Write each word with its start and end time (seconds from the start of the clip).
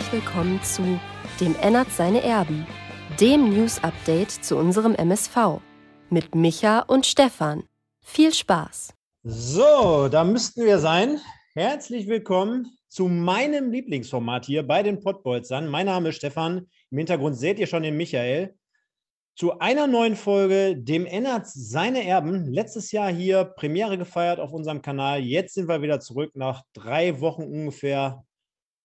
herzlich 0.00 0.24
willkommen 0.24 0.62
zu 0.62 0.98
Dem 1.40 1.54
Ennert 1.60 1.90
seine 1.90 2.22
Erben, 2.22 2.66
dem 3.20 3.50
News-Update 3.50 4.30
zu 4.30 4.56
unserem 4.56 4.94
MSV 4.94 5.60
mit 6.08 6.34
Micha 6.34 6.80
und 6.80 7.04
Stefan. 7.04 7.64
Viel 8.00 8.32
Spaß! 8.32 8.94
So, 9.24 10.08
da 10.08 10.24
müssten 10.24 10.64
wir 10.64 10.78
sein. 10.78 11.20
Herzlich 11.52 12.08
willkommen 12.08 12.66
zu 12.88 13.08
meinem 13.08 13.70
Lieblingsformat 13.70 14.46
hier 14.46 14.66
bei 14.66 14.82
den 14.82 15.00
Pottbolzern. 15.00 15.68
Mein 15.68 15.84
Name 15.84 16.08
ist 16.08 16.16
Stefan. 16.16 16.66
Im 16.90 16.96
Hintergrund 16.96 17.36
seht 17.36 17.58
ihr 17.58 17.66
schon 17.66 17.82
den 17.82 17.98
Michael. 17.98 18.54
Zu 19.36 19.58
einer 19.58 19.86
neuen 19.86 20.16
Folge, 20.16 20.78
dem 20.78 21.04
Ennert 21.04 21.46
seine 21.46 22.06
Erben. 22.06 22.46
Letztes 22.46 22.90
Jahr 22.90 23.12
hier 23.12 23.44
Premiere 23.44 23.98
gefeiert 23.98 24.40
auf 24.40 24.52
unserem 24.52 24.80
Kanal. 24.80 25.20
Jetzt 25.20 25.54
sind 25.54 25.68
wir 25.68 25.82
wieder 25.82 26.00
zurück 26.00 26.30
nach 26.36 26.62
drei 26.72 27.20
Wochen 27.20 27.42
ungefähr 27.42 28.24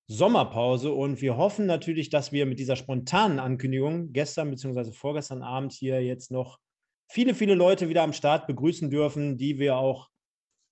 Sommerpause 0.07 0.91
und 0.91 1.21
wir 1.21 1.35
hoffen 1.35 1.65
natürlich, 1.65 2.09
dass 2.09 2.31
wir 2.31 2.45
mit 2.45 2.59
dieser 2.59 2.75
spontanen 2.75 3.39
Ankündigung 3.39 4.13
gestern 4.13 4.51
bzw. 4.51 4.91
vorgestern 4.91 5.41
Abend 5.41 5.73
hier 5.73 6.03
jetzt 6.03 6.31
noch 6.31 6.59
viele, 7.07 7.33
viele 7.33 7.55
Leute 7.55 7.89
wieder 7.89 8.03
am 8.03 8.13
Start 8.13 8.47
begrüßen 8.47 8.89
dürfen, 8.89 9.37
die 9.37 9.57
wir 9.57 9.77
auch 9.77 10.09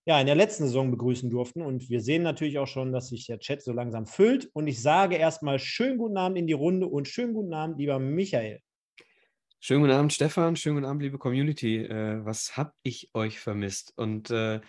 ja, 0.05 0.19
in 0.19 0.25
der 0.25 0.35
letzten 0.35 0.65
Saison 0.65 0.91
begrüßen 0.91 1.29
durften. 1.29 1.61
Und 1.61 1.89
wir 1.89 2.01
sehen 2.01 2.23
natürlich 2.23 2.59
auch 2.59 2.67
schon, 2.67 2.91
dass 2.91 3.07
sich 3.07 3.25
der 3.25 3.39
Chat 3.39 3.61
so 3.61 3.71
langsam 3.71 4.05
füllt. 4.05 4.49
Und 4.53 4.67
ich 4.67 4.81
sage 4.81 5.15
erstmal 5.15 5.59
schönen 5.59 5.97
guten 5.97 6.17
Abend 6.17 6.37
in 6.37 6.47
die 6.47 6.53
Runde 6.53 6.87
und 6.87 7.07
schönen 7.07 7.33
guten 7.33 7.53
Abend, 7.53 7.79
lieber 7.79 7.99
Michael. 7.99 8.59
Schönen 9.61 9.81
guten 9.81 9.93
Abend, 9.93 10.11
Stefan. 10.11 10.57
Schönen 10.57 10.75
guten 10.75 10.87
Abend, 10.87 11.03
liebe 11.03 11.17
Community. 11.17 11.85
Äh, 11.85 12.25
was 12.25 12.57
habe 12.57 12.73
ich 12.83 13.11
euch 13.13 13.39
vermisst? 13.39 13.93
Und 13.95 14.29
äh, 14.29 14.59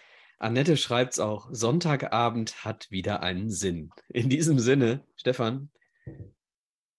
Annette 0.45 0.77
schreibt 0.77 1.15
es 1.15 1.21
auch. 1.21 1.49
Sonntagabend 1.51 2.67
hat 2.67 2.91
wieder 2.91 3.23
einen 3.23 3.49
Sinn. 3.49 3.89
In 4.11 4.29
diesem 4.29 4.59
Sinne, 4.59 5.03
Stefan, 5.17 5.71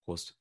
Prost. 0.04 0.36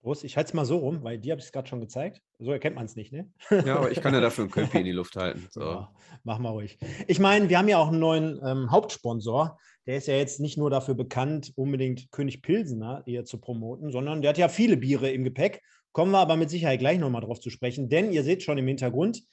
Prost, 0.00 0.22
ich 0.22 0.36
halte 0.36 0.50
es 0.50 0.54
mal 0.54 0.64
so 0.64 0.76
rum, 0.78 1.02
weil 1.02 1.18
dir 1.18 1.32
habe 1.32 1.40
ich 1.40 1.46
es 1.46 1.52
gerade 1.52 1.66
schon 1.66 1.80
gezeigt. 1.80 2.22
So 2.38 2.52
erkennt 2.52 2.76
man 2.76 2.84
es 2.84 2.94
nicht, 2.94 3.12
ne? 3.12 3.28
Ja, 3.50 3.78
aber 3.78 3.90
ich 3.90 4.00
kann 4.00 4.14
ja 4.14 4.20
dafür 4.20 4.44
ein 4.44 4.50
Köpfi 4.52 4.78
in 4.78 4.84
die 4.84 4.92
Luft 4.92 5.16
halten. 5.16 5.48
So. 5.50 5.60
Ja, 5.60 5.92
mach 6.22 6.38
mal 6.38 6.50
ruhig. 6.50 6.78
Ich 7.08 7.18
meine, 7.18 7.48
wir 7.48 7.58
haben 7.58 7.68
ja 7.68 7.78
auch 7.78 7.88
einen 7.88 7.98
neuen 7.98 8.40
ähm, 8.46 8.70
Hauptsponsor. 8.70 9.58
Der 9.86 9.96
ist 9.96 10.06
ja 10.06 10.14
jetzt 10.14 10.38
nicht 10.38 10.56
nur 10.56 10.70
dafür 10.70 10.94
bekannt, 10.94 11.52
unbedingt 11.56 12.12
König 12.12 12.42
Pilsener 12.42 13.02
hier 13.06 13.24
zu 13.24 13.38
promoten, 13.38 13.90
sondern 13.90 14.22
der 14.22 14.28
hat 14.28 14.38
ja 14.38 14.48
viele 14.48 14.76
Biere 14.76 15.10
im 15.10 15.24
Gepäck. 15.24 15.60
Kommen 15.90 16.12
wir 16.12 16.20
aber 16.20 16.36
mit 16.36 16.48
Sicherheit 16.48 16.78
gleich 16.78 17.00
nochmal 17.00 17.22
drauf 17.22 17.40
zu 17.40 17.50
sprechen, 17.50 17.88
denn 17.88 18.12
ihr 18.12 18.22
seht 18.22 18.44
schon 18.44 18.56
im 18.56 18.68
Hintergrund, 18.68 19.24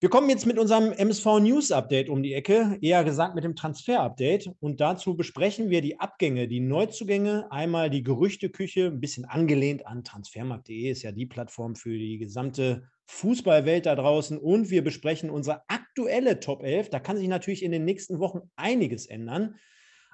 wir 0.00 0.10
kommen 0.10 0.30
jetzt 0.30 0.46
mit 0.46 0.60
unserem 0.60 0.92
MSV 0.92 1.40
News 1.40 1.72
Update 1.72 2.08
um 2.08 2.22
die 2.22 2.32
Ecke, 2.32 2.78
eher 2.80 3.02
gesagt 3.02 3.34
mit 3.34 3.42
dem 3.42 3.56
Transfer 3.56 4.00
Update. 4.00 4.48
Und 4.60 4.80
dazu 4.80 5.16
besprechen 5.16 5.70
wir 5.70 5.82
die 5.82 5.98
Abgänge, 5.98 6.46
die 6.46 6.60
Neuzugänge, 6.60 7.50
einmal 7.50 7.90
die 7.90 8.04
Gerüchteküche, 8.04 8.86
ein 8.86 9.00
bisschen 9.00 9.24
angelehnt 9.24 9.88
an 9.88 10.04
transfermarkt.de, 10.04 10.88
ist 10.88 11.02
ja 11.02 11.10
die 11.10 11.26
Plattform 11.26 11.74
für 11.74 11.98
die 11.98 12.18
gesamte 12.18 12.88
Fußballwelt 13.06 13.86
da 13.86 13.96
draußen. 13.96 14.38
Und 14.38 14.70
wir 14.70 14.84
besprechen 14.84 15.30
unsere 15.30 15.62
aktuelle 15.66 16.38
Top 16.38 16.62
11. 16.62 16.90
Da 16.90 17.00
kann 17.00 17.16
sich 17.16 17.26
natürlich 17.26 17.64
in 17.64 17.72
den 17.72 17.84
nächsten 17.84 18.20
Wochen 18.20 18.42
einiges 18.54 19.04
ändern. 19.04 19.56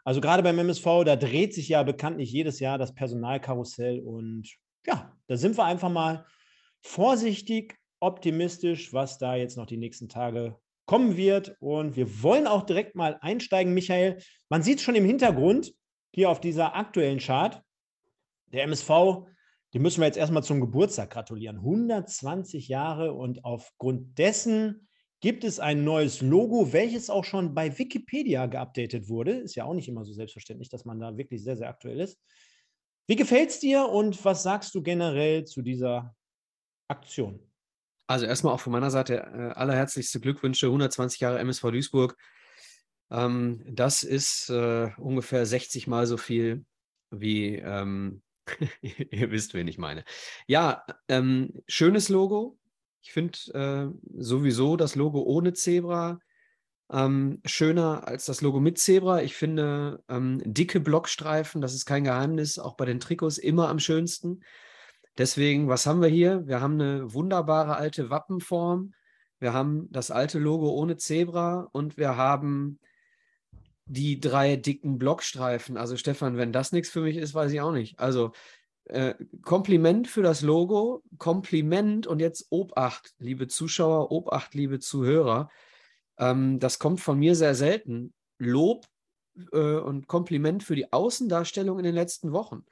Also 0.03 0.23
gerade 0.23 0.43
beim 0.43 0.59
MSV, 0.59 1.05
da 1.05 1.17
dreht 1.17 1.53
sich 1.53 1.69
ja 1.69 1.83
bekanntlich 1.83 2.33
jedes 2.33 2.59
Jahr 2.59 2.79
das 2.79 2.95
Personalkarussell. 2.95 4.01
Und 4.01 4.49
ja, 4.87 5.15
da 5.27 5.37
sind 5.37 5.59
wir 5.59 5.65
einfach 5.65 5.91
mal 5.91 6.25
vorsichtig 6.81 7.77
optimistisch, 8.05 8.93
was 8.93 9.19
da 9.19 9.35
jetzt 9.35 9.57
noch 9.57 9.67
die 9.67 9.77
nächsten 9.77 10.09
Tage 10.09 10.57
kommen 10.87 11.17
wird. 11.17 11.57
Und 11.61 11.97
wir 11.97 12.23
wollen 12.23 12.47
auch 12.47 12.63
direkt 12.63 12.95
mal 12.95 13.19
einsteigen, 13.21 13.75
Michael. 13.75 14.19
Man 14.49 14.63
sieht 14.63 14.81
schon 14.81 14.95
im 14.95 15.05
Hintergrund 15.05 15.73
hier 16.13 16.31
auf 16.31 16.41
dieser 16.41 16.77
aktuellen 16.77 17.19
Chart. 17.19 17.63
Der 18.53 18.65
MSV, 18.65 19.27
den 19.73 19.83
müssen 19.83 20.01
wir 20.01 20.07
jetzt 20.07 20.19
erstmal 20.19 20.45
zum 20.45 20.61
Geburtstag 20.61 21.11
gratulieren. 21.11 21.57
120 21.57 22.69
Jahre 22.69 23.15
und 23.15 23.45
aufgrund 23.45 24.19
dessen 24.19 24.87
gibt 25.21 25.43
es 25.43 25.59
ein 25.59 25.85
neues 25.85 26.21
Logo, 26.21 26.73
welches 26.73 27.09
auch 27.09 27.25
schon 27.25 27.55
bei 27.55 27.79
Wikipedia 27.79 28.47
geupdatet 28.47 29.09
wurde. 29.09 29.33
Ist 29.33 29.55
ja 29.55 29.65
auch 29.65 29.73
nicht 29.75 29.89
immer 29.89 30.05
so 30.05 30.13
selbstverständlich, 30.13 30.69
dass 30.69 30.85
man 30.85 31.01
da 31.01 31.17
wirklich 31.17 31.43
sehr, 31.43 31.57
sehr 31.57 31.71
aktuell 31.71 31.99
ist. 32.01 32.21
Wie 33.07 33.17
gefällt 33.17 33.51
es 33.51 33.59
dir 33.59 33.89
und 33.89 34.23
was 34.25 34.43
sagst 34.43 34.75
du 34.75 34.83
generell 34.83 35.45
zu 35.45 35.63
dieser 35.63 36.15
Aktion? 36.89 37.41
Also 38.07 38.27
erstmal 38.27 38.53
auch 38.53 38.61
von 38.61 38.73
meiner 38.73 38.91
Seite 38.91 39.17
äh, 39.17 39.59
allerherzlichste 39.59 40.21
Glückwünsche, 40.21 40.67
120 40.67 41.21
Jahre 41.21 41.39
MSV 41.39 41.63
Duisburg. 41.71 42.17
Ähm, 43.11 43.63
das 43.67 44.03
ist 44.03 44.51
äh, 44.51 44.91
ungefähr 44.99 45.47
60 45.47 45.87
Mal 45.87 46.07
so 46.07 46.17
viel 46.17 46.65
wie, 47.11 47.57
ähm, 47.57 48.23
ihr 48.83 49.31
wisst, 49.31 49.55
wen 49.55 49.69
ich 49.69 49.79
meine. 49.79 50.05
Ja, 50.47 50.85
ähm, 51.09 51.63
schönes 51.67 52.09
Logo. 52.09 52.59
Ich 53.03 53.13
finde 53.13 53.39
äh, 53.53 54.21
sowieso 54.21 54.77
das 54.77 54.95
Logo 54.95 55.23
ohne 55.23 55.53
Zebra 55.53 56.19
ähm, 56.93 57.41
schöner 57.45 58.07
als 58.07 58.27
das 58.27 58.41
Logo 58.41 58.61
mit 58.61 58.79
Zebra. 58.79 59.23
Ich 59.23 59.35
finde 59.35 60.03
ähm, 60.09 60.43
dicke 60.45 60.81
Blockstreifen, 60.81 61.61
das 61.61 61.75
ist 61.75 61.87
kein 61.87 62.05
Geheimnis, 62.05 62.59
auch 62.59 62.77
bei 62.77 62.85
den 62.85 63.01
Trikots 63.01 63.39
immer 63.39 63.69
am 63.69 63.79
schönsten. 63.79 64.45
Deswegen, 65.19 65.69
was 65.69 65.87
haben 65.87 66.03
wir 66.03 66.09
hier? 66.09 66.47
Wir 66.47 66.61
haben 66.61 66.75
eine 66.75 67.13
wunderbare 67.13 67.77
alte 67.77 68.11
Wappenform. 68.11 68.95
Wir 69.39 69.53
haben 69.53 69.89
das 69.91 70.11
alte 70.11 70.39
Logo 70.39 70.71
ohne 70.71 70.97
Zebra 70.97 71.69
und 71.73 71.97
wir 71.97 72.17
haben 72.17 72.79
die 73.87 74.19
drei 74.19 74.57
dicken 74.57 74.99
Blockstreifen. 74.99 75.77
Also 75.77 75.97
Stefan, 75.97 76.37
wenn 76.37 76.53
das 76.53 76.73
nichts 76.73 76.91
für 76.91 77.03
mich 77.03 77.17
ist, 77.17 77.35
weiß 77.35 77.53
ich 77.53 77.61
auch 77.61 77.73
nicht. 77.73 77.99
Also 77.99 78.33
äh, 78.87 79.15
Kompliment 79.43 80.09
für 80.09 80.23
das 80.23 80.43
Logo, 80.43 81.03
Kompliment 81.19 82.07
und 82.07 82.21
jetzt 82.21 82.47
Obacht, 82.51 83.15
liebe 83.19 83.49
Zuschauer, 83.49 84.11
Obacht, 84.11 84.55
liebe 84.55 84.79
Zuhörer. 84.79 85.51
Ähm, 86.19 86.59
das 86.59 86.79
kommt 86.79 87.01
von 87.01 87.19
mir 87.19 87.35
sehr 87.35 87.55
selten. 87.55 88.13
Lob 88.39 88.87
äh, 89.53 89.77
und 89.77 90.07
Kompliment 90.07 90.63
für 90.63 90.75
die 90.75 90.93
Außendarstellung 90.93 91.79
in 91.79 91.85
den 91.85 91.95
letzten 91.95 92.33
Wochen. 92.33 92.65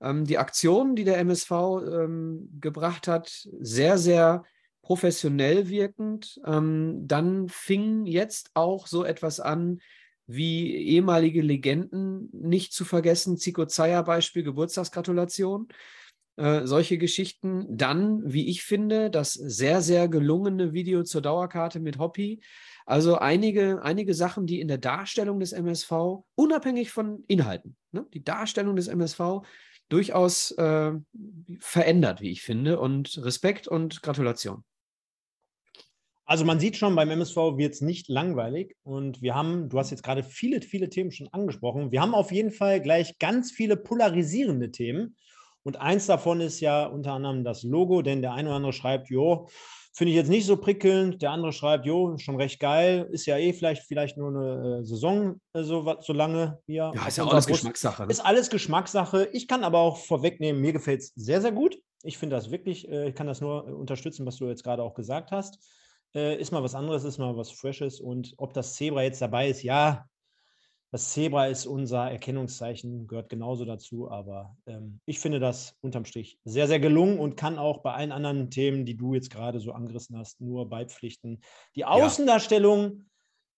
Ähm, 0.00 0.24
die 0.24 0.38
Aktionen, 0.38 0.96
die 0.96 1.04
der 1.04 1.18
MSV 1.18 1.50
ähm, 1.50 2.48
gebracht 2.60 3.08
hat, 3.08 3.48
sehr, 3.60 3.98
sehr 3.98 4.44
professionell 4.82 5.68
wirkend. 5.68 6.40
Ähm, 6.46 7.02
dann 7.06 7.48
fing 7.48 8.06
jetzt 8.06 8.50
auch 8.54 8.86
so 8.86 9.04
etwas 9.04 9.40
an, 9.40 9.80
wie 10.26 10.74
ehemalige 10.74 11.40
Legenden 11.40 12.28
nicht 12.32 12.72
zu 12.72 12.84
vergessen, 12.84 13.36
Zico 13.36 13.66
Zeyer 13.66 14.02
Beispiel, 14.02 14.42
Geburtstagsgratulation. 14.42 15.68
Äh, 16.36 16.66
solche 16.66 16.98
Geschichten. 16.98 17.66
Dann, 17.70 18.20
wie 18.30 18.48
ich 18.48 18.62
finde, 18.62 19.10
das 19.10 19.32
sehr, 19.32 19.80
sehr 19.80 20.06
gelungene 20.08 20.74
Video 20.74 21.02
zur 21.02 21.22
Dauerkarte 21.22 21.80
mit 21.80 21.98
Hoppy. 21.98 22.40
Also 22.84 23.16
einige, 23.16 23.82
einige 23.82 24.14
Sachen, 24.14 24.46
die 24.46 24.60
in 24.60 24.68
der 24.68 24.78
Darstellung 24.78 25.40
des 25.40 25.52
MSV, 25.52 26.24
unabhängig 26.34 26.90
von 26.90 27.24
Inhalten, 27.26 27.76
ne, 27.90 28.06
die 28.12 28.22
Darstellung 28.22 28.76
des 28.76 28.86
MSV 28.86 29.42
durchaus 29.88 30.52
äh, 30.52 30.92
verändert, 31.60 32.20
wie 32.20 32.30
ich 32.30 32.42
finde. 32.42 32.80
Und 32.80 33.18
Respekt 33.24 33.68
und 33.68 34.02
Gratulation. 34.02 34.64
Also 36.28 36.44
man 36.44 36.58
sieht 36.58 36.76
schon, 36.76 36.96
beim 36.96 37.10
MSV 37.10 37.36
wird 37.56 37.74
es 37.74 37.80
nicht 37.80 38.08
langweilig. 38.08 38.76
Und 38.82 39.22
wir 39.22 39.36
haben, 39.36 39.68
du 39.68 39.78
hast 39.78 39.90
jetzt 39.90 40.02
gerade 40.02 40.24
viele, 40.24 40.60
viele 40.60 40.88
Themen 40.88 41.12
schon 41.12 41.28
angesprochen. 41.28 41.92
Wir 41.92 42.00
haben 42.00 42.14
auf 42.14 42.32
jeden 42.32 42.50
Fall 42.50 42.80
gleich 42.80 43.18
ganz 43.18 43.52
viele 43.52 43.76
polarisierende 43.76 44.72
Themen. 44.72 45.16
Und 45.62 45.80
eins 45.80 46.06
davon 46.06 46.40
ist 46.40 46.60
ja 46.60 46.86
unter 46.86 47.12
anderem 47.12 47.44
das 47.44 47.62
Logo, 47.62 48.02
denn 48.02 48.22
der 48.22 48.32
eine 48.32 48.48
oder 48.48 48.56
andere 48.56 48.72
schreibt, 48.72 49.08
jo, 49.08 49.48
Finde 49.96 50.10
ich 50.10 50.16
jetzt 50.16 50.28
nicht 50.28 50.44
so 50.44 50.58
prickelnd. 50.58 51.22
Der 51.22 51.30
andere 51.30 51.54
schreibt, 51.54 51.86
jo, 51.86 52.18
schon 52.18 52.36
recht 52.36 52.60
geil. 52.60 53.08
Ist 53.12 53.24
ja 53.24 53.38
eh 53.38 53.54
vielleicht, 53.54 53.84
vielleicht 53.84 54.18
nur 54.18 54.28
eine 54.28 54.80
äh, 54.80 54.84
Saison 54.84 55.40
äh, 55.54 55.62
so, 55.62 55.96
so 56.00 56.12
lange 56.12 56.58
hier. 56.66 56.92
Ja, 56.94 57.06
ist 57.06 57.16
ja 57.16 57.24
alles 57.24 57.46
Brust. 57.46 57.60
Geschmackssache. 57.60 58.02
Ne? 58.02 58.10
Ist 58.10 58.20
alles 58.20 58.50
Geschmackssache. 58.50 59.30
Ich 59.32 59.48
kann 59.48 59.64
aber 59.64 59.78
auch 59.78 59.96
vorwegnehmen, 59.96 60.60
mir 60.60 60.74
gefällt 60.74 61.00
es 61.00 61.14
sehr, 61.16 61.40
sehr 61.40 61.52
gut. 61.52 61.78
Ich 62.02 62.18
finde 62.18 62.36
das 62.36 62.50
wirklich, 62.50 62.86
äh, 62.90 63.08
ich 63.08 63.14
kann 63.14 63.26
das 63.26 63.40
nur 63.40 63.64
unterstützen, 63.64 64.26
was 64.26 64.36
du 64.36 64.46
jetzt 64.48 64.64
gerade 64.64 64.82
auch 64.82 64.92
gesagt 64.92 65.30
hast. 65.30 65.58
Ist 66.12 66.50
mal 66.50 66.62
was 66.62 66.74
anderes, 66.74 67.04
ist 67.04 67.18
mal 67.18 67.36
was 67.36 67.50
Freshes. 67.50 68.00
Und 68.00 68.32
ob 68.38 68.54
das 68.54 68.74
Zebra 68.74 69.02
jetzt 69.02 69.20
dabei 69.20 69.48
ist, 69.50 69.62
ja, 69.62 70.06
das 70.92 71.12
Zebra 71.12 71.46
ist 71.46 71.66
unser 71.66 72.10
Erkennungszeichen, 72.10 73.06
gehört 73.06 73.28
genauso 73.28 73.64
dazu, 73.64 74.10
aber 74.10 74.56
ähm, 74.66 75.00
ich 75.04 75.18
finde 75.18 75.40
das 75.40 75.76
unterm 75.80 76.04
Strich 76.04 76.38
sehr, 76.44 76.68
sehr 76.68 76.80
gelungen 76.80 77.18
und 77.18 77.36
kann 77.36 77.58
auch 77.58 77.82
bei 77.82 77.92
allen 77.92 78.12
anderen 78.12 78.50
Themen, 78.50 78.86
die 78.86 78.96
du 78.96 79.14
jetzt 79.14 79.30
gerade 79.30 79.58
so 79.60 79.72
angerissen 79.72 80.16
hast, 80.16 80.40
nur 80.40 80.68
beipflichten. 80.68 81.40
Die 81.74 81.84
Außendarstellung, 81.84 83.08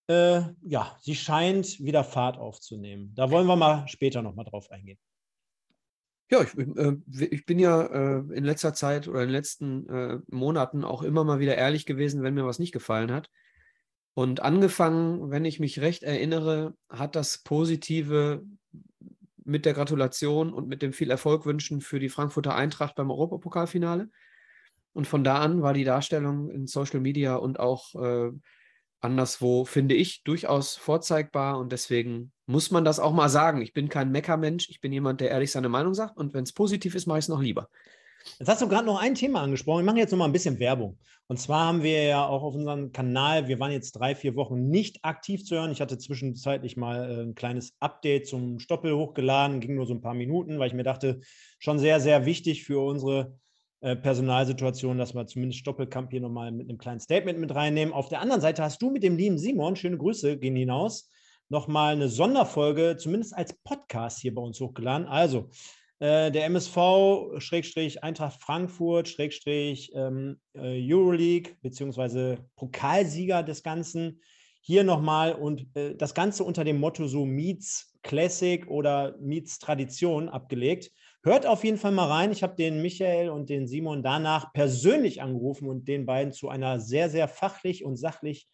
ja, 0.09 0.39
äh, 0.39 0.43
ja 0.63 0.97
sie 1.01 1.15
scheint 1.15 1.79
wieder 1.81 2.03
Fahrt 2.03 2.39
aufzunehmen. 2.39 3.13
Da 3.15 3.31
wollen 3.31 3.47
wir 3.47 3.57
mal 3.57 3.87
später 3.89 4.23
nochmal 4.23 4.47
drauf 4.47 4.71
eingehen. 4.71 4.99
Ja, 6.31 6.43
ich, 6.43 6.57
äh, 6.57 6.97
ich, 7.31 7.47
bin 7.47 7.59
ja 7.59 7.83
äh, 7.87 8.19
in 8.35 8.45
letzter 8.45 8.75
Zeit 8.75 9.09
oder 9.09 9.21
in 9.21 9.29
den 9.29 9.35
letzten 9.35 9.89
äh, 9.89 10.19
Monaten 10.29 10.85
auch 10.85 11.03
immer 11.03 11.25
mal 11.25 11.41
wieder 11.41 11.57
ehrlich 11.57 11.87
gewesen, 11.87 12.23
wenn 12.23 12.35
mir 12.35 12.45
was 12.45 12.59
nicht 12.59 12.73
gefallen 12.73 13.13
hat. 13.13 13.31
Und 14.15 14.41
angefangen, 14.41 15.31
wenn 15.31 15.45
ich 15.45 15.61
mich 15.61 15.81
recht 15.81 16.03
erinnere, 16.03 16.75
hat 16.89 17.15
das 17.15 17.39
Positive 17.39 18.43
mit 19.45 19.65
der 19.65 19.75
Gratulation 19.75 20.53
und 20.53 20.69
mit 20.69 20.83
dem 20.83 20.93
viel 20.93 21.11
Erfolg 21.11 21.47
wünschen 21.47 21.81
für 21.81 21.99
die 21.99 22.09
Frankfurter 22.09 22.55
Eintracht 22.55 22.97
beim 22.97 23.11
Europapokalfinale. 23.11 24.11
Und 24.93 25.07
von 25.07 25.25
da 25.25 25.39
an 25.39 25.63
war 25.63 25.75
die 25.75 25.85
Darstellung 25.85 26.51
in 26.51 26.67
Social 26.67 27.01
Media 27.01 27.37
und 27.37 27.61
auch 27.61 27.95
äh, 27.95 28.31
anderswo, 29.01 29.65
finde 29.65 29.95
ich, 29.95 30.23
durchaus 30.25 30.77
vorzeigbar. 30.77 31.59
Und 31.59 31.73
deswegen 31.73 32.33
muss 32.47 32.71
man 32.71 32.85
das 32.85 32.99
auch 32.99 33.13
mal 33.13 33.29
sagen. 33.29 33.63
Ich 33.63 33.73
bin 33.73 33.89
kein 33.89 34.11
Meckermensch, 34.11 34.69
ich 34.69 34.81
bin 34.81 34.93
jemand, 34.93 35.21
der 35.21 35.31
ehrlich 35.31 35.53
seine 35.53 35.69
Meinung 35.69 35.95
sagt. 35.95 36.17
Und 36.17 36.35
wenn 36.35 36.45
es 36.45 36.53
positiv 36.53 36.95
ist, 36.95 37.07
mache 37.07 37.19
ich 37.19 37.25
es 37.27 37.29
noch 37.29 37.41
lieber. 37.41 37.69
Jetzt 38.38 38.49
hast 38.49 38.62
du 38.62 38.69
gerade 38.69 38.87
noch 38.87 39.00
ein 39.00 39.15
Thema 39.15 39.43
angesprochen. 39.43 39.81
Wir 39.81 39.87
machen 39.87 39.99
jetzt 39.99 40.11
noch 40.11 40.19
mal 40.19 40.26
ein 40.26 40.32
bisschen 40.32 40.59
Werbung. 40.59 40.99
Und 41.26 41.38
zwar 41.38 41.67
haben 41.67 41.82
wir 41.82 42.05
ja 42.05 42.26
auch 42.26 42.43
auf 42.43 42.55
unserem 42.55 42.91
Kanal, 42.93 43.49
wir 43.49 43.61
waren 43.61 43.70
jetzt 43.70 43.93
drei, 43.93 44.15
vier 44.15 44.35
Wochen 44.35 44.70
nicht 44.70 45.05
aktiv 45.05 45.44
zu 45.44 45.56
hören. 45.56 45.70
Ich 45.70 45.82
hatte 45.82 45.99
zwischenzeitlich 45.99 46.76
mal 46.79 47.11
äh, 47.11 47.23
ein 47.23 47.35
kleines 47.35 47.75
Update 47.81 48.26
zum 48.26 48.59
Stoppel 48.59 48.97
hochgeladen, 48.97 49.61
ging 49.61 49.75
nur 49.75 49.87
so 49.87 49.93
ein 49.93 50.00
paar 50.00 50.15
Minuten, 50.15 50.59
weil 50.59 50.69
ich 50.69 50.75
mir 50.75 50.85
dachte, 50.85 51.20
schon 51.59 51.79
sehr, 51.79 52.00
sehr 52.00 52.25
wichtig 52.25 52.65
für 52.65 52.81
unsere 52.81 53.38
äh, 53.81 53.94
Personalsituation, 53.94 54.97
dass 54.97 55.14
wir 55.14 55.26
zumindest 55.26 55.61
Stoppelkamp 55.61 56.11
hier 56.11 56.23
nochmal 56.23 56.50
mit 56.50 56.69
einem 56.69 56.79
kleinen 56.79 57.00
Statement 57.00 57.38
mit 57.38 57.55
reinnehmen. 57.55 57.93
Auf 57.93 58.09
der 58.09 58.21
anderen 58.21 58.41
Seite 58.41 58.62
hast 58.62 58.81
du 58.81 58.91
mit 58.91 59.03
dem 59.03 59.17
lieben 59.19 59.38
Simon, 59.38 59.76
schöne 59.76 59.99
Grüße 59.99 60.38
gehen 60.38 60.56
hinaus, 60.56 61.11
nochmal 61.50 61.93
eine 61.93 62.09
Sonderfolge, 62.09 62.97
zumindest 62.99 63.37
als 63.37 63.53
Podcast 63.64 64.19
hier 64.21 64.35
bei 64.35 64.41
uns 64.41 64.59
hochgeladen. 64.61 65.06
Also, 65.06 65.50
der 66.00 66.45
MSV, 66.45 66.77
Schrägstrich 67.39 68.05
Eintracht 68.05 68.41
Frankfurt, 68.41 69.09
Schrägstrich 69.09 69.93
ähm, 69.95 70.39
äh, 70.55 70.81
Euroleague, 70.81 71.56
beziehungsweise 71.62 72.39
Pokalsieger 72.56 73.43
des 73.43 73.62
Ganzen. 73.62 74.21
Hier 74.61 74.85
nochmal 74.85 75.35
und 75.35 75.67
äh, 75.77 75.95
das 75.97 76.15
Ganze 76.15 76.45
unter 76.45 76.65
dem 76.65 76.79
Motto 76.79 77.06
so 77.06 77.25
Meets 77.25 77.99
Classic 78.03 78.67
oder 78.69 79.17
Meets 79.19 79.59
Tradition 79.59 80.29
abgelegt. 80.29 80.91
Hört 81.25 81.47
auf 81.47 81.65
jeden 81.65 81.79
Fall 81.79 81.93
mal 81.93 82.06
rein. 82.06 82.31
Ich 82.31 82.43
habe 82.43 82.55
den 82.55 82.81
Michael 82.81 83.31
und 83.31 83.50
den 83.50 83.67
Simon 83.67 84.03
danach 84.03 84.53
persönlich 84.53 85.21
angerufen 85.21 85.69
und 85.69 85.89
den 85.89 86.06
beiden 86.06 86.33
zu 86.33 86.49
einer 86.49 86.81
sehr, 86.81 87.11
sehr 87.11 87.29
fachlich 87.29 87.85
und 87.85 87.97
sachlich 87.97 88.49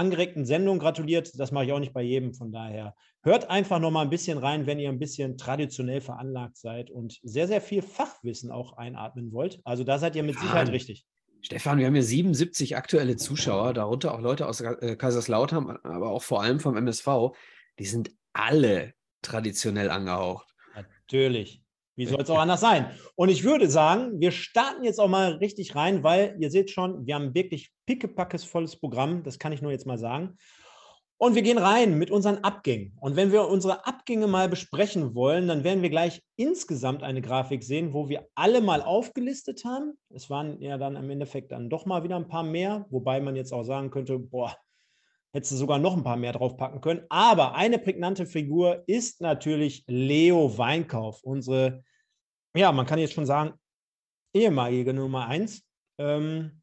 angeregten 0.00 0.46
Sendung 0.46 0.78
gratuliert. 0.78 1.38
Das 1.38 1.52
mache 1.52 1.66
ich 1.66 1.72
auch 1.72 1.78
nicht 1.78 1.92
bei 1.92 2.02
jedem. 2.02 2.32
Von 2.32 2.52
daher 2.52 2.94
hört 3.22 3.50
einfach 3.50 3.78
noch 3.78 3.90
mal 3.90 4.02
ein 4.02 4.10
bisschen 4.10 4.38
rein, 4.38 4.66
wenn 4.66 4.78
ihr 4.78 4.88
ein 4.88 4.98
bisschen 4.98 5.36
traditionell 5.36 6.00
veranlagt 6.00 6.56
seid 6.56 6.90
und 6.90 7.18
sehr, 7.22 7.46
sehr 7.46 7.60
viel 7.60 7.82
Fachwissen 7.82 8.50
auch 8.50 8.78
einatmen 8.78 9.32
wollt. 9.32 9.60
Also 9.64 9.84
da 9.84 9.98
seid 9.98 10.16
ihr 10.16 10.22
mit 10.22 10.38
Sicherheit 10.38 10.66
Mann. 10.66 10.74
richtig. 10.74 11.06
Stefan, 11.42 11.78
wir 11.78 11.86
haben 11.86 11.94
hier 11.94 12.02
77 12.02 12.76
aktuelle 12.76 13.16
Zuschauer, 13.16 13.72
darunter 13.72 14.14
auch 14.14 14.20
Leute 14.20 14.46
aus 14.46 14.60
äh, 14.60 14.96
Kaiserslautern, 14.96 15.78
aber 15.82 16.10
auch 16.10 16.22
vor 16.22 16.42
allem 16.42 16.60
vom 16.60 16.76
MSV. 16.76 17.34
Die 17.78 17.86
sind 17.86 18.10
alle 18.32 18.94
traditionell 19.22 19.90
angehaucht. 19.90 20.48
Natürlich. 20.74 21.62
Wie 22.00 22.06
soll 22.06 22.22
es 22.22 22.30
auch 22.30 22.38
anders 22.38 22.62
sein? 22.62 22.86
Und 23.14 23.28
ich 23.28 23.44
würde 23.44 23.68
sagen, 23.68 24.20
wir 24.20 24.30
starten 24.30 24.84
jetzt 24.84 24.98
auch 24.98 25.06
mal 25.06 25.32
richtig 25.34 25.76
rein, 25.76 26.02
weil 26.02 26.34
ihr 26.40 26.50
seht 26.50 26.70
schon, 26.70 27.06
wir 27.06 27.14
haben 27.14 27.34
wirklich 27.34 27.72
pickepackes 27.84 28.42
volles 28.42 28.74
Programm. 28.80 29.22
Das 29.22 29.38
kann 29.38 29.52
ich 29.52 29.60
nur 29.60 29.70
jetzt 29.70 29.86
mal 29.86 29.98
sagen. 29.98 30.38
Und 31.18 31.34
wir 31.34 31.42
gehen 31.42 31.58
rein 31.58 31.98
mit 31.98 32.10
unseren 32.10 32.38
Abgängen. 32.38 32.96
Und 33.02 33.16
wenn 33.16 33.32
wir 33.32 33.46
unsere 33.48 33.84
Abgänge 33.84 34.26
mal 34.28 34.48
besprechen 34.48 35.14
wollen, 35.14 35.46
dann 35.46 35.62
werden 35.62 35.82
wir 35.82 35.90
gleich 35.90 36.22
insgesamt 36.36 37.02
eine 37.02 37.20
Grafik 37.20 37.62
sehen, 37.62 37.92
wo 37.92 38.08
wir 38.08 38.26
alle 38.34 38.62
mal 38.62 38.80
aufgelistet 38.80 39.66
haben. 39.66 39.98
Es 40.08 40.30
waren 40.30 40.58
ja 40.62 40.78
dann 40.78 40.96
im 40.96 41.10
Endeffekt 41.10 41.52
dann 41.52 41.68
doch 41.68 41.84
mal 41.84 42.02
wieder 42.02 42.16
ein 42.16 42.28
paar 42.28 42.44
mehr, 42.44 42.86
wobei 42.88 43.20
man 43.20 43.36
jetzt 43.36 43.52
auch 43.52 43.64
sagen 43.64 43.90
könnte, 43.90 44.18
boah, 44.18 44.56
hättest 45.34 45.52
du 45.52 45.56
sogar 45.56 45.78
noch 45.78 45.96
ein 45.96 46.02
paar 46.02 46.16
mehr 46.16 46.32
draufpacken 46.32 46.80
können. 46.80 47.04
Aber 47.10 47.54
eine 47.54 47.78
prägnante 47.78 48.24
Figur 48.24 48.82
ist 48.86 49.20
natürlich 49.20 49.84
Leo 49.86 50.56
Weinkauf, 50.56 51.22
unsere, 51.22 51.84
ja, 52.56 52.72
man 52.72 52.86
kann 52.86 52.98
jetzt 52.98 53.14
schon 53.14 53.26
sagen, 53.26 53.54
ehemalige 54.34 54.92
Nummer 54.92 55.26
eins. 55.26 55.64
Ähm, 55.98 56.62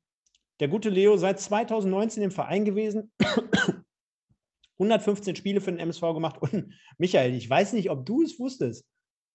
der 0.59 0.67
gute 0.67 0.89
Leo 0.89 1.17
seit 1.17 1.39
2019 1.39 2.23
im 2.23 2.31
Verein 2.31 2.65
gewesen. 2.65 3.11
115 4.79 5.35
Spiele 5.35 5.61
für 5.61 5.71
den 5.71 5.79
MSV 5.79 6.01
gemacht. 6.01 6.41
Und 6.41 6.73
Michael, 6.97 7.33
ich 7.33 7.49
weiß 7.49 7.73
nicht, 7.73 7.89
ob 7.89 8.05
du 8.05 8.21
es 8.21 8.39
wusstest, 8.39 8.85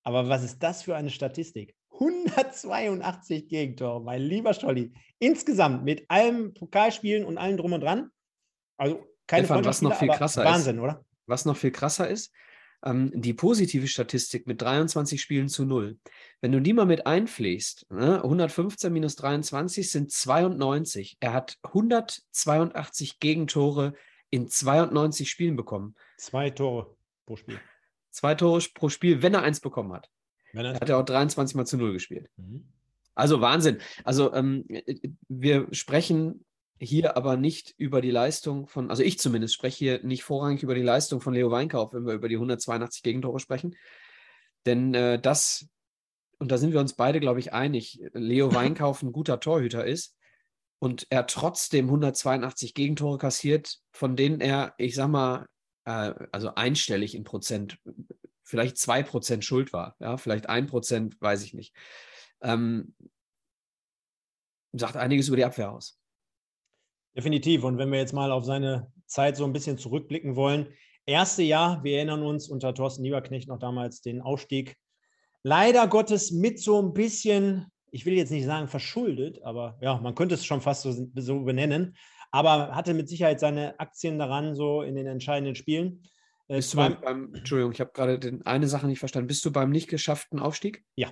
aber 0.04 0.28
was 0.28 0.44
ist 0.44 0.62
das 0.62 0.82
für 0.82 0.96
eine 0.96 1.10
Statistik? 1.10 1.75
182 1.93 3.48
Gegentore, 3.48 4.02
mein 4.02 4.22
lieber 4.22 4.55
Stolli. 4.55 4.93
Insgesamt 5.19 5.84
mit 5.84 6.10
allem 6.10 6.55
Pokalspielen 6.55 7.25
und 7.25 7.38
allem 7.38 7.56
drum 7.56 7.72
und 7.72 7.81
dran. 7.82 8.10
Also 8.76 9.05
keine 9.26 9.46
Stefan, 9.46 9.64
was 9.64 9.82
noch 9.82 9.94
viel 9.94 10.08
krasser 10.08 10.44
Wahnsinn, 10.44 10.76
ist, 10.76 10.82
oder? 10.82 11.05
Was 11.26 11.44
noch 11.44 11.56
viel 11.56 11.70
krasser 11.70 12.08
ist, 12.08 12.32
ähm, 12.84 13.11
die 13.14 13.34
positive 13.34 13.87
Statistik 13.87 14.46
mit 14.46 14.61
23 14.61 15.20
Spielen 15.20 15.49
zu 15.49 15.64
null. 15.64 15.99
Wenn 16.40 16.52
du 16.52 16.61
die 16.61 16.73
mal 16.73 16.87
mit 16.87 17.06
einpflegst, 17.06 17.87
ne, 17.90 18.23
115 18.23 18.93
minus 18.93 19.17
23 19.17 19.90
sind 19.90 20.11
92. 20.11 21.17
Er 21.20 21.32
hat 21.32 21.58
182 21.62 23.20
Gegentore 23.20 23.94
in 24.31 24.49
92 24.49 25.31
Spielen 25.31 25.56
bekommen. 25.56 25.94
Zwei 26.17 26.50
Tore 26.50 26.96
pro 27.26 27.37
Spiel. 27.37 27.61
Zwei 28.11 28.34
Tore 28.34 28.61
pro 28.75 28.88
Spiel, 28.88 29.23
wenn 29.23 29.34
er 29.34 29.43
eins 29.43 29.61
bekommen 29.61 29.93
hat. 29.93 30.11
Wenn 30.52 30.67
Er 30.67 30.75
hat 30.75 30.88
ja 30.88 30.99
auch 30.99 31.05
23 31.05 31.56
mal 31.56 31.67
zu 31.67 31.76
null 31.76 31.93
gespielt. 31.93 32.29
Mhm. 32.37 32.67
Also 33.14 33.40
Wahnsinn. 33.40 33.79
Also 34.05 34.32
ähm, 34.32 34.67
wir 35.29 35.69
sprechen 35.73 36.44
hier 36.82 37.17
aber 37.17 37.37
nicht 37.37 37.75
über 37.79 38.00
die 38.00 38.11
Leistung 38.11 38.67
von, 38.67 38.90
also 38.90 39.02
ich 39.02 39.19
zumindest 39.19 39.55
spreche 39.55 39.79
hier 39.79 40.02
nicht 40.02 40.25
vorrangig 40.25 40.62
über 40.62 40.75
die 40.75 40.82
Leistung 40.82 41.20
von 41.20 41.34
Leo 41.34 41.50
Weinkauf, 41.50 41.94
wenn 41.94 42.06
wir 42.06 42.14
über 42.14 42.29
die 42.29 42.34
182 42.37 43.02
Gegentore 43.02 43.38
sprechen. 43.38 43.76
Denn 44.67 44.94
äh, 44.94 45.20
das, 45.20 45.69
und 46.38 46.50
da 46.50 46.58
sind 46.58 46.73
wir 46.73 46.81
uns 46.81 46.94
beide, 46.94 47.20
glaube 47.20 47.40
ich, 47.40 47.52
einig, 47.52 48.00
Leo 48.12 48.52
Weinkauf 48.55 49.02
ein 49.02 49.12
guter 49.12 49.40
Torhüter 49.40 49.84
ist 49.84 50.17
und 50.79 51.06
er 51.11 51.26
trotzdem 51.26 51.87
182 51.87 52.75
Gegentore 52.75 53.19
kassiert, 53.19 53.79
von 53.93 54.17
denen 54.17 54.40
er, 54.40 54.75
ich 54.79 54.94
sag 54.94 55.08
mal, 55.08 55.46
äh, 55.84 56.12
also 56.32 56.55
einstellig 56.55 57.14
in 57.14 57.25
Prozent, 57.25 57.79
vielleicht 58.43 58.76
zwei 58.76 59.02
Prozent 59.02 59.44
schuld 59.44 59.73
war, 59.73 59.96
ja, 60.00 60.17
vielleicht 60.17 60.49
ein 60.49 60.67
Prozent, 60.67 61.20
weiß 61.20 61.44
ich 61.44 61.55
nicht. 61.55 61.75
Ähm, 62.40 62.94
sagt 64.73 64.96
einiges 64.96 65.29
über 65.29 65.37
die 65.37 65.44
Abwehr 65.44 65.70
aus. 65.70 66.01
Definitiv. 67.17 67.64
Und 67.64 67.79
wenn 67.79 67.91
wir 67.91 67.99
jetzt 67.99 68.14
mal 68.14 68.32
auf 68.32 68.44
seine 68.44 68.91
Zeit 69.06 69.37
so 69.37 69.44
ein 69.44 69.53
bisschen 69.53 69.79
zurückblicken 69.79 70.37
wollen, 70.37 70.69
erste 71.06 71.43
Jahr, 71.43 71.82
wir 71.84 71.96
erinnern 71.96 72.22
uns 72.22 72.48
unter 72.48 72.75
Thorsten 72.75 73.05
Lieberknecht 73.05 73.48
noch 73.48 73.58
damals 73.58 74.01
den 74.01 74.20
Aufstieg, 74.20 74.77
leider 75.43 75.86
Gottes 75.89 76.31
mit 76.31 76.58
so 76.60 76.81
ein 76.81 76.93
bisschen, 76.93 77.67
ich 77.91 78.06
will 78.06 78.15
jetzt 78.15 78.31
nicht 78.31 78.46
sagen 78.46 78.69
verschuldet, 78.69 79.43
aber 79.43 79.79
ja, 79.81 79.98
man 79.98 80.15
könnte 80.15 80.34
es 80.34 80.44
schon 80.44 80.60
fast 80.60 80.82
so, 80.82 81.08
so 81.17 81.41
benennen, 81.41 81.96
aber 82.31 82.75
hatte 82.75 82.94
mit 82.94 83.08
Sicherheit 83.08 83.41
seine 83.41 83.79
Aktien 83.79 84.19
daran, 84.19 84.55
so 84.55 84.82
in 84.82 84.94
den 84.94 85.06
entscheidenden 85.06 85.55
Spielen. 85.55 86.03
Äh, 86.48 86.56
Bist 86.56 86.72
du 86.72 86.79
beim, 86.79 87.01
beim, 87.01 87.34
Entschuldigung, 87.34 87.72
ich 87.72 87.81
habe 87.81 87.93
gerade 87.93 88.41
eine 88.44 88.69
Sache 88.69 88.86
nicht 88.86 88.98
verstanden. 88.98 89.27
Bist 89.27 89.44
du 89.44 89.53
beim 89.53 89.70
nicht 89.70 89.89
geschafften 89.89 90.39
Aufstieg? 90.39 90.84
Ja, 90.94 91.10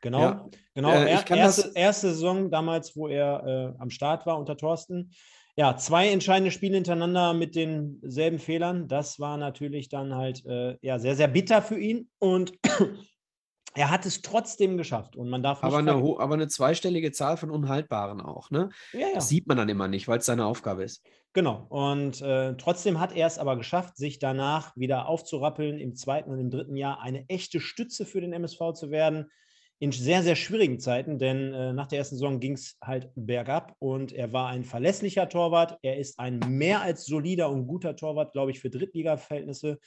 genau. 0.00 0.20
Ja. 0.20 0.48
genau. 0.74 0.90
Äh, 0.90 1.10
er, 1.10 1.30
erste, 1.30 1.72
erste 1.74 2.08
Saison 2.08 2.50
damals, 2.50 2.96
wo 2.96 3.06
er 3.06 3.74
äh, 3.76 3.80
am 3.80 3.90
Start 3.90 4.26
war 4.26 4.38
unter 4.38 4.56
Thorsten. 4.56 5.12
Ja, 5.58 5.74
zwei 5.78 6.10
entscheidende 6.10 6.50
Spiele 6.50 6.74
hintereinander 6.74 7.32
mit 7.32 7.56
denselben 7.56 8.38
Fehlern. 8.38 8.88
Das 8.88 9.18
war 9.18 9.38
natürlich 9.38 9.88
dann 9.88 10.14
halt 10.14 10.44
äh, 10.44 10.76
ja, 10.82 10.98
sehr, 10.98 11.16
sehr 11.16 11.28
bitter 11.28 11.62
für 11.62 11.78
ihn. 11.78 12.10
Und 12.18 12.52
er 13.74 13.90
hat 13.90 14.04
es 14.04 14.20
trotzdem 14.20 14.76
geschafft. 14.76 15.16
Und 15.16 15.30
man 15.30 15.42
darf 15.42 15.64
Aber 15.64 15.78
eine, 15.78 15.92
aber 15.92 16.34
eine 16.34 16.48
zweistellige 16.48 17.10
Zahl 17.10 17.38
von 17.38 17.50
Unhaltbaren 17.50 18.20
auch, 18.20 18.50
ne? 18.50 18.68
ja, 18.92 19.00
ja. 19.00 19.14
Das 19.14 19.30
sieht 19.30 19.46
man 19.46 19.56
dann 19.56 19.70
immer 19.70 19.88
nicht, 19.88 20.08
weil 20.08 20.18
es 20.18 20.26
seine 20.26 20.44
Aufgabe 20.44 20.84
ist. 20.84 21.02
Genau. 21.32 21.66
Und 21.70 22.20
äh, 22.20 22.54
trotzdem 22.56 23.00
hat 23.00 23.16
er 23.16 23.26
es 23.26 23.38
aber 23.38 23.56
geschafft, 23.56 23.96
sich 23.96 24.18
danach 24.18 24.76
wieder 24.76 25.08
aufzurappeln, 25.08 25.78
im 25.78 25.94
zweiten 25.94 26.30
und 26.30 26.38
im 26.38 26.50
dritten 26.50 26.76
Jahr 26.76 27.00
eine 27.00 27.26
echte 27.28 27.60
Stütze 27.60 28.04
für 28.04 28.20
den 28.20 28.34
MSV 28.34 28.72
zu 28.74 28.90
werden. 28.90 29.30
In 29.78 29.92
sehr, 29.92 30.22
sehr 30.22 30.36
schwierigen 30.36 30.80
Zeiten, 30.80 31.18
denn 31.18 31.52
äh, 31.52 31.72
nach 31.72 31.86
der 31.86 31.98
ersten 31.98 32.16
Saison 32.16 32.40
ging 32.40 32.54
es 32.54 32.78
halt 32.82 33.10
bergab 33.14 33.76
und 33.78 34.12
er 34.12 34.32
war 34.32 34.48
ein 34.48 34.64
verlässlicher 34.64 35.28
Torwart. 35.28 35.78
Er 35.82 35.98
ist 35.98 36.18
ein 36.18 36.38
mehr 36.38 36.80
als 36.80 37.04
solider 37.04 37.50
und 37.50 37.66
guter 37.66 37.94
Torwart, 37.94 38.32
glaube 38.32 38.52
ich, 38.52 38.60
für 38.60 38.70
Drittliga-Verhältnisse. 38.70 39.78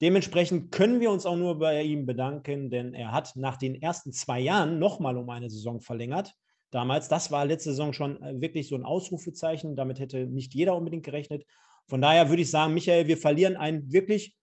Dementsprechend 0.00 0.72
können 0.72 1.00
wir 1.00 1.10
uns 1.10 1.26
auch 1.26 1.36
nur 1.36 1.58
bei 1.58 1.82
ihm 1.82 2.06
bedanken, 2.06 2.70
denn 2.70 2.94
er 2.94 3.12
hat 3.12 3.36
nach 3.36 3.56
den 3.56 3.80
ersten 3.80 4.12
zwei 4.12 4.40
Jahren 4.40 4.78
nochmal 4.78 5.16
um 5.16 5.28
eine 5.28 5.50
Saison 5.50 5.80
verlängert 5.80 6.34
damals. 6.74 7.08
Das 7.08 7.30
war 7.30 7.44
letzte 7.44 7.70
Saison 7.70 7.92
schon 7.92 8.22
äh, 8.22 8.40
wirklich 8.40 8.68
so 8.68 8.74
ein 8.74 8.84
Ausrufezeichen. 8.84 9.76
Damit 9.76 10.00
hätte 10.00 10.26
nicht 10.26 10.54
jeder 10.54 10.76
unbedingt 10.76 11.04
gerechnet. 11.04 11.44
Von 11.86 12.00
daher 12.00 12.28
würde 12.28 12.42
ich 12.42 12.50
sagen, 12.50 12.74
Michael, 12.74 13.06
wir 13.06 13.16
verlieren 13.16 13.56
einen 13.56 13.92
wirklich 13.92 14.36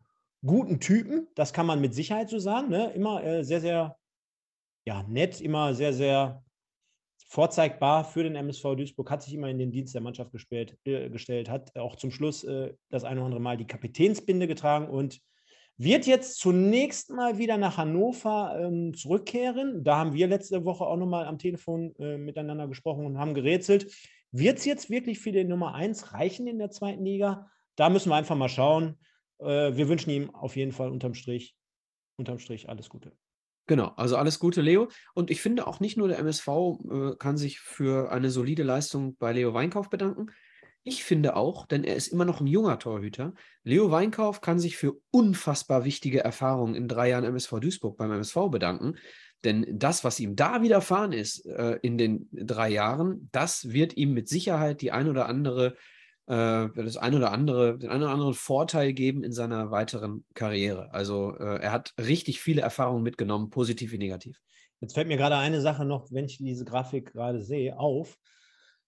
guten 0.46 0.80
Typen. 0.80 1.28
Das 1.36 1.54
kann 1.54 1.66
man 1.66 1.82
mit 1.82 1.94
Sicherheit 1.94 2.30
so 2.30 2.40
sagen. 2.40 2.70
Ne? 2.70 2.92
Immer 2.94 3.24
äh, 3.24 3.44
sehr, 3.44 3.62
sehr 3.62 3.98
ja, 4.86 5.04
nett, 5.04 5.42
immer 5.42 5.74
sehr, 5.74 5.94
sehr 5.94 6.44
vorzeigbar 7.28 8.04
für 8.04 8.24
den 8.24 8.36
MSV 8.36 8.76
Duisburg, 8.76 9.10
hat 9.10 9.24
sich 9.24 9.34
immer 9.34 9.50
in 9.50 9.58
den 9.58 9.72
Dienst 9.72 9.94
der 9.96 10.02
Mannschaft 10.02 10.32
gestellt, 10.34 10.78
äh, 10.84 11.10
gestellt 11.10 11.50
hat 11.50 11.78
auch 11.78 11.96
zum 11.96 12.12
Schluss 12.12 12.44
äh, 12.44 12.74
das 12.90 13.06
eine 13.06 13.22
oder 13.22 13.28
andere 13.28 13.42
Mal 13.42 13.58
die 13.58 13.68
Kapitänsbinde 13.68 14.48
getragen 14.48 14.90
und 14.90 15.22
wird 15.78 16.06
jetzt 16.06 16.40
zunächst 16.40 17.10
mal 17.10 17.38
wieder 17.38 17.58
nach 17.58 17.78
Hannover 17.78 18.60
ähm, 18.60 18.94
zurückkehren. 18.94 19.84
Da 19.84 19.98
haben 19.98 20.14
wir 20.14 20.28
letzte 20.28 20.66
Woche 20.66 20.86
auch 20.86 20.98
nochmal 20.98 21.26
am 21.26 21.40
Telefon 21.40 21.96
äh, 21.98 22.18
miteinander 22.18 22.68
gesprochen 22.68 23.06
und 23.06 23.18
haben 23.18 23.34
gerätselt. 23.34 23.92
Wird 24.32 24.60
es 24.60 24.66
jetzt 24.66 24.90
wirklich 24.90 25.20
für 25.20 25.32
den 25.32 25.48
Nummer 25.48 25.74
1 25.74 26.14
reichen 26.14 26.48
in 26.48 26.60
der 26.60 26.70
zweiten 26.70 27.04
Liga? 27.04 27.50
Da 27.78 27.90
müssen 27.90 28.10
wir 28.10 28.16
einfach 28.16 28.36
mal 28.36 28.50
schauen. 28.50 29.00
Äh, 29.40 29.76
wir 29.76 29.88
wünschen 29.88 30.12
ihm 30.12 30.36
auf 30.36 30.56
jeden 30.56 30.72
Fall 30.72 30.92
unterm 30.92 31.14
Strich, 31.14 31.56
unterm 32.18 32.40
Strich 32.40 32.70
alles 32.70 32.90
Gute. 32.90 33.14
Genau, 33.68 33.94
also 33.96 34.18
alles 34.18 34.40
Gute, 34.40 34.62
Leo. 34.62 34.90
Und 35.14 35.32
ich 35.32 35.42
finde 35.42 35.68
auch 35.68 35.80
nicht 35.80 35.98
nur 35.98 36.08
der 36.08 36.20
MSV 36.20 36.48
äh, 36.48 37.16
kann 37.18 37.38
sich 37.38 37.60
für 37.60 38.12
eine 38.12 38.30
solide 38.30 38.64
Leistung 38.64 39.16
bei 39.18 39.32
Leo 39.34 39.54
Weinkauf 39.54 39.90
bedanken. 39.90 40.28
Ich 40.84 41.04
finde 41.04 41.36
auch, 41.36 41.68
denn 41.68 41.84
er 41.84 41.96
ist 41.96 42.08
immer 42.08 42.26
noch 42.26 42.42
ein 42.42 42.48
junger 42.48 42.80
Torhüter, 42.80 43.36
Leo 43.64 43.92
Weinkauf 43.92 44.42
kann 44.42 44.60
sich 44.60 44.78
für 44.78 44.96
unfassbar 45.12 45.86
wichtige 45.86 46.24
Erfahrungen 46.24 46.74
in 46.74 46.88
drei 46.88 47.10
Jahren 47.10 47.24
MSV 47.24 47.60
Duisburg 47.60 47.98
beim 47.98 48.12
MSV 48.12 48.50
bedanken. 48.50 48.96
Denn 49.44 49.66
das, 49.72 50.04
was 50.04 50.20
ihm 50.20 50.36
da 50.36 50.64
widerfahren 50.64 51.14
ist 51.14 51.46
äh, 51.46 51.78
in 51.82 51.98
den 51.98 52.28
drei 52.32 52.70
Jahren, 52.70 53.30
das 53.32 53.70
wird 53.70 53.96
ihm 53.96 54.14
mit 54.14 54.28
Sicherheit 54.28 54.82
die 54.82 54.92
ein 54.92 55.08
oder 55.08 55.28
andere, 55.28 55.76
äh, 56.32 56.70
das 56.76 56.96
ein 56.96 57.14
oder 57.14 57.34
andere, 57.34 57.78
den 57.78 57.90
einen 57.90 58.04
oder 58.04 58.14
anderen 58.14 58.34
Vorteil 58.34 58.94
geben 58.94 59.24
in 59.24 59.34
seiner 59.34 59.70
weiteren 59.70 60.24
Karriere. 60.34 60.94
Also 60.94 61.36
äh, 61.38 61.60
er 61.60 61.74
hat 61.74 61.94
richtig 62.00 62.40
viele 62.40 62.62
Erfahrungen 62.62 63.04
mitgenommen, 63.04 63.50
positiv 63.50 63.92
wie 63.92 63.98
negativ. 63.98 64.40
Jetzt 64.80 64.94
fällt 64.94 65.10
mir 65.10 65.18
gerade 65.18 65.36
eine 65.36 65.60
Sache 65.60 65.84
noch, 65.84 66.10
wenn 66.12 66.26
ich 66.26 66.38
diese 66.38 66.64
Grafik 66.64 67.12
gerade 67.12 67.44
sehe, 67.44 67.78
auf. 67.78 68.18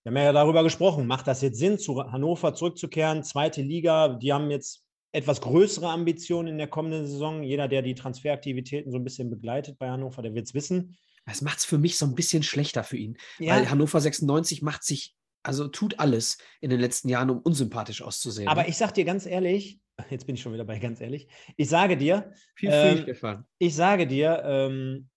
Wir 0.03 0.11
haben 0.11 0.17
ja 0.17 0.31
darüber 0.31 0.63
gesprochen, 0.63 1.05
macht 1.05 1.27
das 1.27 1.41
jetzt 1.41 1.59
Sinn, 1.59 1.77
zu 1.77 2.01
Hannover 2.01 2.53
zurückzukehren? 2.55 3.23
Zweite 3.23 3.61
Liga, 3.61 4.09
die 4.09 4.31
haben 4.31 4.49
jetzt 4.49 4.83
etwas 5.11 5.41
größere 5.41 5.89
Ambitionen 5.89 6.47
in 6.47 6.57
der 6.57 6.67
kommenden 6.67 7.05
Saison. 7.05 7.43
Jeder, 7.43 7.67
der 7.67 7.81
die 7.81 7.93
Transferaktivitäten 7.93 8.91
so 8.91 8.97
ein 8.97 9.03
bisschen 9.03 9.29
begleitet 9.29 9.77
bei 9.77 9.89
Hannover, 9.89 10.21
der 10.21 10.33
wird 10.33 10.47
es 10.47 10.53
wissen. 10.53 10.97
Das 11.25 11.41
macht 11.41 11.59
es 11.59 11.65
für 11.65 11.77
mich 11.77 11.97
so 11.97 12.05
ein 12.05 12.15
bisschen 12.15 12.43
schlechter 12.43 12.83
für 12.83 12.97
ihn, 12.97 13.17
ja. 13.39 13.55
weil 13.55 13.69
Hannover 13.69 13.99
96 13.99 14.61
macht 14.61 14.83
sich, 14.83 15.15
also 15.43 15.67
tut 15.67 15.99
alles 15.99 16.37
in 16.61 16.69
den 16.69 16.79
letzten 16.79 17.09
Jahren, 17.09 17.29
um 17.29 17.39
unsympathisch 17.39 18.01
auszusehen. 18.01 18.47
Aber 18.47 18.63
ne? 18.63 18.69
ich 18.69 18.77
sag 18.77 18.93
dir 18.93 19.05
ganz 19.05 19.25
ehrlich, 19.25 19.79
jetzt 20.09 20.25
bin 20.25 20.35
ich 20.35 20.41
schon 20.41 20.53
wieder 20.53 20.65
bei 20.65 20.79
ganz 20.79 21.01
ehrlich, 21.01 21.27
ich 21.57 21.69
sage 21.69 21.97
dir, 21.97 22.31
Viel 22.55 22.69
ähm, 22.71 23.45
ich 23.59 23.75
sage 23.75 24.07
dir, 24.07 24.41
ähm, 24.45 25.09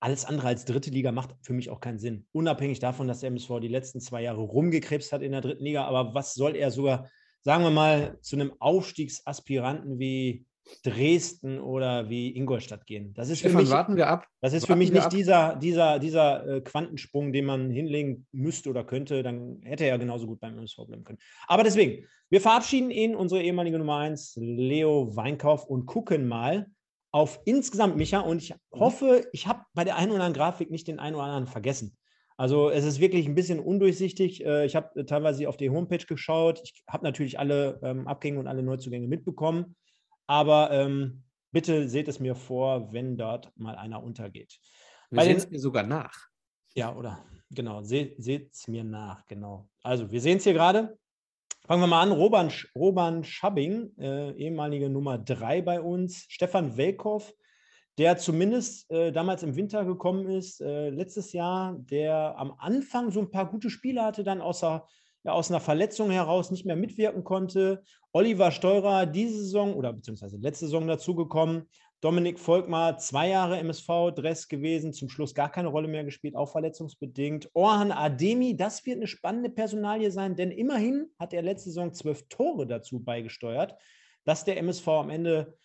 alles 0.00 0.24
andere 0.24 0.48
als 0.48 0.64
dritte 0.64 0.90
Liga 0.90 1.12
macht 1.12 1.36
für 1.42 1.52
mich 1.52 1.70
auch 1.70 1.80
keinen 1.80 2.00
Sinn. 2.00 2.26
Unabhängig 2.32 2.80
davon, 2.80 3.06
dass 3.06 3.20
der 3.20 3.28
MSV 3.28 3.60
die 3.60 3.68
letzten 3.68 4.00
zwei 4.00 4.22
Jahre 4.22 4.40
rumgekrebst 4.40 5.12
hat 5.12 5.22
in 5.22 5.30
der 5.30 5.42
dritten 5.42 5.62
Liga. 5.62 5.84
Aber 5.84 6.12
was 6.12 6.34
soll 6.34 6.56
er 6.56 6.72
sogar, 6.72 7.08
sagen 7.42 7.62
wir 7.62 7.70
mal, 7.70 8.18
zu 8.20 8.34
einem 8.34 8.52
Aufstiegsaspiranten 8.58 10.00
wie 10.00 10.44
Dresden 10.84 11.60
oder 11.60 12.08
wie 12.08 12.34
Ingolstadt 12.36 12.86
gehen? 12.86 13.12
Das 13.14 13.28
ist 13.28 13.40
Stefan, 13.40 13.58
für 13.58 13.62
mich, 13.62 13.70
warten 13.70 13.96
wir 13.96 14.08
ab. 14.08 14.26
Das 14.40 14.52
ist 14.52 14.62
warten 14.62 14.72
für 14.72 14.78
mich 14.78 14.92
nicht 14.92 15.12
dieser, 15.12 15.56
dieser, 15.56 15.98
dieser 15.98 16.46
äh, 16.46 16.60
Quantensprung, 16.60 17.32
den 17.32 17.44
man 17.44 17.70
hinlegen 17.70 18.26
müsste 18.32 18.70
oder 18.70 18.84
könnte. 18.84 19.22
Dann 19.22 19.60
hätte 19.62 19.84
er 19.84 19.90
ja 19.90 19.96
genauso 19.96 20.26
gut 20.26 20.40
beim 20.40 20.56
MSV 20.56 20.86
bleiben 20.86 21.04
können. 21.04 21.18
Aber 21.46 21.62
deswegen, 21.62 22.06
wir 22.30 22.40
verabschieden 22.40 22.90
ihn, 22.90 23.14
unsere 23.14 23.42
ehemalige 23.42 23.78
Nummer 23.78 23.98
1, 23.98 24.36
Leo 24.36 25.14
Weinkauf, 25.14 25.66
und 25.66 25.86
gucken 25.86 26.26
mal, 26.26 26.66
auf 27.10 27.40
insgesamt, 27.44 27.96
Micha, 27.96 28.20
und 28.20 28.42
ich 28.42 28.52
mhm. 28.52 28.80
hoffe, 28.80 29.26
ich 29.32 29.46
habe 29.46 29.60
bei 29.74 29.84
der 29.84 29.96
einen 29.96 30.12
oder 30.12 30.24
anderen 30.24 30.34
Grafik 30.34 30.70
nicht 30.70 30.88
den 30.88 30.98
einen 30.98 31.14
oder 31.14 31.24
anderen 31.26 31.46
vergessen. 31.46 31.96
Also 32.38 32.70
es 32.70 32.84
ist 32.84 33.00
wirklich 33.00 33.26
ein 33.26 33.34
bisschen 33.34 33.60
undurchsichtig. 33.60 34.44
Äh, 34.44 34.64
ich 34.64 34.74
habe 34.74 35.04
teilweise 35.04 35.48
auf 35.48 35.56
die 35.56 35.70
Homepage 35.70 36.04
geschaut. 36.04 36.60
Ich 36.64 36.82
habe 36.88 37.04
natürlich 37.04 37.38
alle 37.38 37.78
ähm, 37.82 38.08
Abgänge 38.08 38.40
und 38.40 38.48
alle 38.48 38.62
Neuzugänge 38.62 39.06
mitbekommen. 39.06 39.76
Aber 40.26 40.70
ähm, 40.70 41.24
bitte 41.50 41.88
seht 41.88 42.08
es 42.08 42.20
mir 42.20 42.34
vor, 42.34 42.92
wenn 42.92 43.16
dort 43.16 43.52
mal 43.56 43.76
einer 43.76 44.02
untergeht. 44.02 44.58
Wir 45.10 45.22
sehen 45.22 45.36
es 45.36 45.50
mir 45.50 45.60
sogar 45.60 45.82
nach. 45.82 46.28
Ja, 46.74 46.94
oder 46.96 47.24
genau, 47.50 47.82
seht 47.82 48.18
es 48.18 48.66
mir 48.66 48.82
nach, 48.82 49.26
genau. 49.26 49.68
Also 49.82 50.10
wir 50.10 50.20
sehen 50.20 50.38
es 50.38 50.44
hier 50.44 50.54
gerade. 50.54 50.98
Fangen 51.66 51.82
wir 51.82 51.86
mal 51.86 52.02
an. 52.02 52.12
Roban, 52.12 52.50
Roban 52.74 53.22
Schabbing, 53.22 53.92
äh, 53.98 54.32
ehemalige 54.32 54.88
Nummer 54.88 55.18
3 55.18 55.62
bei 55.62 55.80
uns. 55.80 56.24
Stefan 56.28 56.76
Welkow, 56.76 57.32
der 57.98 58.16
zumindest 58.16 58.90
äh, 58.90 59.12
damals 59.12 59.42
im 59.42 59.54
Winter 59.54 59.84
gekommen 59.84 60.28
ist, 60.28 60.60
äh, 60.60 60.88
letztes 60.90 61.32
Jahr, 61.32 61.76
der 61.78 62.36
am 62.36 62.54
Anfang 62.58 63.12
so 63.12 63.20
ein 63.20 63.30
paar 63.30 63.48
gute 63.48 63.70
Spiele 63.70 64.02
hatte, 64.02 64.24
dann 64.24 64.40
außer, 64.40 64.88
ja, 65.24 65.32
aus 65.32 65.50
einer 65.50 65.60
Verletzung 65.60 66.10
heraus 66.10 66.50
nicht 66.50 66.66
mehr 66.66 66.76
mitwirken 66.76 67.24
konnte. 67.24 67.82
Oliver 68.12 68.50
Steurer 68.50 69.06
diese 69.06 69.38
Saison 69.38 69.74
oder 69.74 69.92
beziehungsweise 69.92 70.36
letzte 70.36 70.66
Saison 70.66 70.86
dazugekommen. 70.86 71.68
Dominik 72.00 72.40
Volkmar, 72.40 72.98
zwei 72.98 73.28
Jahre 73.28 73.58
MSV-Dress 73.58 74.48
gewesen, 74.48 74.92
zum 74.92 75.08
Schluss 75.08 75.34
gar 75.34 75.52
keine 75.52 75.68
Rolle 75.68 75.86
mehr 75.86 76.02
gespielt, 76.02 76.34
auch 76.34 76.50
verletzungsbedingt. 76.50 77.48
Orhan 77.54 77.92
Ademi, 77.92 78.56
das 78.56 78.84
wird 78.84 78.96
eine 78.96 79.06
spannende 79.06 79.50
Personalie 79.50 80.10
sein, 80.10 80.34
denn 80.34 80.50
immerhin 80.50 81.06
hat 81.20 81.32
er 81.32 81.42
letzte 81.42 81.70
Saison 81.70 81.94
zwölf 81.94 82.26
Tore 82.28 82.66
dazu 82.66 82.98
beigesteuert, 82.98 83.76
dass 84.24 84.44
der 84.44 84.56
MSV 84.56 84.88
am 84.88 85.10
Ende 85.10 85.56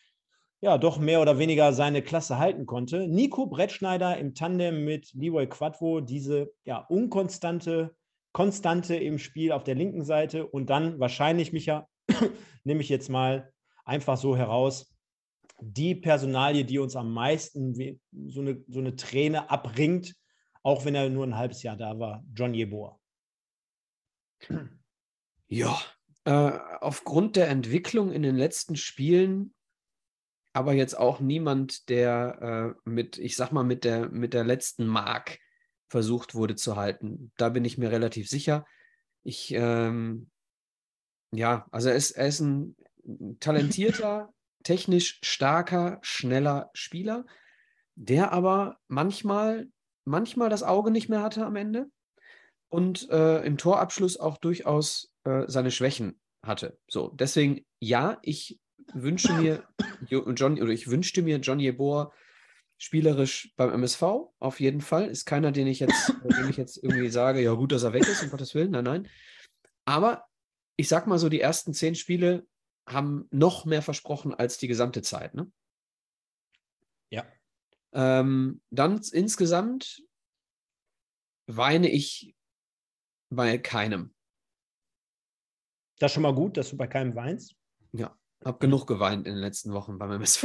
ja 0.61 0.77
doch 0.77 0.99
mehr 0.99 1.21
oder 1.21 1.39
weniger 1.39 1.73
seine 1.73 2.03
Klasse 2.03 2.37
halten 2.37 2.67
konnte. 2.67 3.07
Nico 3.07 3.47
Brettschneider 3.47 4.17
im 4.17 4.35
Tandem 4.35 4.85
mit 4.85 5.11
Leroy 5.15 5.47
Quadvo, 5.47 6.01
diese 6.01 6.51
ja 6.65 6.85
unkonstante 6.87 7.95
Konstante 8.37 8.95
im 8.95 9.17
Spiel 9.17 9.51
auf 9.51 9.63
der 9.63 9.73
linken 9.73 10.05
Seite 10.05 10.45
und 10.45 10.69
dann 10.69 10.99
wahrscheinlich, 10.99 11.53
Micha, 11.53 11.89
nehme 12.63 12.81
ich 12.81 12.89
jetzt 12.89 13.09
mal 13.09 13.51
einfach 13.83 14.15
so 14.15 14.37
heraus, 14.37 14.95
die 15.59 15.95
Personalie, 15.95 16.63
die 16.63 16.77
uns 16.77 16.95
am 16.95 17.11
meisten 17.11 17.73
so 18.27 18.41
eine, 18.41 18.63
so 18.67 18.79
eine 18.79 18.95
Träne 18.95 19.49
abbringt, 19.49 20.13
auch 20.61 20.85
wenn 20.85 20.93
er 20.93 21.09
nur 21.09 21.25
ein 21.25 21.35
halbes 21.35 21.63
Jahr 21.63 21.77
da 21.77 21.97
war, 21.97 22.23
John 22.35 22.53
Jeboa. 22.53 22.99
Ja, 25.47 25.75
äh, 26.25 26.59
aufgrund 26.79 27.37
der 27.37 27.47
Entwicklung 27.47 28.11
in 28.11 28.21
den 28.21 28.35
letzten 28.35 28.75
Spielen, 28.75 29.55
aber 30.53 30.73
jetzt 30.73 30.95
auch 30.95 31.21
niemand, 31.21 31.89
der 31.89 32.75
äh, 32.85 32.87
mit, 32.87 33.17
ich 33.17 33.35
sag 33.35 33.51
mal, 33.51 33.63
mit 33.63 33.83
der, 33.83 34.09
mit 34.09 34.35
der 34.35 34.43
letzten 34.43 34.85
Mark 34.85 35.39
versucht 35.87 36.35
wurde 36.35 36.55
zu 36.55 36.75
halten. 36.75 37.31
Da 37.37 37.49
bin 37.49 37.65
ich 37.65 37.77
mir 37.77 37.91
relativ 37.91 38.29
sicher. 38.29 38.65
Ich, 39.23 39.53
ähm, 39.53 40.29
ja, 41.31 41.67
also 41.71 41.89
er 41.89 41.95
ist, 41.95 42.11
er 42.11 42.27
ist 42.27 42.39
ein 42.39 42.75
talentierter, 43.39 44.33
technisch 44.63 45.19
starker, 45.23 45.99
schneller 46.01 46.69
Spieler, 46.73 47.25
der 47.95 48.31
aber 48.31 48.77
manchmal, 48.87 49.67
manchmal 50.05 50.49
das 50.49 50.63
Auge 50.63 50.91
nicht 50.91 51.09
mehr 51.09 51.21
hatte 51.21 51.45
am 51.45 51.55
Ende 51.55 51.89
und 52.69 53.09
äh, 53.09 53.45
im 53.45 53.57
Torabschluss 53.57 54.17
auch 54.17 54.37
durchaus 54.37 55.13
äh, 55.23 55.43
seine 55.47 55.71
Schwächen 55.71 56.19
hatte. 56.43 56.77
So, 56.89 57.09
deswegen 57.09 57.65
ja, 57.79 58.19
ich 58.21 58.59
wünsche 58.93 59.33
mir 59.33 59.63
John 60.09 60.61
oder 60.61 60.71
ich 60.71 60.89
wünschte 60.89 61.21
mir 61.21 61.37
John 61.37 61.59
Jeboa 61.59 62.11
spielerisch 62.77 63.53
beim 63.55 63.71
MSV 63.71 64.03
auf 64.39 64.59
jeden 64.59 64.81
Fall. 64.81 65.07
Ist 65.07 65.25
keiner, 65.25 65.51
den 65.51 65.67
ich 65.67 65.79
jetzt, 65.79 66.13
dem 66.23 66.49
ich 66.49 66.57
jetzt 66.57 66.77
irgendwie 66.83 67.09
sage, 67.09 67.41
ja 67.41 67.53
gut, 67.53 67.71
dass 67.71 67.83
er 67.83 67.93
weg 67.93 68.07
ist, 68.07 68.23
um 68.23 68.29
Gottes 68.29 68.53
Willen. 68.55 68.71
Nein, 68.71 68.83
nein. 68.83 69.09
Aber 69.85 70.25
ich 70.75 70.87
sag 70.87 71.07
mal 71.07 71.17
so, 71.17 71.29
die 71.29 71.41
ersten 71.41 71.73
zehn 71.73 71.95
Spiele 71.95 72.47
haben 72.87 73.27
noch 73.31 73.65
mehr 73.65 73.81
versprochen 73.81 74.33
als 74.33 74.57
die 74.57 74.67
gesamte 74.67 75.01
Zeit. 75.01 75.33
Ne? 75.33 75.51
Ja. 77.09 77.25
Ähm, 77.93 78.61
dann 78.69 79.01
insgesamt 79.11 80.03
weine 81.47 81.89
ich 81.89 82.35
bei 83.29 83.57
keinem. 83.57 84.13
Das 85.99 86.11
ist 86.11 86.13
schon 86.13 86.23
mal 86.23 86.35
gut, 86.35 86.57
dass 86.57 86.69
du 86.69 86.77
bei 86.77 86.87
keinem 86.87 87.15
weinst. 87.15 87.55
Ja, 87.91 88.15
habe 88.45 88.59
genug 88.59 88.85
geweint 88.85 89.25
in 89.25 89.33
den 89.33 89.41
letzten 89.41 89.73
Wochen 89.73 89.97
beim 89.97 90.11
MSV. 90.11 90.43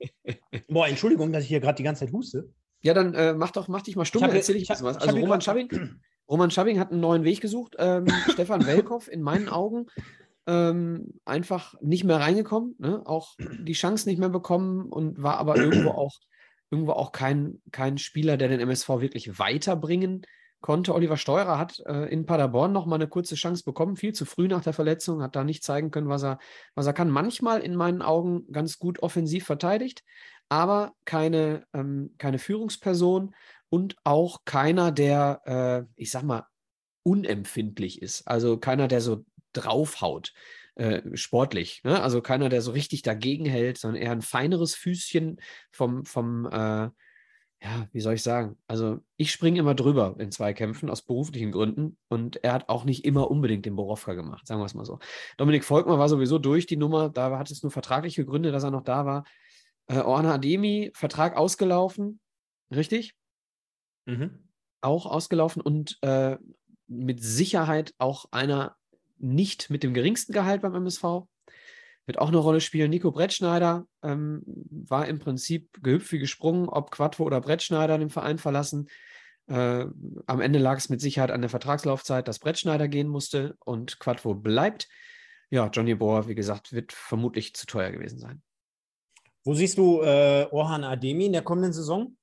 Boah, 0.68 0.88
Entschuldigung, 0.88 1.32
dass 1.32 1.44
ich 1.44 1.48
hier 1.48 1.60
gerade 1.60 1.76
die 1.76 1.82
ganze 1.82 2.04
Zeit 2.04 2.12
huste. 2.12 2.50
Ja, 2.82 2.94
dann 2.94 3.14
äh, 3.14 3.32
mach 3.32 3.52
doch, 3.52 3.68
mach 3.68 3.82
dich 3.82 3.96
mal 3.96 4.04
stumm, 4.04 4.24
erzähl 4.24 4.56
ich, 4.56 4.62
ich 4.62 4.68
was. 4.68 4.96
Also 4.96 5.16
Roman 5.16 5.40
Schabbing, 5.40 5.68
Roman 6.28 6.50
Schabbing 6.50 6.78
hat 6.78 6.90
einen 6.90 7.00
neuen 7.00 7.24
Weg 7.24 7.40
gesucht. 7.40 7.76
Ähm, 7.78 8.06
Stefan 8.32 8.66
Welkow 8.66 9.08
in 9.08 9.22
meinen 9.22 9.48
Augen 9.48 9.86
ähm, 10.46 11.14
einfach 11.24 11.74
nicht 11.80 12.04
mehr 12.04 12.18
reingekommen, 12.18 12.74
ne? 12.78 13.02
auch 13.04 13.36
die 13.38 13.74
Chance 13.74 14.08
nicht 14.08 14.18
mehr 14.18 14.28
bekommen 14.28 14.90
und 14.90 15.22
war 15.22 15.38
aber 15.38 15.56
irgendwo 15.56 15.90
auch, 15.90 16.18
irgendwo 16.70 16.92
auch 16.92 17.12
kein, 17.12 17.62
kein 17.70 17.98
Spieler, 17.98 18.36
der 18.36 18.48
den 18.48 18.60
MSV 18.60 18.88
wirklich 19.00 19.38
weiterbringen 19.38 20.22
konnte. 20.60 20.94
Oliver 20.94 21.16
Steurer 21.16 21.58
hat 21.58 21.80
äh, 21.86 22.06
in 22.06 22.26
Paderborn 22.26 22.72
noch 22.72 22.86
mal 22.86 22.96
eine 22.96 23.08
kurze 23.08 23.36
Chance 23.36 23.62
bekommen, 23.64 23.96
viel 23.96 24.12
zu 24.12 24.24
früh 24.24 24.48
nach 24.48 24.62
der 24.62 24.72
Verletzung, 24.72 25.22
hat 25.22 25.36
da 25.36 25.44
nicht 25.44 25.62
zeigen 25.62 25.90
können, 25.92 26.08
was 26.08 26.24
er, 26.24 26.38
was 26.74 26.86
er 26.86 26.92
kann. 26.92 27.10
Manchmal 27.10 27.60
in 27.60 27.76
meinen 27.76 28.02
Augen 28.02 28.50
ganz 28.50 28.78
gut 28.78 29.00
offensiv 29.02 29.44
verteidigt, 29.44 30.02
aber 30.52 30.92
keine, 31.06 31.66
ähm, 31.72 32.14
keine 32.18 32.38
Führungsperson 32.38 33.34
und 33.70 33.96
auch 34.04 34.44
keiner, 34.44 34.92
der, 34.92 35.40
äh, 35.46 35.92
ich 35.96 36.10
sag 36.10 36.24
mal, 36.24 36.46
unempfindlich 37.04 38.02
ist. 38.02 38.28
Also 38.28 38.58
keiner, 38.58 38.86
der 38.86 39.00
so 39.00 39.24
draufhaut. 39.54 40.34
äh, 40.74 41.02
sportlich. 41.16 41.82
Ne? 41.84 42.02
Also 42.02 42.20
keiner, 42.22 42.48
der 42.50 42.60
so 42.62 42.72
richtig 42.72 43.02
dagegen 43.02 43.46
hält, 43.46 43.78
sondern 43.78 44.02
eher 44.02 44.12
ein 44.12 44.22
feineres 44.22 44.74
Füßchen 44.74 45.40
vom, 45.70 46.04
vom 46.04 46.46
äh, 46.46 46.90
ja, 47.62 47.88
wie 47.92 48.00
soll 48.00 48.14
ich 48.14 48.22
sagen? 48.22 48.56
Also 48.66 49.00
ich 49.16 49.30
springe 49.32 49.58
immer 49.60 49.74
drüber 49.74 50.16
in 50.18 50.32
Zweikämpfen 50.32 50.90
aus 50.90 51.02
beruflichen 51.02 51.52
Gründen 51.52 51.96
und 52.08 52.42
er 52.44 52.54
hat 52.54 52.68
auch 52.68 52.84
nicht 52.84 53.04
immer 53.04 53.30
unbedingt 53.30 53.64
den 53.66 53.76
Borowka 53.76 54.14
gemacht, 54.14 54.46
sagen 54.46 54.60
wir 54.60 54.66
es 54.66 54.74
mal 54.74 54.84
so. 54.84 54.98
Dominik 55.36 55.64
Volkmar 55.64 55.98
war 55.98 56.08
sowieso 56.08 56.38
durch 56.38 56.66
die 56.66 56.76
Nummer, 56.76 57.08
da 57.08 57.38
hat 57.38 57.50
es 57.50 57.62
nur 57.62 57.70
vertragliche 57.70 58.26
Gründe, 58.26 58.50
dass 58.50 58.64
er 58.64 58.70
noch 58.70 58.82
da 58.82 59.06
war. 59.06 59.24
Äh, 59.86 59.98
Orhan 59.98 60.26
Ademi, 60.26 60.90
Vertrag 60.94 61.36
ausgelaufen, 61.36 62.20
richtig? 62.74 63.14
Mhm. 64.06 64.48
Auch 64.80 65.06
ausgelaufen 65.06 65.62
und 65.62 65.98
äh, 66.02 66.36
mit 66.86 67.22
Sicherheit 67.22 67.94
auch 67.98 68.26
einer 68.30 68.76
nicht 69.18 69.70
mit 69.70 69.82
dem 69.82 69.94
geringsten 69.94 70.32
Gehalt 70.32 70.62
beim 70.62 70.74
MSV 70.74 71.26
wird 72.06 72.18
auch 72.18 72.28
eine 72.28 72.38
Rolle 72.38 72.60
spielen. 72.60 72.90
Nico 72.90 73.12
Brettschneider 73.12 73.86
ähm, 74.02 74.42
war 74.44 75.06
im 75.06 75.18
Prinzip 75.18 75.68
gehüpft 75.82 76.12
wie 76.12 76.18
gesprungen, 76.18 76.68
ob 76.68 76.90
Quattro 76.90 77.24
oder 77.24 77.40
Brettschneider 77.40 77.98
den 77.98 78.10
Verein 78.10 78.38
verlassen. 78.38 78.88
Äh, 79.46 79.86
am 80.26 80.40
Ende 80.40 80.58
lag 80.58 80.78
es 80.78 80.88
mit 80.88 81.00
Sicherheit 81.00 81.30
an 81.30 81.40
der 81.40 81.50
Vertragslaufzeit, 81.50 82.26
dass 82.26 82.38
Brettschneider 82.38 82.88
gehen 82.88 83.08
musste 83.08 83.56
und 83.60 83.98
Quattro 84.00 84.34
bleibt. 84.34 84.88
Ja, 85.50 85.68
Johnny 85.68 85.94
Bohr, 85.94 86.28
wie 86.28 86.34
gesagt, 86.34 86.72
wird 86.72 86.92
vermutlich 86.92 87.54
zu 87.54 87.66
teuer 87.66 87.90
gewesen 87.90 88.18
sein. 88.18 88.42
Wo 89.44 89.54
siehst 89.54 89.78
du 89.78 90.02
äh, 90.02 90.46
Orhan 90.50 90.84
Ademi 90.84 91.26
in 91.26 91.32
der 91.32 91.42
kommenden 91.42 91.72
Saison? 91.72 92.16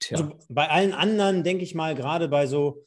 Tja. 0.00 0.18
Also 0.18 0.38
bei 0.48 0.68
allen 0.68 0.92
anderen 0.92 1.44
denke 1.44 1.64
ich 1.64 1.74
mal, 1.74 1.94
gerade 1.94 2.28
bei 2.28 2.46
so 2.46 2.86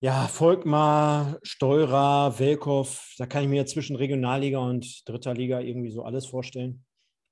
ja, 0.00 0.28
Volkmar, 0.28 1.38
Steurer, 1.42 2.38
Welkow, 2.38 3.14
da 3.18 3.26
kann 3.26 3.42
ich 3.42 3.48
mir 3.48 3.66
zwischen 3.66 3.96
Regionalliga 3.96 4.58
und 4.58 5.08
dritter 5.08 5.34
Liga 5.34 5.58
irgendwie 5.58 5.90
so 5.90 6.04
alles 6.04 6.26
vorstellen. 6.26 6.84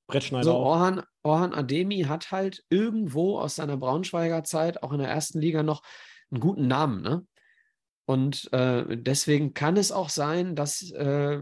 Brettschneider 0.09 0.45
so, 0.45 0.55
auch. 0.55 0.67
Orhan, 0.67 1.03
Orhan 1.23 1.55
Ademi 1.55 2.03
hat 2.03 2.33
halt 2.33 2.65
irgendwo 2.69 3.39
aus 3.39 3.57
seiner 3.57 3.77
Braunschweiger 3.77 4.43
Zeit, 4.43 4.83
auch 4.83 4.93
in 4.93 4.99
der 4.99 5.09
ersten 5.09 5.41
Liga, 5.41 5.63
noch 5.63 5.83
einen 6.31 6.41
guten 6.41 6.67
Namen. 6.67 7.03
Ne? 7.03 7.27
Und 8.07 8.53
äh, 8.53 8.97
deswegen 8.97 9.53
kann 9.53 9.77
es 9.77 9.91
auch 9.91 10.11
sein, 10.11 10.55
dass 10.55 10.91
äh, 10.93 11.41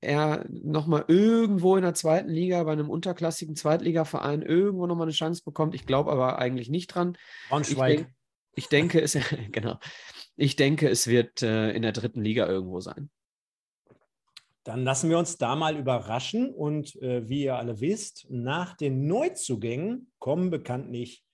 er 0.00 0.44
nochmal 0.48 1.04
irgendwo 1.06 1.76
in 1.76 1.82
der 1.82 1.94
zweiten 1.94 2.30
Liga 2.30 2.64
bei 2.64 2.72
einem 2.72 2.90
unterklassigen 2.90 3.54
Zweitligaverein 3.54 4.42
irgendwo 4.42 4.88
nochmal 4.88 5.06
eine 5.06 5.12
Chance 5.12 5.42
bekommt. 5.44 5.76
Ich 5.76 5.86
glaube 5.86 6.10
aber 6.10 6.40
eigentlich 6.40 6.68
nicht 6.68 6.88
dran. 6.88 7.16
Braunschweig. 7.48 8.00
Ich, 8.54 8.64
ich 8.64 8.68
denke, 8.68 9.00
es, 9.00 9.16
genau. 9.52 9.78
Ich 10.36 10.56
denke, 10.56 10.88
es 10.88 11.06
wird 11.06 11.42
äh, 11.42 11.70
in 11.70 11.82
der 11.82 11.92
dritten 11.92 12.22
Liga 12.22 12.48
irgendwo 12.48 12.80
sein. 12.80 13.08
Dann 14.64 14.82
lassen 14.82 15.10
wir 15.10 15.18
uns 15.18 15.38
da 15.38 15.54
mal 15.54 15.76
überraschen. 15.76 16.52
Und 16.52 16.96
äh, 16.96 17.28
wie 17.28 17.44
ihr 17.44 17.56
alle 17.56 17.80
wisst, 17.80 18.26
nach 18.30 18.76
den 18.76 19.06
Neuzugängen 19.06 20.10
kommen 20.18 20.50
bekanntlich, 20.50 21.24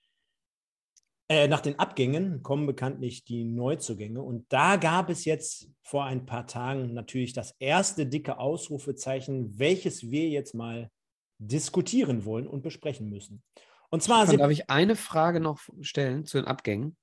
äh, 1.29 1.47
nach 1.47 1.61
den 1.61 1.77
Abgängen 1.77 2.41
kommen 2.41 2.65
bekanntlich 2.65 3.25
die 3.25 3.43
Neuzugänge. 3.43 4.21
Und 4.21 4.45
da 4.49 4.77
gab 4.77 5.09
es 5.09 5.25
jetzt 5.25 5.69
vor 5.83 6.05
ein 6.05 6.25
paar 6.25 6.47
Tagen 6.47 6.93
natürlich 6.93 7.33
das 7.33 7.55
erste 7.59 8.05
dicke 8.05 8.39
Ausrufezeichen, 8.39 9.59
welches 9.59 10.09
wir 10.09 10.29
jetzt 10.29 10.53
mal 10.53 10.89
diskutieren 11.39 12.25
wollen 12.25 12.47
und 12.47 12.61
besprechen 12.61 13.09
müssen. 13.09 13.43
Und 13.89 14.03
zwar. 14.03 14.25
Darf 14.25 14.51
ich 14.51 14.69
eine 14.69 14.95
Frage 14.95 15.39
noch 15.39 15.61
stellen 15.81 16.25
zu 16.25 16.37
den 16.37 16.47
Abgängen? 16.47 16.95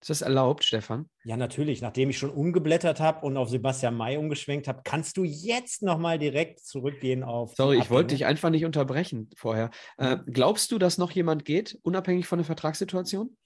Ist 0.00 0.10
das 0.10 0.22
erlaubt, 0.22 0.62
Stefan? 0.64 1.08
Ja, 1.24 1.36
natürlich. 1.36 1.80
Nachdem 1.80 2.10
ich 2.10 2.18
schon 2.18 2.30
umgeblättert 2.30 3.00
habe 3.00 3.24
und 3.24 3.36
auf 3.36 3.48
Sebastian 3.48 3.96
May 3.96 4.16
umgeschwenkt 4.18 4.68
habe, 4.68 4.82
kannst 4.84 5.16
du 5.16 5.24
jetzt 5.24 5.82
nochmal 5.82 6.18
direkt 6.18 6.60
zurückgehen 6.60 7.22
auf. 7.22 7.54
Sorry, 7.56 7.78
ich 7.78 7.90
wollte 7.90 8.14
dich 8.14 8.26
einfach 8.26 8.50
nicht 8.50 8.64
unterbrechen 8.64 9.30
vorher. 9.36 9.70
Äh, 9.96 10.18
glaubst 10.26 10.70
du, 10.70 10.78
dass 10.78 10.98
noch 10.98 11.10
jemand 11.12 11.44
geht, 11.44 11.78
unabhängig 11.82 12.26
von 12.26 12.38
der 12.38 12.44
Vertragssituation? 12.44 13.36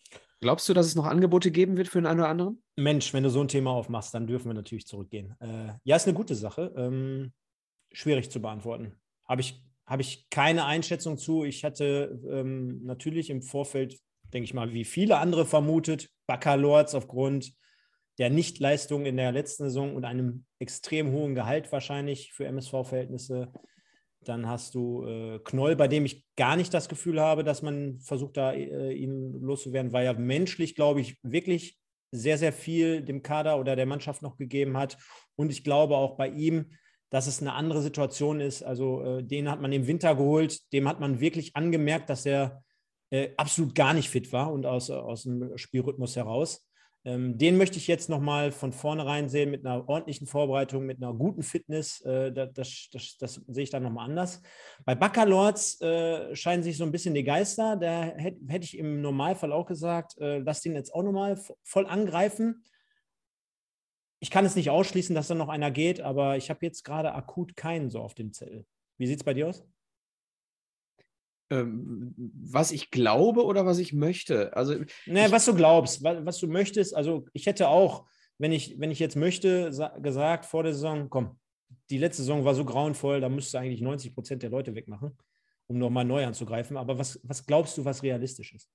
Glaubst 0.41 0.69
du, 0.69 0.75
dass 0.75 0.87
es 0.87 0.95
noch 0.95 1.07
Angebote 1.07 1.51
geben 1.51 1.77
wird 1.77 1.89
für 1.89 2.01
den 2.01 2.07
einen 2.07 2.21
oder 2.21 2.29
anderen? 2.29 2.63
Mensch, 2.77 3.13
wenn 3.13 3.23
du 3.23 3.31
so 3.31 3.41
ein 3.41 3.49
Thema 3.49 3.71
aufmachst, 3.71 4.13
dann 4.15 4.27
dürfen 4.27 4.49
wir 4.49 4.55
natürlich 4.55 4.87
zurückgehen. 4.87 5.37
Äh, 5.41 5.75
ja, 5.85 5.97
ist 5.97 6.09
eine 6.09 6.17
gute 6.17 6.35
Sache. 6.35 6.73
Ähm, 6.77 7.33
schwierig 7.93 8.31
zu 8.31 8.41
beantworten. 8.41 8.99
Habe 9.29 9.43
ich, 9.43 9.63
hab 9.87 10.01
ich 10.01 10.29
keine 10.31 10.65
Einschätzung 10.65 11.19
zu. 11.19 11.45
Ich 11.45 11.63
hatte 11.63 12.21
ähm, 12.29 12.81
natürlich 12.85 13.31
im 13.31 13.43
Vorfeld 13.43 14.01
denke 14.33 14.45
ich 14.45 14.55
mal, 14.55 14.73
wie 14.73 14.85
viele 14.85 15.19
andere 15.19 15.47
vermutet. 15.47 16.09
Baccalords 16.31 16.95
aufgrund 16.95 17.53
der 18.19 18.31
Nichtleistung 18.31 19.05
in 19.05 19.17
der 19.17 19.33
letzten 19.33 19.65
Saison 19.65 19.97
und 19.97 20.05
einem 20.05 20.45
extrem 20.61 21.11
hohen 21.11 21.35
Gehalt 21.35 21.73
wahrscheinlich 21.73 22.33
für 22.33 22.47
MSV-Verhältnisse. 22.47 23.53
Dann 24.21 24.47
hast 24.47 24.77
du 24.77 25.05
äh, 25.07 25.41
Knoll, 25.41 25.75
bei 25.75 25.89
dem 25.89 26.05
ich 26.05 26.25
gar 26.37 26.55
nicht 26.55 26.73
das 26.73 26.89
Gefühl 26.89 27.21
habe, 27.21 27.43
dass 27.43 27.63
man 27.63 27.99
versucht, 27.99 28.37
da 28.37 28.53
äh, 28.53 28.93
ihn 28.93 29.41
loszuwerden, 29.41 29.93
weil 29.93 30.07
er 30.07 30.15
menschlich, 30.15 30.77
glaube 30.77 31.01
ich, 31.01 31.19
wirklich 31.25 31.81
sehr, 32.13 32.39
sehr 32.39 32.53
viel 32.53 33.03
dem 33.03 33.23
Kader 33.23 33.59
oder 33.59 33.75
der 33.75 33.87
Mannschaft 33.87 34.23
noch 34.23 34.37
gegeben 34.37 34.77
hat. 34.77 34.99
Und 35.35 35.51
ich 35.51 35.65
glaube 35.65 35.97
auch 35.97 36.17
bei 36.17 36.29
ihm, 36.29 36.67
dass 37.09 37.27
es 37.27 37.41
eine 37.41 37.55
andere 37.55 37.83
Situation 37.83 38.41
ist. 38.41 38.63
Also 38.63 39.03
äh, 39.03 39.25
den 39.25 39.51
hat 39.51 39.61
man 39.61 39.73
im 39.73 39.89
Winter 39.89 40.15
geholt, 40.15 40.73
dem 40.73 40.87
hat 40.87 41.01
man 41.01 41.19
wirklich 41.19 41.57
angemerkt, 41.57 42.09
dass 42.09 42.25
er 42.25 42.63
äh, 43.11 43.31
absolut 43.37 43.75
gar 43.75 43.95
nicht 43.95 44.09
fit 44.09 44.33
war 44.33 44.53
und 44.53 44.67
aus, 44.67 44.91
aus 44.91 45.25
dem 45.25 45.57
Spielrhythmus 45.57 46.17
heraus. 46.17 46.67
Ähm, 47.03 47.39
den 47.39 47.57
möchte 47.57 47.79
ich 47.79 47.87
jetzt 47.87 48.11
nochmal 48.11 48.53
von 48.53 48.73
vornherein 48.73 49.31
sehen 49.31 49.51
mit 49.51 49.65
einer 49.65 49.89
ordentlichen 49.89 50.27
Vorbereitung, 50.27 50.85
mit 50.85 51.03
einer 51.03 51.15
guten 51.15 51.43
Fitness. 51.43 52.03
Äh, 52.03 52.31
das, 52.31 52.89
das, 52.93 53.17
das, 53.19 53.35
sehe 53.47 53.65
ich 53.65 53.71
dann 53.71 53.83
nochmal 53.83 54.05
anders. 54.05 54.43
Bei 54.85 54.95
Baccalords 54.95 55.81
äh, 55.81 56.37
scheinen 56.37 56.63
sich 56.63 56.77
so 56.77 56.85
ein 56.85 56.93
bisschen 56.93 57.15
die 57.15 57.25
Geister. 57.25 57.77
Da 57.77 58.03
hätte 58.03 58.41
hätt 58.49 58.65
ich 58.65 58.77
im 58.77 59.01
Normalfall 59.01 59.53
auch 59.53 59.67
gesagt, 59.67 60.19
äh, 60.19 60.39
lass 60.39 60.61
den 60.61 60.75
jetzt 60.75 60.93
auch 60.93 61.03
nochmal 61.03 61.41
voll 61.63 61.87
angreifen. 61.87 62.65
Ich 64.23 64.31
kann 64.31 64.45
es 64.45 64.55
nicht 64.55 64.69
ausschließen, 64.69 65.15
dass 65.15 65.29
da 65.29 65.35
noch 65.35 65.49
einer 65.49 65.71
geht, 65.71 66.03
aber 66.03 66.37
ich 66.37 66.51
habe 66.51 66.67
jetzt 66.67 66.85
gerade 66.85 67.15
akut 67.15 67.57
keinen 67.57 67.89
so 67.89 68.01
auf 68.01 68.13
dem 68.13 68.35
Zettel. 68.35 68.67
Wie 68.99 69.07
sieht 69.07 69.21
es 69.21 69.25
bei 69.25 69.33
dir 69.33 69.49
aus? 69.49 69.65
Ähm, 71.51 72.15
was 72.17 72.71
ich 72.71 72.91
glaube 72.91 73.45
oder 73.45 73.67
was 73.67 73.79
ich 73.79 73.93
möchte. 73.93 74.57
Also, 74.57 74.77
naja, 75.07 75.31
was 75.33 75.45
du 75.45 75.55
glaubst, 75.55 76.03
was, 76.03 76.25
was, 76.25 76.39
du 76.39 76.47
möchtest. 76.47 76.95
Also 76.95 77.27
ich 77.33 77.47
hätte 77.47 77.69
auch, 77.69 78.07
wenn 78.39 78.53
ich, 78.53 78.79
wenn 78.79 78.91
ich 78.91 78.99
jetzt 78.99 79.17
möchte, 79.17 79.71
gesagt 80.01 80.47
vor 80.47 80.63
der 80.63 80.73
Saison, 80.73 81.11
komm, 81.11 81.39
die 81.91 81.99
letzte 81.99 82.23
Saison 82.23 82.45
war 82.45 82.55
so 82.55 82.65
grauenvoll, 82.65 83.21
da 83.21 83.29
müsste 83.29 83.59
eigentlich 83.59 83.81
90 83.81 84.15
Prozent 84.15 84.43
der 84.43 84.51
Leute 84.51 84.75
wegmachen, 84.75 85.17
um 85.67 85.79
nochmal 85.79 86.05
neu 86.05 86.25
anzugreifen. 86.25 86.77
Aber 86.77 86.99
was, 86.99 87.21
was 87.25 87.45
glaubst 87.45 87.77
du, 87.77 87.85
was 87.85 88.03
realistisch 88.03 88.55
ist? 88.55 88.71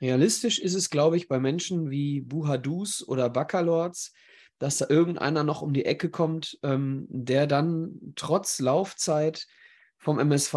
Realistisch 0.00 0.60
ist 0.60 0.74
es, 0.74 0.90
glaube 0.90 1.16
ich, 1.16 1.26
bei 1.26 1.40
Menschen 1.40 1.90
wie 1.90 2.20
Buhadus 2.20 3.06
oder 3.06 3.28
Baccalords, 3.28 4.12
dass 4.58 4.78
da 4.78 4.86
irgendeiner 4.88 5.42
noch 5.42 5.62
um 5.62 5.72
die 5.72 5.84
Ecke 5.84 6.10
kommt, 6.10 6.58
ähm, 6.62 7.06
der 7.08 7.48
dann 7.48 8.12
trotz 8.14 8.60
Laufzeit 8.60 9.46
vom 9.98 10.18
MSV 10.18 10.54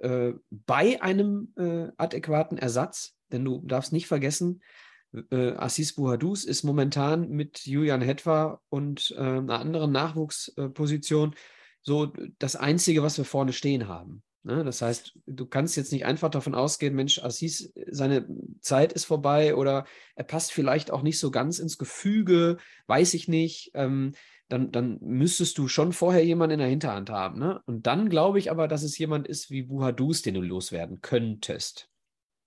äh, 0.00 0.32
bei 0.50 1.00
einem 1.02 1.52
äh, 1.56 1.92
adäquaten 1.96 2.58
Ersatz, 2.58 3.14
denn 3.30 3.44
du 3.44 3.62
darfst 3.64 3.92
nicht 3.92 4.06
vergessen, 4.06 4.62
äh, 5.30 5.52
Assis 5.52 5.94
Buhadus 5.94 6.44
ist 6.44 6.64
momentan 6.64 7.28
mit 7.30 7.66
Julian 7.66 8.02
Hetwa 8.02 8.60
und 8.68 9.14
äh, 9.16 9.20
einer 9.20 9.60
anderen 9.60 9.92
Nachwuchsposition 9.92 11.34
so 11.82 12.12
das 12.38 12.56
Einzige, 12.56 13.02
was 13.02 13.16
wir 13.16 13.24
vorne 13.24 13.52
stehen 13.52 13.88
haben. 13.88 14.22
Ne? 14.42 14.64
Das 14.64 14.82
heißt, 14.82 15.18
du 15.26 15.46
kannst 15.46 15.76
jetzt 15.76 15.92
nicht 15.92 16.04
einfach 16.04 16.30
davon 16.30 16.54
ausgehen, 16.54 16.94
Mensch, 16.94 17.22
Assis, 17.22 17.72
seine 17.90 18.26
Zeit 18.60 18.92
ist 18.92 19.04
vorbei 19.04 19.54
oder 19.54 19.86
er 20.14 20.24
passt 20.24 20.52
vielleicht 20.52 20.90
auch 20.90 21.02
nicht 21.02 21.18
so 21.18 21.30
ganz 21.30 21.58
ins 21.58 21.78
Gefüge, 21.78 22.58
weiß 22.86 23.14
ich 23.14 23.28
nicht. 23.28 23.70
Ähm, 23.74 24.12
dann, 24.48 24.72
dann 24.72 24.98
müsstest 25.00 25.58
du 25.58 25.68
schon 25.68 25.92
vorher 25.92 26.24
jemanden 26.24 26.54
in 26.54 26.60
der 26.60 26.68
Hinterhand 26.68 27.10
haben. 27.10 27.38
Ne? 27.38 27.62
Und 27.66 27.86
dann 27.86 28.08
glaube 28.08 28.38
ich 28.38 28.50
aber, 28.50 28.66
dass 28.66 28.82
es 28.82 28.96
jemand 28.98 29.28
ist 29.28 29.50
wie 29.50 29.62
Buhadus, 29.62 30.22
den 30.22 30.34
du 30.34 30.40
loswerden 30.40 31.00
könntest. 31.00 31.90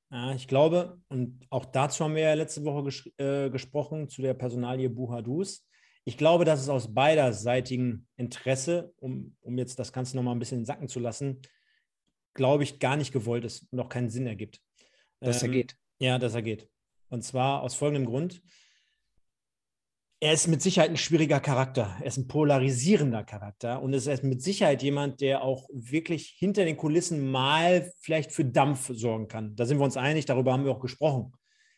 Ja, 0.10 0.34
ich 0.34 0.48
glaube, 0.48 1.00
und 1.08 1.46
auch 1.50 1.66
dazu 1.66 2.04
haben 2.04 2.16
wir 2.16 2.24
ja 2.24 2.34
letzte 2.34 2.66
Woche 2.66 2.84
ges 2.84 3.10
äh, 3.18 3.50
gesprochen, 3.50 4.10
zu 4.10 4.22
der 4.22 4.34
Personalie 4.34 4.90
Buhadus. 4.90 5.66
Ich 6.04 6.18
glaube, 6.18 6.44
dass 6.44 6.60
es 6.60 6.68
aus 6.68 6.94
beiderseitigem 6.94 8.08
Interesse, 8.18 8.94
um, 8.98 9.36
um 9.42 9.58
jetzt 9.58 9.80
das 9.80 9.94
Ganze 9.94 10.18
nochmal 10.18 10.36
ein 10.36 10.40
bisschen 10.40 10.66
sacken 10.66 10.90
zu 10.90 11.00
lassen, 11.00 11.42
glaube 12.34 12.64
ich, 12.64 12.80
gar 12.80 12.98
nicht 12.98 13.14
gewollt 13.14 13.46
ist 13.46 13.68
und 13.72 13.80
auch 13.80 13.90
keinen 13.90 14.10
Sinn 14.10 14.26
ergibt. 14.28 14.60
Dass 15.20 15.44
ähm, 15.44 15.50
er 15.50 15.54
geht. 15.54 15.76
Ja, 16.00 16.18
dass 16.18 16.34
er 16.34 16.42
geht. 16.42 16.68
Und 17.10 17.24
zwar 17.24 17.62
aus 17.62 17.76
folgendem 17.76 18.08
Grund 18.08 18.42
er 20.23 20.34
ist 20.34 20.47
mit 20.47 20.62
Sicherheit 20.62 20.91
ein 20.91 20.97
schwieriger 20.97 21.39
Charakter. 21.39 21.95
Er 21.99 22.05
ist 22.05 22.17
ein 22.17 22.27
polarisierender 22.27 23.23
Charakter 23.23 23.81
und 23.81 23.95
es 23.95 24.05
ist 24.05 24.23
mit 24.23 24.43
Sicherheit 24.43 24.84
jemand, 24.84 25.19
der 25.19 25.43
auch 25.43 25.67
wirklich 25.73 26.36
hinter 26.38 26.63
den 26.63 26.77
Kulissen 26.77 27.31
mal 27.31 27.91
vielleicht 28.01 28.31
für 28.31 28.45
Dampf 28.45 28.91
sorgen 28.93 29.27
kann. 29.27 29.55
Da 29.55 29.65
sind 29.65 29.79
wir 29.79 29.84
uns 29.84 29.97
einig, 29.97 30.25
darüber 30.25 30.53
haben 30.53 30.63
wir 30.63 30.71
auch 30.71 30.79
gesprochen. 30.79 31.34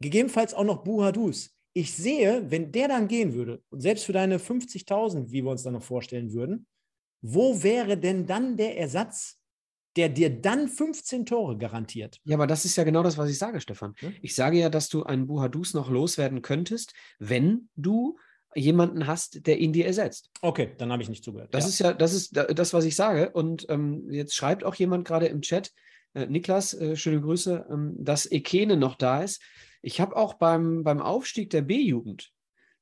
gegebenenfalls 0.00 0.54
auch 0.54 0.64
noch 0.64 0.84
Buhadus. 0.84 1.56
Ich 1.74 1.94
sehe, 1.94 2.50
wenn 2.50 2.72
der 2.72 2.88
dann 2.88 3.08
gehen 3.08 3.32
würde, 3.32 3.62
und 3.70 3.80
selbst 3.80 4.04
für 4.04 4.12
deine 4.12 4.38
50.000, 4.38 5.30
wie 5.30 5.42
wir 5.42 5.50
uns 5.50 5.62
dann 5.62 5.72
noch 5.72 5.82
vorstellen 5.82 6.32
würden, 6.32 6.66
wo 7.22 7.62
wäre 7.62 7.96
denn 7.96 8.26
dann 8.26 8.56
der 8.56 8.78
Ersatz, 8.78 9.41
der 9.96 10.08
dir 10.08 10.30
dann 10.30 10.68
15 10.68 11.26
Tore 11.26 11.56
garantiert? 11.56 12.18
Ja, 12.24 12.36
aber 12.36 12.46
das 12.46 12.64
ist 12.64 12.76
ja 12.76 12.84
genau 12.84 13.02
das, 13.02 13.18
was 13.18 13.30
ich 13.30 13.38
sage, 13.38 13.60
Stefan. 13.60 13.94
Ich 14.20 14.34
sage 14.34 14.58
ja, 14.58 14.68
dass 14.68 14.88
du 14.88 15.04
einen 15.04 15.26
Buhadus 15.26 15.74
noch 15.74 15.90
loswerden 15.90 16.42
könntest, 16.42 16.94
wenn 17.18 17.68
du 17.76 18.18
jemanden 18.54 19.06
hast, 19.06 19.46
der 19.46 19.58
ihn 19.58 19.72
dir 19.72 19.86
ersetzt. 19.86 20.30
Okay, 20.42 20.74
dann 20.78 20.92
habe 20.92 21.02
ich 21.02 21.08
nicht 21.08 21.24
zugehört. 21.24 21.54
Das 21.54 21.64
ja. 21.64 21.68
ist 21.68 21.78
ja, 21.78 21.92
das 21.92 22.12
ist 22.12 22.36
das, 22.36 22.74
was 22.74 22.84
ich 22.84 22.96
sage. 22.96 23.30
Und 23.30 23.66
ähm, 23.70 24.10
jetzt 24.10 24.34
schreibt 24.34 24.64
auch 24.64 24.74
jemand 24.74 25.06
gerade 25.06 25.26
im 25.26 25.40
Chat, 25.42 25.72
äh, 26.14 26.26
Niklas, 26.26 26.74
äh, 26.74 26.96
schöne 26.96 27.20
Grüße, 27.20 27.66
ähm, 27.70 27.94
dass 27.98 28.30
Ekene 28.30 28.76
noch 28.76 28.96
da 28.96 29.22
ist. 29.22 29.42
Ich 29.80 30.00
habe 30.00 30.16
auch 30.16 30.34
beim, 30.34 30.84
beim 30.84 31.00
Aufstieg 31.00 31.50
der 31.50 31.62
B-Jugend 31.62 32.30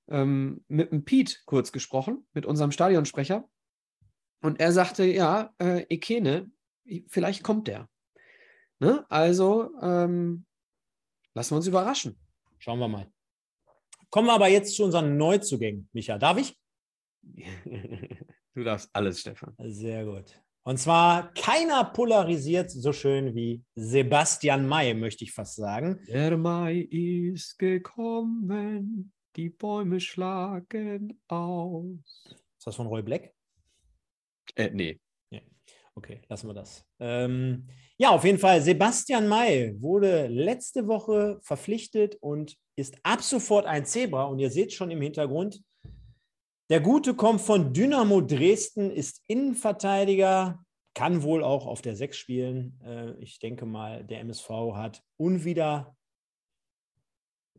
ähm, 0.09 0.65
mit 0.69 0.93
dem 0.93 1.05
Pete 1.05 1.37
kurz 1.47 1.73
gesprochen, 1.73 2.27
mit 2.35 2.47
unserem 2.47 2.73
Stadionsprecher. 2.73 3.49
Und 4.43 4.61
er 4.61 4.73
sagte, 4.73 5.05
ja, 5.05 5.53
äh, 5.59 5.83
Ekene, 5.89 6.51
vielleicht 7.09 7.43
kommt 7.43 7.69
der. 7.69 7.89
Ne? 8.79 9.05
Also 9.09 9.71
ähm, 9.81 10.47
lassen 11.35 11.53
wir 11.53 11.57
uns 11.57 11.67
überraschen. 11.67 12.19
Schauen 12.59 12.79
wir 12.79 12.89
mal. 12.89 13.11
Kommen 14.11 14.27
wir 14.27 14.35
aber 14.35 14.49
jetzt 14.49 14.75
zu 14.75 14.85
unseren 14.85 15.17
Neuzugängen, 15.17 15.89
Micha. 15.93 16.19
Darf 16.19 16.39
ich? 16.39 16.59
du 18.55 18.65
darfst 18.65 18.91
alles, 18.93 19.21
Stefan. 19.21 19.55
Sehr 19.59 20.05
gut. 20.05 20.41
Und 20.63 20.79
zwar 20.79 21.33
keiner 21.35 21.85
polarisiert 21.85 22.71
so 22.71 22.93
schön 22.93 23.35
wie 23.35 23.65
Sebastian 23.75 24.67
May, 24.67 24.95
möchte 24.95 25.25
ich 25.25 25.33
fast 25.33 25.57
sagen. 25.57 26.01
Der 26.07 26.37
Mai 26.37 26.81
ist 26.91 27.59
gekommen, 27.59 29.13
die 29.37 29.49
Bäume 29.49 30.01
schlagen 30.01 31.21
aus. 31.29 32.25
Ist 32.27 32.67
das 32.67 32.77
von 32.77 32.89
Roy 32.89 33.03
Black? 33.03 33.33
Äh, 34.55 34.71
nee. 34.71 35.01
Okay, 35.97 36.21
lassen 36.29 36.49
wir 36.49 36.55
das. 36.55 36.85
Ähm, 36.99 37.67
ja, 37.99 38.11
auf 38.11 38.25
jeden 38.25 38.39
Fall, 38.39 38.63
Sebastian 38.63 39.29
May 39.29 39.75
wurde 39.81 40.27
letzte 40.29 40.87
Woche 40.87 41.39
verpflichtet 41.43 42.17
und 42.21 42.57
ist 42.77 42.97
ab 43.03 43.23
sofort 43.23 43.67
ein 43.67 43.85
Zebra. 43.85 44.25
Und 44.25 44.39
ihr 44.39 44.51
seht 44.51 44.73
schon 44.73 44.91
im 44.91 45.03
Hintergrund, 45.03 45.63
der 46.71 46.81
Gute 46.81 47.15
kommt 47.15 47.41
von 47.41 47.73
Dynamo 47.73 48.21
Dresden, 48.21 48.91
ist 48.93 49.25
Innenverteidiger, 49.27 50.65
kann 50.95 51.23
wohl 51.23 51.43
auch 51.43 51.67
auf 51.67 51.83
der 51.83 51.97
6 51.97 52.17
spielen. 52.17 52.81
Äh, 52.85 53.13
ich 53.23 53.41
denke 53.41 53.67
mal, 53.67 54.05
der 54.05 54.21
MSV 54.21 54.49
hat 54.75 55.03
unwider 55.17 55.97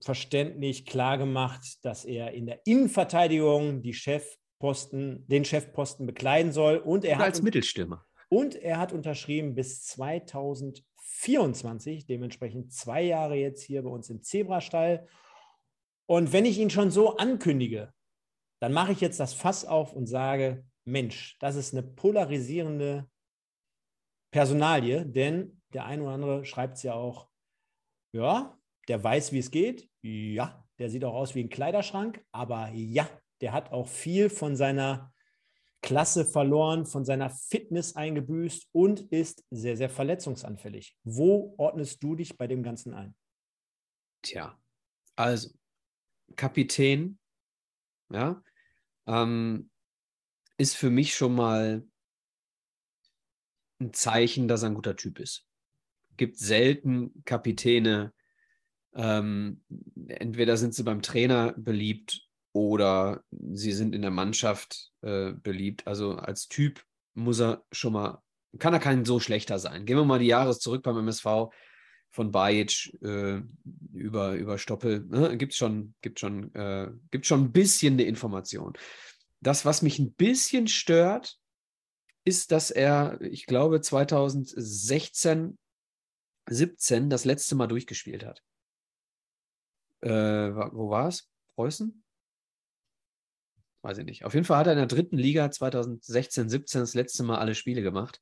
verständlich 0.02 0.86
klargemacht, 0.86 1.84
dass 1.86 2.06
er 2.06 2.32
in 2.32 2.46
der 2.46 2.62
Innenverteidigung 2.66 3.82
die 3.84 3.94
Chefposten, 3.94 5.28
den 5.28 5.46
Chefposten 5.46 6.06
bekleiden 6.06 6.52
soll. 6.52 6.78
Und 6.78 7.06
er 7.06 7.18
Oder 7.18 7.26
hat 7.26 7.34
als 7.34 7.42
Mittelstürmer. 7.42 8.06
Und 8.34 8.56
er 8.56 8.78
hat 8.78 8.94
unterschrieben 8.94 9.56
bis 9.56 9.84
2024, 9.84 12.06
dementsprechend 12.06 12.72
zwei 12.72 13.02
Jahre 13.02 13.36
jetzt 13.36 13.62
hier 13.62 13.84
bei 13.84 13.90
uns 13.90 14.10
im 14.10 14.24
Zebrastall. 14.24 15.06
Und 16.06 16.32
wenn 16.32 16.46
ich 16.46 16.58
ihn 16.58 16.70
schon 16.70 16.92
so 16.92 17.18
ankündige, 17.18 17.94
dann 18.62 18.72
mache 18.72 18.94
ich 18.94 19.02
jetzt 19.02 19.20
das 19.20 19.34
Fass 19.34 19.66
auf 19.66 19.92
und 19.94 20.08
sage, 20.08 20.66
Mensch, 20.86 21.38
das 21.40 21.58
ist 21.58 21.74
eine 21.74 21.84
polarisierende 21.84 23.10
Personalie, 24.32 25.06
denn 25.06 25.62
der 25.74 25.84
eine 25.86 26.04
oder 26.04 26.14
andere 26.14 26.46
schreibt 26.46 26.78
es 26.78 26.84
ja 26.84 26.94
auch, 26.94 27.28
ja, 28.14 28.58
der 28.88 29.04
weiß, 29.04 29.34
wie 29.34 29.40
es 29.40 29.52
geht, 29.52 29.90
ja, 30.02 30.66
der 30.80 30.90
sieht 30.90 31.04
auch 31.04 31.16
aus 31.16 31.36
wie 31.36 31.44
ein 31.44 31.50
Kleiderschrank, 31.50 32.26
aber 32.32 32.70
ja, 32.74 33.10
der 33.42 33.52
hat 33.52 33.74
auch 33.74 33.90
viel 33.90 34.30
von 34.30 34.56
seiner 34.56 35.11
Klasse 35.82 36.26
verloren, 36.26 36.86
von 36.86 37.06
seiner 37.06 37.30
Fitness 37.30 37.96
eingebüßt 37.96 38.70
und 38.72 39.02
ist 39.12 39.44
sehr, 39.50 39.76
sehr 39.76 39.90
verletzungsanfällig. 39.90 40.96
Wo 41.04 41.56
ordnest 41.58 42.04
du 42.04 42.16
dich 42.16 42.38
bei 42.38 42.48
dem 42.48 42.62
Ganzen 42.62 42.94
ein? 42.94 43.16
Tja, 44.22 44.58
also 45.16 45.50
Kapitän, 46.36 47.18
ja, 48.12 48.44
ähm, 49.08 49.70
ist 50.58 50.76
für 50.76 50.92
mich 50.92 51.16
schon 51.16 51.34
mal 51.34 51.84
ein 53.80 53.94
Zeichen, 53.94 54.48
dass 54.48 54.62
er 54.62 54.70
ein 54.70 54.76
guter 54.76 54.96
Typ 54.96 55.20
ist. 55.20 55.48
Gibt 56.18 56.38
selten 56.38 57.24
Kapitäne, 57.26 58.14
ähm, 58.94 59.64
entweder 60.08 60.58
sind 60.58 60.76
sie 60.76 60.84
beim 60.84 61.02
Trainer 61.02 61.54
beliebt 61.54 62.30
oder 62.54 63.24
sie 63.32 63.72
sind 63.72 63.96
in 63.96 64.02
der 64.02 64.12
Mannschaft 64.12 64.92
äh, 65.02 65.32
beliebt. 65.32 65.88
Also 65.88 66.16
als 66.16 66.48
Typ 66.48 66.84
muss 67.14 67.40
er 67.40 67.64
schon 67.72 67.94
mal, 67.94 68.22
kann 68.60 68.74
er 68.74 68.80
kein 68.80 69.06
so 69.06 69.20
schlechter 69.20 69.60
sein. 69.60 69.86
Gehen 69.86 69.98
wir 69.98 70.06
mal 70.06 70.20
die 70.20 70.28
Jahre 70.28 70.58
zurück 70.58 70.84
beim 70.84 70.98
MSV 70.98 71.50
von 72.10 72.32
Bajic 72.32 72.94
äh, 73.02 73.42
über, 73.94 74.34
über 74.34 74.58
Stoppel. 74.58 75.06
Ne? 75.06 75.38
Gibt 75.38 75.54
schon, 75.54 75.94
gibt, 76.02 76.20
schon, 76.20 76.54
äh, 76.56 76.92
gibt 77.10 77.26
schon 77.26 77.46
ein 77.46 77.52
bisschen 77.52 77.94
eine 77.94 78.04
Information. 78.04 78.74
Das, 79.40 79.66
was 79.66 79.82
mich 79.82 79.98
ein 79.98 80.14
bisschen 80.14 80.68
stört, 80.68 81.38
ist, 82.24 82.52
dass 82.52 82.70
er, 82.70 83.20
ich 83.22 83.46
glaube, 83.46 83.82
2016, 83.82 85.58
17 86.50 87.10
das 87.10 87.26
letzte 87.26 87.56
Mal 87.56 87.68
durchgespielt 87.68 88.26
hat. 88.26 88.44
Äh, 90.02 90.10
wo 90.10 90.90
war 90.90 91.08
es? 91.08 91.30
Preußen? 91.56 92.01
Weiß 93.82 93.98
ich 93.98 94.06
nicht. 94.06 94.26
Auf 94.26 94.34
jeden 94.34 94.46
Fall 94.46 94.58
hat 94.58 94.68
er 94.68 94.74
in 94.74 94.80
der 94.80 94.88
dritten 94.88 95.18
Liga 95.18 95.50
2016, 95.50 96.50
17 96.50 96.82
das 96.82 96.94
letzte 96.94 97.24
Mal 97.24 97.40
alle 97.40 97.56
Spiele 97.56 97.82
gemacht. 97.82 98.22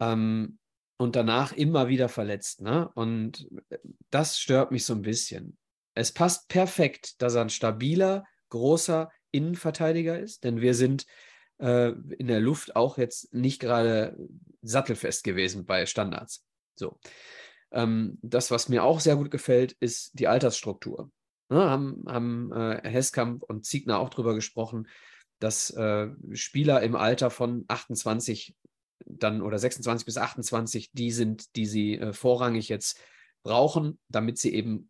Ähm, 0.00 0.58
und 0.96 1.16
danach 1.16 1.52
immer 1.52 1.88
wieder 1.88 2.08
verletzt. 2.08 2.60
Ne? 2.60 2.88
Und 2.94 3.48
äh, 3.70 3.78
das 4.10 4.38
stört 4.38 4.70
mich 4.70 4.84
so 4.84 4.94
ein 4.94 5.02
bisschen. 5.02 5.58
Es 5.94 6.12
passt 6.12 6.48
perfekt, 6.48 7.20
dass 7.20 7.34
er 7.34 7.42
ein 7.42 7.50
stabiler, 7.50 8.24
großer 8.48 9.10
Innenverteidiger 9.30 10.18
ist, 10.18 10.44
denn 10.44 10.60
wir 10.60 10.74
sind 10.74 11.06
äh, 11.58 11.90
in 12.18 12.28
der 12.28 12.40
Luft 12.40 12.76
auch 12.76 12.98
jetzt 12.98 13.32
nicht 13.34 13.60
gerade 13.60 14.16
sattelfest 14.62 15.24
gewesen 15.24 15.66
bei 15.66 15.86
Standards. 15.86 16.44
So. 16.74 16.98
Ähm, 17.72 18.18
das, 18.22 18.50
was 18.50 18.68
mir 18.68 18.84
auch 18.84 19.00
sehr 19.00 19.16
gut 19.16 19.30
gefällt, 19.30 19.72
ist 19.80 20.18
die 20.18 20.28
Altersstruktur. 20.28 21.10
Ne, 21.52 21.68
haben 21.68 22.02
haben 22.06 22.50
äh, 22.50 22.80
Heskamp 22.88 23.42
und 23.42 23.66
Ziegner 23.66 23.98
auch 23.98 24.08
darüber 24.08 24.34
gesprochen, 24.34 24.88
dass 25.38 25.68
äh, 25.68 26.08
Spieler 26.32 26.82
im 26.82 26.96
Alter 26.96 27.28
von 27.28 27.66
28 27.68 28.56
dann 29.04 29.42
oder 29.42 29.58
26 29.58 30.06
bis 30.06 30.16
28 30.16 30.92
die 30.92 31.10
sind, 31.10 31.54
die 31.54 31.66
sie 31.66 31.98
äh, 31.98 32.14
vorrangig 32.14 32.70
jetzt 32.70 32.98
brauchen, 33.42 33.98
damit 34.08 34.38
sie 34.38 34.54
eben 34.54 34.88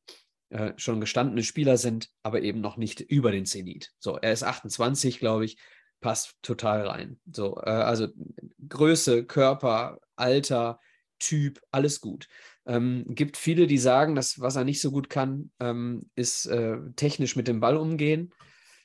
äh, 0.51 0.73
schon 0.77 1.01
gestandene 1.01 1.43
Spieler 1.43 1.79
sind, 1.79 2.11
aber 2.23 2.43
eben 2.43 2.61
noch 2.61 2.77
nicht 2.77 3.01
über 3.01 3.33
den 3.33 3.45
Zenit. 3.45 3.91
So, 3.99 4.19
er 4.19 4.33
ist 4.33 4.45
28, 4.45 5.19
glaube 5.19 5.45
ich, 5.45 5.59
passt 6.01 6.37
total 6.43 6.87
rein. 6.87 7.19
So, 7.33 7.57
äh, 7.57 7.71
also 7.71 8.07
Größe, 8.69 9.25
Körper, 9.25 9.99
Alter, 10.15 10.79
Typ, 11.19 11.61
alles 11.73 12.01
gut. 12.01 12.29
Ähm, 12.67 13.05
gibt 13.09 13.37
viele, 13.37 13.67
die 13.67 13.79
sagen, 13.79 14.15
dass 14.15 14.41
was 14.41 14.57
er 14.57 14.65
nicht 14.65 14.81
so 14.81 14.91
gut 14.91 15.11
kann, 15.11 15.51
ähm, 15.61 16.11
ist 16.15 16.47
äh, 16.47 16.79
technisch 16.97 17.37
mit 17.37 17.49
dem 17.49 17.61
Ball 17.61 17.77
umgehen. 17.77 18.33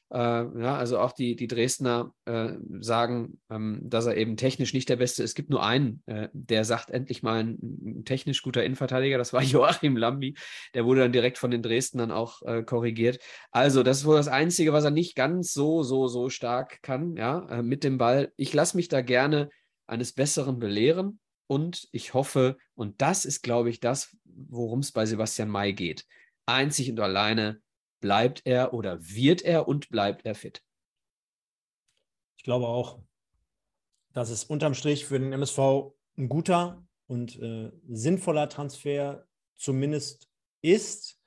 Äh, 0.09 0.17
ja, 0.17 0.77
also 0.77 0.99
auch 0.99 1.11
die, 1.11 1.35
die 1.35 1.47
Dresdner 1.47 2.13
äh, 2.25 2.53
sagen, 2.79 3.39
ähm, 3.49 3.81
dass 3.83 4.05
er 4.05 4.15
eben 4.15 4.37
technisch 4.37 4.73
nicht 4.73 4.87
der 4.87 4.95
Beste 4.95 5.21
ist. 5.21 5.31
Es 5.31 5.35
gibt 5.35 5.49
nur 5.49 5.63
einen, 5.63 6.01
äh, 6.05 6.29
der 6.31 6.63
sagt 6.63 6.91
endlich 6.91 7.23
mal 7.23 7.39
ein, 7.43 7.57
ein, 7.61 8.05
technisch 8.05 8.41
guter 8.41 8.63
Innenverteidiger, 8.63 9.17
das 9.17 9.33
war 9.33 9.41
Joachim 9.43 9.97
Lambi. 9.97 10.35
Der 10.73 10.85
wurde 10.85 11.01
dann 11.01 11.11
direkt 11.11 11.37
von 11.37 11.51
den 11.51 11.61
Dresdnern 11.61 12.11
auch 12.11 12.41
äh, 12.43 12.63
korrigiert. 12.63 13.19
Also, 13.51 13.83
das 13.83 13.99
ist 13.99 14.05
wohl 14.05 14.15
das 14.15 14.29
Einzige, 14.29 14.71
was 14.71 14.85
er 14.85 14.91
nicht 14.91 15.15
ganz 15.15 15.51
so, 15.51 15.83
so, 15.83 16.07
so 16.07 16.29
stark 16.29 16.81
kann, 16.81 17.17
ja, 17.17 17.45
äh, 17.49 17.61
mit 17.61 17.83
dem 17.83 17.97
Ball. 17.97 18.31
Ich 18.37 18.53
lasse 18.53 18.77
mich 18.77 18.87
da 18.87 19.01
gerne 19.01 19.49
eines 19.87 20.13
Besseren 20.13 20.57
belehren. 20.57 21.19
Und 21.47 21.87
ich 21.91 22.13
hoffe, 22.13 22.57
und 22.75 23.01
das 23.01 23.25
ist, 23.25 23.41
glaube 23.41 23.69
ich, 23.69 23.79
das, 23.79 24.15
worum 24.25 24.79
es 24.79 24.91
bei 24.91 25.05
Sebastian 25.05 25.49
May 25.49 25.73
geht. 25.73 26.05
Einzig 26.45 26.91
und 26.91 26.99
alleine 26.99 27.61
bleibt 27.99 28.41
er 28.45 28.73
oder 28.73 29.01
wird 29.01 29.41
er 29.41 29.67
und 29.67 29.89
bleibt 29.89 30.25
er 30.25 30.35
fit. 30.35 30.61
Ich 32.37 32.43
glaube 32.43 32.67
auch, 32.67 33.01
dass 34.13 34.29
es 34.29 34.43
unterm 34.43 34.73
Strich 34.73 35.05
für 35.05 35.19
den 35.19 35.33
MSV 35.33 35.59
ein 36.17 36.29
guter 36.29 36.85
und 37.07 37.39
äh, 37.39 37.71
sinnvoller 37.87 38.49
Transfer 38.49 39.27
zumindest 39.57 40.29
ist, 40.61 41.19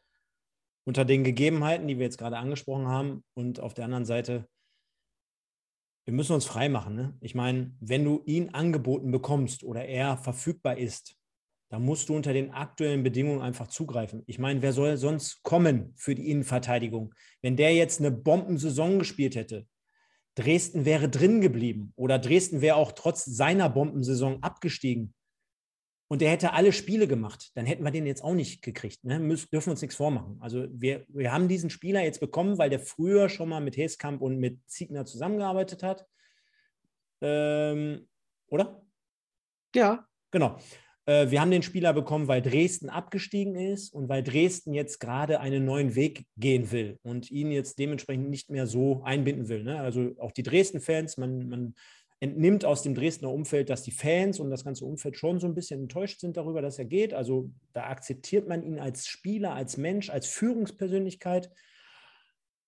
unter 0.84 1.04
den 1.04 1.24
Gegebenheiten, 1.24 1.88
die 1.88 1.98
wir 1.98 2.04
jetzt 2.04 2.18
gerade 2.18 2.38
angesprochen 2.38 2.88
haben. 2.88 3.24
Und 3.34 3.60
auf 3.60 3.74
der 3.74 3.84
anderen 3.84 4.04
Seite, 4.04 4.48
wir 6.10 6.16
müssen 6.16 6.32
uns 6.32 6.44
frei 6.44 6.68
machen. 6.68 6.96
Ne? 6.96 7.16
Ich 7.20 7.36
meine, 7.36 7.72
wenn 7.78 8.04
du 8.04 8.20
ihn 8.26 8.48
angeboten 8.48 9.12
bekommst 9.12 9.62
oder 9.62 9.84
er 9.84 10.16
verfügbar 10.16 10.76
ist, 10.76 11.14
dann 11.68 11.84
musst 11.84 12.08
du 12.08 12.16
unter 12.16 12.32
den 12.32 12.50
aktuellen 12.50 13.04
Bedingungen 13.04 13.40
einfach 13.40 13.68
zugreifen. 13.68 14.24
Ich 14.26 14.40
meine, 14.40 14.60
wer 14.60 14.72
soll 14.72 14.96
sonst 14.96 15.44
kommen 15.44 15.92
für 15.94 16.16
die 16.16 16.28
Innenverteidigung? 16.28 17.14
Wenn 17.42 17.54
der 17.54 17.76
jetzt 17.76 18.00
eine 18.00 18.10
Bombensaison 18.10 18.98
gespielt 18.98 19.36
hätte, 19.36 19.68
Dresden 20.34 20.84
wäre 20.84 21.08
drin 21.08 21.40
geblieben 21.40 21.92
oder 21.94 22.18
Dresden 22.18 22.60
wäre 22.60 22.74
auch 22.74 22.90
trotz 22.90 23.24
seiner 23.24 23.70
Bombensaison 23.70 24.42
abgestiegen 24.42 25.14
und 26.10 26.20
der 26.22 26.30
hätte 26.30 26.54
alle 26.54 26.72
Spiele 26.72 27.06
gemacht, 27.06 27.52
dann 27.54 27.66
hätten 27.66 27.84
wir 27.84 27.92
den 27.92 28.04
jetzt 28.04 28.24
auch 28.24 28.34
nicht 28.34 28.62
gekriegt. 28.62 29.04
Ne? 29.04 29.20
Müssen, 29.20 29.48
dürfen 29.52 29.70
uns 29.70 29.80
nichts 29.80 29.94
vormachen. 29.94 30.38
Also 30.40 30.66
wir, 30.72 31.04
wir 31.06 31.32
haben 31.32 31.46
diesen 31.46 31.70
Spieler 31.70 32.02
jetzt 32.02 32.18
bekommen, 32.18 32.58
weil 32.58 32.68
der 32.68 32.80
früher 32.80 33.28
schon 33.28 33.48
mal 33.48 33.60
mit 33.60 33.76
Heskamp 33.76 34.20
und 34.20 34.36
mit 34.38 34.58
Ziegner 34.68 35.06
zusammengearbeitet 35.06 35.84
hat. 35.84 36.04
Ähm, 37.20 38.08
oder? 38.48 38.82
Ja. 39.72 40.04
Genau. 40.32 40.58
Äh, 41.06 41.30
wir 41.30 41.40
haben 41.40 41.52
den 41.52 41.62
Spieler 41.62 41.92
bekommen, 41.92 42.26
weil 42.26 42.42
Dresden 42.42 42.90
abgestiegen 42.90 43.54
ist 43.54 43.94
und 43.94 44.08
weil 44.08 44.24
Dresden 44.24 44.74
jetzt 44.74 44.98
gerade 44.98 45.38
einen 45.38 45.64
neuen 45.64 45.94
Weg 45.94 46.26
gehen 46.36 46.72
will 46.72 46.98
und 47.02 47.30
ihn 47.30 47.52
jetzt 47.52 47.78
dementsprechend 47.78 48.30
nicht 48.30 48.50
mehr 48.50 48.66
so 48.66 49.04
einbinden 49.04 49.48
will. 49.48 49.62
Ne? 49.62 49.80
Also 49.80 50.16
auch 50.18 50.32
die 50.32 50.42
Dresden-Fans, 50.42 51.18
man, 51.18 51.48
man 51.48 51.74
entnimmt 52.20 52.66
aus 52.66 52.82
dem 52.82 52.94
Dresdner 52.94 53.32
Umfeld, 53.32 53.70
dass 53.70 53.82
die 53.82 53.92
Fans 53.92 54.40
und 54.40 54.50
das 54.50 54.64
ganze 54.64 54.84
Umfeld 54.84 55.16
schon 55.16 55.40
so 55.40 55.46
ein 55.46 55.54
bisschen 55.54 55.80
enttäuscht 55.80 56.20
sind 56.20 56.36
darüber, 56.36 56.60
dass 56.60 56.78
er 56.78 56.84
geht. 56.84 57.14
Also 57.14 57.50
da 57.72 57.84
akzeptiert 57.84 58.46
man 58.46 58.62
ihn 58.62 58.78
als 58.78 59.06
Spieler, 59.06 59.54
als 59.54 59.78
Mensch, 59.78 60.10
als 60.10 60.26
Führungspersönlichkeit. 60.26 61.50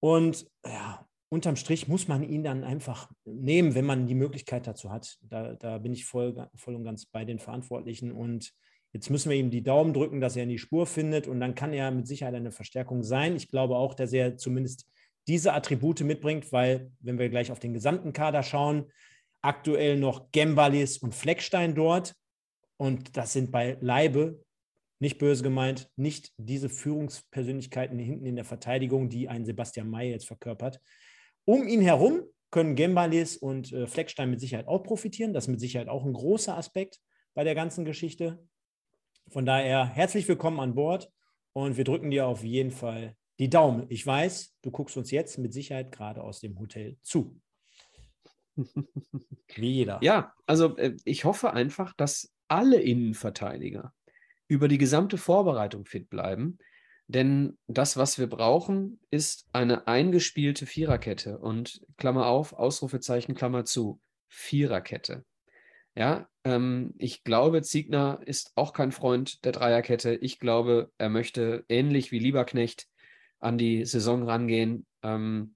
Und 0.00 0.46
ja, 0.64 1.06
unterm 1.28 1.56
Strich 1.56 1.86
muss 1.86 2.08
man 2.08 2.22
ihn 2.22 2.42
dann 2.42 2.64
einfach 2.64 3.10
nehmen, 3.26 3.74
wenn 3.74 3.84
man 3.84 4.06
die 4.06 4.14
Möglichkeit 4.14 4.66
dazu 4.66 4.90
hat. 4.90 5.18
Da, 5.22 5.54
da 5.54 5.78
bin 5.78 5.92
ich 5.92 6.06
voll, 6.06 6.48
voll 6.54 6.74
und 6.74 6.84
ganz 6.84 7.04
bei 7.04 7.26
den 7.26 7.38
Verantwortlichen. 7.38 8.10
Und 8.10 8.54
jetzt 8.94 9.10
müssen 9.10 9.28
wir 9.28 9.36
ihm 9.36 9.50
die 9.50 9.62
Daumen 9.62 9.92
drücken, 9.92 10.22
dass 10.22 10.34
er 10.34 10.44
in 10.44 10.48
die 10.48 10.58
Spur 10.58 10.86
findet. 10.86 11.28
Und 11.28 11.40
dann 11.40 11.54
kann 11.54 11.74
er 11.74 11.90
mit 11.90 12.06
Sicherheit 12.06 12.34
eine 12.34 12.52
Verstärkung 12.52 13.02
sein. 13.02 13.36
Ich 13.36 13.48
glaube 13.48 13.76
auch, 13.76 13.92
dass 13.92 14.14
er 14.14 14.38
zumindest 14.38 14.88
diese 15.28 15.52
Attribute 15.52 16.00
mitbringt, 16.00 16.52
weil, 16.52 16.90
wenn 17.00 17.18
wir 17.18 17.28
gleich 17.28 17.52
auf 17.52 17.60
den 17.60 17.74
gesamten 17.74 18.14
Kader 18.14 18.42
schauen, 18.42 18.90
aktuell 19.42 19.98
noch 19.98 20.30
Gembalis 20.32 20.98
und 20.98 21.14
Fleckstein 21.14 21.74
dort. 21.74 22.14
Und 22.76 23.16
das 23.16 23.32
sind 23.32 23.50
bei 23.50 23.76
Leibe, 23.80 24.42
nicht 24.98 25.18
böse 25.18 25.42
gemeint, 25.42 25.90
nicht 25.96 26.32
diese 26.36 26.68
Führungspersönlichkeiten 26.68 27.98
hinten 27.98 28.24
in 28.24 28.36
der 28.36 28.44
Verteidigung, 28.44 29.08
die 29.08 29.28
ein 29.28 29.44
Sebastian 29.44 29.90
May 29.90 30.10
jetzt 30.10 30.26
verkörpert. 30.26 30.80
Um 31.44 31.66
ihn 31.66 31.80
herum 31.80 32.22
können 32.50 32.76
Gembalis 32.76 33.36
und 33.36 33.72
äh, 33.72 33.86
Fleckstein 33.86 34.30
mit 34.30 34.40
Sicherheit 34.40 34.68
auch 34.68 34.84
profitieren. 34.84 35.32
Das 35.32 35.44
ist 35.44 35.48
mit 35.48 35.60
Sicherheit 35.60 35.88
auch 35.88 36.04
ein 36.04 36.12
großer 36.12 36.56
Aspekt 36.56 37.00
bei 37.34 37.44
der 37.44 37.54
ganzen 37.54 37.84
Geschichte. 37.84 38.38
Von 39.28 39.46
daher 39.46 39.86
herzlich 39.86 40.28
willkommen 40.28 40.60
an 40.60 40.74
Bord 40.74 41.10
und 41.52 41.76
wir 41.76 41.84
drücken 41.84 42.10
dir 42.10 42.26
auf 42.26 42.44
jeden 42.44 42.70
Fall 42.70 43.16
die 43.38 43.48
Daumen. 43.48 43.86
Ich 43.88 44.06
weiß, 44.06 44.56
du 44.62 44.70
guckst 44.70 44.96
uns 44.96 45.10
jetzt 45.10 45.38
mit 45.38 45.52
Sicherheit 45.52 45.90
gerade 45.90 46.22
aus 46.22 46.40
dem 46.40 46.58
Hotel 46.58 46.96
zu. 47.02 47.40
Wie 49.54 49.70
jeder. 49.70 49.98
Ja, 50.02 50.34
also 50.46 50.76
äh, 50.76 50.96
ich 51.04 51.24
hoffe 51.24 51.52
einfach, 51.52 51.92
dass 51.94 52.32
alle 52.48 52.80
Innenverteidiger 52.80 53.92
über 54.48 54.68
die 54.68 54.78
gesamte 54.78 55.16
Vorbereitung 55.16 55.84
fit 55.84 56.10
bleiben, 56.10 56.58
denn 57.12 57.58
das, 57.66 57.96
was 57.96 58.18
wir 58.18 58.26
brauchen, 58.26 59.00
ist 59.10 59.46
eine 59.52 59.86
eingespielte 59.86 60.66
Viererkette. 60.66 61.38
Und 61.38 61.82
Klammer 61.96 62.26
auf, 62.26 62.52
Ausrufezeichen, 62.52 63.34
Klammer 63.34 63.64
zu, 63.64 64.00
Viererkette. 64.28 65.24
Ja, 65.94 66.28
ähm, 66.44 66.94
ich 66.96 67.22
glaube, 67.22 67.60
Ziegner 67.60 68.20
ist 68.24 68.52
auch 68.54 68.72
kein 68.72 68.92
Freund 68.92 69.44
der 69.44 69.52
Dreierkette. 69.52 70.14
Ich 70.14 70.38
glaube, 70.38 70.90
er 70.96 71.10
möchte 71.10 71.66
ähnlich 71.68 72.12
wie 72.12 72.18
Lieberknecht 72.18 72.88
an 73.40 73.58
die 73.58 73.84
Saison 73.84 74.22
rangehen 74.22 74.86
ähm, 75.02 75.54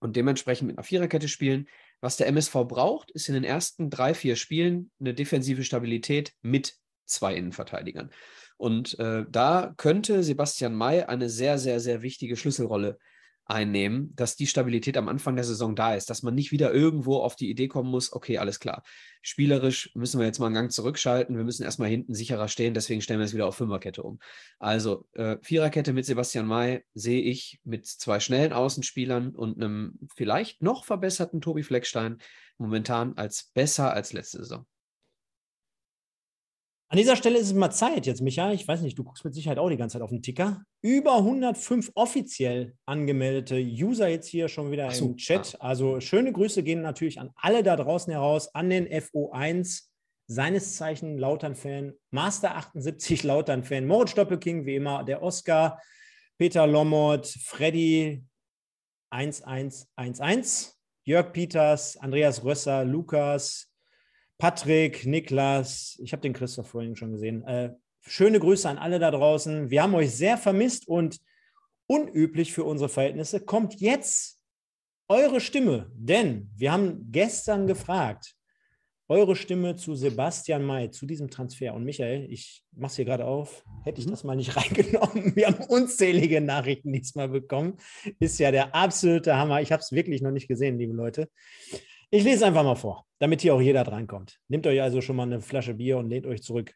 und 0.00 0.16
dementsprechend 0.16 0.68
mit 0.68 0.78
einer 0.78 0.84
Viererkette 0.84 1.28
spielen. 1.28 1.68
Was 2.00 2.16
der 2.16 2.26
MSV 2.28 2.52
braucht, 2.68 3.10
ist 3.10 3.28
in 3.28 3.34
den 3.34 3.44
ersten 3.44 3.90
drei, 3.90 4.14
vier 4.14 4.36
Spielen 4.36 4.90
eine 5.00 5.14
defensive 5.14 5.64
Stabilität 5.64 6.32
mit 6.42 6.74
zwei 7.04 7.34
Innenverteidigern. 7.34 8.10
Und 8.56 8.98
äh, 8.98 9.24
da 9.30 9.74
könnte 9.76 10.22
Sebastian 10.22 10.74
May 10.74 11.02
eine 11.02 11.28
sehr, 11.28 11.58
sehr, 11.58 11.80
sehr 11.80 12.02
wichtige 12.02 12.36
Schlüsselrolle 12.36 12.98
einnehmen, 13.46 14.12
dass 14.16 14.36
die 14.36 14.48
Stabilität 14.48 14.96
am 14.96 15.08
Anfang 15.08 15.36
der 15.36 15.44
Saison 15.44 15.76
da 15.76 15.94
ist, 15.94 16.10
dass 16.10 16.22
man 16.22 16.34
nicht 16.34 16.50
wieder 16.50 16.74
irgendwo 16.74 17.18
auf 17.18 17.36
die 17.36 17.48
Idee 17.48 17.68
kommen 17.68 17.90
muss, 17.90 18.12
okay, 18.12 18.38
alles 18.38 18.58
klar, 18.58 18.82
spielerisch 19.22 19.90
müssen 19.94 20.18
wir 20.18 20.26
jetzt 20.26 20.40
mal 20.40 20.46
einen 20.46 20.54
Gang 20.56 20.72
zurückschalten, 20.72 21.36
wir 21.36 21.44
müssen 21.44 21.62
erstmal 21.62 21.88
hinten 21.88 22.12
sicherer 22.14 22.48
stehen, 22.48 22.74
deswegen 22.74 23.00
stellen 23.00 23.20
wir 23.20 23.24
es 23.24 23.34
wieder 23.34 23.46
auf 23.46 23.56
Fünferkette 23.56 24.02
um. 24.02 24.18
Also 24.58 25.06
äh, 25.12 25.36
Viererkette 25.42 25.92
mit 25.92 26.04
Sebastian 26.04 26.46
May 26.46 26.84
sehe 26.94 27.22
ich 27.22 27.60
mit 27.64 27.86
zwei 27.86 28.18
schnellen 28.18 28.52
Außenspielern 28.52 29.30
und 29.30 29.56
einem 29.56 29.98
vielleicht 30.14 30.60
noch 30.62 30.84
verbesserten 30.84 31.40
Tobi 31.40 31.62
Fleckstein 31.62 32.18
momentan 32.58 33.16
als 33.16 33.50
besser 33.54 33.92
als 33.92 34.12
letzte 34.12 34.38
Saison. 34.38 34.66
An 36.88 36.98
dieser 36.98 37.16
Stelle 37.16 37.38
ist 37.38 37.48
es 37.48 37.52
mal 37.52 37.72
Zeit 37.72 38.06
jetzt, 38.06 38.22
Micha. 38.22 38.52
Ich 38.52 38.66
weiß 38.66 38.80
nicht, 38.82 38.96
du 38.96 39.02
guckst 39.02 39.24
mit 39.24 39.34
Sicherheit 39.34 39.58
auch 39.58 39.68
die 39.68 39.76
ganze 39.76 39.94
Zeit 39.94 40.02
auf 40.02 40.10
den 40.10 40.22
Ticker. 40.22 40.62
Über 40.82 41.16
105 41.16 41.90
offiziell 41.94 42.74
angemeldete 42.86 43.56
User 43.56 44.06
jetzt 44.06 44.28
hier 44.28 44.48
schon 44.48 44.70
wieder 44.70 44.92
so, 44.92 45.06
im 45.06 45.16
Chat. 45.16 45.54
Ja. 45.54 45.60
Also 45.60 46.00
schöne 46.00 46.32
Grüße 46.32 46.62
gehen 46.62 46.82
natürlich 46.82 47.18
an 47.18 47.30
alle 47.34 47.64
da 47.64 47.74
draußen 47.74 48.12
heraus, 48.12 48.54
an 48.54 48.70
den 48.70 48.86
FO1, 48.86 49.82
seines 50.28 50.76
Zeichen 50.76 51.18
Lautern-Fan, 51.18 51.92
Master 52.10 52.56
78 52.56 53.24
Lautern-Fan, 53.24 53.86
Moritz 53.86 54.14
Doppelking, 54.14 54.64
wie 54.64 54.76
immer, 54.76 55.02
der 55.02 55.22
Oscar, 55.22 55.80
Peter 56.38 56.66
Lommert, 56.66 57.26
Freddy 57.26 58.24
1111, 59.10 60.72
Jörg 61.04 61.32
Peters, 61.32 61.96
Andreas 61.96 62.44
Rösser, 62.44 62.84
Lukas, 62.84 63.72
Patrick, 64.38 65.06
Niklas, 65.06 65.98
ich 66.02 66.12
habe 66.12 66.22
den 66.22 66.32
Christoph 66.32 66.68
vorhin 66.68 66.96
schon 66.96 67.12
gesehen. 67.12 67.42
Äh, 67.44 67.74
schöne 68.02 68.38
Grüße 68.38 68.68
an 68.68 68.78
alle 68.78 68.98
da 68.98 69.10
draußen. 69.10 69.70
Wir 69.70 69.82
haben 69.82 69.94
euch 69.94 70.14
sehr 70.14 70.36
vermisst 70.36 70.86
und 70.88 71.20
unüblich 71.86 72.52
für 72.52 72.64
unsere 72.64 72.88
Verhältnisse 72.88 73.40
kommt 73.40 73.80
jetzt 73.80 74.40
eure 75.08 75.40
Stimme, 75.40 75.90
denn 75.94 76.50
wir 76.56 76.72
haben 76.72 77.10
gestern 77.10 77.66
gefragt, 77.66 78.36
eure 79.08 79.36
Stimme 79.36 79.76
zu 79.76 79.94
Sebastian 79.94 80.64
May, 80.64 80.90
zu 80.90 81.06
diesem 81.06 81.30
Transfer. 81.30 81.74
Und 81.74 81.84
Michael, 81.84 82.26
ich 82.28 82.64
mache 82.72 82.90
es 82.90 82.96
hier 82.96 83.04
gerade 83.04 83.24
auf, 83.24 83.64
hätte 83.84 84.00
ich 84.00 84.06
mhm. 84.06 84.10
das 84.10 84.24
mal 84.24 84.34
nicht 84.34 84.56
reingenommen. 84.56 85.36
Wir 85.36 85.46
haben 85.46 85.64
unzählige 85.64 86.40
Nachrichten 86.40 86.92
diesmal 86.92 87.28
bekommen. 87.28 87.76
Ist 88.18 88.38
ja 88.38 88.50
der 88.50 88.74
absolute 88.74 89.36
Hammer. 89.36 89.62
Ich 89.62 89.70
habe 89.70 89.80
es 89.80 89.92
wirklich 89.92 90.22
noch 90.22 90.32
nicht 90.32 90.48
gesehen, 90.48 90.78
liebe 90.78 90.92
Leute. 90.92 91.30
Ich 92.10 92.22
lese 92.22 92.46
einfach 92.46 92.62
mal 92.62 92.76
vor, 92.76 93.04
damit 93.18 93.40
hier 93.40 93.54
auch 93.54 93.60
jeder 93.60 93.82
drankommt. 93.82 94.38
Nehmt 94.48 94.66
euch 94.66 94.80
also 94.80 95.00
schon 95.00 95.16
mal 95.16 95.24
eine 95.24 95.40
Flasche 95.40 95.74
Bier 95.74 95.98
und 95.98 96.08
lehnt 96.08 96.26
euch 96.26 96.42
zurück. 96.42 96.72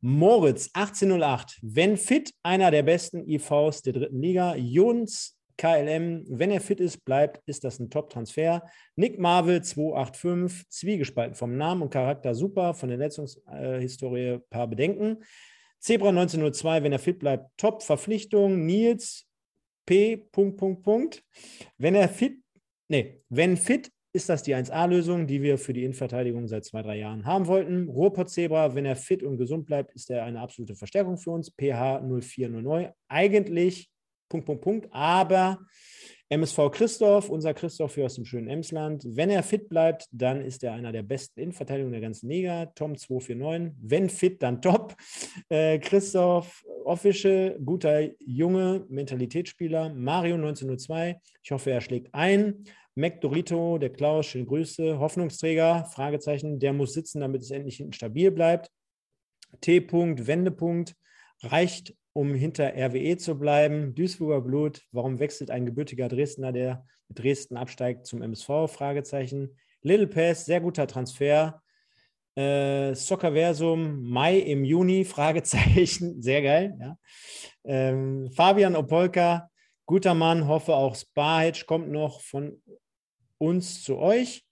Moritz 0.00 0.70
1808, 0.74 1.60
wenn 1.62 1.96
fit, 1.96 2.34
einer 2.42 2.72
der 2.72 2.82
besten 2.82 3.28
IVs 3.28 3.82
der 3.82 3.92
dritten 3.92 4.20
Liga. 4.20 4.56
Jons 4.56 5.38
KLM, 5.56 6.24
wenn 6.28 6.50
er 6.50 6.60
fit 6.60 6.80
ist, 6.80 7.04
bleibt, 7.04 7.40
ist 7.46 7.62
das 7.62 7.78
ein 7.78 7.90
Top-Transfer. 7.90 8.64
Nick 8.96 9.20
Marvel 9.20 9.62
285, 9.62 10.68
zwiegespalten 10.68 11.36
vom 11.36 11.56
Namen 11.56 11.82
und 11.82 11.90
Charakter 11.90 12.34
super, 12.34 12.74
von 12.74 12.88
der 12.88 12.98
Leistungshistorie 12.98 14.26
äh, 14.26 14.38
paar 14.50 14.66
Bedenken. 14.66 15.22
Zebra 15.78 16.08
1902, 16.08 16.82
wenn 16.82 16.92
er 16.92 16.98
fit 16.98 17.20
bleibt, 17.20 17.50
Top-Verpflichtung. 17.56 18.66
Nils 18.66 19.28
P. 19.86 20.16
Punkt, 20.16 20.56
Punkt, 20.56 20.82
Punkt. 20.82 21.22
Wenn 21.78 21.94
er 21.94 22.08
fit, 22.08 22.40
nee, 22.88 23.22
wenn 23.28 23.56
fit, 23.56 23.92
ist 24.12 24.28
das 24.28 24.42
die 24.42 24.54
1A-Lösung, 24.54 25.26
die 25.26 25.42
wir 25.42 25.56
für 25.56 25.72
die 25.72 25.84
Innenverteidigung 25.84 26.46
seit 26.46 26.64
zwei, 26.64 26.82
drei 26.82 26.98
Jahren 26.98 27.24
haben 27.24 27.46
wollten. 27.46 27.88
Ruhrpott 27.88 28.28
Zebra, 28.28 28.74
wenn 28.74 28.84
er 28.84 28.96
fit 28.96 29.22
und 29.22 29.38
gesund 29.38 29.66
bleibt, 29.66 29.94
ist 29.94 30.10
er 30.10 30.24
eine 30.24 30.40
absolute 30.40 30.74
Verstärkung 30.74 31.16
für 31.16 31.30
uns. 31.30 31.50
PH 31.50 32.02
0409. 32.02 32.90
Eigentlich, 33.08 33.90
Punkt, 34.28 34.46
Punkt, 34.46 34.62
Punkt. 34.62 34.88
Aber 34.90 35.58
MSV 36.28 36.70
Christoph, 36.70 37.28
unser 37.28 37.52
Christoph 37.54 37.94
hier 37.94 38.04
aus 38.04 38.14
dem 38.14 38.24
schönen 38.24 38.48
Emsland. 38.48 39.04
Wenn 39.06 39.28
er 39.28 39.42
fit 39.42 39.68
bleibt, 39.68 40.08
dann 40.12 40.40
ist 40.40 40.62
er 40.62 40.72
einer 40.72 40.92
der 40.92 41.02
besten 41.02 41.40
Innenverteidigungen 41.40 41.92
der 41.92 42.00
ganzen 42.00 42.28
Liga. 42.28 42.66
Tom 42.74 42.96
249. 42.96 43.76
Wenn 43.82 44.10
fit, 44.10 44.42
dann 44.42 44.60
top. 44.60 44.94
Äh, 45.48 45.78
Christoph 45.78 46.64
Official, 46.84 47.58
guter 47.64 48.10
Junge, 48.18 48.84
Mentalitätsspieler. 48.88 49.92
Mario 49.94 50.36
1902. 50.36 51.18
Ich 51.42 51.50
hoffe, 51.50 51.70
er 51.70 51.80
schlägt 51.80 52.14
ein. 52.14 52.64
Mac 52.94 53.20
Dorito, 53.20 53.78
der 53.78 53.90
Klaus, 53.90 54.26
schöne 54.26 54.44
Grüße. 54.44 54.98
Hoffnungsträger, 54.98 55.86
Fragezeichen, 55.86 56.58
der 56.58 56.72
muss 56.72 56.92
sitzen, 56.92 57.20
damit 57.20 57.42
es 57.42 57.50
endlich 57.50 57.76
hinten 57.76 57.94
stabil 57.94 58.30
bleibt. 58.30 58.70
T. 59.60 59.86
Wendepunkt, 59.90 60.94
reicht 61.42 61.94
um 62.12 62.34
hinter 62.34 62.74
RWE 62.76 63.16
zu 63.16 63.38
bleiben. 63.38 63.94
Duisburger 63.94 64.42
Blut, 64.42 64.82
warum 64.92 65.18
wechselt 65.18 65.50
ein 65.50 65.66
gebürtiger 65.66 66.08
Dresdner, 66.08 66.52
der 66.52 66.84
mit 67.08 67.18
Dresden 67.18 67.56
absteigt, 67.56 68.06
zum 68.06 68.22
MSV? 68.22 68.68
Fragezeichen. 68.68 69.56
Little 69.82 70.06
Pass, 70.06 70.44
sehr 70.44 70.60
guter 70.60 70.86
Transfer. 70.86 71.62
Äh, 72.34 72.94
Soccerversum, 72.94 74.02
Mai 74.02 74.38
im 74.38 74.64
Juni, 74.64 75.04
Fragezeichen, 75.06 76.22
sehr 76.22 76.42
geil. 76.42 76.76
Ja. 76.80 76.96
Ähm, 77.64 78.30
Fabian 78.30 78.76
Opolka, 78.76 79.50
guter 79.86 80.14
Mann, 80.14 80.46
hoffe 80.46 80.74
auch 80.74 80.94
Sparhedge 80.94 81.64
kommt 81.66 81.90
noch 81.90 82.20
von 82.20 82.62
uns 83.42 83.82
zu 83.82 83.98
euch. 83.98 84.46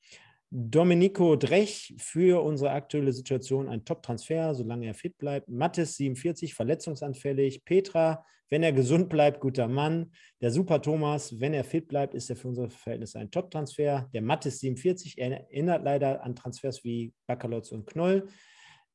Domenico 0.50 1.36
Drech 1.36 1.94
für 1.96 2.42
unsere 2.42 2.72
aktuelle 2.72 3.12
Situation 3.12 3.68
ein 3.68 3.84
Top-Transfer, 3.84 4.52
solange 4.52 4.86
er 4.88 4.94
fit 4.94 5.16
bleibt. 5.16 5.48
Mattes 5.48 5.96
47, 5.96 6.54
verletzungsanfällig. 6.54 7.64
Petra, 7.64 8.24
wenn 8.48 8.64
er 8.64 8.72
gesund 8.72 9.08
bleibt, 9.08 9.40
guter 9.40 9.68
Mann. 9.68 10.10
Der 10.40 10.50
Super 10.50 10.82
Thomas, 10.82 11.38
wenn 11.38 11.54
er 11.54 11.62
fit 11.62 11.86
bleibt, 11.86 12.14
ist 12.14 12.30
er 12.30 12.36
für 12.36 12.48
unsere 12.48 12.68
Verhältnisse 12.68 13.20
ein 13.20 13.30
Top-Transfer. 13.30 14.10
Der 14.12 14.22
Mattes 14.22 14.58
47 14.58 15.18
erinnert 15.18 15.84
leider 15.84 16.24
an 16.24 16.34
Transfers 16.34 16.82
wie 16.82 17.12
Bakalotz 17.28 17.70
und 17.70 17.86
Knoll. 17.86 18.26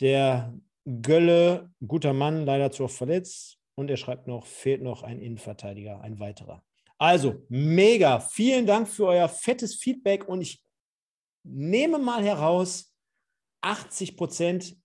Der 0.02 0.54
Gölle, 0.84 1.72
guter 1.88 2.12
Mann, 2.12 2.46
leider 2.46 2.70
zu 2.70 2.84
oft 2.84 2.98
verletzt. 2.98 3.60
Und 3.76 3.90
er 3.90 3.98
schreibt 3.98 4.28
noch, 4.28 4.46
fehlt 4.46 4.82
noch 4.82 5.04
ein 5.04 5.22
Innenverteidiger, 5.22 6.02
ein 6.02 6.20
weiterer. 6.20 6.64
Also, 6.98 7.46
mega. 7.50 8.20
Vielen 8.20 8.66
Dank 8.66 8.88
für 8.88 9.08
euer 9.08 9.28
fettes 9.28 9.76
Feedback 9.76 10.28
und 10.28 10.42
ich 10.42 10.64
nehme 11.44 12.00
mal 12.00 12.24
heraus, 12.24 12.94
80 13.62 14.16
Prozent 14.16 14.78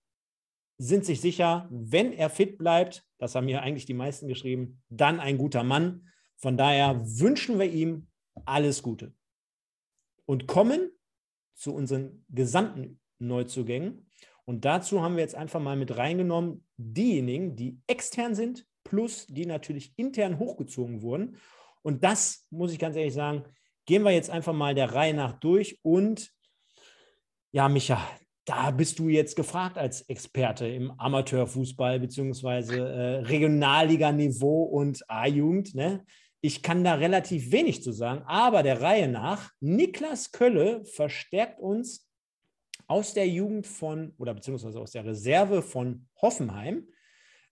sind 0.77 1.05
sich 1.05 1.21
sicher, 1.21 1.67
wenn 1.71 2.11
er 2.11 2.29
fit 2.29 2.57
bleibt, 2.57 3.05
das 3.19 3.35
haben 3.35 3.45
mir 3.45 3.61
eigentlich 3.61 3.85
die 3.85 3.93
meisten 3.93 4.27
geschrieben, 4.27 4.81
dann 4.89 5.19
ein 5.19 5.37
guter 5.37 5.63
Mann. 5.63 6.07
Von 6.37 6.57
daher 6.57 6.99
wünschen 7.05 7.59
wir 7.59 7.71
ihm 7.71 8.07
alles 8.45 8.81
Gute 8.81 9.13
und 10.25 10.47
kommen 10.47 10.89
zu 11.53 11.75
unseren 11.75 12.25
gesamten 12.29 12.99
Neuzugängen. 13.19 14.09
Und 14.45 14.65
dazu 14.65 15.03
haben 15.03 15.15
wir 15.15 15.21
jetzt 15.21 15.35
einfach 15.35 15.59
mal 15.59 15.77
mit 15.77 15.95
reingenommen 15.97 16.65
diejenigen, 16.77 17.55
die 17.55 17.79
extern 17.85 18.33
sind, 18.33 18.65
plus 18.83 19.27
die 19.27 19.45
natürlich 19.45 19.93
intern 19.97 20.39
hochgezogen 20.39 21.03
wurden. 21.03 21.37
Und 21.83 22.03
das 22.03 22.45
muss 22.49 22.71
ich 22.71 22.79
ganz 22.79 22.95
ehrlich 22.95 23.13
sagen, 23.13 23.43
gehen 23.85 24.03
wir 24.03 24.11
jetzt 24.11 24.29
einfach 24.29 24.53
mal 24.53 24.75
der 24.75 24.93
Reihe 24.93 25.13
nach 25.13 25.39
durch 25.39 25.79
und 25.83 26.31
ja, 27.51 27.67
Micha, 27.67 27.99
da 28.45 28.71
bist 28.71 28.99
du 28.99 29.09
jetzt 29.09 29.35
gefragt 29.35 29.77
als 29.77 30.01
Experte 30.03 30.67
im 30.67 30.91
Amateurfußball 30.99 31.99
beziehungsweise 31.99 32.77
äh, 32.77 33.15
Regionalliga-Niveau 33.25 34.63
und 34.63 35.03
A-Jugend. 35.09 35.75
Ne? 35.75 36.05
Ich 36.41 36.63
kann 36.63 36.83
da 36.83 36.95
relativ 36.95 37.51
wenig 37.51 37.83
zu 37.83 37.91
sagen, 37.91 38.23
aber 38.25 38.63
der 38.63 38.81
Reihe 38.81 39.07
nach, 39.07 39.51
Niklas 39.59 40.31
Kölle 40.31 40.83
verstärkt 40.85 41.59
uns 41.59 42.07
aus 42.87 43.13
der 43.13 43.27
Jugend 43.27 43.67
von 43.67 44.13
oder 44.17 44.33
beziehungsweise 44.33 44.79
aus 44.79 44.91
der 44.91 45.05
Reserve 45.05 45.61
von 45.61 46.07
Hoffenheim, 46.21 46.87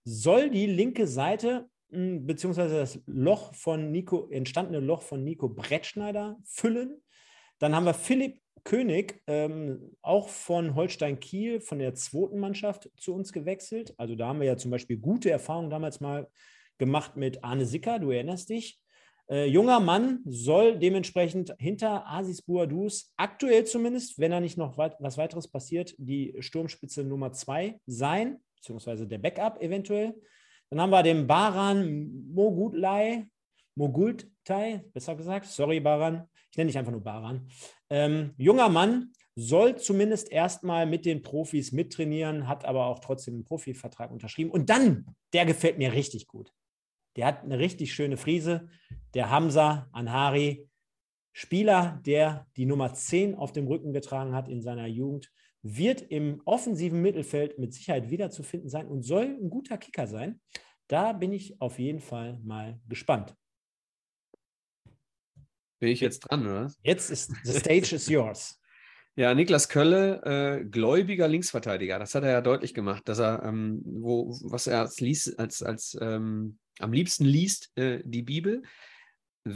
soll 0.04 0.50
die 0.50 0.66
linke 0.66 1.06
Seite 1.06 1.68
beziehungsweise 1.90 2.76
das 2.76 3.00
Loch 3.06 3.54
von 3.54 3.90
Nico, 3.90 4.28
entstandene 4.30 4.80
Loch 4.80 5.02
von 5.02 5.24
Nico 5.24 5.48
Brettschneider 5.48 6.38
füllen. 6.44 7.02
Dann 7.58 7.74
haben 7.74 7.84
wir 7.84 7.94
Philipp 7.94 8.40
König, 8.64 9.22
ähm, 9.26 9.96
auch 10.02 10.28
von 10.28 10.74
Holstein 10.74 11.18
Kiel, 11.18 11.60
von 11.60 11.78
der 11.78 11.94
zweiten 11.94 12.38
Mannschaft 12.38 12.90
zu 12.96 13.14
uns 13.14 13.32
gewechselt. 13.32 13.94
Also 13.96 14.14
da 14.14 14.28
haben 14.28 14.40
wir 14.40 14.46
ja 14.46 14.56
zum 14.56 14.70
Beispiel 14.70 14.98
gute 14.98 15.30
Erfahrungen 15.30 15.70
damals 15.70 16.00
mal 16.00 16.28
gemacht 16.78 17.16
mit 17.16 17.42
Arne 17.44 17.66
Sicker, 17.66 17.98
du 17.98 18.10
erinnerst 18.10 18.50
dich. 18.50 18.80
Äh, 19.30 19.46
junger 19.46 19.78
Mann 19.78 20.20
soll 20.26 20.78
dementsprechend 20.78 21.54
hinter 21.58 22.06
Asis 22.06 22.42
Bouadous, 22.42 23.12
aktuell 23.16 23.64
zumindest, 23.64 24.18
wenn 24.18 24.32
da 24.32 24.40
nicht 24.40 24.58
noch 24.58 24.76
weit, 24.76 24.96
was 24.98 25.18
weiteres 25.18 25.46
passiert, 25.46 25.94
die 25.98 26.34
Sturmspitze 26.40 27.04
Nummer 27.04 27.32
zwei 27.32 27.80
sein, 27.86 28.40
beziehungsweise 28.56 29.06
der 29.06 29.18
Backup 29.18 29.62
eventuell. 29.62 30.14
Dann 30.70 30.80
haben 30.80 30.90
wir 30.90 31.02
den 31.02 31.26
Baran 31.26 32.32
Mogutlai, 32.32 33.26
Mogultai, 33.74 34.84
besser 34.92 35.16
gesagt, 35.16 35.46
sorry 35.46 35.80
Baran, 35.80 36.28
ich 36.50 36.56
nenne 36.56 36.68
dich 36.68 36.78
einfach 36.78 36.92
nur 36.92 37.02
Baran. 37.02 37.48
Ähm, 37.88 38.34
junger 38.36 38.68
Mann, 38.68 39.12
soll 39.34 39.76
zumindest 39.76 40.30
erstmal 40.30 40.86
mit 40.86 41.04
den 41.06 41.22
Profis 41.22 41.72
mittrainieren, 41.72 42.46
hat 42.46 42.64
aber 42.64 42.86
auch 42.86 42.98
trotzdem 42.98 43.34
einen 43.34 43.44
Profivertrag 43.44 44.10
unterschrieben. 44.10 44.50
Und 44.50 44.70
dann, 44.70 45.06
der 45.32 45.46
gefällt 45.46 45.78
mir 45.78 45.92
richtig 45.92 46.26
gut. 46.26 46.52
Der 47.16 47.26
hat 47.26 47.42
eine 47.42 47.58
richtig 47.58 47.92
schöne 47.92 48.16
Frise. 48.16 48.68
Der 49.14 49.30
Hamza 49.30 49.88
Anhari, 49.92 50.68
Spieler, 51.32 52.00
der 52.04 52.46
die 52.56 52.66
Nummer 52.66 52.92
10 52.92 53.34
auf 53.34 53.52
dem 53.52 53.66
Rücken 53.66 53.92
getragen 53.92 54.34
hat 54.34 54.48
in 54.48 54.62
seiner 54.62 54.86
Jugend, 54.86 55.32
wird 55.62 56.02
im 56.02 56.40
offensiven 56.44 57.02
Mittelfeld 57.02 57.58
mit 57.58 57.74
Sicherheit 57.74 58.10
wiederzufinden 58.10 58.68
sein 58.68 58.86
und 58.86 59.02
soll 59.02 59.36
ein 59.40 59.50
guter 59.50 59.78
Kicker 59.78 60.06
sein. 60.06 60.40
Da 60.88 61.12
bin 61.12 61.32
ich 61.32 61.60
auf 61.60 61.78
jeden 61.78 62.00
Fall 62.00 62.38
mal 62.42 62.80
gespannt. 62.88 63.34
Bin 65.78 65.90
ich 65.90 66.00
jetzt 66.00 66.20
dran, 66.20 66.46
oder? 66.46 66.72
Jetzt 66.82 67.10
ist 67.10 67.32
the 67.44 67.52
stage 67.52 67.94
is 67.94 68.08
yours. 68.08 68.56
Ja, 69.16 69.34
Niklas 69.34 69.68
Kölle, 69.68 70.22
äh, 70.24 70.64
gläubiger 70.64 71.26
Linksverteidiger. 71.26 71.98
Das 71.98 72.14
hat 72.14 72.22
er 72.22 72.30
ja 72.30 72.40
deutlich 72.40 72.74
gemacht, 72.74 73.06
dass 73.08 73.18
er, 73.18 73.42
ähm, 73.42 73.82
wo, 73.84 74.30
was 74.44 74.68
er 74.68 74.78
als, 74.78 75.00
liest, 75.00 75.38
als, 75.38 75.62
als 75.62 75.98
ähm, 76.00 76.58
am 76.78 76.92
liebsten 76.92 77.24
liest, 77.24 77.76
äh, 77.76 78.00
die 78.04 78.22
Bibel. 78.22 78.62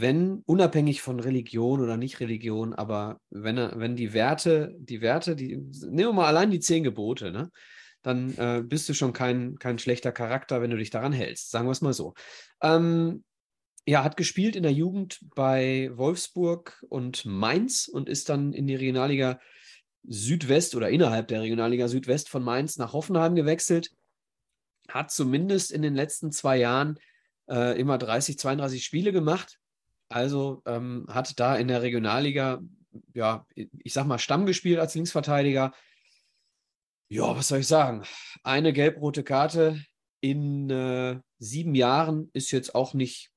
Wenn, 0.01 0.43
unabhängig 0.45 1.01
von 1.01 1.19
Religion 1.19 1.81
oder 1.81 1.97
Nicht-Religion, 1.97 2.73
aber 2.73 3.19
wenn 3.29 3.57
er, 3.57 3.79
wenn 3.79 3.95
die 3.95 4.13
Werte, 4.13 4.75
die 4.77 5.01
Werte, 5.01 5.35
die, 5.35 5.57
nehmen 5.57 6.09
wir 6.09 6.13
mal 6.13 6.27
allein 6.27 6.51
die 6.51 6.59
zehn 6.59 6.83
Gebote, 6.83 7.31
ne? 7.31 7.49
Dann 8.01 8.37
äh, 8.37 8.61
bist 8.63 8.87
du 8.87 8.93
schon 8.93 9.13
kein, 9.13 9.57
kein 9.57 9.79
schlechter 9.79 10.11
Charakter, 10.11 10.61
wenn 10.61 10.69
du 10.69 10.77
dich 10.77 10.91
daran 10.91 11.11
hältst. 11.11 11.49
Sagen 11.49 11.67
wir 11.67 11.71
es 11.71 11.81
mal 11.81 11.93
so. 11.93 12.13
Ähm, 12.61 13.23
ja, 13.87 14.03
hat 14.03 14.17
gespielt 14.17 14.55
in 14.55 14.63
der 14.63 14.73
Jugend 14.73 15.19
bei 15.35 15.91
Wolfsburg 15.93 16.83
und 16.89 17.25
Mainz 17.25 17.87
und 17.87 18.09
ist 18.09 18.29
dann 18.29 18.53
in 18.53 18.67
die 18.67 18.75
Regionalliga 18.75 19.39
Südwest 20.07 20.75
oder 20.75 20.89
innerhalb 20.89 21.27
der 21.27 21.41
Regionalliga 21.41 21.87
Südwest 21.87 22.29
von 22.29 22.43
Mainz 22.43 22.77
nach 22.77 22.93
Hoffenheim 22.93 23.35
gewechselt. 23.35 23.91
Hat 24.87 25.11
zumindest 25.11 25.71
in 25.71 25.81
den 25.81 25.95
letzten 25.95 26.31
zwei 26.31 26.57
Jahren 26.57 26.99
äh, 27.49 27.79
immer 27.79 27.97
30, 27.97 28.37
32 28.37 28.83
Spiele 28.83 29.11
gemacht. 29.11 29.59
Also 30.09 30.61
ähm, 30.65 31.05
hat 31.09 31.39
da 31.39 31.55
in 31.55 31.67
der 31.67 31.81
Regionalliga, 31.81 32.61
ja, 33.13 33.45
ich 33.55 33.93
sag 33.93 34.05
mal, 34.05 34.19
Stamm 34.19 34.45
gespielt 34.45 34.79
als 34.79 34.95
Linksverteidiger. 34.95 35.73
Ja, 37.09 37.35
was 37.35 37.47
soll 37.47 37.59
ich 37.59 37.67
sagen? 37.67 38.03
Eine 38.43 38.73
gelb-rote 38.73 39.23
Karte 39.23 39.81
in 40.21 40.69
äh, 40.69 41.19
sieben 41.37 41.75
Jahren 41.75 42.29
ist 42.33 42.51
jetzt 42.51 42.73
auch 42.73 42.93
nicht 42.93 43.31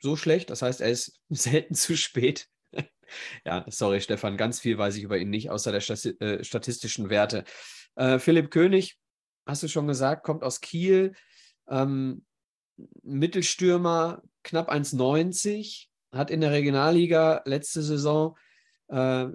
so 0.00 0.16
schlecht. 0.16 0.50
Das 0.50 0.62
heißt, 0.62 0.80
er 0.80 0.90
ist 0.90 1.20
selten 1.28 1.74
zu 1.74 1.96
spät. 1.96 2.48
ja, 3.44 3.64
sorry, 3.68 4.00
Stefan, 4.00 4.36
ganz 4.36 4.60
viel 4.60 4.78
weiß 4.78 4.96
ich 4.96 5.04
über 5.04 5.18
ihn 5.18 5.30
nicht, 5.30 5.50
außer 5.50 5.72
der 5.72 5.80
Stati 5.80 6.10
äh, 6.20 6.44
statistischen 6.44 7.10
Werte. 7.10 7.44
Äh, 7.94 8.18
Philipp 8.18 8.50
König, 8.50 8.98
hast 9.46 9.62
du 9.62 9.68
schon 9.68 9.86
gesagt, 9.86 10.24
kommt 10.24 10.42
aus 10.42 10.60
Kiel. 10.60 11.14
Ähm, 11.68 12.24
Mittelstürmer, 13.02 14.22
knapp 14.42 14.70
1,90, 14.70 15.86
hat 16.12 16.30
in 16.30 16.40
der 16.40 16.52
Regionalliga 16.52 17.42
letzte 17.44 17.82
Saison, 17.82 18.36
äh, 18.88 19.26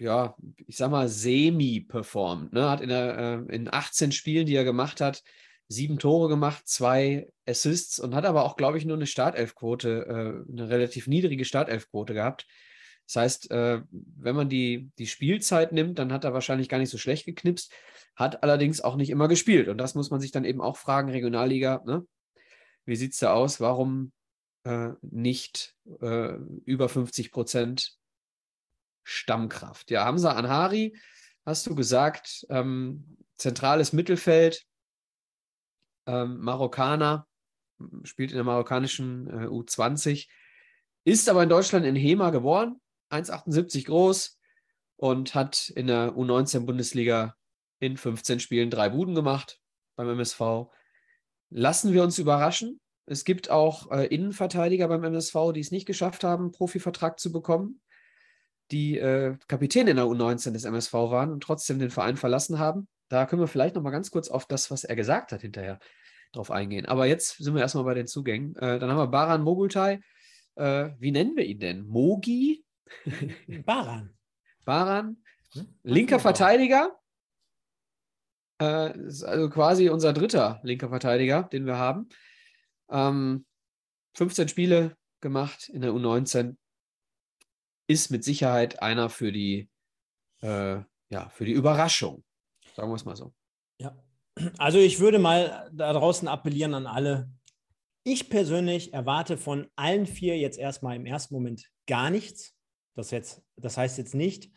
ja, 0.00 0.36
ich 0.66 0.76
sag 0.76 0.90
mal, 0.90 1.08
semi 1.08 1.80
performt. 1.80 2.52
Ne? 2.52 2.68
Hat 2.68 2.80
in, 2.80 2.88
der, 2.88 3.46
äh, 3.48 3.54
in 3.54 3.72
18 3.72 4.12
Spielen, 4.12 4.46
die 4.46 4.54
er 4.54 4.64
gemacht 4.64 5.00
hat, 5.00 5.22
sieben 5.68 5.98
Tore 5.98 6.28
gemacht, 6.28 6.66
zwei 6.66 7.28
Assists 7.46 7.98
und 7.98 8.14
hat 8.14 8.24
aber 8.24 8.44
auch, 8.44 8.56
glaube 8.56 8.78
ich, 8.78 8.84
nur 8.84 8.96
eine 8.96 9.06
Startelfquote, 9.06 10.44
äh, 10.48 10.52
eine 10.52 10.68
relativ 10.68 11.06
niedrige 11.06 11.44
Startelfquote 11.44 12.14
gehabt. 12.14 12.46
Das 13.06 13.16
heißt, 13.16 13.50
äh, 13.50 13.80
wenn 13.90 14.36
man 14.36 14.48
die, 14.48 14.90
die 14.98 15.06
Spielzeit 15.06 15.72
nimmt, 15.72 15.98
dann 15.98 16.12
hat 16.12 16.24
er 16.24 16.34
wahrscheinlich 16.34 16.68
gar 16.68 16.78
nicht 16.78 16.90
so 16.90 16.98
schlecht 16.98 17.24
geknipst, 17.24 17.72
hat 18.16 18.42
allerdings 18.42 18.80
auch 18.80 18.96
nicht 18.96 19.10
immer 19.10 19.28
gespielt. 19.28 19.68
Und 19.68 19.78
das 19.78 19.94
muss 19.94 20.10
man 20.10 20.20
sich 20.20 20.30
dann 20.30 20.44
eben 20.44 20.60
auch 20.60 20.76
fragen, 20.76 21.10
Regionalliga, 21.10 21.82
ne? 21.86 22.06
wie 22.84 22.96
sieht 22.96 23.12
es 23.12 23.18
da 23.18 23.32
aus? 23.32 23.60
Warum 23.60 24.12
äh, 24.64 24.90
nicht 25.02 25.74
äh, 26.00 26.34
über 26.64 26.88
50 26.88 27.30
Prozent 27.30 27.98
Stammkraft. 29.04 29.90
Ja, 29.90 30.04
Hamza 30.04 30.32
Anhari, 30.32 30.96
hast 31.46 31.66
du 31.66 31.74
gesagt, 31.74 32.46
ähm, 32.50 33.16
zentrales 33.36 33.92
Mittelfeld, 33.92 34.64
ähm, 36.06 36.38
Marokkaner, 36.40 37.26
spielt 38.02 38.30
in 38.30 38.36
der 38.36 38.44
marokkanischen 38.44 39.28
äh, 39.28 39.46
U20, 39.46 40.28
ist 41.04 41.28
aber 41.28 41.42
in 41.42 41.48
Deutschland 41.48 41.86
in 41.86 41.96
Hema 41.96 42.30
geboren, 42.30 42.80
1,78 43.10 43.86
groß 43.86 44.38
und 44.96 45.34
hat 45.34 45.70
in 45.70 45.86
der 45.86 46.12
U19-Bundesliga 46.12 47.34
in 47.80 47.96
15 47.96 48.40
Spielen 48.40 48.70
drei 48.70 48.90
Buden 48.90 49.14
gemacht 49.14 49.60
beim 49.96 50.08
MSV. 50.10 50.68
Lassen 51.50 51.92
wir 51.92 52.02
uns 52.02 52.18
überraschen. 52.18 52.80
Es 53.08 53.24
gibt 53.24 53.50
auch 53.50 53.90
äh, 53.90 54.06
Innenverteidiger 54.06 54.88
beim 54.88 55.02
MSV, 55.02 55.52
die 55.54 55.60
es 55.60 55.70
nicht 55.70 55.86
geschafft 55.86 56.24
haben, 56.24 56.44
einen 56.44 56.52
Profivertrag 56.52 57.18
zu 57.18 57.32
bekommen, 57.32 57.80
die 58.70 58.98
äh, 58.98 59.36
Kapitän 59.48 59.88
in 59.88 59.96
der 59.96 60.04
U19 60.04 60.52
des 60.52 60.64
MSV 60.64 60.92
waren 60.92 61.32
und 61.32 61.42
trotzdem 61.42 61.78
den 61.78 61.90
Verein 61.90 62.16
verlassen 62.16 62.58
haben. 62.58 62.86
Da 63.08 63.24
können 63.24 63.40
wir 63.40 63.48
vielleicht 63.48 63.74
noch 63.74 63.82
mal 63.82 63.90
ganz 63.90 64.10
kurz 64.10 64.28
auf 64.28 64.44
das, 64.46 64.70
was 64.70 64.84
er 64.84 64.94
gesagt 64.94 65.32
hat, 65.32 65.40
hinterher 65.40 65.78
drauf 66.32 66.50
eingehen. 66.50 66.84
Aber 66.84 67.06
jetzt 67.06 67.38
sind 67.38 67.54
wir 67.54 67.62
erstmal 67.62 67.84
bei 67.84 67.94
den 67.94 68.06
Zugängen. 68.06 68.54
Äh, 68.56 68.78
dann 68.78 68.90
haben 68.90 68.98
wir 68.98 69.06
Baran 69.06 69.42
Mogultai. 69.42 70.00
Äh, 70.56 70.90
wie 70.98 71.10
nennen 71.10 71.34
wir 71.34 71.46
ihn 71.46 71.60
denn? 71.60 71.86
Mogi? 71.86 72.64
Baran. 73.64 74.14
Baran. 74.66 75.22
Hm? 75.54 75.66
Linker 75.82 76.20
Verteidiger. 76.20 76.98
Äh, 78.60 78.98
ist 79.06 79.22
also 79.22 79.48
quasi 79.48 79.88
unser 79.88 80.12
dritter 80.12 80.60
linker 80.62 80.90
Verteidiger, 80.90 81.44
den 81.44 81.64
wir 81.64 81.78
haben. 81.78 82.08
Ähm, 82.90 83.46
15 84.14 84.48
Spiele 84.48 84.96
gemacht 85.20 85.68
in 85.68 85.82
der 85.82 85.92
U19. 85.92 86.56
Ist 87.86 88.10
mit 88.10 88.22
Sicherheit 88.22 88.82
einer 88.82 89.08
für 89.08 89.32
die, 89.32 89.70
äh, 90.42 90.80
ja, 91.08 91.28
für 91.30 91.44
die 91.44 91.52
Überraschung. 91.52 92.22
Sagen 92.74 92.90
wir 92.90 92.96
es 92.96 93.04
mal 93.04 93.16
so. 93.16 93.32
Ja, 93.80 93.96
also 94.58 94.78
ich 94.78 95.00
würde 95.00 95.18
mal 95.18 95.70
da 95.72 95.92
draußen 95.92 96.28
appellieren 96.28 96.74
an 96.74 96.86
alle. 96.86 97.30
Ich 98.04 98.28
persönlich 98.28 98.92
erwarte 98.92 99.36
von 99.36 99.68
allen 99.76 100.06
vier 100.06 100.38
jetzt 100.38 100.58
erstmal 100.58 100.96
im 100.96 101.06
ersten 101.06 101.34
Moment 101.34 101.70
gar 101.86 102.10
nichts. 102.10 102.54
Das, 102.94 103.10
jetzt, 103.10 103.42
das 103.56 103.76
heißt 103.76 103.98
jetzt 103.98 104.14
nicht, 104.14 104.50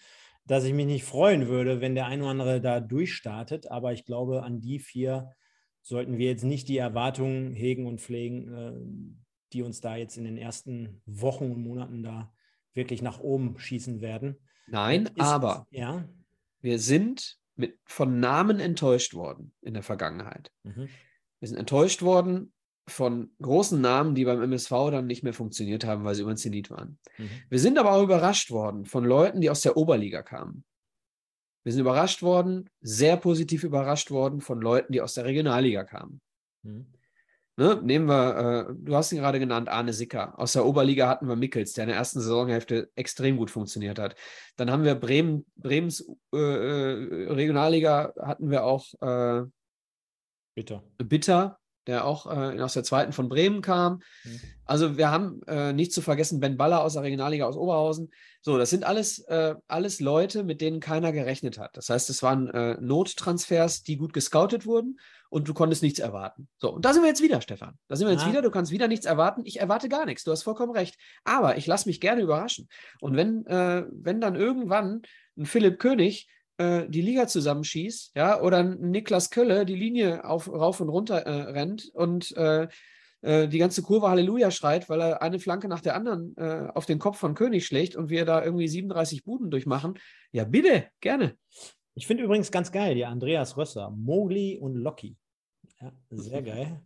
dass 0.45 0.63
ich 0.63 0.73
mich 0.73 0.85
nicht 0.85 1.03
freuen 1.03 1.47
würde, 1.47 1.81
wenn 1.81 1.95
der 1.95 2.07
ein 2.07 2.21
oder 2.21 2.31
andere 2.31 2.61
da 2.61 2.79
durchstartet, 2.79 3.69
aber 3.69 3.93
ich 3.93 4.05
glaube, 4.05 4.43
an 4.43 4.59
die 4.59 4.79
vier 4.79 5.31
sollten 5.81 6.17
wir 6.17 6.27
jetzt 6.27 6.43
nicht 6.43 6.67
die 6.67 6.77
Erwartungen 6.77 7.53
hegen 7.53 7.87
und 7.87 8.01
pflegen, 8.01 8.53
äh, 8.53 8.73
die 9.53 9.63
uns 9.63 9.81
da 9.81 9.95
jetzt 9.95 10.17
in 10.17 10.23
den 10.23 10.37
ersten 10.37 11.01
Wochen 11.05 11.51
und 11.51 11.61
Monaten 11.61 12.03
da 12.03 12.33
wirklich 12.73 13.01
nach 13.01 13.19
oben 13.19 13.57
schießen 13.57 14.01
werden. 14.01 14.37
Nein, 14.67 15.07
Ist, 15.07 15.19
aber 15.19 15.67
ja? 15.71 16.07
wir 16.61 16.79
sind 16.79 17.37
mit, 17.55 17.77
von 17.85 18.19
Namen 18.19 18.59
enttäuscht 18.59 19.13
worden 19.13 19.53
in 19.61 19.73
der 19.73 19.83
Vergangenheit. 19.83 20.51
Mhm. 20.63 20.87
Wir 21.39 21.47
sind 21.47 21.57
enttäuscht 21.57 22.01
worden 22.01 22.53
von 22.87 23.31
großen 23.41 23.79
Namen, 23.79 24.15
die 24.15 24.25
beim 24.25 24.41
MSV 24.41 24.69
dann 24.91 25.07
nicht 25.07 25.23
mehr 25.23 25.33
funktioniert 25.33 25.85
haben, 25.85 26.03
weil 26.03 26.15
sie 26.15 26.21
über 26.21 26.33
den 26.33 26.37
Zenit 26.37 26.69
waren. 26.69 26.99
Mhm. 27.17 27.29
Wir 27.49 27.59
sind 27.59 27.77
aber 27.77 27.93
auch 27.93 28.03
überrascht 28.03 28.51
worden 28.51 28.85
von 28.85 29.03
Leuten, 29.03 29.41
die 29.41 29.49
aus 29.49 29.61
der 29.61 29.77
Oberliga 29.77 30.21
kamen. 30.21 30.63
Wir 31.63 31.71
sind 31.71 31.81
überrascht 31.81 32.21
worden, 32.21 32.69
sehr 32.81 33.17
positiv 33.17 33.63
überrascht 33.63 34.11
worden 34.11 34.41
von 34.41 34.61
Leuten, 34.61 34.93
die 34.93 35.01
aus 35.01 35.13
der 35.13 35.25
Regionalliga 35.25 35.83
kamen. 35.83 36.21
Mhm. 36.63 36.87
Ne, 37.57 37.79
nehmen 37.83 38.07
wir, 38.07 38.69
äh, 38.69 38.73
du 38.75 38.95
hast 38.95 39.11
ihn 39.11 39.19
gerade 39.19 39.37
genannt, 39.37 39.69
Arne 39.69 39.93
Sicker. 39.93 40.39
Aus 40.39 40.53
der 40.53 40.65
Oberliga 40.65 41.07
hatten 41.07 41.27
wir 41.27 41.35
Mickels, 41.35 41.73
der 41.73 41.83
in 41.83 41.89
der 41.89 41.97
ersten 41.97 42.19
Saisonhälfte 42.19 42.89
extrem 42.95 43.37
gut 43.37 43.51
funktioniert 43.51 43.99
hat. 43.99 44.15
Dann 44.55 44.71
haben 44.71 44.83
wir 44.83 44.95
Bremen, 44.95 45.45
Bremens 45.57 46.09
äh, 46.33 46.37
äh 46.37 47.31
Regionalliga 47.31 48.13
hatten 48.19 48.49
wir 48.49 48.63
auch 48.63 48.85
äh, 49.01 49.43
Bitter. 50.55 50.83
Bitter, 50.97 51.59
der 51.87 52.05
auch 52.05 52.25
äh, 52.25 52.59
aus 52.61 52.73
der 52.73 52.83
zweiten 52.83 53.13
von 53.13 53.29
Bremen 53.29 53.61
kam. 53.61 54.01
Mhm. 54.23 54.39
Also 54.65 54.97
wir 54.97 55.11
haben 55.11 55.41
äh, 55.47 55.73
nicht 55.73 55.93
zu 55.93 56.01
vergessen 56.01 56.39
Ben 56.39 56.57
Baller 56.57 56.83
aus 56.83 56.93
der 56.93 57.03
Regionalliga 57.03 57.45
aus 57.45 57.57
Oberhausen. 57.57 58.11
So, 58.41 58.57
das 58.57 58.69
sind 58.69 58.83
alles, 58.83 59.19
äh, 59.27 59.55
alles 59.67 59.99
Leute, 59.99 60.43
mit 60.43 60.61
denen 60.61 60.79
keiner 60.79 61.11
gerechnet 61.11 61.57
hat. 61.57 61.75
Das 61.77 61.89
heißt, 61.89 62.09
es 62.09 62.23
waren 62.23 62.47
äh, 62.49 62.77
Nottransfers, 62.79 63.83
die 63.83 63.97
gut 63.97 64.13
gescoutet 64.13 64.65
wurden 64.65 64.99
und 65.29 65.47
du 65.47 65.53
konntest 65.53 65.83
nichts 65.83 65.99
erwarten. 65.99 66.47
So, 66.57 66.73
und 66.73 66.85
da 66.85 66.93
sind 66.93 67.03
wir 67.03 67.09
jetzt 67.09 67.21
wieder, 67.21 67.41
Stefan. 67.41 67.77
Da 67.87 67.95
sind 67.95 68.07
wir 68.07 68.13
jetzt 68.13 68.25
ah. 68.25 68.29
wieder. 68.29 68.41
Du 68.41 68.51
kannst 68.51 68.71
wieder 68.71 68.87
nichts 68.87 69.05
erwarten. 69.05 69.41
Ich 69.45 69.59
erwarte 69.59 69.89
gar 69.89 70.05
nichts. 70.05 70.23
Du 70.23 70.31
hast 70.31 70.43
vollkommen 70.43 70.71
recht. 70.71 70.97
Aber 71.23 71.57
ich 71.57 71.67
lasse 71.67 71.87
mich 71.87 72.01
gerne 72.01 72.21
überraschen. 72.21 72.67
Und 72.99 73.15
wenn, 73.15 73.45
äh, 73.45 73.85
wenn 73.91 74.21
dann 74.21 74.35
irgendwann 74.35 75.01
ein 75.37 75.45
Philipp 75.45 75.79
König 75.79 76.27
äh, 76.61 76.89
die 76.89 77.01
Liga 77.01 77.27
zusammenschießt, 77.27 78.11
ja, 78.15 78.39
oder 78.41 78.63
Niklas 78.63 79.29
Kölle 79.29 79.65
die 79.65 79.75
Linie 79.75 80.25
auf, 80.25 80.47
rauf 80.47 80.79
und 80.79 80.89
runter 80.89 81.17
äh, 81.19 81.51
rennt 81.51 81.89
und 81.93 82.35
äh, 82.37 82.67
äh, 83.21 83.47
die 83.47 83.57
ganze 83.57 83.81
Kurve 83.81 84.09
Halleluja 84.09 84.51
schreit, 84.51 84.87
weil 84.89 85.01
er 85.01 85.21
eine 85.21 85.39
Flanke 85.39 85.67
nach 85.67 85.81
der 85.81 85.95
anderen 85.95 86.35
äh, 86.37 86.67
auf 86.73 86.85
den 86.85 86.99
Kopf 86.99 87.17
von 87.17 87.33
König 87.33 87.65
schlägt 87.65 87.95
und 87.95 88.09
wir 88.09 88.25
da 88.25 88.43
irgendwie 88.43 88.67
37 88.67 89.23
Buden 89.23 89.49
durchmachen, 89.49 89.95
ja, 90.31 90.43
bitte, 90.43 90.87
gerne. 90.99 91.35
Ich 91.95 92.07
finde 92.07 92.23
übrigens 92.23 92.51
ganz 92.51 92.71
geil, 92.71 92.95
die 92.95 93.05
Andreas 93.05 93.57
Rösser, 93.57 93.89
Mowgli 93.91 94.57
und 94.57 94.75
Loki. 94.75 95.17
Ja, 95.79 95.91
sehr 96.11 96.41
geil. 96.43 96.81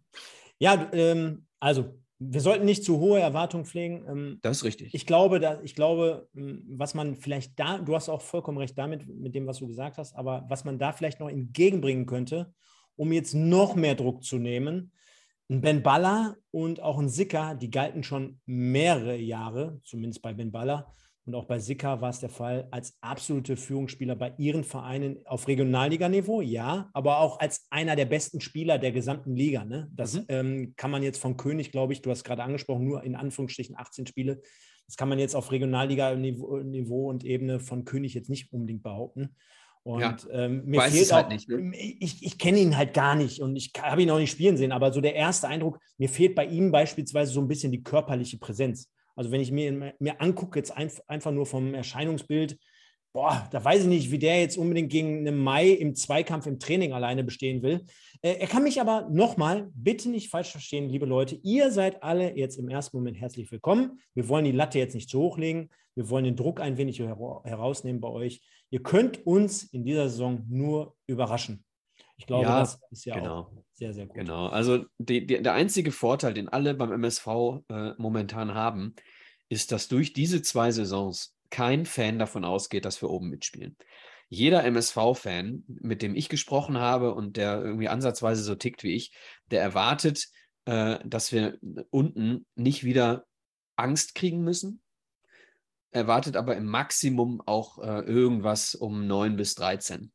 Ja, 0.57 0.89
ähm, 0.93 1.45
also 1.59 1.99
wir 2.32 2.41
sollten 2.41 2.65
nicht 2.65 2.84
zu 2.84 2.99
hohe 2.99 3.19
Erwartungen 3.19 3.65
pflegen. 3.65 4.05
Ähm, 4.07 4.39
das 4.41 4.57
ist 4.57 4.63
richtig. 4.63 4.93
Ich 4.93 5.05
glaube, 5.05 5.39
da, 5.39 5.59
ich 5.61 5.76
glaube, 5.76 6.28
ähm, 6.36 6.63
was 6.67 6.93
man 6.93 7.15
vielleicht 7.15 7.59
da, 7.59 7.78
du 7.78 7.95
hast 7.95 8.09
auch 8.09 8.21
vollkommen 8.21 8.57
recht 8.57 8.78
damit, 8.78 9.07
mit 9.07 9.36
dem, 9.36 9.47
was 9.47 9.59
du 9.59 9.67
gesagt 9.67 9.97
hast, 9.97 10.15
aber 10.15 10.45
was 10.49 10.65
man 10.65 10.80
da 10.80 10.91
vielleicht 10.91 11.19
noch 11.19 11.30
entgegenbringen 11.30 12.05
könnte, 12.05 12.53
um 12.95 13.11
jetzt 13.11 13.34
noch 13.34 13.76
mehr 13.76 13.95
Druck 13.95 14.23
zu 14.23 14.38
nehmen, 14.38 14.91
ein 15.49 15.61
Ben 15.61 15.84
Baller 15.84 16.38
und 16.51 16.82
auch 16.82 16.97
ein 16.97 17.09
Sicker, 17.09 17.55
die 17.55 17.69
galten 17.69 18.03
schon 18.03 18.39
mehrere 18.45 19.15
Jahre, 19.15 19.80
zumindest 19.84 20.21
bei 20.21 20.34
Ben 20.34 20.51
Baller, 20.51 20.91
und 21.26 21.34
auch 21.34 21.45
bei 21.45 21.57
Sicker 21.57 22.01
war 22.01 22.11
es 22.11 22.19
der 22.19 22.30
Fall, 22.30 22.67
als 22.69 22.97
absolute 23.01 23.57
Führungsspieler 23.57 24.15
bei 24.15 24.34
ihren 24.38 24.63
Vereinen 24.63 25.26
auf 25.26 25.47
Regionalliganiveau, 25.47 26.41
ja, 26.41 26.89
aber 26.93 27.19
auch 27.19 27.39
als 27.39 27.65
einer 27.71 27.95
der 27.95 28.05
besten 28.05 28.41
Spieler 28.41 28.78
der 28.78 28.91
gesamten 28.91 29.36
Liga. 29.36 29.65
Ne? 29.65 29.89
Das 29.91 30.13
mhm. 30.13 30.26
ähm, 30.30 30.73
kann 30.76 30.91
man 30.91 31.01
jetzt 31.01 31.19
von 31.19 31.36
König, 31.36 31.71
glaube 31.71 31.93
ich, 31.93 32.03
du 32.03 32.11
hast 32.11 32.23
gerade 32.23 32.43
angesprochen, 32.43 32.86
nur 32.86 33.03
in 33.03 33.15
Anführungsstrichen 33.15 33.76
18 33.76 34.05
Spiele. 34.05 34.39
Das 34.86 34.97
kann 34.97 35.09
man 35.09 35.17
jetzt 35.17 35.36
auf 35.36 35.51
Regionalliga-Niveau 35.51 37.09
und 37.09 37.23
Ebene 37.23 37.59
von 37.59 37.86
König 37.86 38.13
jetzt 38.13 38.30
nicht 38.30 38.53
unbedingt 38.53 38.84
behaupten. 38.84 39.36
Und 39.82 40.01
ja, 40.01 40.17
ähm, 40.32 40.63
mir 40.65 40.82
fehlt 40.82 41.11
halt 41.11 41.26
auch, 41.26 41.30
halt 41.30 41.30
nicht, 41.30 41.49
ne? 41.49 41.76
ich, 41.76 42.23
ich 42.23 42.38
kenne 42.38 42.59
ihn 42.59 42.78
halt 42.78 42.93
gar 42.93 43.15
nicht 43.15 43.39
und 43.39 43.55
ich 43.55 43.71
habe 43.80 44.01
ihn 44.01 44.09
auch 44.09 44.17
nicht 44.17 44.32
spielen 44.32 44.57
sehen, 44.57 44.71
aber 44.71 44.91
so 44.91 44.99
der 44.99 45.15
erste 45.15 45.47
Eindruck, 45.47 45.80
mir 45.97 46.09
fehlt 46.09 46.34
bei 46.36 46.45
ihm 46.45 46.71
beispielsweise 46.71 47.32
so 47.32 47.39
ein 47.39 47.47
bisschen 47.47 47.71
die 47.71 47.84
körperliche 47.84 48.38
Präsenz. 48.38 48.91
Also 49.16 49.32
wenn 49.32 49.41
ich 49.41 49.51
mir, 49.51 49.93
mir 49.99 50.22
angucke, 50.22 50.59
jetzt 50.59 50.72
ein, 50.72 50.91
einfach 51.07 51.32
nur 51.32 51.45
vom 51.45 51.74
Erscheinungsbild, 51.74 52.57
boah, 53.13 53.47
da 53.49 53.63
weiß 53.63 53.84
ich 53.84 53.88
nicht, 53.88 54.11
wie 54.11 54.20
der 54.20 54.41
jetzt 54.41 54.57
unbedingt 54.57 54.91
gegen 54.91 55.20
einen 55.20 55.41
Mai 55.41 55.70
im 55.70 55.95
Zweikampf 55.95 56.47
im 56.47 56.59
Training 56.59 56.91
alleine 56.91 57.24
bestehen 57.24 57.63
will. 57.63 57.86
Äh, 58.22 58.34
er 58.39 58.47
kann 58.47 58.63
mich 58.63 58.82
aber 58.82 59.07
nochmal, 59.09 59.70
bitte 59.74 60.09
nicht 60.09 60.30
falsch 60.30 60.51
verstehen, 60.51 60.89
liebe 60.89 61.05
Leute, 61.05 61.39
ihr 61.41 61.72
seid 61.72 62.03
alle 62.03 62.36
jetzt 62.36 62.57
im 62.57 62.68
ersten 62.68 62.97
Moment 62.97 63.18
herzlich 63.18 63.49
willkommen. 63.51 64.01
Wir 64.16 64.28
wollen 64.28 64.43
die 64.43 64.51
Latte 64.51 64.80
jetzt 64.80 64.95
nicht 64.95 65.09
zu 65.09 65.20
hoch 65.22 65.38
legen. 65.38 65.70
Wir 65.95 66.09
wollen 66.09 66.26
den 66.26 66.36
Druck 66.36 66.59
ein 66.59 66.78
wenig 66.78 66.99
herausnehmen 66.99 68.01
bei 68.01 68.09
euch. 68.09 68.41
Ihr 68.70 68.84
könnt 68.84 69.26
uns 69.26 69.63
in 69.63 69.86
dieser 69.86 70.09
Saison 70.09 70.43
nur 70.49 70.93
überraschen. 71.07 71.63
Ich 72.18 72.26
glaube, 72.26 72.43
ja, 72.43 72.59
das 72.59 72.82
ist 72.91 73.05
ja 73.05 73.16
genau. 73.16 73.39
auch 73.39 73.51
sehr, 73.76 73.93
sehr 73.93 74.05
gut. 74.05 74.15
Genau, 74.15 74.47
also 74.47 74.86
die, 74.97 75.26
die, 75.26 75.41
der 75.41 75.53
einzige 75.53 75.91
Vorteil, 75.91 76.34
den 76.34 76.49
alle 76.49 76.73
beim 76.73 76.91
MSV 76.91 77.28
äh, 77.69 77.91
momentan 77.97 78.53
haben, 78.53 78.95
ist, 79.49 79.71
dass 79.71 79.88
durch 79.88 80.13
diese 80.13 80.41
zwei 80.41 80.71
Saisons 80.71 81.36
kein 81.49 81.86
Fan 81.86 82.17
davon 82.17 82.45
ausgeht, 82.45 82.86
dass 82.86 83.01
wir 83.01 83.09
oben 83.09 83.30
mitspielen. 83.30 83.78
Jeder 84.28 84.63
MSV-Fan, 84.63 85.63
mit 85.67 86.01
dem 86.01 86.15
ich 86.15 86.30
gesprochen 86.30 86.78
habe 86.78 87.13
und 87.13 87.38
der 87.38 87.61
irgendwie 87.61 87.88
ansatzweise 87.88 88.43
so 88.43 88.55
tickt 88.55 88.84
wie 88.84 88.95
ich, 88.95 89.13
der 89.51 89.61
erwartet, 89.61 90.28
äh, 90.65 90.97
dass 91.05 91.32
wir 91.32 91.59
unten 91.91 92.45
nicht 92.55 92.84
wieder 92.84 93.26
Angst 93.76 94.15
kriegen 94.15 94.41
müssen, 94.41 94.82
erwartet 95.91 96.38
aber 96.38 96.55
im 96.57 96.65
Maximum 96.65 97.41
auch 97.45 97.78
äh, 97.80 98.01
irgendwas 98.01 98.73
um 98.73 99.05
9 99.05 99.36
bis 99.36 99.55
13. 99.55 100.11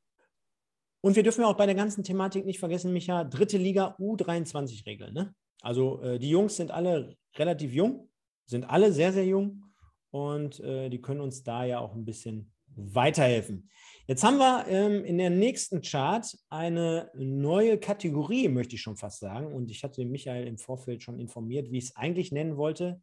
Und 1.03 1.17
wir 1.17 1.23
dürfen 1.23 1.45
auch 1.45 1.57
bei 1.57 1.67
der 1.67 1.75
ganzen 1.75 2.05
Thematik 2.05 2.45
nicht 2.45 2.59
vergessen, 2.59 2.93
Micha, 2.93 3.25
dritte 3.25 3.57
Liga 3.57 3.97
U23-Regeln. 3.99 5.15
Ne? 5.15 5.35
Also 5.63 6.03
äh, 6.03 6.19
die 6.19 6.31
Jungs 6.31 6.57
sind 6.57 6.71
alle 6.71 7.17
relativ 7.37 7.73
jung, 7.73 8.11
sind 8.47 8.69
alle 8.69 8.93
sehr, 8.93 9.13
sehr 9.13 9.27
jung 9.27 9.65
und 10.11 10.61
äh, 10.61 10.89
die 10.91 11.01
können 11.01 11.21
uns 11.21 11.43
da 11.43 11.65
ja 11.65 11.79
auch 11.79 11.95
ein 11.95 12.05
bisschen 12.05 12.53
weiterhelfen. 12.77 13.71
Jetzt 14.07 14.25
haben 14.25 14.39
wir 14.39 14.67
ähm, 14.69 15.05
in 15.05 15.19
der 15.19 15.31
nächsten 15.31 15.83
Chart 15.83 16.27
eine 16.49 17.11
neue 17.15 17.79
Kategorie, 17.79 18.49
möchte 18.49 18.75
ich 18.75 18.83
schon 18.83 18.97
fast 18.97 19.21
sagen. 19.21 19.53
Und 19.53 19.71
ich 19.71 19.85
hatte 19.85 20.05
Michael 20.05 20.47
im 20.47 20.59
Vorfeld 20.59 21.03
schon 21.03 21.21
informiert, 21.21 21.71
wie 21.71 21.79
ich 21.79 21.85
es 21.85 21.97
eigentlich 21.97 22.33
nennen 22.33 22.57
wollte. 22.57 23.01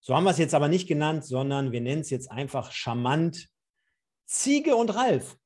So 0.00 0.16
haben 0.16 0.24
wir 0.24 0.30
es 0.30 0.38
jetzt 0.38 0.54
aber 0.54 0.68
nicht 0.68 0.88
genannt, 0.88 1.24
sondern 1.24 1.70
wir 1.70 1.80
nennen 1.80 2.00
es 2.00 2.10
jetzt 2.10 2.30
einfach 2.30 2.72
charmant 2.72 3.48
Ziege 4.26 4.74
und 4.74 4.90
Ralf. 4.90 5.36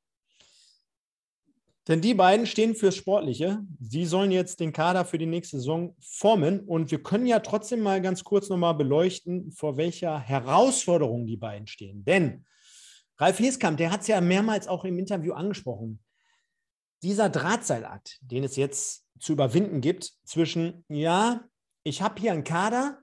Denn 1.87 2.01
die 2.01 2.13
beiden 2.13 2.45
stehen 2.45 2.75
fürs 2.75 2.97
Sportliche. 2.97 3.59
Sie 3.79 4.05
sollen 4.05 4.31
jetzt 4.31 4.59
den 4.59 4.73
Kader 4.73 5.05
für 5.05 5.17
die 5.17 5.25
nächste 5.25 5.57
Saison 5.57 5.95
formen. 6.01 6.59
Und 6.61 6.91
wir 6.91 7.01
können 7.01 7.25
ja 7.25 7.39
trotzdem 7.39 7.79
mal 7.79 8.01
ganz 8.01 8.25
kurz 8.25 8.49
nochmal 8.49 8.75
beleuchten, 8.75 9.51
vor 9.51 9.77
welcher 9.77 10.19
Herausforderung 10.19 11.25
die 11.25 11.37
beiden 11.37 11.67
stehen. 11.67 12.03
Denn 12.03 12.45
Ralf 13.17 13.39
Heskamp, 13.39 13.77
der 13.77 13.91
hat 13.91 14.01
es 14.01 14.07
ja 14.07 14.19
mehrmals 14.19 14.67
auch 14.67 14.83
im 14.83 14.99
Interview 14.99 15.33
angesprochen. 15.33 16.03
Dieser 17.03 17.29
Drahtseilakt, 17.29 18.19
den 18.21 18.43
es 18.43 18.57
jetzt 18.57 19.05
zu 19.19 19.33
überwinden 19.33 19.81
gibt, 19.81 20.13
zwischen, 20.25 20.83
ja, 20.89 21.45
ich 21.83 22.01
habe 22.01 22.19
hier 22.19 22.33
einen 22.33 22.43
Kader, 22.43 22.99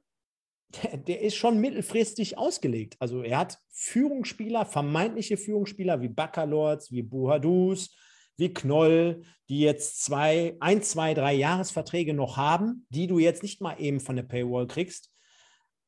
der, 0.82 0.96
der, 0.98 1.22
ist 1.22 1.36
schon 1.36 1.58
mittelfristig 1.58 2.36
ausgelegt. 2.36 2.96
Also 2.98 3.22
er 3.22 3.38
hat 3.38 3.58
Führungsspieler, 3.70 4.66
vermeintliche 4.66 5.36
Führungsspieler 5.36 6.00
wie 6.00 6.08
Baccalords, 6.08 6.90
wie 6.90 7.02
Buhadus, 7.02 7.96
wie 8.36 8.52
Knoll, 8.52 9.22
die 9.48 9.60
jetzt 9.60 10.04
zwei, 10.04 10.56
ein, 10.60 10.82
zwei, 10.82 11.14
drei 11.14 11.34
Jahresverträge 11.34 12.14
noch 12.14 12.36
haben, 12.36 12.86
die 12.88 13.06
du 13.06 13.18
jetzt 13.18 13.42
nicht 13.42 13.60
mal 13.60 13.76
eben 13.78 14.00
von 14.00 14.16
der 14.16 14.22
Paywall 14.22 14.66
kriegst. 14.66 15.10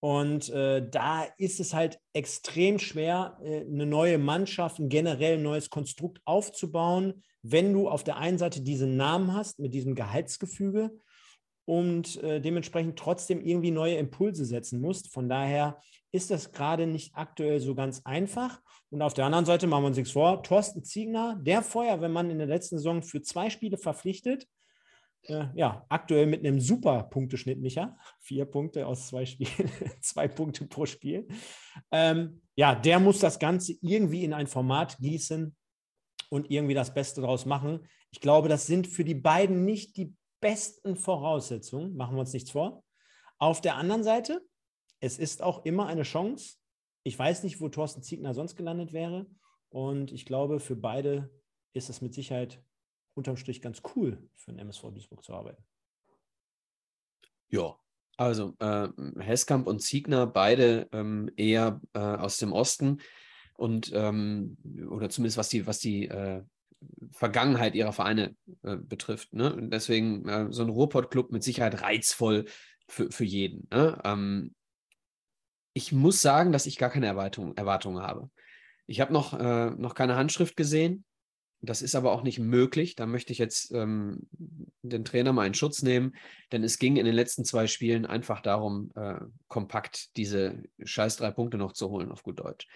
Und 0.01 0.51
äh, 0.51 0.89
da 0.89 1.25
ist 1.39 1.59
es 1.59 1.75
halt 1.75 1.99
extrem 2.13 2.79
schwer, 2.79 3.39
äh, 3.43 3.61
eine 3.63 3.87
neue 3.87 4.19
Mannschaft, 4.19 4.79
ein 4.79 4.89
generell 4.89 5.39
neues 5.39 5.71
Konstrukt 5.71 6.21
aufzubauen, 6.25 7.23
wenn 7.43 7.73
du 7.73 7.89
auf 7.89 8.05
der 8.05 8.17
einen 8.17 8.39
Seite 8.39 8.61
diesen 8.61 8.97
Namen 8.97 9.33
hast 9.33 9.59
mit 9.59 9.73
diesem 9.73 9.95
Gehaltsgefüge 9.95 10.91
und 11.65 12.23
äh, 12.23 12.41
dementsprechend 12.41 12.99
trotzdem 12.99 13.45
irgendwie 13.45 13.71
neue 13.71 13.97
Impulse 13.97 14.45
setzen 14.45 14.81
musst. 14.81 15.13
Von 15.13 15.29
daher 15.29 15.81
ist 16.13 16.31
das 16.31 16.53
gerade 16.53 16.87
nicht 16.87 17.15
aktuell 17.15 17.61
so 17.61 17.75
ganz 17.75 18.03
einfach. 18.05 18.61
Und 18.91 19.03
auf 19.03 19.15
der 19.15 19.25
anderen 19.25 19.45
Seite 19.45 19.67
machen 19.67 19.83
wir 19.83 19.89
uns 19.89 19.97
nichts 19.97 20.13
vor. 20.13 20.43
Thorsten 20.43 20.85
Ziegner, 20.85 21.39
der 21.43 21.63
Feuerwehrmann 21.63 22.31
in 22.31 22.39
der 22.39 22.47
letzten 22.47 22.79
Saison 22.79 23.03
für 23.03 23.21
zwei 23.23 23.51
Spiele 23.51 23.79
verpflichtet, 23.79 24.47
äh, 25.29 25.47
ja, 25.55 25.85
aktuell 25.89 26.27
mit 26.27 26.41
einem 26.41 26.61
super 26.61 27.03
Punkteschnitt, 27.05 27.61
Micha. 27.61 27.99
Vier 28.21 28.45
Punkte 28.45 28.87
aus 28.87 29.09
zwei 29.09 29.27
Spielen, 29.27 29.71
zwei 30.01 30.29
Punkte 30.29 30.67
pro 30.67 30.87
Spiel. 30.87 31.27
Ähm, 31.91 32.43
ja, 32.55 32.75
der 32.75 33.01
muss 33.01 33.19
das 33.19 33.39
Ganze 33.39 33.75
irgendwie 33.81 34.25
in 34.25 34.33
ein 34.33 34.47
Format 34.47 34.99
gießen 34.99 35.55
und 36.31 36.51
irgendwie 36.51 36.75
das 36.75 36.95
Beste 36.95 37.21
daraus 37.21 37.45
machen. 37.45 37.87
Ich 38.11 38.21
glaube, 38.21 38.49
das 38.49 38.67
sind 38.67 38.87
für 38.87 39.05
die 39.05 39.15
beiden 39.15 39.65
nicht 39.65 39.97
die 39.97 40.15
besten 40.41 40.97
Voraussetzungen, 40.97 41.97
machen 41.97 42.17
wir 42.17 42.21
uns 42.21 42.33
nichts 42.33 42.51
vor. 42.51 42.85
Auf 43.39 43.61
der 43.61 43.77
anderen 43.77 44.05
Seite, 44.05 44.41
es 45.01 45.19
ist 45.19 45.43
auch 45.43 45.65
immer 45.65 45.87
eine 45.87 46.05
Chance. 46.05 46.57
Ich 47.07 47.17
weiß 47.17 47.45
nicht, 47.45 47.61
wo 47.61 47.69
Thorsten 47.69 48.03
Ziegner 48.03 48.35
sonst 48.35 48.57
gelandet 48.57 48.93
wäre. 48.93 49.27
Und 49.69 50.11
ich 50.11 50.27
glaube, 50.27 50.59
für 50.59 50.75
beide 50.75 51.31
ist 51.73 51.89
es 51.89 52.01
mit 52.01 52.13
Sicherheit 52.13 52.61
unterm 53.15 53.37
Strich 53.37 53.63
ganz 53.63 53.81
cool, 53.95 54.29
für 54.35 54.51
den 54.51 54.59
MSV 54.59 54.91
Duisburg 54.91 55.23
zu 55.23 55.33
arbeiten. 55.33 55.63
Ja, 57.49 57.77
also 58.17 58.57
äh, 58.59 58.89
Heskamp 59.21 59.69
und 59.69 59.83
Ziegner, 59.83 60.27
beide 60.27 60.89
ähm, 60.91 61.31
eher 61.37 61.81
äh, 61.93 62.01
aus 62.01 62.39
dem 62.39 62.53
Osten 62.53 63.01
und 63.55 63.93
ähm, 63.95 64.57
oder 64.91 65.09
zumindest 65.09 65.39
was 65.39 65.49
die, 65.49 65.65
was 65.65 65.79
die 65.79 66.09
äh, 66.09 66.43
Vergangenheit 67.13 67.77
ihrer 67.77 67.93
Vereine 67.93 68.35
äh, 68.65 68.79
betrifft. 68.79 69.33
Ne? 69.33 69.55
Und 69.55 69.71
deswegen 69.71 70.29
äh, 70.29 70.47
so 70.51 70.65
ein 70.65 70.71
Ruhrpott-Club 70.71 71.31
mit 71.31 71.45
Sicherheit 71.45 71.83
reizvoll 71.83 72.47
für, 72.89 73.13
für 73.13 73.25
jeden. 73.25 73.69
Ne? 73.71 73.97
Ähm, 74.05 74.57
ich 75.77 75.93
muss 75.93 76.23
sagen, 76.23 76.53
dass 76.53 76.65
ich 76.65 76.79
gar 76.79 76.89
keine 76.89 77.05
Erwartungen 77.05 77.55
Erwartung 77.55 78.01
habe. 78.01 78.31
Ich 78.87 79.03
habe 79.03 79.13
noch, 79.13 79.39
äh, 79.39 79.71
noch 79.73 79.95
keine 79.95 80.17
Handschrift 80.17 80.57
gesehen. 80.57 81.05
Das 81.61 81.83
ist 81.83 81.95
aber 81.95 82.13
auch 82.13 82.23
nicht 82.23 82.39
möglich. 82.39 82.97
Da 82.97 83.05
möchte 83.05 83.31
ich 83.31 83.39
jetzt 83.39 83.73
ähm, 83.73 84.27
den 84.81 85.05
Trainer 85.05 85.35
mal 85.35 85.47
in 85.47 85.53
Schutz 85.53 85.83
nehmen, 85.83 86.17
denn 86.51 86.65
es 86.65 86.79
ging 86.79 86.97
in 86.97 87.05
den 87.05 87.15
letzten 87.15 87.45
zwei 87.45 87.67
Spielen 87.67 88.07
einfach 88.07 88.41
darum, 88.41 88.91
äh, 88.95 89.21
kompakt 89.49 90.17
diese 90.17 90.63
scheiß 90.83 91.19
drei 91.19 91.31
Punkte 91.31 91.59
noch 91.59 91.75
zu 91.75 91.91
holen, 91.91 92.11
auf 92.11 92.23
gut 92.23 92.41
Deutsch. 92.41 92.67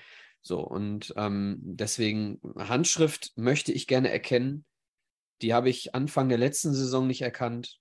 So, 0.42 0.61
und 0.61 1.14
ähm, 1.16 1.57
deswegen 1.62 2.38
Handschrift 2.59 3.32
möchte 3.34 3.72
ich 3.72 3.86
gerne 3.86 4.11
erkennen. 4.11 4.66
Die 5.40 5.55
habe 5.55 5.70
ich 5.70 5.94
Anfang 5.94 6.28
der 6.28 6.38
letzten 6.38 6.74
Saison 6.74 7.07
nicht 7.07 7.22
erkannt. 7.22 7.80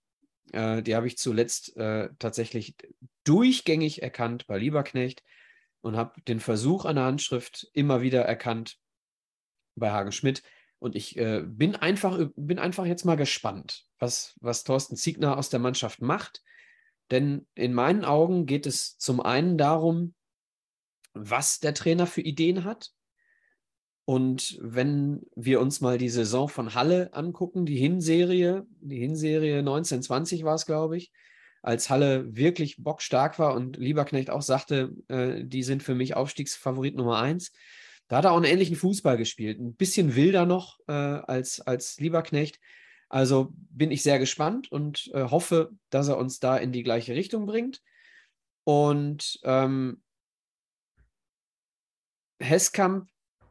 Äh, 0.54 0.82
die 0.82 0.96
habe 0.96 1.08
ich 1.08 1.18
zuletzt 1.18 1.76
äh, 1.78 2.10
tatsächlich 2.20 2.76
durchgängig 3.24 4.02
erkannt 4.02 4.48
bei 4.48 4.58
Lieberknecht 4.58 5.24
und 5.82 5.96
habe 5.96 6.20
den 6.22 6.40
Versuch 6.40 6.86
einer 6.86 7.06
Handschrift 7.06 7.68
immer 7.74 8.02
wieder 8.02 8.24
erkannt 8.24 8.78
bei 9.76 9.92
Hagen 9.92 10.12
Schmidt. 10.12 10.44
Und 10.80 10.96
ich 10.96 11.18
äh, 11.18 11.44
bin, 11.46 11.76
einfach, 11.76 12.30
bin 12.36 12.60
einfach 12.60 12.86
jetzt 12.86 13.06
mal 13.06 13.18
gespannt, 13.18 13.86
was, 14.00 14.36
was 14.40 14.64
Thorsten 14.64 14.96
Ziegner 14.96 15.38
aus 15.38 15.50
der 15.50 15.60
Mannschaft 15.60 16.02
macht. 16.02 16.42
Denn 17.12 17.48
in 17.56 17.74
meinen 17.74 18.06
Augen 18.06 18.46
geht 18.46 18.66
es 18.66 18.98
zum 18.98 19.20
einen 19.20 19.58
darum, 19.58 20.14
was 21.14 21.60
der 21.60 21.74
Trainer 21.74 22.08
für 22.08 22.22
Ideen 22.22 22.64
hat. 22.64 22.92
Und 24.10 24.58
wenn 24.60 25.22
wir 25.36 25.62
uns 25.62 25.82
mal 25.82 26.00
die 26.00 26.10
Saison 26.10 26.50
von 26.50 26.74
Halle 26.74 27.14
angucken, 27.14 27.68
die 27.68 27.78
Hinserie, 27.78 28.66
die 28.82 28.98
Hinserie 28.98 29.60
1920 29.60 30.44
war 30.44 30.56
es, 30.56 30.66
glaube 30.66 30.98
ich, 30.98 31.12
als 31.62 31.92
Halle 31.92 32.36
wirklich 32.36 32.78
bockstark 32.82 33.38
war 33.38 33.54
und 33.54 33.78
Lieberknecht 33.78 34.32
auch 34.32 34.42
sagte, 34.42 34.96
äh, 35.10 35.46
die 35.46 35.62
sind 35.62 35.84
für 35.84 35.94
mich 35.94 36.16
Aufstiegsfavorit 36.16 36.96
Nummer 36.96 37.20
eins, 37.20 37.52
da 38.08 38.18
hat 38.18 38.26
er 38.26 38.32
auch 38.32 38.38
einen 38.38 38.52
ähnlichen 38.52 38.78
Fußball 38.78 39.16
gespielt. 39.16 39.60
Ein 39.60 39.76
bisschen 39.76 40.16
wilder 40.16 40.48
noch 40.48 40.80
äh, 40.88 40.92
als, 40.92 41.62
als 41.62 42.00
Lieberknecht. 42.00 42.60
Also 43.10 43.54
bin 43.54 43.92
ich 43.92 44.02
sehr 44.02 44.18
gespannt 44.18 44.72
und 44.72 45.12
äh, 45.14 45.26
hoffe, 45.26 45.70
dass 45.92 46.08
er 46.08 46.18
uns 46.18 46.40
da 46.40 46.58
in 46.58 46.72
die 46.72 46.82
gleiche 46.82 47.14
Richtung 47.14 47.46
bringt. 47.46 47.84
Und 48.64 49.40
ähm, 49.44 50.02
Hesskamp 52.40 53.08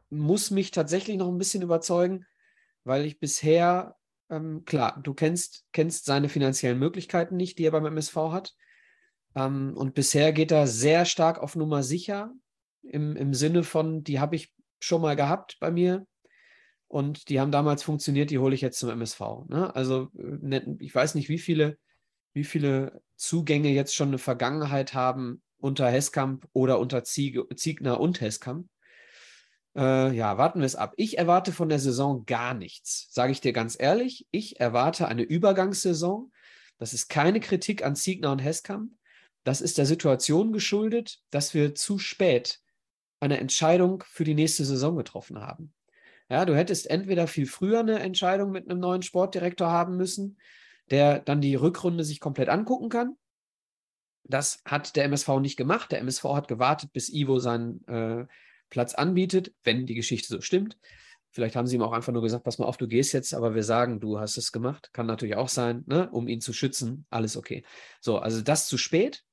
muss 0.09 0.51
mich 0.51 0.71
tatsächlich 0.71 1.17
noch 1.17 1.27
ein 1.27 1.37
bisschen 1.37 1.61
überzeugen, 1.61 2.25
weil 2.83 3.05
ich 3.05 3.19
bisher, 3.19 3.95
ähm, 4.29 4.63
klar, 4.65 4.99
du 5.01 5.13
kennst, 5.13 5.65
kennst 5.71 6.05
seine 6.05 6.29
finanziellen 6.29 6.79
Möglichkeiten 6.79 7.37
nicht, 7.37 7.57
die 7.57 7.65
er 7.65 7.71
beim 7.71 7.85
MSV 7.85 8.15
hat. 8.15 8.55
Ähm, 9.35 9.73
und 9.75 9.93
bisher 9.93 10.33
geht 10.33 10.51
er 10.51 10.67
sehr 10.67 11.05
stark 11.05 11.39
auf 11.39 11.55
Nummer 11.55 11.83
sicher 11.83 12.33
im, 12.83 13.15
im 13.15 13.33
Sinne 13.33 13.63
von, 13.63 14.03
die 14.03 14.19
habe 14.19 14.35
ich 14.35 14.53
schon 14.79 15.01
mal 15.01 15.15
gehabt 15.15 15.57
bei 15.59 15.71
mir 15.71 16.07
und 16.87 17.29
die 17.29 17.39
haben 17.39 17.51
damals 17.51 17.83
funktioniert, 17.83 18.31
die 18.31 18.39
hole 18.39 18.55
ich 18.55 18.61
jetzt 18.61 18.79
zum 18.79 18.89
MSV. 18.89 19.19
Ne? 19.47 19.73
Also 19.75 20.09
äh, 20.17 20.61
ich 20.79 20.93
weiß 20.93 21.15
nicht, 21.15 21.29
wie 21.29 21.37
viele, 21.37 21.77
wie 22.33 22.43
viele 22.43 23.01
Zugänge 23.15 23.69
jetzt 23.69 23.93
schon 23.93 24.09
eine 24.09 24.17
Vergangenheit 24.17 24.93
haben 24.93 25.41
unter 25.57 25.87
Heskamp 25.87 26.47
oder 26.53 26.79
unter 26.79 27.03
Ziegner 27.03 27.99
und 27.99 28.21
Heskamp. 28.21 28.67
Äh, 29.75 30.15
ja, 30.15 30.37
warten 30.37 30.59
wir 30.59 30.65
es 30.65 30.75
ab. 30.75 30.93
Ich 30.97 31.17
erwarte 31.17 31.51
von 31.51 31.69
der 31.69 31.79
Saison 31.79 32.25
gar 32.25 32.53
nichts, 32.53 33.07
sage 33.11 33.31
ich 33.31 33.41
dir 33.41 33.53
ganz 33.53 33.75
ehrlich. 33.79 34.27
Ich 34.31 34.59
erwarte 34.59 35.07
eine 35.07 35.23
Übergangssaison. 35.23 36.31
Das 36.77 36.93
ist 36.93 37.09
keine 37.09 37.39
Kritik 37.39 37.83
an 37.85 37.95
Ziegner 37.95 38.31
und 38.31 38.39
Heskamp. 38.39 38.91
Das 39.43 39.61
ist 39.61 39.77
der 39.77 39.85
Situation 39.85 40.51
geschuldet, 40.53 41.19
dass 41.29 41.53
wir 41.53 41.75
zu 41.75 41.97
spät 41.99 42.59
eine 43.19 43.39
Entscheidung 43.39 44.03
für 44.07 44.23
die 44.23 44.33
nächste 44.33 44.65
Saison 44.65 44.95
getroffen 44.95 45.39
haben. 45.39 45.73
Ja, 46.29 46.45
du 46.45 46.55
hättest 46.55 46.89
entweder 46.89 47.27
viel 47.27 47.47
früher 47.47 47.79
eine 47.79 47.99
Entscheidung 47.99 48.51
mit 48.51 48.69
einem 48.69 48.79
neuen 48.79 49.01
Sportdirektor 49.01 49.69
haben 49.69 49.97
müssen, 49.97 50.37
der 50.91 51.19
dann 51.19 51.41
die 51.41 51.55
Rückrunde 51.55 52.03
sich 52.03 52.19
komplett 52.19 52.49
angucken 52.49 52.89
kann. 52.89 53.17
Das 54.23 54.61
hat 54.63 54.95
der 54.95 55.05
MSV 55.05 55.39
nicht 55.39 55.57
gemacht. 55.57 55.91
Der 55.91 55.99
MSV 55.99 56.23
hat 56.35 56.47
gewartet, 56.47 56.93
bis 56.93 57.09
Ivo 57.09 57.39
seinen 57.39 57.85
äh, 57.87 58.27
Platz 58.69 58.93
anbietet, 58.93 59.53
wenn 59.63 59.85
die 59.85 59.95
Geschichte 59.95 60.27
so 60.27 60.41
stimmt. 60.41 60.77
Vielleicht 61.31 61.55
haben 61.55 61.67
sie 61.67 61.75
ihm 61.75 61.83
auch 61.83 61.91
einfach 61.91 62.11
nur 62.11 62.23
gesagt, 62.23 62.43
pass 62.43 62.57
mal 62.57 62.65
auf, 62.65 62.77
du 62.77 62.87
gehst 62.87 63.13
jetzt, 63.13 63.33
aber 63.33 63.53
wir 63.53 63.63
sagen, 63.63 63.99
du 63.99 64.19
hast 64.19 64.37
es 64.37 64.51
gemacht. 64.51 64.89
Kann 64.93 65.05
natürlich 65.05 65.35
auch 65.35 65.49
sein, 65.49 65.83
ne? 65.85 66.09
um 66.11 66.27
ihn 66.27 66.41
zu 66.41 66.53
schützen. 66.53 67.05
Alles 67.09 67.37
okay. 67.37 67.63
So, 68.01 68.17
also 68.17 68.41
das 68.41 68.67
zu 68.67 68.77
spät. 68.77 69.23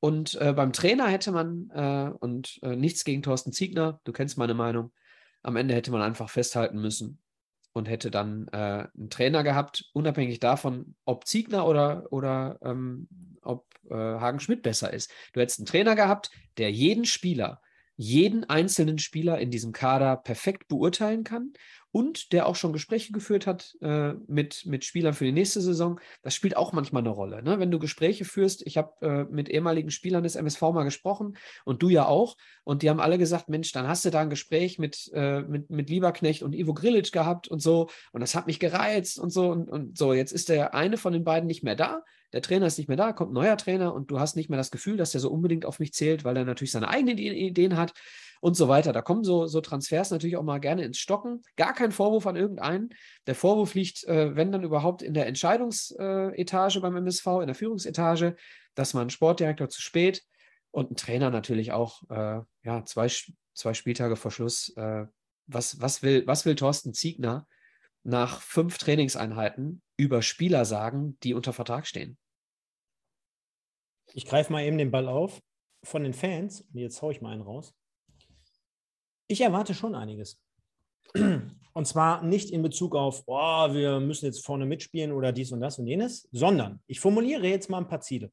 Und 0.00 0.34
äh, 0.40 0.52
beim 0.52 0.72
Trainer 0.72 1.08
hätte 1.08 1.32
man, 1.32 1.70
äh, 1.70 2.10
und 2.18 2.58
äh, 2.62 2.76
nichts 2.76 3.04
gegen 3.04 3.22
Thorsten 3.22 3.52
Ziegner, 3.52 4.00
du 4.04 4.12
kennst 4.12 4.38
meine 4.38 4.54
Meinung, 4.54 4.92
am 5.42 5.56
Ende 5.56 5.74
hätte 5.74 5.90
man 5.90 6.02
einfach 6.02 6.30
festhalten 6.30 6.80
müssen 6.80 7.20
und 7.72 7.88
hätte 7.88 8.10
dann 8.10 8.48
äh, 8.48 8.86
einen 8.96 9.10
Trainer 9.10 9.42
gehabt, 9.42 9.90
unabhängig 9.92 10.40
davon, 10.40 10.94
ob 11.04 11.26
Ziegner 11.26 11.66
oder, 11.66 12.06
oder 12.10 12.58
ähm, 12.62 13.08
ob 13.42 13.66
äh, 13.90 13.94
Hagen 13.94 14.40
Schmidt 14.40 14.62
besser 14.62 14.92
ist. 14.92 15.10
Du 15.32 15.40
hättest 15.40 15.58
einen 15.58 15.66
Trainer 15.66 15.94
gehabt, 15.94 16.30
der 16.56 16.70
jeden 16.70 17.04
Spieler 17.04 17.60
jeden 17.96 18.44
einzelnen 18.44 18.98
Spieler 18.98 19.38
in 19.38 19.50
diesem 19.50 19.72
Kader 19.72 20.16
perfekt 20.16 20.68
beurteilen 20.68 21.24
kann 21.24 21.52
und 21.94 22.32
der 22.32 22.48
auch 22.48 22.56
schon 22.56 22.72
Gespräche 22.72 23.12
geführt 23.12 23.46
hat 23.46 23.76
äh, 23.80 24.14
mit, 24.26 24.66
mit 24.66 24.84
Spielern 24.84 25.14
für 25.14 25.26
die 25.26 25.30
nächste 25.30 25.60
Saison. 25.60 26.00
Das 26.22 26.34
spielt 26.34 26.56
auch 26.56 26.72
manchmal 26.72 27.02
eine 27.02 27.10
Rolle. 27.10 27.40
Ne? 27.40 27.60
Wenn 27.60 27.70
du 27.70 27.78
Gespräche 27.78 28.24
führst, 28.24 28.66
ich 28.66 28.76
habe 28.76 28.94
äh, 29.00 29.32
mit 29.32 29.48
ehemaligen 29.48 29.92
Spielern 29.92 30.24
des 30.24 30.34
MSV 30.34 30.60
mal 30.60 30.82
gesprochen 30.82 31.36
und 31.64 31.84
du 31.84 31.90
ja 31.90 32.06
auch, 32.06 32.36
und 32.64 32.82
die 32.82 32.90
haben 32.90 32.98
alle 32.98 33.16
gesagt, 33.16 33.48
Mensch, 33.48 33.70
dann 33.70 33.86
hast 33.86 34.04
du 34.04 34.10
da 34.10 34.22
ein 34.22 34.28
Gespräch 34.28 34.76
mit, 34.76 35.08
äh, 35.14 35.42
mit, 35.42 35.70
mit 35.70 35.88
Lieberknecht 35.88 36.42
und 36.42 36.52
Ivo 36.52 36.74
Grilic 36.74 37.12
gehabt 37.12 37.46
und 37.46 37.62
so, 37.62 37.88
und 38.10 38.20
das 38.20 38.34
hat 38.34 38.48
mich 38.48 38.58
gereizt 38.58 39.20
und 39.20 39.30
so 39.30 39.50
und, 39.50 39.70
und 39.70 39.96
so. 39.96 40.14
Jetzt 40.14 40.32
ist 40.32 40.48
der 40.48 40.74
eine 40.74 40.96
von 40.96 41.12
den 41.12 41.22
beiden 41.22 41.46
nicht 41.46 41.62
mehr 41.62 41.76
da, 41.76 42.02
der 42.32 42.42
Trainer 42.42 42.66
ist 42.66 42.78
nicht 42.78 42.88
mehr 42.88 42.96
da, 42.96 43.12
kommt 43.12 43.30
ein 43.30 43.34
neuer 43.34 43.56
Trainer 43.56 43.94
und 43.94 44.10
du 44.10 44.18
hast 44.18 44.34
nicht 44.34 44.50
mehr 44.50 44.56
das 44.56 44.72
Gefühl, 44.72 44.96
dass 44.96 45.12
der 45.12 45.20
so 45.20 45.30
unbedingt 45.30 45.64
auf 45.64 45.78
mich 45.78 45.92
zählt, 45.92 46.24
weil 46.24 46.36
er 46.36 46.44
natürlich 46.44 46.72
seine 46.72 46.88
eigenen 46.88 47.18
Ideen 47.18 47.76
hat 47.76 47.94
und 48.44 48.58
so 48.58 48.68
weiter. 48.68 48.92
Da 48.92 49.00
kommen 49.00 49.24
so, 49.24 49.46
so 49.46 49.62
Transfers 49.62 50.10
natürlich 50.10 50.36
auch 50.36 50.42
mal 50.42 50.58
gerne 50.58 50.84
ins 50.84 50.98
Stocken. 50.98 51.40
Gar 51.56 51.72
kein 51.72 51.92
Vorwurf 51.92 52.26
an 52.26 52.36
irgendeinen. 52.36 52.90
Der 53.26 53.34
Vorwurf 53.34 53.72
liegt, 53.72 54.04
äh, 54.04 54.36
wenn 54.36 54.52
dann 54.52 54.64
überhaupt, 54.64 55.00
in 55.00 55.14
der 55.14 55.26
Entscheidungsetage 55.26 56.82
beim 56.82 56.94
MSV, 56.94 57.26
in 57.40 57.46
der 57.46 57.54
Führungsetage, 57.54 58.36
dass 58.74 58.92
man 58.92 59.08
Sportdirektor 59.08 59.70
zu 59.70 59.80
spät 59.80 60.24
und 60.72 60.90
ein 60.90 60.96
Trainer 60.96 61.30
natürlich 61.30 61.72
auch 61.72 62.02
äh, 62.10 62.42
ja, 62.64 62.84
zwei, 62.84 63.10
zwei 63.54 63.72
Spieltage 63.72 64.14
vor 64.14 64.30
Schluss. 64.30 64.76
Äh, 64.76 65.06
was, 65.46 65.80
was, 65.80 66.02
will, 66.02 66.26
was 66.26 66.44
will 66.44 66.54
Thorsten 66.54 66.92
Ziegner 66.92 67.46
nach 68.02 68.42
fünf 68.42 68.76
Trainingseinheiten 68.76 69.80
über 69.96 70.20
Spieler 70.20 70.66
sagen, 70.66 71.16
die 71.22 71.32
unter 71.32 71.54
Vertrag 71.54 71.86
stehen? 71.86 72.18
Ich 74.12 74.26
greife 74.26 74.52
mal 74.52 74.64
eben 74.64 74.76
den 74.76 74.90
Ball 74.90 75.08
auf 75.08 75.40
von 75.82 76.04
den 76.04 76.12
Fans 76.12 76.60
und 76.60 76.78
jetzt 76.78 77.00
haue 77.00 77.12
ich 77.12 77.22
mal 77.22 77.32
einen 77.32 77.40
raus. 77.40 77.74
Ich 79.26 79.40
erwarte 79.40 79.74
schon 79.74 79.94
einiges. 79.94 80.40
Und 81.74 81.86
zwar 81.86 82.22
nicht 82.22 82.50
in 82.50 82.62
Bezug 82.62 82.94
auf, 82.94 83.24
oh, 83.26 83.72
wir 83.72 84.00
müssen 84.00 84.26
jetzt 84.26 84.44
vorne 84.44 84.66
mitspielen 84.66 85.12
oder 85.12 85.32
dies 85.32 85.52
und 85.52 85.60
das 85.60 85.78
und 85.78 85.86
jenes, 85.86 86.28
sondern 86.30 86.80
ich 86.86 87.00
formuliere 87.00 87.48
jetzt 87.48 87.68
mal 87.68 87.78
ein 87.78 87.88
paar 87.88 88.00
Ziele. 88.00 88.32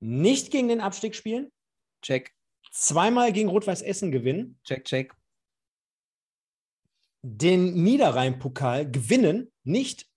Nicht 0.00 0.50
gegen 0.50 0.68
den 0.68 0.80
Abstieg 0.80 1.14
spielen. 1.14 1.52
Check. 2.02 2.34
Zweimal 2.72 3.32
gegen 3.32 3.48
Rot-Weiß 3.48 3.82
Essen 3.82 4.10
gewinnen. 4.12 4.58
Check, 4.64 4.84
check. 4.84 5.14
Den 7.22 7.74
Niederrhein-Pokal 7.82 8.90
gewinnen. 8.90 9.52
Nicht 9.62 10.08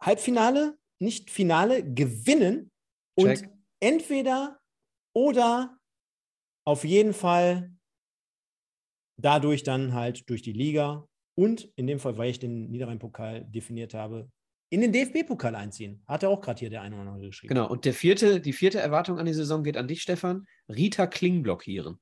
Halbfinale, 0.00 0.78
nicht 0.98 1.30
Finale, 1.30 1.84
gewinnen. 1.84 2.70
Check. 3.18 3.42
Und 3.42 3.50
entweder 3.80 4.60
oder 5.12 5.78
auf 6.64 6.84
jeden 6.84 7.14
Fall 7.14 7.72
dadurch 9.24 9.62
dann 9.62 9.94
halt 9.94 10.28
durch 10.28 10.42
die 10.42 10.52
Liga 10.52 11.06
und 11.34 11.70
in 11.76 11.86
dem 11.86 11.98
Fall, 11.98 12.18
weil 12.18 12.30
ich 12.30 12.38
den 12.38 12.70
Niederrhein-Pokal 12.70 13.44
definiert 13.44 13.94
habe, 13.94 14.28
in 14.70 14.80
den 14.80 14.92
DFB-Pokal 14.92 15.54
einziehen. 15.54 16.02
Hat 16.06 16.22
er 16.22 16.30
auch 16.30 16.40
gerade 16.40 16.60
hier 16.60 16.70
der 16.70 16.82
eine 16.82 17.00
oder 17.00 17.10
andere 17.10 17.26
geschrieben. 17.26 17.54
Genau, 17.54 17.68
und 17.68 17.84
der 17.84 17.92
vierte, 17.92 18.40
die 18.40 18.52
vierte 18.52 18.78
Erwartung 18.78 19.18
an 19.18 19.26
die 19.26 19.34
Saison 19.34 19.64
geht 19.64 19.76
an 19.76 19.88
dich, 19.88 20.02
Stefan. 20.02 20.46
Rita 20.68 21.06
Kling 21.06 21.42
blockieren. 21.42 21.98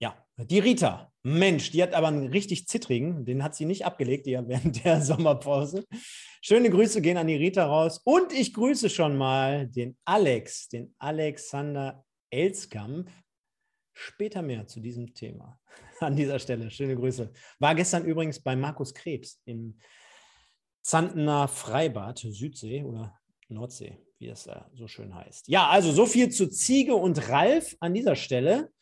Ja, 0.00 0.26
die 0.36 0.58
Rita. 0.58 1.10
Mensch, 1.22 1.70
die 1.70 1.82
hat 1.82 1.94
aber 1.94 2.08
einen 2.08 2.28
richtig 2.28 2.66
zittrigen, 2.66 3.26
den 3.26 3.42
hat 3.42 3.54
sie 3.54 3.66
nicht 3.66 3.84
abgelegt, 3.84 4.24
die 4.26 4.30
ja 4.30 4.46
während 4.48 4.84
der 4.84 5.00
Sommerpause. 5.02 5.84
Schöne 6.42 6.70
Grüße 6.70 7.02
gehen 7.02 7.18
an 7.18 7.26
die 7.26 7.36
Rita 7.36 7.66
raus. 7.66 8.00
Und 8.04 8.32
ich 8.32 8.54
grüße 8.54 8.88
schon 8.88 9.16
mal 9.16 9.66
den 9.66 9.96
Alex, 10.04 10.68
den 10.68 10.94
Alexander 10.98 12.04
Elskamp. 12.30 13.10
Später 14.02 14.40
mehr 14.40 14.66
zu 14.66 14.80
diesem 14.80 15.12
Thema. 15.12 15.60
An 16.00 16.16
dieser 16.16 16.38
Stelle. 16.38 16.70
Schöne 16.70 16.96
Grüße. 16.96 17.30
War 17.58 17.74
gestern 17.74 18.06
übrigens 18.06 18.40
bei 18.40 18.56
Markus 18.56 18.94
Krebs 18.94 19.42
im 19.44 19.78
Zantener 20.80 21.48
Freibad, 21.48 22.18
Südsee 22.18 22.82
oder 22.82 23.20
Nordsee, 23.48 23.98
wie 24.18 24.28
es 24.28 24.44
da 24.44 24.70
so 24.72 24.88
schön 24.88 25.14
heißt. 25.14 25.48
Ja, 25.48 25.68
also 25.68 25.92
so 25.92 26.06
viel 26.06 26.30
zu 26.30 26.48
Ziege 26.48 26.94
und 26.94 27.28
Ralf 27.28 27.76
an 27.80 27.92
dieser 27.92 28.16
Stelle. 28.16 28.72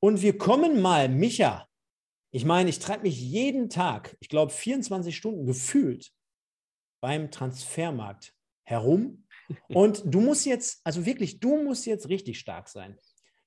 Und 0.00 0.22
wir 0.22 0.38
kommen 0.38 0.80
mal, 0.80 1.10
Micha. 1.10 1.68
Ich 2.30 2.46
meine, 2.46 2.70
ich 2.70 2.78
treibe 2.78 3.02
mich 3.02 3.20
jeden 3.20 3.68
Tag, 3.68 4.16
ich 4.20 4.30
glaube 4.30 4.52
24 4.52 5.14
Stunden 5.14 5.44
gefühlt 5.44 6.12
beim 7.02 7.30
Transfermarkt 7.30 8.32
herum. 8.62 9.26
Und 9.68 10.02
du 10.06 10.22
musst 10.22 10.46
jetzt, 10.46 10.80
also 10.82 11.04
wirklich, 11.04 11.40
du 11.40 11.62
musst 11.62 11.84
jetzt 11.84 12.08
richtig 12.08 12.38
stark 12.38 12.70
sein 12.70 12.96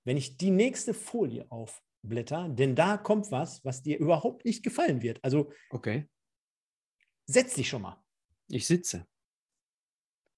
wenn 0.06 0.18
ich 0.18 0.38
die 0.38 0.52
nächste 0.52 0.94
Folie 0.94 1.46
aufblätter, 1.52 2.48
denn 2.50 2.76
da 2.76 2.98
kommt 2.98 3.32
was, 3.32 3.64
was 3.66 3.84
dir 3.84 3.98
überhaupt 3.98 4.46
nicht 4.46 4.64
gefallen 4.64 5.02
wird. 5.02 5.22
Also, 5.24 5.52
okay. 5.70 6.08
setz 7.26 7.56
dich 7.56 7.68
schon 7.68 7.82
mal. 7.82 8.02
Ich 8.48 8.66
sitze. 8.68 9.06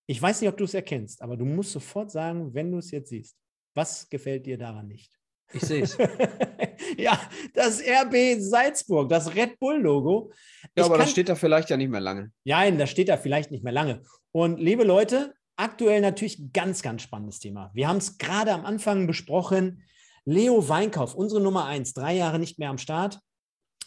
Ich 0.07 0.21
weiß 0.21 0.39
nicht, 0.41 0.49
ob 0.49 0.57
du 0.57 0.63
es 0.63 0.73
erkennst, 0.73 1.21
aber 1.21 1.35
du 1.35 1.45
musst 1.45 1.73
sofort 1.73 2.09
sagen, 2.09 2.53
wenn 2.53 2.71
du 2.71 2.77
es 2.77 2.91
jetzt 2.91 3.09
siehst, 3.09 3.37
was 3.75 4.09
gefällt 4.09 4.45
dir 4.45 4.57
daran 4.57 4.87
nicht? 4.87 5.13
Ich 5.53 5.61
sehe 5.61 5.83
es. 5.83 5.97
ja, 6.97 7.19
das 7.53 7.81
RB 7.81 8.39
Salzburg, 8.39 9.09
das 9.09 9.33
Red 9.35 9.59
Bull-Logo. 9.59 10.31
Ja, 10.75 10.85
aber 10.85 10.97
das 10.97 11.11
steht 11.11 11.29
da 11.29 11.35
vielleicht 11.35 11.69
ja 11.69 11.77
nicht 11.77 11.89
mehr 11.89 12.01
lange. 12.01 12.31
Nein, 12.43 12.77
das 12.77 12.89
steht 12.89 13.09
da 13.09 13.17
vielleicht 13.17 13.51
nicht 13.51 13.63
mehr 13.63 13.73
lange. 13.73 14.01
Und 14.31 14.59
liebe 14.59 14.83
Leute, 14.83 15.33
Aktuell 15.57 16.01
natürlich 16.01 16.53
ganz, 16.53 16.83
ganz 16.83 17.01
spannendes 17.01 17.39
Thema. 17.39 17.71
Wir 17.73 17.87
haben 17.87 17.97
es 17.97 18.19
gerade 18.19 18.53
am 18.53 18.63
Anfang 18.63 19.07
besprochen. 19.07 19.81
Leo 20.23 20.69
Weinkauf, 20.69 21.15
unsere 21.15 21.41
Nummer 21.41 21.65
eins, 21.65 21.93
drei 21.93 22.13
Jahre 22.15 22.37
nicht 22.37 22.59
mehr 22.59 22.69
am 22.69 22.77
Start 22.77 23.19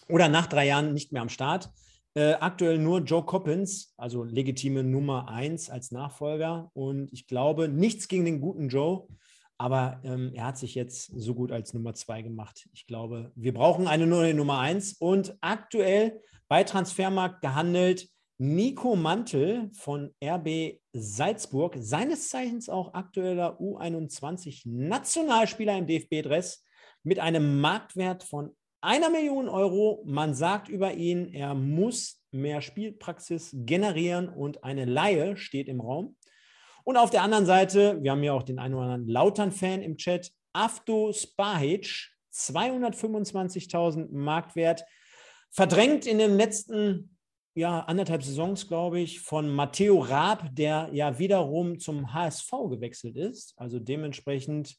oder 0.09 0.29
nach 0.29 0.47
drei 0.47 0.67
Jahren 0.67 0.93
nicht 0.93 1.13
mehr 1.13 1.23
am 1.23 1.29
Start. 1.29 1.71
Äh, 2.15 2.33
aktuell 2.33 2.79
nur 2.79 3.03
Joe 3.03 3.25
Coppins, 3.25 3.95
also 3.97 4.25
legitime 4.25 4.83
Nummer 4.83 5.29
eins 5.29 5.71
als 5.71 5.93
Nachfolger. 5.93 6.71
Und 6.75 7.13
ich 7.13 7.29
glaube, 7.29 7.69
nichts 7.69 8.09
gegen 8.09 8.25
den 8.25 8.41
guten 8.41 8.69
Joe, 8.69 9.07
aber 9.57 10.01
ähm, 10.03 10.33
er 10.35 10.47
hat 10.47 10.59
sich 10.59 10.75
jetzt 10.75 11.13
so 11.15 11.37
gut 11.37 11.53
als 11.53 11.73
Nummer 11.73 11.95
zwei 11.95 12.23
gemacht. 12.23 12.69
Ich 12.73 12.89
glaube, 12.89 13.31
wir 13.37 13.55
brauchen 13.55 13.87
eine 13.87 14.09
neue 14.09 14.35
Nummer 14.35 14.59
eins 14.59 14.95
und 14.95 15.37
aktuell 15.41 16.21
bei 16.49 16.65
Transfermarkt 16.65 17.43
gehandelt 17.43 18.09
Nico 18.43 18.97
Mantel 18.97 19.69
von 19.75 20.15
RB 20.25 20.81
Salzburg, 20.95 21.77
seines 21.79 22.31
Zeichens 22.31 22.71
auch 22.71 22.95
aktueller 22.95 23.61
U21-Nationalspieler 23.61 25.77
im 25.77 25.87
DFB-Dress 25.87 26.65
mit 27.03 27.19
einem 27.19 27.61
Marktwert 27.61 28.25
von 28.25 28.57
einer 28.81 29.11
Million 29.11 29.47
Euro. 29.47 30.03
Man 30.07 30.33
sagt 30.33 30.71
über 30.71 30.95
ihn, 30.95 31.35
er 31.35 31.55
muss 31.55 32.23
mehr 32.31 32.63
Spielpraxis 32.63 33.51
generieren 33.53 34.31
und 34.31 34.65
eine 34.65 34.87
Laie 34.87 35.37
steht 35.37 35.69
im 35.69 35.83
Raum. 35.83 36.17
Und 36.85 36.97
auf 36.97 37.11
der 37.11 37.21
anderen 37.21 37.45
Seite, 37.45 38.03
wir 38.03 38.13
haben 38.13 38.23
ja 38.23 38.33
auch 38.33 38.43
den 38.43 38.59
einen 38.59 38.73
oder 38.73 38.85
anderen 38.85 39.07
Lautern-Fan 39.07 39.83
im 39.83 39.99
Chat, 39.99 40.33
Afto 40.55 41.13
Spahic, 41.13 42.09
225.000 42.33 44.09
Marktwert, 44.13 44.83
verdrängt 45.51 46.07
in 46.07 46.17
den 46.17 46.39
letzten 46.39 47.19
ja, 47.61 47.81
anderthalb 47.81 48.23
Saisons, 48.23 48.69
glaube 48.69 49.01
ich, 49.01 49.21
von 49.21 49.51
Matteo 49.51 49.99
Raab, 49.99 50.49
der 50.53 50.89
ja 50.93 51.19
wiederum 51.19 51.79
zum 51.79 52.15
HSV 52.15 52.51
gewechselt 52.71 53.17
ist. 53.17 53.53
Also 53.59 53.79
dementsprechend, 53.79 54.77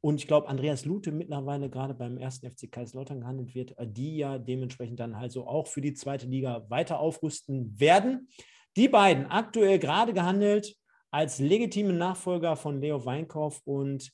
und 0.00 0.18
ich 0.18 0.26
glaube, 0.26 0.48
Andreas 0.48 0.86
Lute 0.86 1.12
mittlerweile 1.12 1.68
gerade 1.68 1.92
beim 1.92 2.16
ersten 2.16 2.50
FC 2.50 2.72
Kaiserslautern 2.72 3.20
gehandelt 3.20 3.54
wird, 3.54 3.76
äh, 3.78 3.86
die 3.86 4.16
ja 4.16 4.38
dementsprechend 4.38 4.98
dann 4.98 5.12
also 5.12 5.46
auch 5.46 5.66
für 5.66 5.82
die 5.82 5.92
zweite 5.92 6.26
Liga 6.26 6.64
weiter 6.70 7.00
aufrüsten 7.00 7.78
werden. 7.78 8.28
Die 8.76 8.88
beiden 8.88 9.26
aktuell 9.26 9.78
gerade 9.78 10.14
gehandelt 10.14 10.74
als 11.10 11.38
legitime 11.38 11.92
Nachfolger 11.92 12.56
von 12.56 12.80
Leo 12.80 13.04
Weinkauf 13.04 13.60
und 13.66 14.10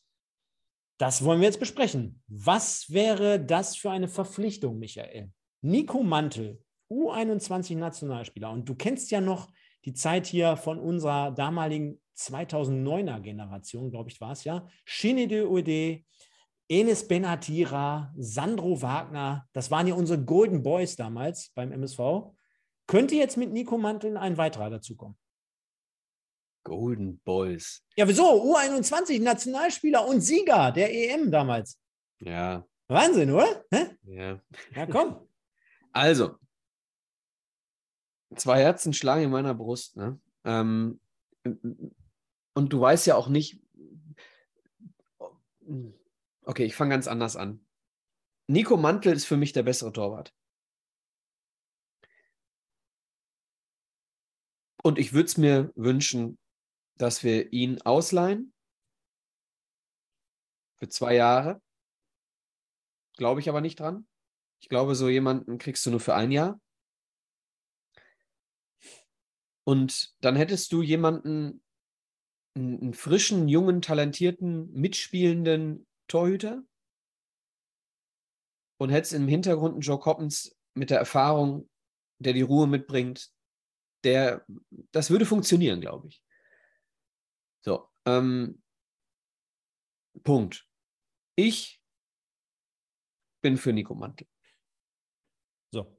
das 0.99 1.25
wollen 1.25 1.41
wir 1.41 1.47
jetzt 1.47 1.61
besprechen. 1.61 2.21
Was 2.27 2.91
wäre 2.91 3.39
das 3.39 3.77
für 3.77 3.93
eine 3.93 4.09
Verpflichtung, 4.09 4.81
Michael? 4.81 5.31
Nico 5.61 6.03
Mantel 6.03 6.61
U21-Nationalspieler. 6.93 8.51
Und 8.51 8.69
du 8.69 8.75
kennst 8.75 9.11
ja 9.11 9.21
noch 9.21 9.49
die 9.85 9.95
Zeit 9.95 10.27
hier 10.27 10.57
von 10.57 10.79
unserer 10.79 11.31
damaligen 11.33 12.01
2009er 12.17 13.21
Generation, 13.21 13.91
glaube 13.91 14.11
ich, 14.11 14.21
war 14.21 14.33
es 14.33 14.45
ja. 14.45 14.67
Shinede 14.85 15.49
Uede, 15.49 16.05
Enes 16.69 17.09
Benatira, 17.09 18.13
Sandro 18.17 18.81
Wagner, 18.81 19.49
das 19.53 19.71
waren 19.71 19.87
ja 19.87 19.95
unsere 19.95 20.23
Golden 20.23 20.63
Boys 20.63 20.97
damals 20.97 21.51
beim 21.55 21.73
MSV. 21.73 21.99
Könnte 22.87 23.15
jetzt 23.15 23.37
mit 23.37 23.53
Nico 23.53 23.79
Manteln 23.79 24.17
ein 24.17 24.37
weiterer 24.37 24.71
dazukommen? 24.71 25.17
Golden 26.65 27.19
Boys. 27.21 27.83
Ja, 27.97 28.07
wieso? 28.07 28.25
U21 28.25 29.21
Nationalspieler 29.21 30.07
und 30.07 30.21
Sieger 30.21 30.71
der 30.71 30.93
EM 30.95 31.31
damals. 31.31 31.79
Ja. 32.21 32.65
Wahnsinn, 32.89 33.33
oder? 33.33 33.65
Hä? 33.71 33.87
Ja. 34.05 34.41
Ja, 34.75 34.87
komm. 34.87 35.17
Also, 35.93 36.37
zwei 38.37 38.61
Herzen 38.61 38.93
schlagen 38.93 39.25
in 39.25 39.31
meiner 39.31 39.55
Brust. 39.55 39.97
Ne? 39.97 40.19
Ähm, 40.45 41.01
und 41.45 42.73
du 42.73 42.81
weißt 42.81 43.07
ja 43.07 43.17
auch 43.17 43.29
nicht, 43.29 43.61
Okay, 46.45 46.65
ich 46.65 46.75
fange 46.75 46.91
ganz 46.91 47.07
anders 47.07 47.37
an. 47.37 47.65
Nico 48.49 48.77
Mantel 48.77 49.13
ist 49.13 49.27
für 49.27 49.37
mich 49.37 49.53
der 49.53 49.63
bessere 49.63 49.93
Torwart. 49.93 50.35
Und 54.83 54.99
ich 54.99 55.13
würde 55.13 55.27
es 55.27 55.37
mir 55.37 55.73
wünschen, 55.77 56.39
dass 56.97 57.23
wir 57.23 57.53
ihn 57.53 57.81
ausleihen 57.83 58.53
für 60.79 60.89
zwei 60.89 61.15
Jahre. 61.15 61.63
Glaube 63.17 63.41
ich 63.41 63.49
aber 63.49 63.61
nicht 63.61 63.79
dran. 63.79 64.09
Ich 64.61 64.69
glaube, 64.69 64.97
so 64.97 65.09
jemanden 65.09 65.59
kriegst 65.59 65.87
du 65.87 65.91
nur 65.91 66.01
für 66.01 66.15
ein 66.15 66.33
Jahr. 66.33 66.61
Und 69.65 70.15
dann 70.21 70.37
hättest 70.37 70.73
du 70.73 70.83
jemanden, 70.83 71.63
einen 72.55 72.93
frischen, 72.93 73.49
jungen, 73.49 73.81
talentierten, 73.81 74.71
mitspielenden 74.73 75.87
Torhüter 76.07 76.63
und 78.79 78.91
hättest 78.91 79.15
im 79.15 79.29
Hintergrund 79.29 79.75
einen 79.75 79.81
Joe 79.81 79.99
Coppens 79.99 80.55
mit 80.75 80.91
der 80.91 80.99
Erfahrung, 80.99 81.71
der 82.19 82.35
die 82.35 82.43
Ruhe 82.43 82.67
mitbringt, 82.67 83.33
der, 84.05 84.45
das 84.91 85.11
würde 85.11 85.25
funktionieren, 85.25 85.81
glaube 85.81 86.09
ich. 86.09 86.23
So, 87.65 87.89
ähm, 88.05 88.63
Punkt. 90.25 90.69
Ich 91.37 91.81
bin 93.41 93.57
für 93.57 93.73
Nico 93.73 93.95
Mantel. 93.95 94.27
So. 95.73 95.97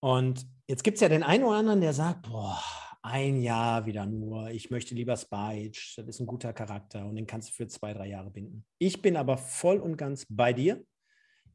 Und 0.00 0.46
jetzt 0.66 0.84
gibt 0.84 0.96
es 0.96 1.00
ja 1.00 1.08
den 1.08 1.22
einen 1.22 1.44
oder 1.44 1.58
anderen, 1.58 1.80
der 1.80 1.92
sagt, 1.92 2.28
boah, 2.28 2.62
ein 3.02 3.40
Jahr 3.40 3.86
wieder 3.86 4.06
nur, 4.06 4.50
ich 4.50 4.70
möchte 4.70 4.94
lieber 4.94 5.16
Spice, 5.16 5.94
das 5.96 6.06
ist 6.06 6.20
ein 6.20 6.26
guter 6.26 6.52
Charakter 6.52 7.06
und 7.06 7.16
den 7.16 7.26
kannst 7.26 7.50
du 7.50 7.52
für 7.54 7.66
zwei, 7.66 7.94
drei 7.94 8.08
Jahre 8.08 8.30
binden. 8.30 8.64
Ich 8.78 9.02
bin 9.02 9.16
aber 9.16 9.38
voll 9.38 9.78
und 9.78 9.96
ganz 9.96 10.26
bei 10.28 10.52
dir, 10.52 10.84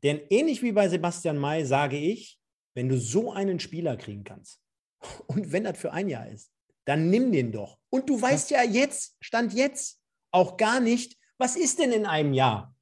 denn 0.03 0.21
ähnlich 0.29 0.61
wie 0.61 0.71
bei 0.71 0.89
Sebastian 0.89 1.37
May 1.37 1.65
sage 1.65 1.97
ich, 1.97 2.39
wenn 2.75 2.89
du 2.89 2.97
so 2.97 3.31
einen 3.31 3.59
Spieler 3.59 3.97
kriegen 3.97 4.23
kannst 4.23 4.61
und 5.27 5.51
wenn 5.51 5.63
das 5.63 5.77
für 5.77 5.93
ein 5.93 6.09
Jahr 6.09 6.27
ist, 6.27 6.51
dann 6.85 7.09
nimm 7.09 7.31
den 7.31 7.51
doch. 7.51 7.77
Und 7.89 8.09
du 8.09 8.21
weißt 8.21 8.51
ja 8.51 8.63
jetzt, 8.63 9.15
Stand 9.21 9.53
jetzt, 9.53 10.01
auch 10.31 10.57
gar 10.57 10.79
nicht, 10.79 11.17
was 11.37 11.55
ist 11.55 11.79
denn 11.79 11.91
in 11.91 12.05
einem 12.05 12.33
Jahr? 12.33 12.75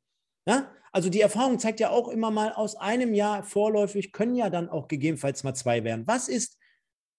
Ja? 0.48 0.74
Also 0.92 1.10
die 1.10 1.22
Erfahrung 1.22 1.58
zeigt 1.58 1.80
ja 1.80 1.90
auch 1.90 2.10
immer 2.10 2.32
mal, 2.32 2.52
aus 2.52 2.76
einem 2.76 3.14
Jahr 3.14 3.44
vorläufig 3.44 4.12
können 4.12 4.36
ja 4.36 4.50
dann 4.50 4.70
auch 4.70 4.88
gegebenenfalls 4.88 5.44
mal 5.44 5.54
zwei 5.54 5.84
werden. 5.84 6.06
Was 6.06 6.28
ist 6.28 6.58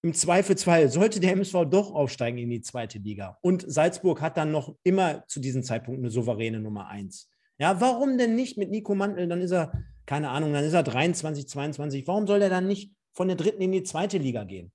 im 0.03 0.13
Zweifelsfall, 0.13 0.89
sollte 0.89 1.19
der 1.19 1.31
MSV 1.31 1.65
doch 1.69 1.93
aufsteigen 1.93 2.37
in 2.37 2.49
die 2.49 2.61
zweite 2.61 2.99
Liga? 2.99 3.37
Und 3.41 3.65
Salzburg 3.67 4.21
hat 4.21 4.37
dann 4.37 4.51
noch 4.51 4.75
immer 4.83 5.25
zu 5.27 5.39
diesem 5.39 5.63
Zeitpunkt 5.63 5.99
eine 5.99 6.11
souveräne 6.11 6.59
Nummer 6.59 6.87
eins. 6.87 7.29
Ja, 7.57 7.79
warum 7.81 8.17
denn 8.17 8.35
nicht 8.35 8.57
mit 8.57 8.69
Nico 8.69 8.93
Mantel? 8.93 9.27
Dann 9.27 9.41
ist 9.41 9.51
er, 9.51 9.71
keine 10.05 10.29
Ahnung, 10.29 10.53
dann 10.53 10.63
ist 10.63 10.73
er 10.73 10.83
23, 10.83 11.47
22. 11.47 12.07
Warum 12.07 12.27
soll 12.27 12.39
der 12.39 12.49
dann 12.49 12.67
nicht 12.67 12.93
von 13.13 13.27
der 13.27 13.37
dritten 13.37 13.61
in 13.61 13.71
die 13.71 13.83
zweite 13.83 14.17
Liga 14.17 14.43
gehen? 14.43 14.71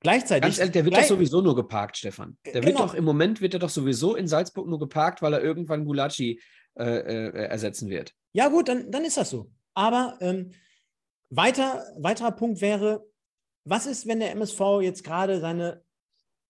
Gleichzeitig. 0.00 0.42
Ganz 0.42 0.58
ehrlich, 0.58 0.72
der 0.72 0.84
wird 0.84 0.96
doch 0.96 1.02
sowieso 1.02 1.40
nur 1.40 1.56
geparkt, 1.56 1.96
Stefan. 1.96 2.36
Der 2.44 2.60
genau. 2.60 2.66
wird 2.66 2.78
doch 2.78 2.94
im 2.94 3.04
Moment 3.04 3.40
wird 3.40 3.54
er 3.54 3.60
doch 3.60 3.68
sowieso 3.68 4.14
in 4.14 4.28
Salzburg 4.28 4.68
nur 4.68 4.78
geparkt, 4.78 5.22
weil 5.22 5.32
er 5.32 5.42
irgendwann 5.42 5.84
Gulacsi 5.84 6.40
äh, 6.78 7.28
äh, 7.28 7.48
ersetzen 7.48 7.90
wird. 7.90 8.14
Ja, 8.32 8.48
gut, 8.48 8.68
dann, 8.68 8.90
dann 8.90 9.04
ist 9.04 9.16
das 9.16 9.30
so. 9.30 9.50
Aber 9.74 10.18
ähm, 10.20 10.52
weiter, 11.30 11.86
weiterer 11.96 12.32
Punkt 12.32 12.60
wäre, 12.60 13.06
was 13.64 13.86
ist, 13.86 14.06
wenn 14.06 14.20
der 14.20 14.32
MSV 14.32 14.60
jetzt 14.80 15.04
gerade 15.04 15.40
seine 15.40 15.84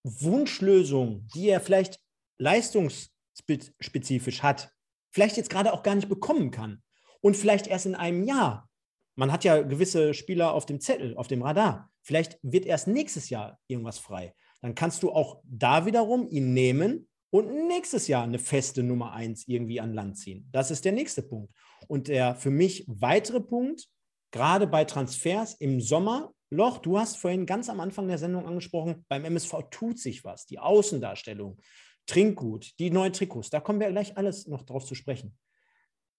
Wunschlösung, 0.03 1.27
die 1.33 1.49
er 1.49 1.59
vielleicht 1.59 1.99
leistungsspezifisch 2.37 4.43
hat, 4.43 4.71
vielleicht 5.11 5.37
jetzt 5.37 5.49
gerade 5.49 5.73
auch 5.73 5.83
gar 5.83 5.95
nicht 5.95 6.09
bekommen 6.09 6.51
kann 6.51 6.81
und 7.21 7.35
vielleicht 7.35 7.67
erst 7.67 7.85
in 7.85 7.95
einem 7.95 8.23
Jahr. 8.23 8.69
Man 9.15 9.31
hat 9.31 9.43
ja 9.43 9.61
gewisse 9.61 10.13
Spieler 10.13 10.53
auf 10.53 10.65
dem 10.65 10.79
Zettel, 10.79 11.17
auf 11.17 11.27
dem 11.27 11.41
Radar. 11.41 11.91
Vielleicht 12.01 12.39
wird 12.41 12.65
erst 12.65 12.87
nächstes 12.87 13.29
Jahr 13.29 13.59
irgendwas 13.67 13.99
frei. 13.99 14.33
Dann 14.61 14.75
kannst 14.75 15.03
du 15.03 15.11
auch 15.11 15.41
da 15.43 15.85
wiederum 15.85 16.29
ihn 16.29 16.53
nehmen 16.53 17.08
und 17.31 17.67
nächstes 17.67 18.07
Jahr 18.07 18.23
eine 18.23 18.39
feste 18.39 18.83
Nummer 18.83 19.13
eins 19.13 19.47
irgendwie 19.47 19.79
an 19.79 19.93
Land 19.93 20.17
ziehen. 20.17 20.47
Das 20.51 20.71
ist 20.71 20.85
der 20.85 20.91
nächste 20.91 21.21
Punkt. 21.21 21.53
Und 21.87 22.07
der 22.07 22.35
für 22.35 22.49
mich 22.49 22.85
weitere 22.87 23.39
Punkt, 23.39 23.87
gerade 24.31 24.67
bei 24.67 24.85
Transfers 24.85 25.55
im 25.55 25.79
Sommerloch, 25.79 26.79
du 26.81 26.97
hast 26.97 27.17
vorhin 27.17 27.45
ganz 27.45 27.69
am 27.69 27.79
Anfang 27.79 28.07
der 28.07 28.17
Sendung 28.17 28.47
angesprochen, 28.47 29.05
beim 29.09 29.25
MSV 29.25 29.53
tut 29.69 29.99
sich 29.99 30.23
was. 30.23 30.45
Die 30.45 30.59
Außendarstellung, 30.59 31.59
Trinkgut, 32.07 32.79
die 32.79 32.89
neuen 32.89 33.13
Trikots, 33.13 33.49
da 33.49 33.59
kommen 33.59 33.79
wir 33.79 33.91
gleich 33.91 34.17
alles 34.17 34.47
noch 34.47 34.63
drauf 34.63 34.85
zu 34.85 34.95
sprechen. 34.95 35.37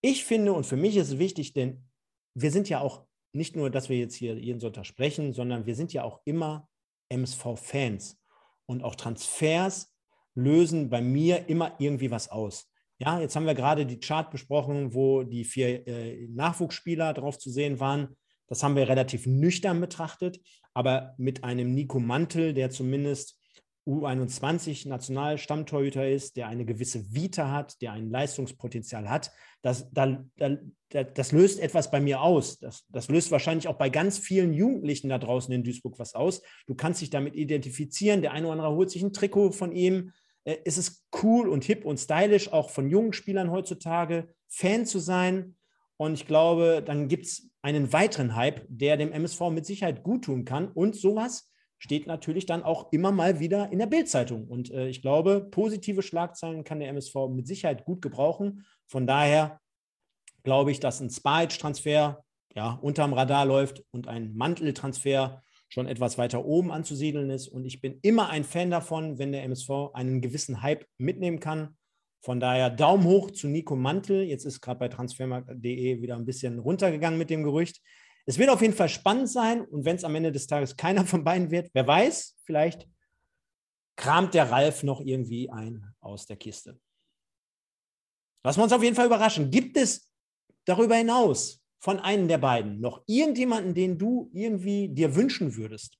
Ich 0.02 0.24
finde 0.24 0.52
und 0.52 0.64
für 0.64 0.76
mich 0.76 0.96
ist 0.96 1.08
es 1.08 1.18
wichtig, 1.18 1.52
denn 1.52 1.84
wir 2.34 2.52
sind 2.52 2.68
ja 2.68 2.80
auch 2.80 3.06
nicht 3.32 3.56
nur, 3.56 3.70
dass 3.70 3.88
wir 3.88 3.98
jetzt 3.98 4.14
hier 4.14 4.38
jeden 4.38 4.60
Sonntag 4.60 4.86
sprechen, 4.86 5.32
sondern 5.32 5.66
wir 5.66 5.74
sind 5.74 5.92
ja 5.92 6.04
auch 6.04 6.20
immer 6.24 6.68
MSV-Fans. 7.08 8.18
Und 8.66 8.84
auch 8.84 8.94
Transfers 8.94 9.92
lösen 10.34 10.90
bei 10.90 11.00
mir 11.00 11.48
immer 11.48 11.74
irgendwie 11.78 12.10
was 12.10 12.28
aus. 12.30 12.70
Ja, 12.98 13.20
jetzt 13.20 13.34
haben 13.34 13.46
wir 13.46 13.54
gerade 13.54 13.86
die 13.86 14.00
Chart 14.00 14.30
besprochen, 14.30 14.94
wo 14.94 15.22
die 15.22 15.44
vier 15.44 15.86
äh, 15.86 16.28
Nachwuchsspieler 16.28 17.14
drauf 17.14 17.38
zu 17.38 17.50
sehen 17.50 17.80
waren. 17.80 18.16
Das 18.46 18.62
haben 18.62 18.76
wir 18.76 18.88
relativ 18.88 19.26
nüchtern 19.26 19.80
betrachtet, 19.80 20.40
aber 20.74 21.14
mit 21.16 21.44
einem 21.44 21.72
Nico 21.72 21.98
Mantel, 21.98 22.52
der 22.52 22.70
zumindest 22.70 23.40
U21 23.86 24.88
Nationalstammtorhüter 24.88 26.08
ist, 26.08 26.36
der 26.36 26.48
eine 26.48 26.64
gewisse 26.64 27.14
Vita 27.14 27.50
hat, 27.50 27.80
der 27.80 27.92
ein 27.92 28.10
Leistungspotenzial 28.10 29.08
hat, 29.08 29.32
das, 29.62 29.90
da, 29.92 30.24
da, 30.36 30.56
das 31.04 31.32
löst 31.32 31.60
etwas 31.60 31.90
bei 31.90 32.00
mir 32.00 32.20
aus. 32.20 32.58
Das, 32.58 32.84
das 32.88 33.08
löst 33.08 33.30
wahrscheinlich 33.30 33.68
auch 33.68 33.78
bei 33.78 33.90
ganz 33.90 34.18
vielen 34.18 34.52
Jugendlichen 34.52 35.08
da 35.08 35.18
draußen 35.18 35.52
in 35.52 35.64
Duisburg 35.64 35.98
was 35.98 36.14
aus. 36.14 36.42
Du 36.66 36.74
kannst 36.74 37.00
dich 37.00 37.10
damit 37.10 37.34
identifizieren. 37.34 38.22
Der 38.22 38.32
eine 38.32 38.46
oder 38.46 38.52
andere 38.52 38.74
holt 38.74 38.90
sich 38.90 39.02
ein 39.02 39.12
Trikot 39.12 39.52
von 39.52 39.72
ihm. 39.72 40.12
Äh, 40.50 40.58
es 40.64 40.78
ist 40.78 41.04
cool 41.22 41.48
und 41.48 41.64
hip 41.64 41.84
und 41.84 41.98
stylisch, 41.98 42.52
auch 42.52 42.70
von 42.70 42.88
jungen 42.90 43.12
Spielern 43.12 43.50
heutzutage 43.50 44.28
Fan 44.48 44.86
zu 44.86 44.98
sein. 44.98 45.56
Und 45.96 46.14
ich 46.14 46.26
glaube, 46.26 46.82
dann 46.84 47.08
gibt 47.08 47.26
es 47.26 47.50
einen 47.62 47.92
weiteren 47.92 48.34
Hype, 48.34 48.64
der 48.68 48.96
dem 48.96 49.12
MSV 49.12 49.50
mit 49.50 49.66
Sicherheit 49.66 50.02
gut 50.02 50.24
tun 50.24 50.44
kann. 50.44 50.68
Und 50.68 50.96
sowas 50.96 51.50
steht 51.78 52.06
natürlich 52.06 52.46
dann 52.46 52.62
auch 52.62 52.92
immer 52.92 53.12
mal 53.12 53.38
wieder 53.38 53.70
in 53.70 53.78
der 53.78 53.86
Bildzeitung. 53.86 54.46
Und 54.48 54.70
äh, 54.70 54.88
ich 54.88 55.02
glaube, 55.02 55.46
positive 55.50 56.02
Schlagzeilen 56.02 56.64
kann 56.64 56.80
der 56.80 56.88
MSV 56.88 57.14
mit 57.30 57.46
Sicherheit 57.46 57.84
gut 57.84 58.02
gebrauchen. 58.02 58.64
Von 58.86 59.06
daher 59.06 59.60
glaube 60.42 60.70
ich, 60.72 60.80
dass 60.80 61.00
ein 61.00 61.10
Spice-Transfer 61.10 62.24
ja, 62.54 62.78
unterm 62.82 63.12
Radar 63.12 63.44
läuft 63.44 63.84
und 63.92 64.08
ein 64.08 64.34
Manteltransfer 64.34 65.42
schon 65.70 65.86
etwas 65.86 66.18
weiter 66.18 66.44
oben 66.44 66.72
anzusiedeln 66.72 67.30
ist. 67.30 67.48
Und 67.48 67.64
ich 67.64 67.80
bin 67.80 67.98
immer 68.02 68.28
ein 68.28 68.44
Fan 68.44 68.70
davon, 68.70 69.18
wenn 69.18 69.32
der 69.32 69.44
MSV 69.44 69.94
einen 69.94 70.20
gewissen 70.20 70.62
Hype 70.62 70.84
mitnehmen 70.98 71.40
kann. 71.40 71.76
Von 72.22 72.40
daher 72.40 72.68
Daumen 72.68 73.04
hoch 73.04 73.30
zu 73.30 73.48
Nico 73.48 73.76
Mantel. 73.76 74.22
Jetzt 74.24 74.44
ist 74.44 74.60
gerade 74.60 74.80
bei 74.80 74.88
transfermarkt.de 74.88 76.02
wieder 76.02 76.16
ein 76.16 76.26
bisschen 76.26 76.58
runtergegangen 76.58 77.18
mit 77.18 77.30
dem 77.30 77.44
Gerücht. 77.44 77.80
Es 78.26 78.36
wird 78.36 78.50
auf 78.50 78.60
jeden 78.60 78.74
Fall 78.74 78.88
spannend 78.88 79.30
sein 79.30 79.62
und 79.62 79.84
wenn 79.84 79.96
es 79.96 80.04
am 80.04 80.14
Ende 80.14 80.32
des 80.32 80.46
Tages 80.46 80.76
keiner 80.76 81.06
von 81.06 81.24
beiden 81.24 81.50
wird, 81.50 81.70
wer 81.72 81.86
weiß, 81.86 82.36
vielleicht 82.44 82.86
kramt 83.96 84.34
der 84.34 84.50
Ralf 84.50 84.82
noch 84.82 85.00
irgendwie 85.00 85.50
ein 85.50 85.94
aus 86.00 86.26
der 86.26 86.36
Kiste. 86.36 86.78
Lassen 88.44 88.58
wir 88.58 88.64
uns 88.64 88.72
auf 88.72 88.82
jeden 88.82 88.96
Fall 88.96 89.06
überraschen. 89.06 89.50
Gibt 89.50 89.76
es 89.76 90.10
darüber 90.64 90.96
hinaus 90.96 91.59
von 91.80 91.98
einem 91.98 92.28
der 92.28 92.38
beiden 92.38 92.80
noch 92.80 93.02
irgendjemanden, 93.06 93.74
den 93.74 93.98
du 93.98 94.30
irgendwie 94.32 94.88
dir 94.88 95.16
wünschen 95.16 95.56
würdest? 95.56 95.98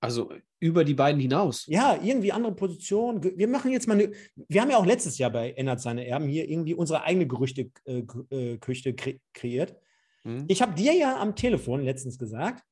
Also 0.00 0.32
über 0.60 0.84
die 0.84 0.94
beiden 0.94 1.20
hinaus. 1.20 1.66
Ja, 1.66 2.00
irgendwie 2.02 2.32
andere 2.32 2.54
Positionen. 2.54 3.22
Wir 3.22 3.48
machen 3.48 3.72
jetzt 3.72 3.88
mal 3.88 3.94
eine. 3.94 4.12
Wir 4.36 4.60
haben 4.60 4.70
ja 4.70 4.78
auch 4.78 4.86
letztes 4.86 5.18
Jahr 5.18 5.30
bei 5.30 5.52
Ennard 5.52 5.80
seine 5.80 6.06
Erben 6.06 6.28
hier 6.28 6.48
irgendwie 6.48 6.74
unsere 6.74 7.02
eigene 7.02 7.26
Gerüchteküche 7.26 8.90
äh, 8.90 9.18
kreiert. 9.32 9.76
Mhm. 10.24 10.44
Ich 10.48 10.62
habe 10.62 10.74
dir 10.74 10.94
ja 10.94 11.20
am 11.20 11.34
Telefon 11.34 11.82
letztens 11.82 12.18
gesagt, 12.18 12.64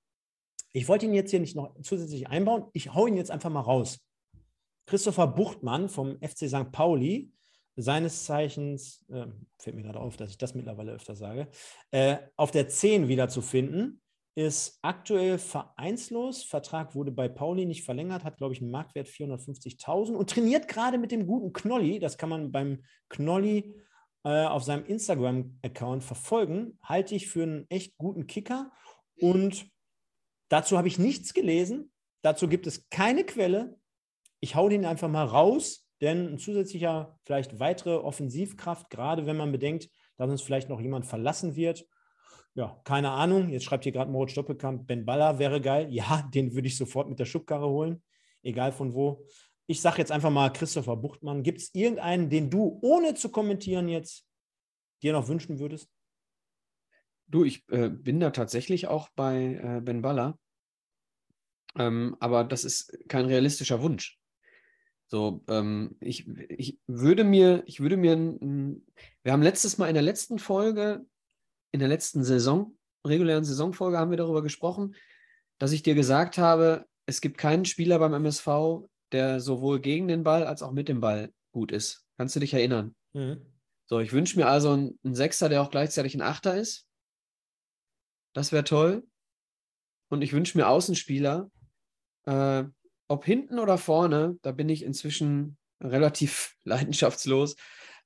ich 0.72 0.88
wollte 0.88 1.06
ihn 1.06 1.14
jetzt 1.14 1.30
hier 1.30 1.40
nicht 1.40 1.56
noch 1.56 1.74
zusätzlich 1.82 2.28
einbauen. 2.28 2.66
Ich 2.72 2.94
hau 2.94 3.06
ihn 3.06 3.16
jetzt 3.16 3.30
einfach 3.30 3.50
mal 3.50 3.60
raus. 3.60 3.98
Christopher 4.86 5.26
Buchtmann 5.26 5.88
vom 5.88 6.18
FC 6.20 6.48
St. 6.48 6.70
Pauli, 6.70 7.32
seines 7.76 8.24
Zeichens, 8.24 9.04
äh, 9.08 9.26
fällt 9.58 9.76
mir 9.76 9.82
gerade 9.82 10.00
auf, 10.00 10.16
dass 10.16 10.30
ich 10.30 10.38
das 10.38 10.54
mittlerweile 10.54 10.92
öfter 10.92 11.14
sage, 11.14 11.48
äh, 11.90 12.16
auf 12.36 12.50
der 12.50 12.68
10 12.68 13.08
wiederzufinden, 13.08 14.00
ist 14.34 14.78
aktuell 14.82 15.38
vereinslos. 15.38 16.42
Vertrag 16.42 16.94
wurde 16.94 17.10
bei 17.10 17.28
Pauli 17.28 17.64
nicht 17.64 17.84
verlängert, 17.84 18.24
hat, 18.24 18.36
glaube 18.36 18.52
ich, 18.52 18.60
einen 18.60 18.70
Marktwert 18.70 19.08
450.000 19.08 20.14
und 20.14 20.28
trainiert 20.28 20.68
gerade 20.68 20.98
mit 20.98 21.10
dem 21.10 21.26
guten 21.26 21.52
Knolli. 21.52 21.98
Das 21.98 22.18
kann 22.18 22.28
man 22.28 22.52
beim 22.52 22.82
Knolli 23.08 23.74
äh, 24.24 24.44
auf 24.44 24.62
seinem 24.62 24.84
Instagram-Account 24.84 26.04
verfolgen, 26.04 26.78
halte 26.82 27.14
ich 27.14 27.28
für 27.28 27.44
einen 27.44 27.66
echt 27.70 27.96
guten 27.96 28.26
Kicker. 28.26 28.72
Und 29.18 29.70
dazu 30.50 30.76
habe 30.76 30.88
ich 30.88 30.98
nichts 30.98 31.32
gelesen. 31.32 31.90
Dazu 32.22 32.46
gibt 32.48 32.66
es 32.66 32.88
keine 32.90 33.24
Quelle. 33.24 33.78
Ich 34.40 34.54
hau 34.54 34.68
den 34.68 34.84
einfach 34.84 35.08
mal 35.08 35.24
raus. 35.24 35.85
Denn 36.00 36.34
ein 36.34 36.38
zusätzlicher, 36.38 37.18
vielleicht 37.24 37.58
weitere 37.58 37.96
Offensivkraft, 37.96 38.90
gerade 38.90 39.26
wenn 39.26 39.36
man 39.36 39.52
bedenkt, 39.52 39.88
dass 40.16 40.30
uns 40.30 40.42
vielleicht 40.42 40.68
noch 40.68 40.80
jemand 40.80 41.06
verlassen 41.06 41.56
wird. 41.56 41.86
Ja, 42.54 42.80
keine 42.84 43.10
Ahnung. 43.10 43.50
Jetzt 43.50 43.64
schreibt 43.64 43.84
hier 43.84 43.92
gerade 43.92 44.10
Moritz 44.10 44.34
Doppelkamp, 44.34 44.86
Ben 44.86 45.04
Baller 45.04 45.38
wäre 45.38 45.60
geil. 45.60 45.88
Ja, 45.90 46.28
den 46.34 46.54
würde 46.54 46.68
ich 46.68 46.76
sofort 46.76 47.08
mit 47.08 47.18
der 47.18 47.24
Schubkarre 47.24 47.68
holen, 47.68 48.02
egal 48.42 48.72
von 48.72 48.94
wo. 48.94 49.24
Ich 49.66 49.80
sage 49.80 49.98
jetzt 49.98 50.12
einfach 50.12 50.30
mal 50.30 50.52
Christopher 50.52 50.96
Buchtmann. 50.96 51.42
Gibt 51.42 51.60
es 51.60 51.74
irgendeinen, 51.74 52.30
den 52.30 52.50
du, 52.50 52.78
ohne 52.82 53.14
zu 53.14 53.30
kommentieren 53.30 53.88
jetzt, 53.88 54.26
dir 55.02 55.12
noch 55.12 55.28
wünschen 55.28 55.58
würdest? 55.58 55.90
Du, 57.26 57.44
ich 57.44 57.68
äh, 57.70 57.88
bin 57.88 58.20
da 58.20 58.30
tatsächlich 58.30 58.86
auch 58.86 59.08
bei 59.16 59.60
äh, 59.60 59.80
Ben 59.80 60.02
Baller. 60.02 60.38
Ähm, 61.76 62.16
aber 62.20 62.44
das 62.44 62.64
ist 62.64 62.96
kein 63.08 63.26
realistischer 63.26 63.82
Wunsch. 63.82 64.18
So, 65.08 65.44
ähm, 65.48 65.96
ich, 66.00 66.26
ich 66.48 66.78
würde 66.86 67.22
mir, 67.24 67.62
ich 67.66 67.80
würde 67.80 67.96
mir, 67.96 68.16
wir 68.16 69.32
haben 69.32 69.42
letztes 69.42 69.78
Mal 69.78 69.88
in 69.88 69.94
der 69.94 70.02
letzten 70.02 70.38
Folge, 70.38 71.06
in 71.72 71.80
der 71.80 71.88
letzten 71.88 72.24
Saison, 72.24 72.76
regulären 73.06 73.44
Saisonfolge, 73.44 73.98
haben 73.98 74.10
wir 74.10 74.16
darüber 74.16 74.42
gesprochen, 74.42 74.96
dass 75.58 75.72
ich 75.72 75.82
dir 75.82 75.94
gesagt 75.94 76.38
habe, 76.38 76.86
es 77.06 77.20
gibt 77.20 77.38
keinen 77.38 77.64
Spieler 77.64 77.98
beim 78.00 78.14
MSV, 78.14 78.88
der 79.12 79.40
sowohl 79.40 79.80
gegen 79.80 80.08
den 80.08 80.24
Ball 80.24 80.44
als 80.44 80.62
auch 80.62 80.72
mit 80.72 80.88
dem 80.88 81.00
Ball 81.00 81.32
gut 81.52 81.70
ist. 81.70 82.04
Kannst 82.18 82.34
du 82.34 82.40
dich 82.40 82.52
erinnern? 82.52 82.96
Mhm. 83.12 83.46
So, 83.86 84.00
ich 84.00 84.12
wünsche 84.12 84.36
mir 84.36 84.48
also 84.48 84.72
einen, 84.72 84.98
einen 85.04 85.14
Sechser, 85.14 85.48
der 85.48 85.62
auch 85.62 85.70
gleichzeitig 85.70 86.14
ein 86.16 86.22
Achter 86.22 86.56
ist. 86.56 86.88
Das 88.34 88.50
wäre 88.50 88.64
toll. 88.64 89.06
Und 90.08 90.22
ich 90.22 90.32
wünsche 90.32 90.58
mir 90.58 90.68
Außenspieler, 90.68 91.50
äh, 92.26 92.64
ob 93.08 93.24
hinten 93.24 93.58
oder 93.58 93.78
vorne, 93.78 94.38
da 94.42 94.52
bin 94.52 94.68
ich 94.68 94.82
inzwischen 94.82 95.56
relativ 95.82 96.56
leidenschaftslos. 96.64 97.56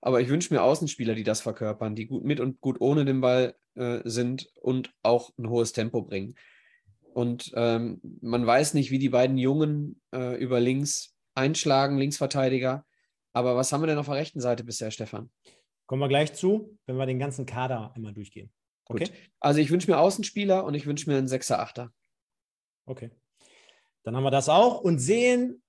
Aber 0.03 0.21
ich 0.21 0.29
wünsche 0.29 0.53
mir 0.55 0.63
Außenspieler, 0.63 1.15
die 1.15 1.25
das 1.25 1.43
verkörpern, 1.43 1.95
die 1.95 2.07
gut 2.07 2.25
mit 2.25 2.41
und 2.41 2.61
gut 2.61 2.81
ohne 2.81 3.05
den 3.05 3.21
Ball 3.21 3.55
äh, 3.75 4.01
sind 4.05 4.49
und 4.55 4.93
auch 5.03 5.31
ein 5.39 5.49
hohes 5.49 5.73
Tempo 5.73 6.03
bringen. 6.03 6.35
Und 7.13 7.53
ähm, 7.55 8.01
man 8.23 8.47
weiß 8.47 8.75
nicht, 8.75 8.91
wie 8.91 8.99
die 8.99 9.09
beiden 9.11 9.37
Jungen 9.37 10.01
äh, 10.15 10.37
über 10.41 10.61
links 10.61 11.17
einschlagen, 11.35 11.99
Linksverteidiger. 11.99 12.87
Aber 13.33 13.57
was 13.57 13.73
haben 13.73 13.83
wir 13.83 13.89
denn 13.89 13.99
auf 13.99 14.07
der 14.07 14.15
rechten 14.17 14.41
Seite 14.41 14.65
bisher, 14.65 14.91
Stefan? 14.91 15.31
Kommen 15.87 16.01
wir 16.01 16.09
gleich 16.09 16.33
zu, 16.35 16.79
wenn 16.87 16.97
wir 16.97 17.07
den 17.07 17.19
ganzen 17.19 17.47
Kader 17.47 17.93
einmal 17.95 18.15
durchgehen. 18.15 18.51
Okay. 18.87 19.05
Gut. 19.05 19.13
Also 19.41 19.61
ich 19.61 19.71
wünsche 19.71 19.91
mir 19.91 19.99
Außenspieler 19.99 20.65
und 20.65 20.75
ich 20.75 20.87
wünsche 20.87 21.11
mir 21.11 21.19
einen 21.19 21.29
Sechser, 21.29 21.61
Achter. 21.61 21.93
Okay. 22.87 23.11
Dann 24.03 24.17
haben 24.17 24.25
wir 24.25 24.31
das 24.31 24.49
auch 24.49 24.81
und 24.81 24.99
sehen 24.99 25.63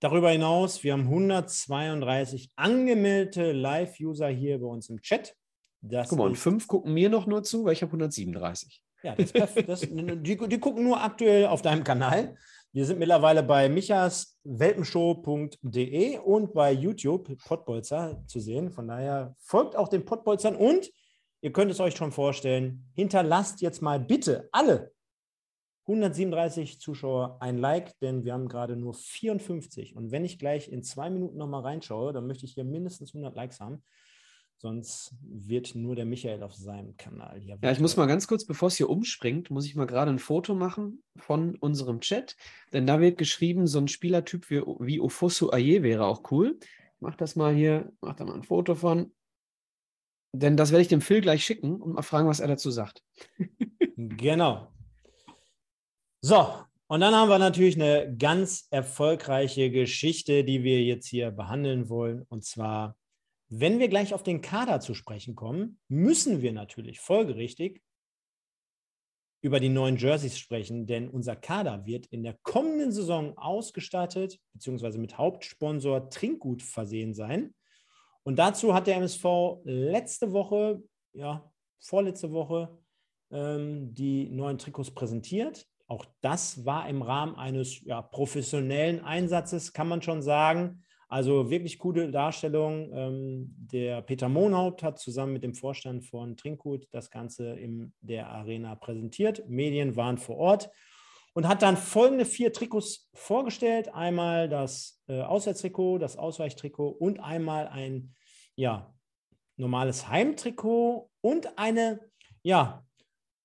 darüber 0.00 0.30
hinaus, 0.30 0.82
wir 0.82 0.94
haben 0.94 1.02
132 1.02 2.50
angemeldete 2.56 3.52
Live-User 3.52 4.28
hier 4.28 4.60
bei 4.60 4.66
uns 4.66 4.88
im 4.88 5.00
Chat. 5.00 5.36
Das 5.80 6.08
Guck 6.08 6.18
mal, 6.18 6.26
und 6.26 6.36
fünf 6.36 6.66
gucken 6.66 6.92
mir 6.94 7.08
noch 7.08 7.26
nur 7.26 7.42
zu, 7.42 7.64
weil 7.64 7.74
ich 7.74 7.82
habe 7.82 7.90
137. 7.90 8.82
Ja, 9.02 9.16
das, 9.16 9.32
das, 9.66 9.80
die, 9.90 10.36
die, 10.36 10.58
gucken 10.58 10.84
nur 10.84 11.02
aktuell 11.02 11.46
auf 11.46 11.62
deinem 11.62 11.82
Kanal. 11.84 12.36
Wir 12.72 12.84
sind 12.86 12.98
mittlerweile 12.98 13.42
bei 13.42 13.68
michaswelpenshow.de 13.68 16.18
und 16.18 16.54
bei 16.54 16.72
YouTube 16.72 17.36
Pottbolzer 17.44 18.22
zu 18.26 18.40
sehen. 18.40 18.70
Von 18.70 18.88
daher 18.88 19.36
folgt 19.40 19.76
auch 19.76 19.88
den 19.88 20.04
Pottbolzern 20.04 20.56
und 20.56 20.90
ihr 21.42 21.52
könnt 21.52 21.70
es 21.70 21.80
euch 21.80 21.96
schon 21.96 22.12
vorstellen, 22.12 22.90
hinterlasst 22.94 23.60
jetzt 23.60 23.82
mal 23.82 24.00
bitte 24.00 24.48
alle 24.52 24.92
137 25.86 26.80
Zuschauer 26.80 27.38
ein 27.40 27.58
Like, 27.58 27.98
denn 28.00 28.24
wir 28.24 28.34
haben 28.34 28.48
gerade 28.48 28.76
nur 28.76 28.94
54. 28.94 29.96
Und 29.96 30.12
wenn 30.12 30.24
ich 30.24 30.38
gleich 30.38 30.70
in 30.70 30.82
zwei 30.82 31.10
Minuten 31.10 31.38
nochmal 31.38 31.62
reinschaue, 31.62 32.12
dann 32.12 32.26
möchte 32.26 32.44
ich 32.44 32.54
hier 32.54 32.64
mindestens 32.64 33.14
100 33.14 33.34
Likes 33.34 33.60
haben. 33.60 33.82
Sonst 34.62 35.16
wird 35.22 35.74
nur 35.74 35.96
der 35.96 36.04
Michael 36.04 36.44
auf 36.44 36.54
seinem 36.54 36.96
Kanal 36.96 37.40
hier. 37.40 37.58
Ja, 37.60 37.72
ich 37.72 37.80
muss 37.80 37.96
mal 37.96 38.06
ganz 38.06 38.28
kurz, 38.28 38.44
bevor 38.44 38.68
es 38.68 38.76
hier 38.76 38.88
umspringt, 38.88 39.50
muss 39.50 39.66
ich 39.66 39.74
mal 39.74 39.88
gerade 39.88 40.12
ein 40.12 40.20
Foto 40.20 40.54
machen 40.54 41.02
von 41.16 41.56
unserem 41.56 42.00
Chat. 42.00 42.36
Denn 42.72 42.86
da 42.86 43.00
wird 43.00 43.18
geschrieben, 43.18 43.66
so 43.66 43.80
ein 43.80 43.88
Spielertyp 43.88 44.50
wie, 44.50 44.60
wie 44.60 45.00
Ofosu 45.00 45.50
Aye 45.50 45.82
wäre 45.82 46.06
auch 46.06 46.30
cool. 46.30 46.58
Ich 46.60 47.00
mach 47.00 47.16
das 47.16 47.34
mal 47.34 47.52
hier, 47.52 47.92
mach 48.00 48.14
da 48.14 48.24
mal 48.24 48.34
ein 48.34 48.44
Foto 48.44 48.76
von. 48.76 49.12
Denn 50.32 50.56
das 50.56 50.70
werde 50.70 50.82
ich 50.82 50.88
dem 50.88 51.00
Phil 51.00 51.22
gleich 51.22 51.44
schicken 51.44 51.82
und 51.82 51.94
mal 51.94 52.02
fragen, 52.02 52.28
was 52.28 52.38
er 52.38 52.46
dazu 52.46 52.70
sagt. 52.70 53.02
genau. 53.96 54.72
So, 56.24 56.54
und 56.86 57.00
dann 57.00 57.16
haben 57.16 57.30
wir 57.30 57.38
natürlich 57.40 57.74
eine 57.74 58.16
ganz 58.16 58.68
erfolgreiche 58.70 59.72
Geschichte, 59.72 60.44
die 60.44 60.62
wir 60.62 60.80
jetzt 60.84 61.08
hier 61.08 61.32
behandeln 61.32 61.88
wollen. 61.88 62.22
Und 62.28 62.44
zwar, 62.44 62.96
wenn 63.48 63.80
wir 63.80 63.88
gleich 63.88 64.14
auf 64.14 64.22
den 64.22 64.40
Kader 64.40 64.78
zu 64.78 64.94
sprechen 64.94 65.34
kommen, 65.34 65.80
müssen 65.88 66.40
wir 66.40 66.52
natürlich 66.52 67.00
folgerichtig 67.00 67.82
über 69.40 69.58
die 69.58 69.68
neuen 69.68 69.96
Jerseys 69.96 70.38
sprechen, 70.38 70.86
denn 70.86 71.08
unser 71.08 71.34
Kader 71.34 71.84
wird 71.86 72.06
in 72.06 72.22
der 72.22 72.38
kommenden 72.44 72.92
Saison 72.92 73.36
ausgestattet 73.36 74.38
bzw. 74.52 74.98
mit 74.98 75.18
Hauptsponsor 75.18 76.08
Trinkgut 76.08 76.62
versehen 76.62 77.14
sein. 77.14 77.52
Und 78.22 78.38
dazu 78.38 78.74
hat 78.74 78.86
der 78.86 78.98
MSV 78.98 79.24
letzte 79.64 80.30
Woche, 80.30 80.84
ja, 81.14 81.52
vorletzte 81.80 82.30
Woche, 82.30 82.78
ähm, 83.32 83.92
die 83.92 84.28
neuen 84.28 84.58
Trikots 84.58 84.92
präsentiert. 84.92 85.66
Auch 85.92 86.06
das 86.22 86.64
war 86.64 86.88
im 86.88 87.02
Rahmen 87.02 87.36
eines 87.36 87.84
ja, 87.84 88.00
professionellen 88.00 89.04
Einsatzes, 89.04 89.74
kann 89.74 89.88
man 89.88 90.00
schon 90.00 90.22
sagen. 90.22 90.82
Also 91.06 91.50
wirklich 91.50 91.78
coole 91.78 92.10
Darstellung. 92.10 92.90
Ähm, 92.94 93.54
der 93.58 94.00
Peter 94.00 94.30
Mohnhaupt 94.30 94.82
hat 94.82 94.98
zusammen 94.98 95.34
mit 95.34 95.44
dem 95.44 95.54
Vorstand 95.54 96.06
von 96.06 96.38
Trinkgut 96.38 96.88
das 96.92 97.10
Ganze 97.10 97.50
in 97.50 97.92
der 98.00 98.30
Arena 98.30 98.74
präsentiert. 98.74 99.46
Medien 99.50 99.94
waren 99.94 100.16
vor 100.16 100.38
Ort 100.38 100.70
und 101.34 101.46
hat 101.46 101.60
dann 101.60 101.76
folgende 101.76 102.24
vier 102.24 102.54
Trikots 102.54 103.10
vorgestellt. 103.12 103.92
Einmal 103.92 104.48
das 104.48 105.02
äh, 105.08 105.20
Auswärtstrikot, 105.20 105.98
das 105.98 106.16
Ausweichtrikot 106.16 106.88
und 106.88 107.20
einmal 107.20 107.68
ein 107.68 108.14
ja, 108.56 108.94
normales 109.58 110.08
Heimtrikot 110.08 111.10
und 111.20 111.58
eine 111.58 112.00
ja, 112.42 112.82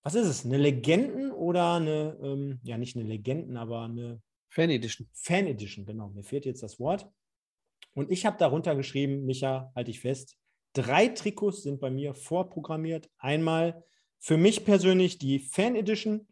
was 0.07 0.15
ist 0.15 0.27
es? 0.27 0.45
Eine 0.45 0.57
Legenden 0.57 1.33
oder 1.33 1.73
eine, 1.73 2.17
ähm, 2.23 2.61
ja, 2.63 2.77
nicht 2.77 2.95
eine 2.95 3.03
Legenden, 3.03 3.57
aber 3.57 3.81
eine 3.81 4.21
Fan 4.47 4.69
Edition. 4.69 5.09
Fan 5.11 5.47
Edition, 5.47 5.85
genau. 5.85 6.07
Mir 6.11 6.23
fehlt 6.23 6.45
jetzt 6.45 6.63
das 6.63 6.79
Wort. 6.79 7.11
Und 7.93 8.09
ich 8.09 8.25
habe 8.25 8.37
darunter 8.37 8.77
geschrieben, 8.77 9.25
Micha, 9.25 9.69
halte 9.75 9.91
ich 9.91 9.99
fest, 9.99 10.37
drei 10.71 11.09
Trikots 11.09 11.63
sind 11.63 11.81
bei 11.81 11.89
mir 11.89 12.13
vorprogrammiert. 12.13 13.09
Einmal 13.17 13.83
für 14.17 14.37
mich 14.37 14.63
persönlich 14.63 15.17
die 15.17 15.39
Fan 15.39 15.75
Edition. 15.75 16.25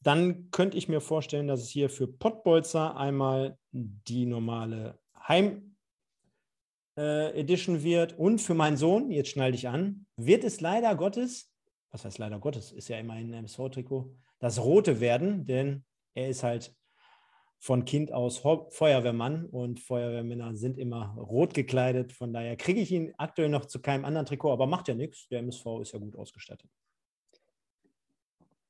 Dann 0.00 0.50
könnte 0.50 0.76
ich 0.76 0.90
mir 0.90 1.00
vorstellen, 1.00 1.48
dass 1.48 1.62
es 1.62 1.70
hier 1.70 1.88
für 1.88 2.08
Pottbolzer 2.08 2.98
einmal 2.98 3.56
die 3.70 4.26
normale 4.26 4.98
Heim 5.26 5.76
äh, 6.98 7.30
Edition 7.40 7.82
wird. 7.82 8.18
Und 8.18 8.42
für 8.42 8.52
meinen 8.52 8.76
Sohn, 8.76 9.10
jetzt 9.10 9.30
schnall 9.30 9.52
dich 9.52 9.68
an, 9.68 10.04
wird 10.16 10.44
es 10.44 10.60
leider 10.60 10.94
Gottes 10.96 11.51
was 11.92 12.04
heißt 12.04 12.18
leider 12.18 12.38
Gottes, 12.38 12.72
ist 12.72 12.88
ja 12.88 12.98
immerhin 12.98 13.32
ein 13.32 13.44
MSV-Trikot, 13.44 14.12
das 14.38 14.58
rote 14.58 15.00
werden, 15.00 15.46
denn 15.46 15.84
er 16.14 16.28
ist 16.28 16.42
halt 16.42 16.74
von 17.58 17.84
Kind 17.84 18.12
aus 18.12 18.38
Feuerwehrmann 18.38 19.46
und 19.46 19.78
Feuerwehrmänner 19.78 20.56
sind 20.56 20.78
immer 20.78 21.14
rot 21.16 21.54
gekleidet. 21.54 22.12
Von 22.12 22.32
daher 22.32 22.56
kriege 22.56 22.80
ich 22.80 22.90
ihn 22.90 23.14
aktuell 23.18 23.50
noch 23.50 23.66
zu 23.66 23.80
keinem 23.80 24.04
anderen 24.04 24.26
Trikot, 24.26 24.52
aber 24.52 24.66
macht 24.66 24.88
ja 24.88 24.96
nichts. 24.96 25.28
Der 25.28 25.38
MSV 25.38 25.64
ist 25.80 25.92
ja 25.92 26.00
gut 26.00 26.16
ausgestattet. 26.16 26.68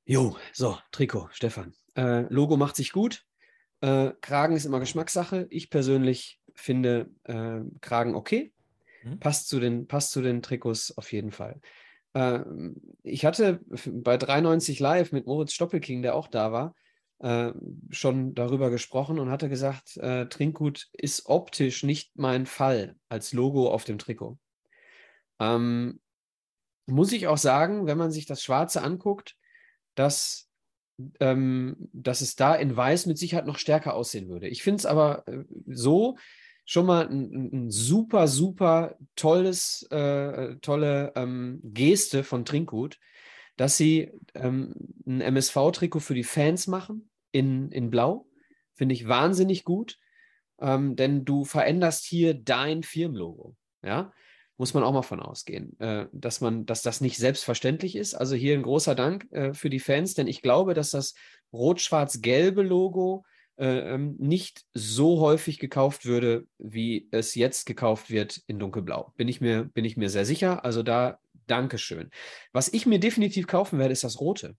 Jo, 0.05 0.37
so, 0.53 0.77
Trikot, 0.91 1.29
Stefan. 1.33 1.73
Äh, 1.97 2.27
Logo 2.29 2.59
macht 2.59 2.77
sich 2.77 2.93
gut. 2.93 3.25
Äh, 3.81 4.11
Kragen 4.21 4.57
ist 4.57 4.67
immer 4.67 4.81
Geschmackssache. 4.81 5.47
Ich 5.49 5.71
persönlich 5.71 6.39
finde 6.55 7.09
äh, 7.25 7.61
Kragen 7.81 8.15
okay. 8.15 8.53
Hm? 9.03 9.21
Passt, 9.21 9.49
zu 9.49 9.59
den, 9.59 9.87
passt 9.87 10.11
zu 10.11 10.21
den 10.21 10.43
Trikots 10.43 10.99
auf 10.99 11.13
jeden 11.13 11.33
Fall. 11.33 11.63
Ähm, 12.15 12.77
ich 13.03 13.25
hatte 13.25 13.61
bei 13.87 14.17
93 14.17 14.79
Live 14.81 15.13
mit 15.13 15.27
Moritz 15.27 15.53
Stoppelking, 15.53 16.03
der 16.03 16.15
auch 16.15 16.29
da 16.29 16.53
war, 16.53 16.75
äh, 17.21 17.53
schon 17.91 18.35
darüber 18.35 18.71
gesprochen 18.71 19.19
und 19.19 19.31
hatte 19.31 19.49
gesagt, 19.49 19.97
äh, 19.97 20.27
Trinkgut 20.27 20.89
ist 20.93 21.27
optisch 21.27 21.83
nicht 21.83 22.13
mein 22.17 22.47
Fall 22.47 22.97
als 23.09 23.33
Logo 23.33 23.71
auf 23.71 23.85
dem 23.85 23.99
Trikot. 23.99 24.39
Ähm, 25.39 26.01
muss 26.87 27.13
ich 27.13 27.27
auch 27.27 27.39
sagen, 27.39 27.87
wenn 27.87 27.99
man 27.99 28.11
sich 28.11 28.27
das 28.27 28.43
Schwarze 28.43 28.83
anguckt, 28.83 29.37
dass, 29.95 30.49
ähm, 31.21 31.77
dass 31.93 32.21
es 32.21 32.35
da 32.37 32.55
in 32.55 32.77
Weiß 32.77 33.07
mit 33.07 33.19
Sicherheit 33.19 33.47
noch 33.47 33.59
stärker 33.59 33.95
aussehen 33.95 34.29
würde. 34.29 34.49
Ich 34.49 34.63
finde 34.63 34.79
es 34.79 34.87
aber 34.87 35.27
äh, 35.29 35.45
so, 35.67 36.17
schon 36.73 36.87
mal 36.87 37.07
ein, 37.07 37.51
ein 37.53 37.71
super, 37.71 38.27
super 38.29 38.97
tolles, 39.15 39.83
äh, 39.91 40.57
tolle 40.63 41.13
ähm, 41.17 41.61
Geste 41.63 42.25
von 42.25 42.47
Trinkgut, 42.47 42.99
dass 43.57 43.77
sie 43.77 44.11
ähm, 44.35 44.75
ein 45.07 45.21
MSV-Trikot 45.21 46.01
für 46.01 46.15
die 46.15 46.25
Fans 46.25 46.67
machen 46.67 47.11
in, 47.31 47.71
in 47.71 47.91
Blau. 47.91 48.27
Finde 48.75 48.95
ich 48.95 49.07
wahnsinnig 49.07 49.65
gut. 49.65 49.99
ähm, 50.61 50.97
denn 50.97 51.25
du 51.27 51.45
veränderst 51.45 52.07
hier 52.07 52.35
dein 52.35 52.83
Firmenlogo. 52.83 53.55
Ja, 53.85 54.13
muss 54.57 54.73
man 54.73 54.85
auch 54.85 54.93
mal 54.93 55.03
von 55.03 55.21
ausgehen, 55.21 55.79
äh, 55.81 56.07
dass 56.13 56.41
man, 56.41 56.65
dass 56.65 56.83
das 56.83 57.01
nicht 57.03 57.19
selbstverständlich 57.19 57.97
ist. 57.97 58.15
Also 58.15 58.35
hier 58.35 58.55
ein 58.55 58.63
großer 58.63 58.95
Dank 58.95 59.31
äh, 59.33 59.53
für 59.53 59.69
die 59.69 59.81
Fans, 59.81 60.15
denn 60.15 60.27
ich 60.27 60.41
glaube, 60.41 60.73
dass 60.73 60.91
das 60.91 61.15
rot-schwarz-gelbe 61.53 62.63
Logo 62.63 63.25
nicht 63.59 64.65
so 64.73 65.21
häufig 65.21 65.59
gekauft 65.59 66.05
würde, 66.05 66.47
wie 66.59 67.09
es 67.13 67.35
jetzt 67.35 67.67
gekauft 67.67 68.11
wird 68.11 68.43
in 68.47 68.59
dunkelblau. 68.59 69.13
Bin 69.17 69.29
ich 69.29 69.41
mir, 69.41 69.65
bin 69.65 69.85
ich 69.85 69.97
mir 69.97 70.09
sehr 70.09 70.25
sicher. 70.25 70.65
Also 70.65 70.83
da 70.83 71.21
Dankeschön. 71.47 72.11
Was 72.53 72.73
ich 72.73 72.87
mir 72.87 72.99
definitiv 72.99 73.47
kaufen 73.47 73.79
werde, 73.79 73.93
ist 73.93 74.05
das 74.05 74.21
Rote. 74.21 74.57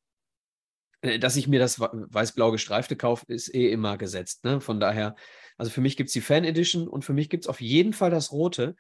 Äh, 1.01 1.19
dass 1.19 1.35
ich 1.35 1.47
mir 1.47 1.59
das 1.59 1.79
weiß-blau 1.79 2.51
gestreifte 2.51 2.95
kaufe, 2.95 3.25
ist 3.27 3.53
eh 3.53 3.71
immer 3.71 3.97
gesetzt. 3.97 4.43
Ne? 4.43 4.61
Von 4.61 4.79
daher, 4.79 5.15
also 5.57 5.71
für 5.71 5.81
mich 5.81 5.97
gibt 5.97 6.09
es 6.09 6.13
die 6.13 6.21
Fan 6.21 6.43
Edition 6.43 6.87
und 6.87 7.05
für 7.05 7.13
mich 7.13 7.29
gibt 7.29 7.45
es 7.45 7.49
auf 7.49 7.61
jeden 7.61 7.93
Fall 7.93 8.11
das 8.11 8.31
Rote. 8.31 8.75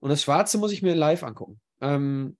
Und 0.00 0.10
das 0.10 0.22
Schwarze 0.22 0.58
muss 0.58 0.72
ich 0.72 0.82
mir 0.82 0.94
live 0.94 1.22
angucken. 1.22 1.60
Ähm, 1.80 2.36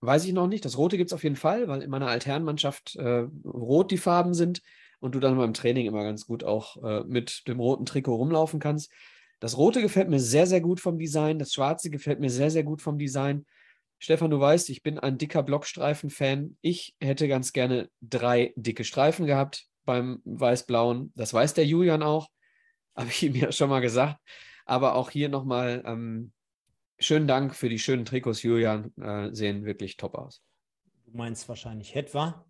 weiß 0.00 0.24
ich 0.24 0.32
noch 0.32 0.46
nicht. 0.46 0.64
Das 0.64 0.78
Rote 0.78 0.96
gibt 0.96 1.10
es 1.10 1.14
auf 1.14 1.24
jeden 1.24 1.36
Fall, 1.36 1.68
weil 1.68 1.82
in 1.82 1.90
meiner 1.90 2.08
Altherrenmannschaft 2.08 2.96
äh, 2.96 3.26
rot 3.44 3.90
die 3.90 3.98
Farben 3.98 4.34
sind 4.34 4.62
und 5.06 5.14
du 5.14 5.20
dann 5.20 5.38
beim 5.38 5.54
Training 5.54 5.86
immer 5.86 6.02
ganz 6.02 6.26
gut 6.26 6.44
auch 6.44 6.82
äh, 6.82 7.04
mit 7.04 7.46
dem 7.46 7.60
roten 7.60 7.86
Trikot 7.86 8.16
rumlaufen 8.16 8.60
kannst. 8.60 8.92
Das 9.38 9.56
Rote 9.56 9.80
gefällt 9.80 10.08
mir 10.08 10.18
sehr, 10.18 10.46
sehr 10.46 10.60
gut 10.60 10.80
vom 10.80 10.98
Design. 10.98 11.38
Das 11.38 11.52
Schwarze 11.52 11.90
gefällt 11.90 12.20
mir 12.20 12.30
sehr, 12.30 12.50
sehr 12.50 12.64
gut 12.64 12.82
vom 12.82 12.98
Design. 12.98 13.46
Stefan, 13.98 14.30
du 14.30 14.40
weißt, 14.40 14.68
ich 14.70 14.82
bin 14.82 14.98
ein 14.98 15.16
dicker 15.16 15.42
Blockstreifen-Fan. 15.42 16.56
Ich 16.60 16.96
hätte 17.00 17.28
ganz 17.28 17.52
gerne 17.52 17.88
drei 18.00 18.52
dicke 18.56 18.82
Streifen 18.82 19.26
gehabt 19.26 19.66
beim 19.84 20.20
Weiß-Blauen. 20.24 21.12
Das 21.14 21.32
weiß 21.32 21.54
der 21.54 21.66
Julian 21.66 22.02
auch. 22.02 22.28
Habe 22.96 23.08
ich 23.10 23.22
ihm 23.22 23.36
ja 23.36 23.52
schon 23.52 23.70
mal 23.70 23.80
gesagt. 23.80 24.18
Aber 24.64 24.96
auch 24.96 25.10
hier 25.10 25.28
nochmal 25.28 25.84
ähm, 25.86 26.32
schönen 26.98 27.28
Dank 27.28 27.54
für 27.54 27.68
die 27.68 27.78
schönen 27.78 28.04
Trikots, 28.04 28.42
Julian. 28.42 28.92
Äh, 28.96 29.32
sehen 29.32 29.64
wirklich 29.64 29.96
top 29.96 30.16
aus. 30.16 30.42
Du 31.04 31.16
meinst 31.16 31.48
wahrscheinlich 31.48 31.94
Hetwa 31.94 32.45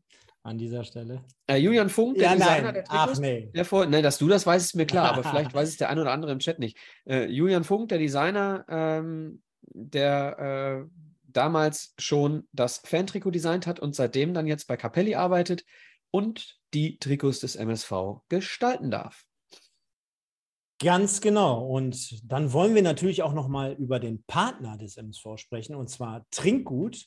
an 0.47 0.59
dieser 0.59 0.84
Stelle. 0.84 1.24
Äh, 1.47 1.57
Julian 1.57 1.88
Funk, 1.88 2.16
der 2.16 2.30
ja, 2.30 2.34
Designer 2.34 2.62
nein. 2.62 2.74
der 2.74 2.84
Trikots. 2.84 3.12
Ach 3.12 3.18
nee. 3.18 3.51
Der 3.55 3.64
vor, 3.64 3.86
nein, 3.86 4.03
dass 4.03 4.18
du 4.18 4.28
das 4.28 4.47
weißt, 4.47 4.66
ist 4.66 4.74
mir 4.74 4.86
klar, 4.86 5.12
aber 5.12 5.22
vielleicht 5.28 5.53
weiß 5.53 5.68
es 5.68 5.76
der 5.76 5.90
ein 5.90 5.99
oder 5.99 6.12
andere 6.12 6.32
im 6.32 6.38
Chat 6.38 6.59
nicht. 6.59 6.78
Äh, 7.05 7.26
Julian 7.26 7.64
Funk, 7.64 7.88
der 7.88 7.99
Designer, 7.99 8.64
ähm, 8.68 9.42
der 9.62 10.86
äh, 10.86 10.90
damals 11.24 11.94
schon 11.99 12.49
das 12.53 12.78
Fan-Trikot 12.78 13.30
designt 13.30 13.66
hat 13.66 13.80
und 13.80 13.94
seitdem 13.94 14.32
dann 14.32 14.47
jetzt 14.47 14.66
bei 14.66 14.76
Capelli 14.76 15.14
arbeitet 15.14 15.64
und 16.11 16.57
die 16.72 16.99
Trikots 16.99 17.40
des 17.40 17.57
MSV 17.57 17.92
gestalten 18.28 18.90
darf. 18.90 19.24
Ganz 20.78 21.20
genau. 21.20 21.66
Und 21.66 22.20
dann 22.30 22.53
wollen 22.53 22.74
wir 22.74 22.82
natürlich 22.82 23.22
auch 23.22 23.32
noch 23.32 23.49
mal 23.49 23.72
über 23.72 23.99
den 23.99 24.22
Partner 24.24 24.76
des 24.76 24.97
MSV 24.97 25.36
sprechen, 25.36 25.74
und 25.74 25.88
zwar 25.88 26.26
Trinkgut. 26.30 27.07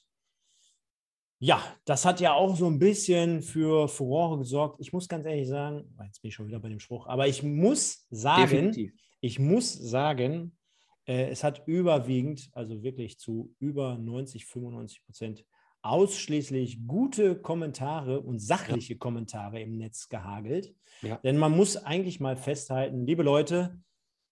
Ja, 1.42 1.64
das 1.86 2.04
hat 2.04 2.20
ja 2.20 2.34
auch 2.34 2.58
so 2.58 2.68
ein 2.68 2.80
bisschen 2.80 3.42
für 3.42 3.88
Furore 3.88 4.38
gesorgt. 4.38 4.80
Ich 4.82 4.92
muss 4.92 5.08
ganz 5.08 5.26
ehrlich 5.26 5.48
sagen, 5.48 5.86
oh, 5.98 6.04
jetzt 6.04 6.22
bin 6.22 6.30
ich 6.30 6.36
schon 6.36 6.48
wieder 6.48 6.60
bei 6.60 6.68
dem 6.68 6.82
Spruch, 6.82 7.08
aber 7.08 7.28
ich 7.28 7.44
muss 7.44 8.06
sagen, 8.10 8.42
Definitiv. 8.42 8.94
ich 9.22 9.40
muss 9.40 9.74
sagen, 9.74 10.58
äh, 11.06 11.30
es 11.30 11.46
hat 11.46 11.64
überwiegend, 11.66 12.50
also 12.52 12.84
wirklich 12.84 13.20
zu 13.20 13.56
über 13.60 13.98
90, 13.98 14.46
95 14.46 15.06
Prozent 15.06 15.46
ausschließlich 15.82 16.86
gute 16.86 17.40
Kommentare 17.40 18.20
und 18.20 18.40
sachliche 18.40 18.94
ja. 18.94 19.00
Kommentare 19.00 19.62
im 19.62 19.78
Netz 19.78 20.10
gehagelt. 20.10 20.76
Ja. 21.02 21.18
Denn 21.24 21.38
man 21.38 21.56
muss 21.56 21.78
eigentlich 21.78 22.20
mal 22.20 22.36
festhalten, 22.36 23.06
liebe 23.06 23.24
Leute, 23.24 23.82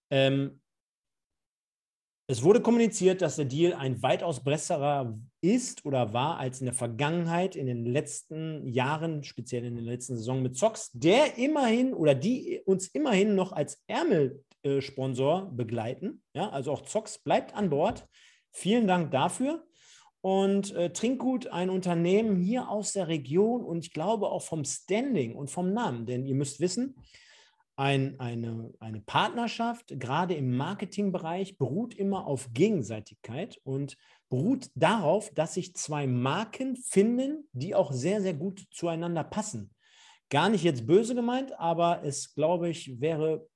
ähm, 0.10 0.60
es 2.30 2.44
wurde 2.44 2.62
kommuniziert, 2.62 3.22
dass 3.22 3.38
der 3.38 3.46
Deal 3.46 3.74
ein 3.74 4.04
weitaus 4.04 4.44
besserer 4.44 5.18
ist 5.40 5.86
oder 5.86 6.12
war 6.12 6.38
als 6.38 6.60
in 6.60 6.66
der 6.66 6.74
Vergangenheit, 6.74 7.56
in 7.56 7.68
den 7.68 7.86
letzten 7.86 8.68
Jahren, 8.68 9.24
speziell 9.24 9.64
in 9.64 9.76
der 9.76 9.86
letzten 9.86 10.18
Saison 10.18 10.42
mit 10.42 10.58
Zox, 10.58 10.92
der 10.92 11.38
immerhin 11.38 11.94
oder 11.94 12.14
die 12.14 12.60
uns 12.66 12.88
immerhin 12.88 13.36
noch 13.36 13.54
als 13.54 13.82
Ärmel 13.88 14.44
äh, 14.64 14.82
Sponsor 14.82 15.50
begleiten. 15.54 16.22
Ja, 16.34 16.50
also 16.50 16.74
auch 16.74 16.82
Zox 16.82 17.18
bleibt 17.20 17.56
an 17.56 17.70
Bord. 17.70 18.06
Vielen 18.52 18.88
Dank 18.88 19.12
dafür. 19.12 19.64
Und 20.20 20.76
äh, 20.76 20.92
Trinkgut, 20.92 21.48
ein 21.48 21.70
Unternehmen 21.70 22.36
hier 22.36 22.68
aus 22.68 22.92
der 22.92 23.08
Region 23.08 23.64
und 23.64 23.86
ich 23.86 23.94
glaube 23.94 24.28
auch 24.28 24.42
vom 24.42 24.66
Standing 24.66 25.34
und 25.34 25.50
vom 25.50 25.72
Namen, 25.72 26.06
denn 26.06 26.26
ihr 26.26 26.36
müsst 26.36 26.60
wissen, 26.60 26.96
ein, 27.78 28.20
eine, 28.20 28.74
eine 28.80 29.00
Partnerschaft, 29.02 30.00
gerade 30.00 30.34
im 30.34 30.58
Marketingbereich, 30.58 31.58
beruht 31.58 31.94
immer 31.94 32.26
auf 32.26 32.50
Gegenseitigkeit 32.54 33.60
und 33.64 33.98
beruht 34.30 34.72
darauf, 34.74 35.32
dass 35.34 35.54
sich 35.54 35.76
zwei 35.76 36.08
Marken 36.08 36.76
finden, 36.76 37.48
die 37.54 37.76
auch 37.76 37.92
sehr, 37.92 38.22
sehr 38.22 38.34
gut 38.34 38.66
zueinander 38.72 39.24
passen. 39.24 39.74
Gar 40.30 40.50
nicht 40.50 40.64
jetzt 40.64 40.88
böse 40.88 41.14
gemeint, 41.14 41.58
aber 41.60 42.04
es, 42.04 42.34
glaube 42.34 42.68
ich, 42.68 43.00
wäre 43.00 43.48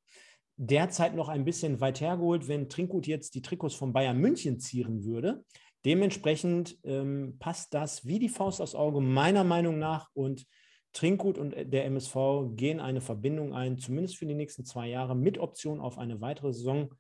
derzeit 0.56 1.16
noch 1.16 1.28
ein 1.28 1.44
bisschen 1.44 1.82
weit 1.82 2.00
hergeholt, 2.00 2.48
wenn 2.48 2.70
Trinkgut 2.70 3.08
jetzt 3.08 3.34
die 3.34 3.42
Trikots 3.42 3.74
von 3.74 3.92
Bayern 3.92 4.20
München 4.20 4.60
zieren 4.60 5.04
würde. 5.04 5.44
Dementsprechend 5.84 6.78
ähm, 6.84 7.38
passt 7.40 7.74
das 7.74 8.06
wie 8.06 8.20
die 8.20 8.30
Faust 8.30 8.62
aufs 8.62 8.76
Auge 8.76 9.02
meiner 9.02 9.44
Meinung 9.44 9.80
nach 9.80 10.10
und 10.14 10.46
Trinkgut 10.94 11.38
und 11.38 11.56
der 11.56 11.86
MSV 11.86 12.16
gehen 12.56 12.80
eine 12.80 13.02
Verbindung 13.02 13.54
ein, 13.54 13.78
zumindest 13.78 14.18
für 14.18 14.26
die 14.26 14.36
nächsten 14.36 14.66
zwei 14.66 14.88
Jahre, 14.88 15.16
mit 15.16 15.38
Option 15.38 15.80
auf 15.80 15.98
eine 15.98 16.22
weitere 16.22 16.54
Saison. 16.54 16.94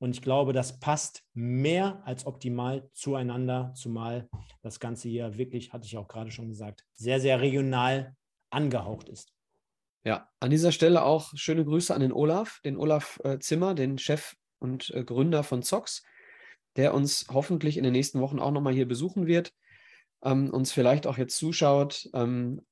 Und 0.00 0.10
ich 0.10 0.22
glaube, 0.22 0.52
das 0.52 0.78
passt 0.78 1.24
mehr 1.34 2.02
als 2.04 2.26
optimal 2.26 2.88
zueinander, 2.92 3.72
zumal 3.74 4.28
das 4.62 4.78
Ganze 4.78 5.08
hier 5.08 5.36
wirklich, 5.38 5.72
hatte 5.72 5.86
ich 5.86 5.96
auch 5.96 6.06
gerade 6.06 6.30
schon 6.30 6.48
gesagt, 6.48 6.84
sehr, 6.94 7.20
sehr 7.20 7.40
regional 7.40 8.14
angehaucht 8.50 9.08
ist. 9.08 9.32
Ja, 10.04 10.28
an 10.40 10.50
dieser 10.50 10.72
Stelle 10.72 11.02
auch 11.02 11.32
schöne 11.34 11.64
Grüße 11.64 11.94
an 11.94 12.00
den 12.00 12.12
Olaf, 12.12 12.60
den 12.64 12.76
Olaf 12.76 13.20
äh, 13.24 13.38
Zimmer, 13.40 13.74
den 13.74 13.98
Chef 13.98 14.36
und 14.58 14.90
äh, 14.90 15.02
Gründer 15.04 15.42
von 15.42 15.62
Zox, 15.62 16.04
der 16.76 16.94
uns 16.94 17.26
hoffentlich 17.30 17.76
in 17.76 17.84
den 17.84 17.92
nächsten 17.92 18.20
Wochen 18.20 18.38
auch 18.38 18.52
nochmal 18.52 18.74
hier 18.74 18.86
besuchen 18.86 19.26
wird, 19.26 19.52
ähm, 20.22 20.50
uns 20.50 20.72
vielleicht 20.72 21.06
auch 21.06 21.18
jetzt 21.18 21.36
zuschaut. 21.36 22.08
Ähm, 22.14 22.62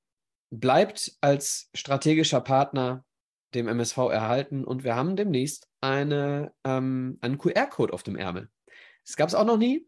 bleibt 0.61 1.17
als 1.21 1.71
strategischer 1.75 2.41
Partner 2.41 3.05
dem 3.55 3.69
MSV 3.69 3.97
erhalten 4.11 4.65
und 4.65 4.85
wir 4.85 4.95
haben 4.95 5.17
demnächst 5.17 5.69
eine, 5.81 6.53
ähm, 6.65 7.19
einen 7.21 7.39
QR-Code 7.39 7.93
auf 7.93 8.03
dem 8.03 8.17
Ärmel. 8.17 8.51
Das 9.05 9.17
gab 9.17 9.29
es 9.29 9.35
auch 9.35 9.45
noch 9.45 9.57
nie. 9.57 9.87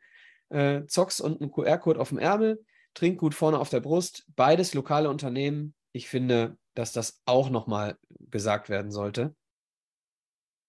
Äh, 0.50 0.86
Zox 0.86 1.20
und 1.20 1.40
ein 1.40 1.50
QR-Code 1.50 2.00
auf 2.00 2.10
dem 2.10 2.18
Ärmel, 2.18 2.64
Trinkgut 2.94 3.34
vorne 3.34 3.58
auf 3.58 3.68
der 3.68 3.80
Brust, 3.80 4.24
beides 4.34 4.74
lokale 4.74 5.10
Unternehmen. 5.10 5.74
Ich 5.92 6.08
finde, 6.08 6.56
dass 6.74 6.92
das 6.92 7.20
auch 7.26 7.50
nochmal 7.50 7.98
gesagt 8.08 8.68
werden 8.68 8.90
sollte. 8.90 9.34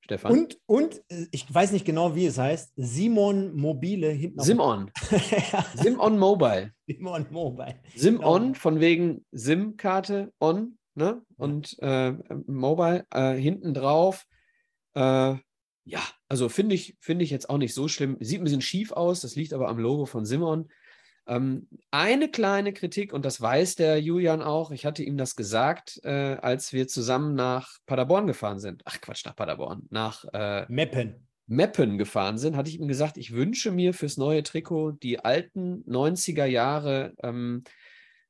Stefan. 0.09 0.31
Und, 0.31 0.59
und 0.65 1.01
äh, 1.09 1.27
ich 1.31 1.53
weiß 1.53 1.71
nicht 1.71 1.85
genau, 1.85 2.15
wie 2.15 2.25
es 2.25 2.39
heißt, 2.39 2.73
Simon 2.75 3.55
Mobile 3.55 4.09
hinten. 4.09 4.41
Simon. 4.41 4.91
Simon 5.75 6.17
Mobile. 6.17 6.73
Simon 6.87 7.27
Mobile. 7.29 7.75
Simon 7.95 8.41
genau. 8.41 8.53
von 8.55 8.79
wegen 8.79 9.23
SIM-Karte 9.31 10.33
on 10.39 10.79
ne? 10.95 11.21
und 11.37 11.77
äh, 11.81 12.13
Mobile 12.47 13.05
äh, 13.11 13.35
hinten 13.35 13.75
drauf. 13.75 14.25
Äh, 14.95 15.35
ja, 15.85 16.01
also 16.27 16.49
finde 16.49 16.73
ich, 16.73 16.97
find 16.99 17.21
ich 17.21 17.29
jetzt 17.29 17.47
auch 17.47 17.59
nicht 17.59 17.75
so 17.75 17.87
schlimm. 17.87 18.17
Sieht 18.19 18.41
ein 18.41 18.45
bisschen 18.45 18.61
schief 18.61 18.91
aus, 18.91 19.21
das 19.21 19.35
liegt 19.35 19.53
aber 19.53 19.67
am 19.67 19.77
Logo 19.77 20.07
von 20.07 20.25
Simon. 20.25 20.69
Ähm, 21.29 21.67
eine 21.91 22.27
kleine 22.29 22.73
Kritik, 22.73 23.13
und 23.13 23.23
das 23.23 23.39
weiß 23.39 23.75
der 23.75 24.01
Julian 24.01 24.41
auch, 24.41 24.71
ich 24.71 24.85
hatte 24.85 25.03
ihm 25.03 25.15
das 25.15 25.35
gesagt, 25.35 25.99
äh, 26.03 26.37
als 26.41 26.73
wir 26.73 26.87
zusammen 26.87 27.35
nach 27.35 27.77
Paderborn 27.85 28.25
gefahren 28.25 28.59
sind. 28.59 28.81
Ach 28.85 28.99
Quatsch, 28.99 29.25
nach 29.25 29.35
Paderborn, 29.35 29.83
nach 29.91 30.25
äh, 30.33 30.65
Meppen. 30.69 31.27
Meppen 31.45 31.99
gefahren 31.99 32.39
sind, 32.39 32.55
hatte 32.55 32.69
ich 32.69 32.79
ihm 32.79 32.87
gesagt, 32.87 33.17
ich 33.17 33.31
wünsche 33.31 33.71
mir 33.71 33.93
fürs 33.93 34.17
neue 34.17 34.41
Trikot 34.41 34.93
die 34.93 35.19
alten 35.19 35.83
90er 35.85 36.45
Jahre, 36.45 37.13
ähm, 37.21 37.63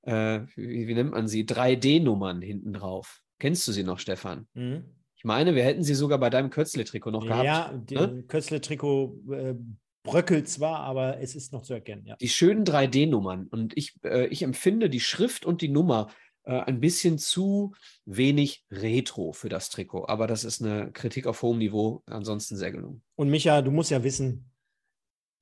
äh, 0.01 0.41
wie, 0.55 0.87
wie, 0.87 0.93
nennt 0.93 1.11
man 1.11 1.27
sie, 1.29 1.45
3D-Nummern 1.45 2.41
hinten 2.41 2.73
drauf. 2.73 3.21
Kennst 3.39 3.65
du 3.67 3.71
sie 3.71 3.83
noch, 3.83 3.99
Stefan? 3.99 4.47
Mhm. 4.53 4.83
Ich 5.15 5.23
meine, 5.23 5.55
wir 5.55 5.63
hätten 5.63 5.83
sie 5.83 5.95
sogar 5.95 6.17
bei 6.17 6.29
deinem 6.29 6.49
Kötzle-Trikot 6.49 7.11
noch 7.11 7.25
gehabt. 7.25 7.45
Ja, 7.45 7.73
ne? 7.91 8.23
Kötzle-Trikot 8.27 9.19
äh, 9.31 9.55
bröckelt 10.03 10.47
zwar, 10.49 10.79
aber 10.79 11.19
es 11.19 11.35
ist 11.35 11.53
noch 11.53 11.61
zu 11.61 11.73
erkennen. 11.73 12.05
Ja. 12.05 12.15
Die 12.17 12.29
schönen 12.29 12.63
3D-Nummern. 12.63 13.47
Und 13.47 13.77
ich, 13.77 13.95
äh, 14.03 14.27
ich 14.27 14.43
empfinde 14.43 14.89
die 14.89 14.99
Schrift 14.99 15.45
und 15.45 15.61
die 15.61 15.69
Nummer 15.69 16.07
äh, 16.43 16.59
ein 16.59 16.79
bisschen 16.79 17.17
zu 17.17 17.73
wenig 18.05 18.65
retro 18.71 19.33
für 19.33 19.49
das 19.49 19.69
Trikot. 19.69 20.07
Aber 20.07 20.27
das 20.27 20.43
ist 20.43 20.61
eine 20.61 20.91
Kritik 20.91 21.27
auf 21.27 21.41
hohem 21.41 21.57
Niveau. 21.57 22.03
Ansonsten 22.05 22.55
sehr 22.55 22.71
gelungen. 22.71 23.03
Und 23.15 23.29
Micha, 23.29 23.61
du 23.61 23.71
musst 23.71 23.91
ja 23.91 24.03
wissen, 24.03 24.51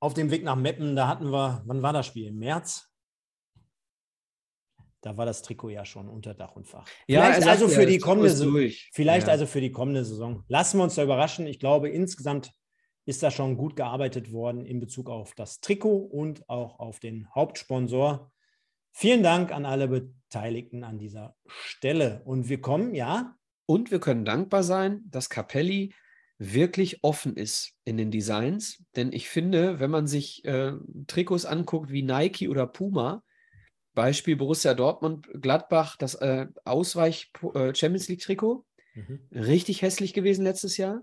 auf 0.00 0.14
dem 0.14 0.30
Weg 0.30 0.44
nach 0.44 0.56
Meppen, 0.56 0.94
da 0.94 1.08
hatten 1.08 1.30
wir, 1.30 1.62
wann 1.66 1.82
war 1.82 1.92
das 1.92 2.06
Spiel? 2.06 2.28
Im 2.28 2.38
März? 2.38 2.88
da 5.00 5.16
war 5.16 5.26
das 5.26 5.42
Trikot 5.42 5.70
ja 5.70 5.84
schon 5.84 6.08
unter 6.08 6.34
Dach 6.34 6.56
und 6.56 6.66
Fach. 6.66 6.86
Ja, 7.06 7.32
vielleicht 7.32 7.46
also 7.46 7.68
für 7.68 7.82
ja, 7.82 7.88
die 7.88 7.98
kommende 7.98 8.30
Saison. 8.30 8.68
Vielleicht 8.92 9.26
Ja. 9.26 9.32
also 9.32 9.46
für 9.46 9.60
die 9.60 9.70
kommende 9.70 10.04
Saison. 10.04 10.44
Lassen 10.48 10.78
wir 10.78 10.84
uns 10.84 10.96
da 10.96 11.02
überraschen. 11.02 11.46
Ich 11.46 11.60
glaube, 11.60 11.88
insgesamt 11.88 12.50
ist 13.08 13.22
da 13.22 13.30
schon 13.30 13.56
gut 13.56 13.74
gearbeitet 13.74 14.32
worden 14.32 14.66
in 14.66 14.80
Bezug 14.80 15.08
auf 15.08 15.34
das 15.34 15.60
Trikot 15.60 15.96
und 15.96 16.46
auch 16.50 16.78
auf 16.78 17.00
den 17.00 17.26
Hauptsponsor. 17.34 18.30
Vielen 18.92 19.22
Dank 19.22 19.50
an 19.50 19.64
alle 19.64 19.88
Beteiligten 19.88 20.84
an 20.84 20.98
dieser 20.98 21.34
Stelle. 21.46 22.20
Und 22.26 22.50
wir 22.50 22.60
kommen, 22.60 22.94
ja, 22.94 23.34
Und 23.64 23.90
wir 23.90 23.98
können 23.98 24.26
dankbar 24.26 24.62
sein, 24.62 25.04
dass 25.08 25.30
Capelli 25.30 25.94
wirklich 26.36 27.02
offen 27.02 27.34
ist 27.34 27.72
in 27.86 27.96
den 27.96 28.10
Designs. 28.10 28.84
Denn 28.94 29.10
ich 29.12 29.30
finde, 29.30 29.80
wenn 29.80 29.90
man 29.90 30.06
sich 30.06 30.44
äh, 30.44 30.72
Trikots 31.06 31.46
anguckt 31.46 31.90
wie 31.90 32.02
Nike 32.02 32.48
oder 32.48 32.66
Puma, 32.66 33.22
Beispiel 33.94 34.36
Borussia 34.36 34.74
Dortmund, 34.74 35.28
Gladbach, 35.40 35.96
das 35.96 36.14
äh, 36.16 36.46
Ausweich 36.66 37.32
äh, 37.54 37.74
Champions 37.74 38.08
League 38.08 38.20
Trikot, 38.20 38.66
richtig 39.32 39.80
hässlich 39.80 40.12
gewesen 40.12 40.44
letztes 40.44 40.76
Jahr. 40.76 41.00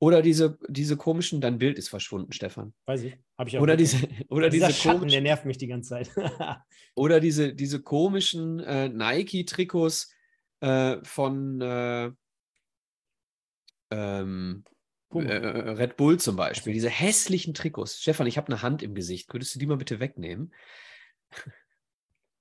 Oder 0.00 0.22
diese, 0.22 0.58
diese 0.68 0.96
komischen, 0.96 1.40
dein 1.40 1.58
Bild 1.58 1.76
ist 1.76 1.88
verschwunden, 1.88 2.32
Stefan. 2.32 2.72
weiß 2.86 3.02
ich, 3.02 3.16
habe 3.36 3.50
ich 3.50 3.58
auch 3.58 3.62
Oder 3.62 3.76
diese, 3.76 3.96
oder 4.28 4.48
Dieser 4.48 4.68
diese 4.68 4.78
Schatten, 4.80 5.08
der 5.08 5.20
nervt 5.20 5.44
mich 5.44 5.58
die 5.58 5.66
ganze 5.66 5.90
Zeit. 5.90 6.10
oder 6.94 7.18
diese, 7.18 7.52
diese 7.52 7.82
komischen 7.82 8.60
äh, 8.60 8.88
Nike-Trikots 8.88 10.14
äh, 10.60 10.98
von 11.02 11.60
äh, 11.60 12.10
ähm, 13.90 14.64
Puma. 15.08 15.30
äh, 15.30 15.70
Red 15.70 15.96
Bull 15.96 16.20
zum 16.20 16.36
Beispiel. 16.36 16.72
Diese 16.72 16.90
hässlichen 16.90 17.54
Trikots. 17.54 18.00
Stefan, 18.00 18.28
ich 18.28 18.36
habe 18.36 18.52
eine 18.52 18.62
Hand 18.62 18.82
im 18.82 18.94
Gesicht. 18.94 19.28
Könntest 19.28 19.54
du 19.54 19.58
die 19.58 19.66
mal 19.66 19.78
bitte 19.78 19.98
wegnehmen? 19.98 20.54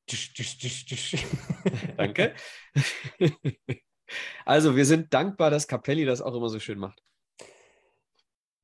Tsch, 0.08 0.34
tsch, 0.34 0.86
tsch. 0.86 1.26
Danke. 1.98 2.36
also, 4.46 4.76
wir 4.76 4.86
sind 4.86 5.14
dankbar, 5.14 5.50
dass 5.50 5.68
Capelli 5.68 6.06
das 6.06 6.22
auch 6.22 6.36
immer 6.36 6.50
so 6.50 6.60
schön 6.60 6.78
macht. 6.78 7.02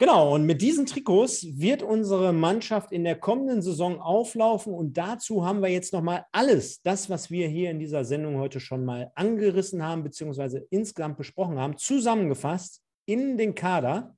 Genau, 0.04 0.36
und 0.36 0.46
mit 0.46 0.62
diesen 0.62 0.86
Trikots 0.86 1.48
wird 1.62 1.82
unsere 1.82 2.34
Mannschaft 2.34 2.92
in 2.92 3.06
der 3.06 3.16
kommenden 3.16 3.62
Saison 3.62 4.02
auflaufen. 4.02 4.74
Und 4.74 4.98
dazu 4.98 5.46
haben 5.46 5.62
wir 5.62 5.70
jetzt 5.70 5.94
nochmal 5.94 6.26
alles, 6.34 6.82
das, 6.82 7.10
was 7.10 7.32
wir 7.32 7.48
hier 7.48 7.72
in 7.72 7.80
dieser 7.80 8.04
Sendung 8.04 8.38
heute 8.38 8.60
schon 8.60 8.84
mal 8.84 9.14
angerissen 9.16 9.82
haben, 9.82 10.04
beziehungsweise 10.04 10.68
insgesamt 10.72 11.16
besprochen 11.16 11.58
haben, 11.58 11.78
zusammengefasst 11.78 12.82
in 13.06 13.38
den 13.38 13.56
Kader. 13.56 14.14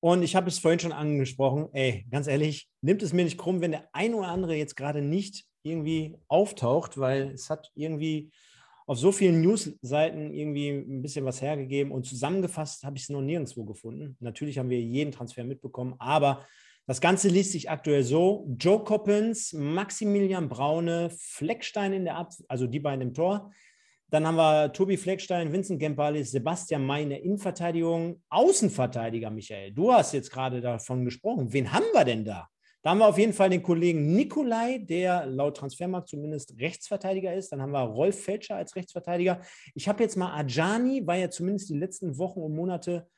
Und 0.00 0.22
ich 0.22 0.34
habe 0.34 0.48
es 0.48 0.60
vorhin 0.60 0.80
schon 0.80 0.92
angesprochen, 0.92 1.68
ey, 1.74 2.06
ganz 2.10 2.26
ehrlich, 2.26 2.66
nimmt 2.80 3.02
es 3.02 3.12
mir 3.12 3.24
nicht 3.24 3.36
krumm, 3.36 3.60
wenn 3.60 3.72
der 3.72 3.90
ein 3.92 4.14
oder 4.14 4.28
andere 4.28 4.54
jetzt 4.54 4.76
gerade 4.76 5.02
nicht 5.02 5.44
irgendwie 5.62 6.16
auftaucht, 6.26 6.96
weil 6.96 7.32
es 7.32 7.50
hat 7.50 7.70
irgendwie 7.74 8.30
auf 8.86 8.98
so 8.98 9.12
vielen 9.12 9.40
Newsseiten 9.40 10.32
irgendwie 10.32 10.68
ein 10.68 11.02
bisschen 11.02 11.24
was 11.24 11.40
hergegeben 11.40 11.92
und 11.92 12.04
zusammengefasst 12.04 12.84
habe 12.84 12.96
ich 12.96 13.04
es 13.04 13.08
noch 13.08 13.22
nirgendwo 13.22 13.64
gefunden. 13.64 14.16
Natürlich 14.20 14.58
haben 14.58 14.70
wir 14.70 14.80
jeden 14.80 15.12
Transfer 15.12 15.44
mitbekommen, 15.44 15.94
aber 15.98 16.44
das 16.86 17.00
Ganze 17.00 17.28
liest 17.28 17.52
sich 17.52 17.70
aktuell 17.70 18.02
so: 18.02 18.46
Joe 18.58 18.84
Coppens, 18.84 19.54
Maximilian 19.54 20.48
Braune, 20.48 21.10
Fleckstein 21.10 21.94
in 21.94 22.04
der 22.04 22.16
Ab, 22.16 22.32
also 22.48 22.66
die 22.66 22.80
beiden 22.80 23.00
im 23.00 23.14
Tor. 23.14 23.50
Dann 24.10 24.26
haben 24.26 24.36
wir 24.36 24.72
Tobi 24.72 24.98
Fleckstein, 24.98 25.52
Vincent 25.52 25.80
Gembalis, 25.80 26.30
Sebastian 26.30 26.86
May 26.86 27.04
in 27.04 27.10
der 27.10 27.22
Innenverteidigung, 27.22 28.22
Außenverteidiger 28.28 29.30
Michael. 29.30 29.72
Du 29.72 29.92
hast 29.92 30.12
jetzt 30.12 30.30
gerade 30.30 30.60
davon 30.60 31.04
gesprochen. 31.04 31.52
Wen 31.52 31.72
haben 31.72 31.86
wir 31.92 32.04
denn 32.04 32.24
da? 32.24 32.48
Da 32.84 32.90
haben 32.90 32.98
wir 32.98 33.08
auf 33.08 33.16
jeden 33.16 33.32
Fall 33.32 33.48
den 33.48 33.62
Kollegen 33.62 34.14
Nikolai, 34.14 34.76
der 34.76 35.24
laut 35.24 35.56
Transfermarkt 35.56 36.06
zumindest 36.06 36.60
Rechtsverteidiger 36.60 37.32
ist. 37.32 37.50
Dann 37.50 37.62
haben 37.62 37.72
wir 37.72 37.80
Rolf 37.80 38.22
Felscher 38.22 38.56
als 38.56 38.76
Rechtsverteidiger. 38.76 39.40
Ich 39.74 39.88
habe 39.88 40.02
jetzt 40.02 40.16
mal 40.16 40.38
Ajani, 40.38 41.00
weil 41.06 41.22
er 41.22 41.30
zumindest 41.30 41.70
die 41.70 41.78
letzten 41.78 42.18
Wochen 42.18 42.40
und 42.40 42.54
Monate, 42.54 43.08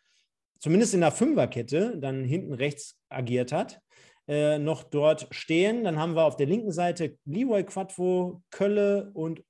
zumindest 0.60 0.94
in 0.94 1.00
der 1.00 1.10
Fünferkette, 1.10 1.98
dann 1.98 2.22
hinten 2.22 2.52
rechts 2.52 2.96
agiert 3.08 3.50
hat, 3.50 3.80
äh, 4.28 4.60
noch 4.60 4.84
dort 4.84 5.26
stehen. 5.32 5.82
Dann 5.82 5.98
haben 5.98 6.14
wir 6.14 6.26
auf 6.26 6.36
der 6.36 6.46
linken 6.46 6.70
Seite 6.70 7.18
Leroy 7.24 7.64
Quattro, 7.64 8.44
Kölle 8.52 9.10
und 9.14 9.42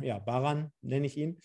ja, 0.00 0.18
Baran 0.18 0.72
nenne 0.82 1.06
ich 1.06 1.16
ihn 1.16 1.40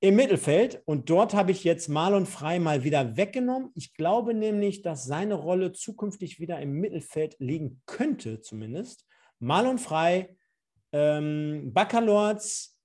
im 0.00 0.16
Mittelfeld. 0.16 0.82
Und 0.84 1.10
dort 1.10 1.34
habe 1.34 1.52
ich 1.52 1.64
jetzt 1.64 1.88
Marlon 1.88 2.26
Frei 2.26 2.58
mal 2.58 2.84
wieder 2.84 3.16
weggenommen. 3.16 3.70
Ich 3.74 3.94
glaube 3.94 4.34
nämlich, 4.34 4.82
dass 4.82 5.04
seine 5.04 5.34
Rolle 5.34 5.72
zukünftig 5.72 6.38
wieder 6.38 6.60
im 6.60 6.72
Mittelfeld 6.72 7.36
liegen 7.38 7.82
könnte, 7.86 8.40
zumindest. 8.40 9.06
Marlon 9.38 9.78
Frei, 9.78 10.36
ähm, 10.92 11.72
Baccalords, 11.72 12.78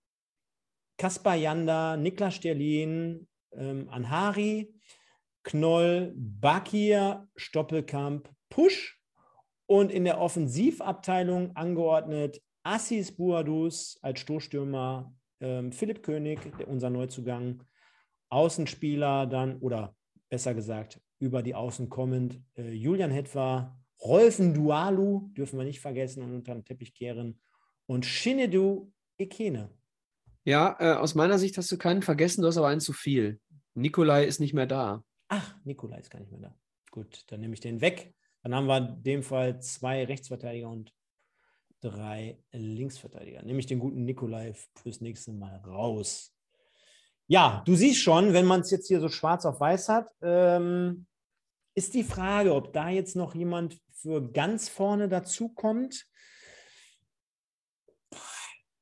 Kaspar 0.98 1.36
Janda, 1.36 1.98
Niklas 1.98 2.36
Sterlin, 2.36 3.28
ähm, 3.54 3.90
Anhari, 3.90 4.74
Knoll, 5.44 6.14
Bakir, 6.16 7.28
Stoppelkamp, 7.36 8.30
Pusch 8.50 9.02
und 9.66 9.92
in 9.92 10.04
der 10.04 10.20
Offensivabteilung 10.20 11.56
angeordnet 11.56 12.42
Assis 12.64 13.16
Buadus 13.16 13.98
als 14.04 14.20
Stoßstürmer, 14.20 15.12
ähm, 15.42 15.72
Philipp 15.72 16.04
König, 16.04 16.40
der, 16.58 16.68
unser 16.68 16.90
Neuzugang, 16.90 17.64
Außenspieler 18.30 19.26
dann, 19.28 19.58
oder 19.60 19.96
besser 20.30 20.54
gesagt, 20.54 21.02
über 21.20 21.44
die 21.44 21.56
Außen 21.56 21.90
kommend, 21.90 22.42
äh, 22.56 22.72
Julian 22.72 23.12
Hetwa, 23.12 23.78
Rolfen 24.02 24.54
Dualu, 24.54 25.30
dürfen 25.34 25.60
wir 25.60 25.66
nicht 25.66 25.82
vergessen 25.82 26.24
und 26.24 26.34
unter 26.34 26.54
den 26.54 26.66
Teppich 26.66 26.94
kehren, 26.94 27.40
und 27.86 28.06
Shinedu 28.06 28.92
Ikene. 29.18 29.70
Ja, 30.44 30.76
äh, 30.80 30.94
aus 30.94 31.14
meiner 31.14 31.38
Sicht 31.38 31.58
hast 31.58 31.72
du 31.72 31.78
keinen 31.78 32.02
vergessen, 32.02 32.42
du 32.42 32.48
hast 32.48 32.58
aber 32.58 32.70
einen 32.70 32.82
zu 32.82 32.94
viel. 32.94 33.40
Nikolai 33.76 34.26
ist 34.26 34.40
nicht 34.40 34.54
mehr 34.54 34.66
da. 34.66 35.04
Ach, 35.28 35.56
Nikolai 35.64 36.00
ist 36.00 36.10
gar 36.10 36.20
nicht 36.20 36.32
mehr 36.32 36.42
da. 36.42 36.56
Gut, 36.90 37.24
dann 37.28 37.42
nehme 37.42 37.54
ich 37.54 37.60
den 37.60 37.82
weg. 37.82 38.16
Dann 38.44 38.56
haben 38.56 38.68
wir 38.68 38.78
in 38.78 39.04
dem 39.04 39.24
Fall 39.24 39.62
zwei 39.62 40.04
Rechtsverteidiger 40.04 40.70
und 40.70 40.94
drei 41.82 42.38
Linksverteidiger. 42.52 43.42
Nehme 43.44 43.60
ich 43.60 43.66
den 43.66 43.80
guten 43.80 44.06
Nikolai 44.06 44.54
fürs 44.76 45.02
nächste 45.02 45.34
Mal 45.34 45.58
raus. 45.58 46.34
Ja, 47.28 47.64
du 47.66 47.76
siehst 47.76 48.02
schon, 48.02 48.34
wenn 48.34 48.46
man 48.46 48.62
es 48.62 48.72
jetzt 48.72 48.88
hier 48.88 49.00
so 49.00 49.10
schwarz 49.10 49.46
auf 49.46 49.60
weiß 49.60 49.90
hat, 49.90 50.10
ähm, 50.22 51.06
ist 51.76 51.94
die 51.94 52.04
Frage, 52.04 52.54
ob 52.54 52.74
da 52.74 52.90
jetzt 52.90 53.16
noch 53.16 53.36
jemand 53.36 53.80
für 53.94 54.32
ganz 54.32 54.68
vorne 54.68 55.08
dazukommt. 55.08 56.06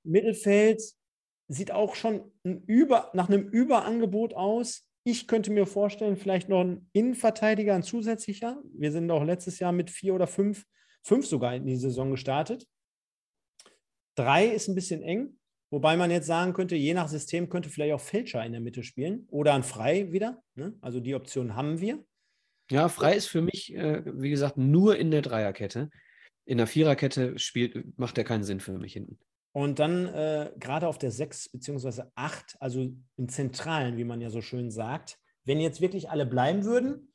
Mittelfeld 0.03 0.81
sieht 1.47 1.71
auch 1.71 1.95
schon 1.95 2.31
ein 2.43 2.63
Über, 2.63 3.11
nach 3.13 3.29
einem 3.29 3.47
Überangebot 3.49 4.33
aus. 4.33 4.87
Ich 5.03 5.27
könnte 5.27 5.51
mir 5.51 5.65
vorstellen, 5.65 6.17
vielleicht 6.17 6.49
noch 6.49 6.61
ein 6.61 6.89
Innenverteidiger, 6.93 7.75
ein 7.75 7.83
zusätzlicher. 7.83 8.61
Wir 8.73 8.91
sind 8.91 9.09
auch 9.11 9.23
letztes 9.23 9.59
Jahr 9.59 9.71
mit 9.71 9.89
vier 9.89 10.13
oder 10.13 10.27
fünf, 10.27 10.65
fünf 11.03 11.25
sogar 11.25 11.55
in 11.55 11.65
die 11.65 11.75
Saison 11.77 12.11
gestartet. 12.11 12.67
Drei 14.19 14.47
ist 14.47 14.67
ein 14.67 14.75
bisschen 14.75 15.01
eng, 15.01 15.37
wobei 15.71 15.95
man 15.95 16.11
jetzt 16.11 16.27
sagen 16.27 16.51
könnte, 16.51 16.75
je 16.75 16.93
nach 16.93 17.07
System 17.07 17.47
könnte 17.47 17.69
vielleicht 17.69 17.93
auch 17.93 18.01
Fälscher 18.01 18.45
in 18.45 18.51
der 18.51 18.59
Mitte 18.59 18.83
spielen 18.83 19.25
oder 19.29 19.53
ein 19.53 19.63
Frei 19.63 20.11
wieder. 20.11 20.43
Ne? 20.55 20.73
Also 20.81 20.99
die 20.99 21.15
Option 21.15 21.55
haben 21.55 21.79
wir. 21.79 22.03
Ja, 22.69 22.89
Frei 22.89 23.15
ist 23.15 23.27
für 23.27 23.41
mich, 23.41 23.73
äh, 23.73 24.03
wie 24.05 24.29
gesagt, 24.29 24.57
nur 24.57 24.97
in 24.97 25.09
der 25.09 25.21
Dreierkette. 25.21 25.89
In 26.43 26.57
der 26.57 26.67
Viererkette 26.67 27.39
spielt, 27.39 27.97
macht 27.97 28.17
er 28.17 28.25
keinen 28.25 28.43
Sinn 28.43 28.59
für 28.59 28.77
mich 28.77 28.91
hinten. 28.91 29.19
Und 29.53 29.79
dann 29.79 30.07
äh, 30.07 30.51
gerade 30.59 30.85
auf 30.85 30.97
der 30.97 31.11
6 31.11 31.49
bzw. 31.53 32.03
8, 32.15 32.57
also 32.59 32.91
im 33.15 33.29
Zentralen, 33.29 33.95
wie 33.95 34.03
man 34.03 34.19
ja 34.19 34.29
so 34.29 34.41
schön 34.41 34.69
sagt, 34.69 35.17
wenn 35.45 35.61
jetzt 35.61 35.79
wirklich 35.79 36.09
alle 36.09 36.25
bleiben 36.25 36.65
würden, 36.65 37.08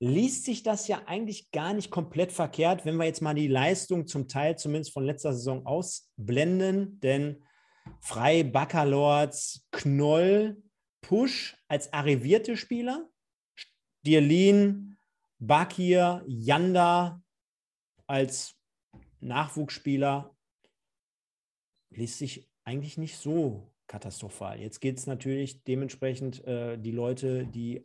liest 0.00 0.44
sich 0.44 0.62
das 0.62 0.88
ja 0.88 1.02
eigentlich 1.06 1.50
gar 1.50 1.72
nicht 1.72 1.90
komplett 1.90 2.32
verkehrt, 2.32 2.84
wenn 2.84 2.96
wir 2.96 3.04
jetzt 3.04 3.22
mal 3.22 3.34
die 3.34 3.48
Leistung 3.48 4.06
zum 4.06 4.28
Teil 4.28 4.58
zumindest 4.58 4.92
von 4.92 5.04
letzter 5.04 5.32
Saison 5.32 5.64
ausblenden, 5.66 7.00
denn 7.00 7.44
Frei, 8.00 8.42
Baccalords, 8.42 9.66
Knoll, 9.70 10.62
Push 11.00 11.56
als 11.68 11.92
arrivierte 11.92 12.56
Spieler, 12.56 13.08
Dirlin, 14.06 14.96
Bakir, 15.38 16.24
Yanda 16.26 17.22
als 18.06 18.54
Nachwuchsspieler 19.20 20.34
liest 21.90 22.18
sich 22.18 22.48
eigentlich 22.64 22.98
nicht 22.98 23.16
so 23.16 23.70
katastrophal. 23.86 24.60
Jetzt 24.60 24.80
geht 24.80 24.98
es 24.98 25.06
natürlich 25.06 25.62
dementsprechend 25.64 26.44
äh, 26.44 26.78
die 26.78 26.90
Leute, 26.90 27.46
die 27.46 27.82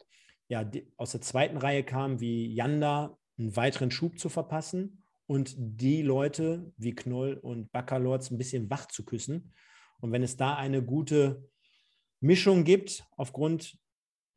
ja 0.49 0.69
aus 0.97 1.11
der 1.11 1.21
zweiten 1.21 1.57
Reihe 1.57 1.83
kamen, 1.83 2.19
wie 2.19 2.53
Yanda, 2.53 3.17
einen 3.37 3.55
weiteren 3.55 3.91
Schub 3.91 4.19
zu 4.19 4.27
verpassen 4.27 5.03
und 5.27 5.55
die 5.57 6.01
Leute 6.01 6.73
wie 6.75 6.93
Knoll 6.93 7.35
und 7.35 7.71
Baccalords 7.71 8.31
ein 8.31 8.37
bisschen 8.37 8.69
wach 8.69 8.87
zu 8.87 9.05
küssen. 9.05 9.53
Und 10.01 10.11
wenn 10.11 10.23
es 10.23 10.35
da 10.35 10.55
eine 10.55 10.83
gute 10.83 11.49
Mischung 12.19 12.63
gibt, 12.63 13.05
aufgrund 13.15 13.77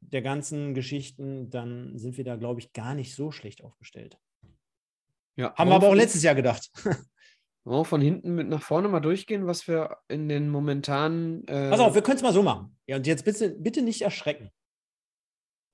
der 0.01 0.23
ganzen 0.23 0.75
Geschichten, 0.75 1.51
dann 1.51 1.99
sind 1.99 2.17
wir 2.17 2.25
da, 2.25 2.37
glaube 2.37 2.61
ich, 2.61 2.73
gar 2.73 2.95
nicht 2.95 3.15
so 3.15 3.31
schlecht 3.31 3.63
aufgestellt. 3.63 4.19
Ja, 5.37 5.55
Haben 5.55 5.71
wir 5.71 5.77
aber 5.77 5.89
auch 5.89 5.95
letztes 5.95 6.23
Jahr 6.23 6.35
gedacht. 6.35 6.71
Wir 7.65 7.85
von 7.85 8.01
hinten 8.01 8.35
mit 8.35 8.49
nach 8.49 8.61
vorne 8.61 8.89
mal 8.89 8.99
durchgehen, 8.99 9.47
was 9.47 9.69
wir 9.69 9.99
in 10.09 10.29
den 10.29 10.49
momentanen. 10.51 11.47
Äh, 11.47 11.71
Pass 11.71 11.79
auf, 11.79 11.95
wir 11.95 12.03
können 12.03 12.17
es 12.17 12.23
mal 12.23 12.33
so 12.33 12.43
machen. 12.43 12.77
Ja, 12.89 12.97
und 12.97 13.07
jetzt 13.07 13.25
bitte, 13.25 13.51
bitte 13.51 13.83
nicht 13.83 14.03
erschrecken. 14.03 14.51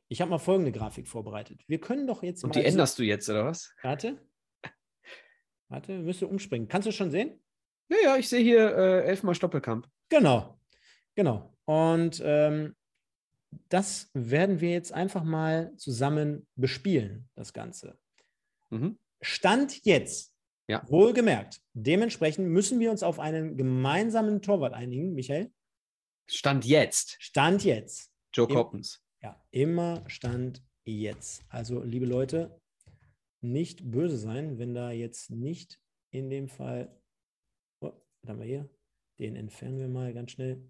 Ich 0.08 0.20
habe 0.20 0.30
mal 0.30 0.38
folgende 0.38 0.72
Grafik 0.72 1.06
vorbereitet. 1.06 1.62
Wir 1.66 1.80
können 1.80 2.06
doch 2.06 2.22
jetzt 2.22 2.42
und 2.42 2.54
die 2.54 2.64
änderst 2.64 2.98
du 2.98 3.02
jetzt, 3.02 3.28
oder 3.28 3.44
was? 3.44 3.74
Warte. 3.82 4.18
Warte, 5.68 5.98
müsste 5.98 6.26
umspringen. 6.26 6.68
Kannst 6.68 6.88
du 6.88 6.92
schon 6.92 7.10
sehen? 7.10 7.42
Ja, 7.90 7.96
ja, 8.02 8.16
ich 8.16 8.28
sehe 8.28 8.42
hier 8.42 8.74
äh, 8.74 9.04
elfmal 9.04 9.34
Stoppelkamp. 9.34 9.86
Genau. 10.08 10.58
Genau. 11.14 11.54
Und 11.66 12.22
ähm, 12.24 12.74
das 13.68 14.10
werden 14.14 14.60
wir 14.60 14.70
jetzt 14.70 14.92
einfach 14.92 15.24
mal 15.24 15.74
zusammen 15.76 16.46
bespielen, 16.54 17.28
das 17.34 17.52
Ganze. 17.52 17.98
Mhm. 18.70 18.98
Stand 19.20 19.84
jetzt. 19.84 20.32
Ja. 20.68 20.82
Wohlgemerkt. 20.88 21.60
Dementsprechend 21.72 22.48
müssen 22.48 22.78
wir 22.78 22.90
uns 22.90 23.02
auf 23.02 23.18
einen 23.18 23.56
gemeinsamen 23.56 24.42
Torwart 24.42 24.74
einigen, 24.74 25.14
Michael. 25.14 25.50
Stand 26.26 26.66
jetzt. 26.66 27.16
Stand 27.20 27.64
jetzt. 27.64 28.10
Joe 28.34 28.46
Coppens. 28.46 29.02
Ja, 29.28 29.36
immer 29.50 30.04
Stand 30.06 30.62
jetzt. 30.86 31.44
Also, 31.50 31.82
liebe 31.82 32.06
Leute, 32.06 32.58
nicht 33.42 33.90
böse 33.90 34.16
sein, 34.16 34.58
wenn 34.58 34.72
da 34.72 34.90
jetzt 34.90 35.30
nicht 35.30 35.78
in 36.10 36.30
dem 36.30 36.48
Fall. 36.48 36.98
Oh, 37.80 37.92
was 38.22 38.30
haben 38.30 38.40
wir 38.40 38.46
hier? 38.46 38.70
Den 39.18 39.36
entfernen 39.36 39.78
wir 39.78 39.88
mal 39.88 40.14
ganz 40.14 40.30
schnell. 40.30 40.66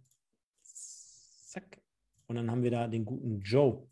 Zack. 0.62 1.80
Und 2.26 2.34
dann 2.34 2.50
haben 2.50 2.64
wir 2.64 2.72
da 2.72 2.88
den 2.88 3.04
guten 3.04 3.42
Joe. 3.42 3.88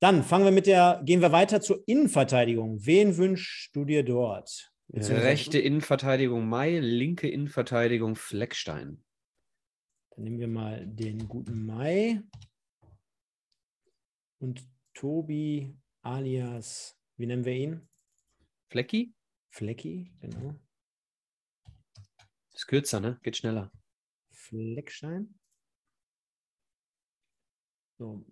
Dann 0.00 0.22
fangen 0.22 0.44
wir 0.44 0.52
mit 0.52 0.66
der, 0.66 1.00
gehen 1.02 1.22
wir 1.22 1.32
weiter 1.32 1.62
zur 1.62 1.82
Innenverteidigung. 1.86 2.84
Wen 2.84 3.16
wünschst 3.16 3.74
du 3.74 3.86
dir 3.86 4.02
dort? 4.02 4.70
Rechte 4.92 5.58
Innenverteidigung 5.58 6.46
Mai, 6.46 6.78
linke 6.78 7.28
Innenverteidigung 7.28 8.16
Fleckstein. 8.16 9.02
Dann 10.10 10.24
nehmen 10.24 10.40
wir 10.40 10.48
mal 10.48 10.86
den 10.86 11.26
guten 11.26 11.64
Mai 11.64 12.22
und 14.38 14.66
Tobi 14.94 15.76
alias, 16.02 16.96
wie 17.16 17.26
nennen 17.26 17.44
wir 17.44 17.52
ihn? 17.52 17.88
Flecki? 18.68 19.14
Flecki, 19.50 20.12
genau. 20.20 20.54
Ist 22.52 22.66
kürzer, 22.66 23.00
ne? 23.00 23.18
Geht 23.22 23.36
schneller. 23.36 23.70
Fleckstein. 24.32 25.34
So. 27.98 28.24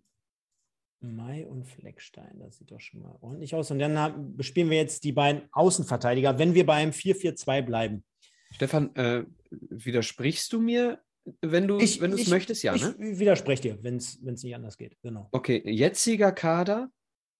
Mai 1.01 1.47
und 1.47 1.65
Fleckstein, 1.65 2.39
das 2.39 2.57
sieht 2.57 2.71
doch 2.71 2.81
schon 2.81 3.03
mal 3.03 3.17
ordentlich 3.21 3.55
aus. 3.55 3.71
Und 3.71 3.79
dann 3.79 3.99
haben, 3.99 4.37
bespielen 4.37 4.71
wir 4.71 4.79
jetzt 4.79 5.05
die 5.05 5.13
beiden 5.13 5.49
Außenverteidiger, 5.53 6.39
wenn 6.39 6.55
wir 6.55 6.67
beim 6.67 6.91
4-4-2 6.91 7.63
bleiben. 7.63 8.05
Stefan, 8.53 8.95
äh, 8.97 9.25
widersprichst 9.51 10.53
du 10.53 10.61
mir, 10.61 11.03
wenn 11.43 11.67
du 11.67 11.79
es 11.79 12.01
möchtest? 12.29 12.63
Ja, 12.63 12.75
ich 12.75 12.83
ne? 12.83 12.95
widerspreche 12.99 13.63
dir, 13.63 13.83
wenn 13.83 13.97
es 13.97 14.21
nicht 14.23 14.55
anders 14.55 14.77
geht. 14.77 14.97
Genau. 15.03 15.29
Okay, 15.33 15.63
jetziger 15.65 16.33
Kader, 16.33 16.91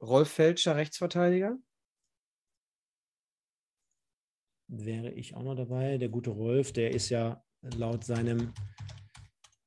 Rolf 0.03 0.31
Felscher, 0.31 0.77
Rechtsverteidiger. 0.77 1.57
Wäre 4.69 5.13
ich 5.13 5.35
auch 5.35 5.43
noch 5.43 5.55
dabei. 5.55 5.99
Der 5.99 6.09
gute 6.09 6.31
Rolf, 6.31 6.73
der 6.73 6.91
ist 6.91 7.09
ja 7.09 7.45
laut 7.63 8.05
seinem 8.05 8.53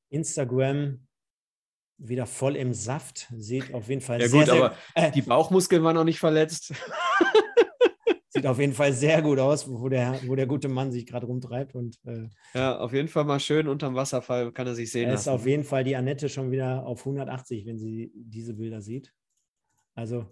Instagram 0.10 1.08
wieder 1.98 2.26
voll 2.26 2.56
im 2.56 2.74
Saft. 2.74 3.28
Sieht 3.38 3.74
auf 3.74 3.88
jeden 3.88 4.02
Fall 4.02 4.22
Ja 4.22 4.28
sehr, 4.28 4.40
gut, 4.40 4.50
sehr, 4.50 4.56
aber 4.56 4.78
äh, 4.96 5.12
Die 5.12 5.22
Bauchmuskeln 5.22 5.84
waren 5.84 5.96
noch 5.96 6.04
nicht 6.04 6.20
verletzt. 6.20 6.74
sieht 8.42 8.48
auf 8.50 8.60
jeden 8.60 8.74
Fall 8.74 8.94
sehr 8.94 9.22
gut 9.22 9.40
aus, 9.40 9.70
wo 9.70 9.90
der, 9.90 10.20
wo 10.26 10.36
der 10.36 10.48
gute 10.48 10.68
Mann 10.68 10.92
sich 10.92 11.06
gerade 11.06 11.26
rumtreibt. 11.26 11.76
Und 11.76 11.98
äh, 12.06 12.28
Ja, 12.54 12.80
auf 12.80 12.94
jeden 12.94 13.08
Fall 13.08 13.24
mal 13.26 13.40
schön 13.40 13.68
unterm 13.68 13.96
Wasserfall, 13.96 14.52
kann 14.52 14.68
er 14.68 14.76
sich 14.76 14.92
sehen 14.92 15.08
er 15.08 15.14
ist 15.16 15.26
lassen. 15.26 15.36
auf 15.36 15.46
jeden 15.46 15.64
Fall 15.64 15.84
die 15.84 15.96
Annette 15.96 16.30
schon 16.30 16.52
wieder 16.52 16.86
auf 16.86 17.00
180, 17.02 17.66
wenn 17.66 17.78
sie 17.78 18.12
diese 18.16 18.54
Bilder 18.54 18.82
sieht. 18.82 19.14
Also 19.96 20.26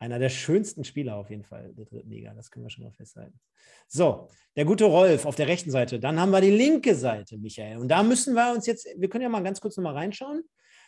einer 0.00 0.18
der 0.18 0.28
schönsten 0.28 0.84
Spieler 0.84 1.16
auf 1.16 1.30
jeden 1.30 1.42
Fall 1.44 1.72
der 1.74 1.84
dritten 1.84 2.10
Liga, 2.10 2.32
das 2.34 2.50
können 2.50 2.64
wir 2.64 2.70
schon 2.70 2.84
mal 2.84 2.92
festhalten. 2.92 3.38
So, 3.88 4.28
der 4.56 4.64
gute 4.64 4.84
Rolf 4.84 5.26
auf 5.26 5.34
der 5.34 5.48
rechten 5.48 5.70
Seite. 5.70 5.98
Dann 5.98 6.20
haben 6.20 6.30
wir 6.30 6.40
die 6.40 6.50
linke 6.50 6.94
Seite, 6.94 7.36
Michael. 7.38 7.78
Und 7.78 7.88
da 7.88 8.02
müssen 8.02 8.34
wir 8.34 8.52
uns 8.54 8.66
jetzt, 8.66 8.86
wir 8.96 9.08
können 9.08 9.22
ja 9.22 9.28
mal 9.28 9.42
ganz 9.42 9.60
kurz 9.60 9.76
nochmal 9.76 9.94
reinschauen. 9.94 10.42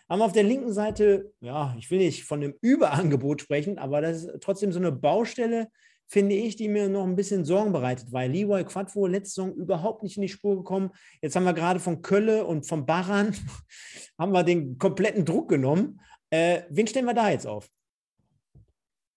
Haben 0.08 0.18
wir 0.20 0.24
auf 0.24 0.32
der 0.32 0.42
linken 0.42 0.72
Seite, 0.72 1.32
ja, 1.40 1.74
ich 1.78 1.90
will 1.90 1.98
nicht 1.98 2.24
von 2.24 2.42
einem 2.42 2.54
Überangebot 2.60 3.42
sprechen, 3.42 3.78
aber 3.78 4.00
das 4.00 4.24
ist 4.24 4.40
trotzdem 4.40 4.72
so 4.72 4.78
eine 4.78 4.92
Baustelle, 4.92 5.68
finde 6.10 6.34
ich, 6.34 6.56
die 6.56 6.68
mir 6.68 6.88
noch 6.88 7.04
ein 7.04 7.14
bisschen 7.14 7.44
Sorgen 7.44 7.72
bereitet, 7.72 8.10
weil 8.10 8.32
Leroy 8.32 8.64
Quadvo 8.64 9.06
letzte 9.06 9.42
Saison 9.42 9.54
überhaupt 9.54 10.02
nicht 10.02 10.16
in 10.16 10.22
die 10.22 10.28
Spur 10.28 10.56
gekommen. 10.56 10.90
Jetzt 11.22 11.36
haben 11.36 11.44
wir 11.44 11.54
gerade 11.54 11.78
von 11.78 12.02
Kölle 12.02 12.44
und 12.44 12.66
von 12.66 12.84
Baran 12.84 13.32
haben 14.18 14.32
wir 14.32 14.42
den 14.42 14.76
kompletten 14.76 15.24
Druck 15.24 15.48
genommen. 15.48 16.00
Äh, 16.30 16.64
wen 16.68 16.88
stellen 16.88 17.06
wir 17.06 17.14
da 17.14 17.30
jetzt 17.30 17.46
auf? 17.46 17.70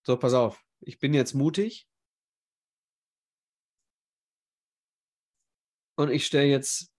So, 0.06 0.18
pass 0.18 0.34
auf. 0.34 0.64
Ich 0.82 1.00
bin 1.00 1.16
jetzt 1.16 1.34
mutig. 1.34 1.90
Und 5.96 6.12
ich 6.12 6.28
stelle 6.28 6.48
jetzt 6.48 6.94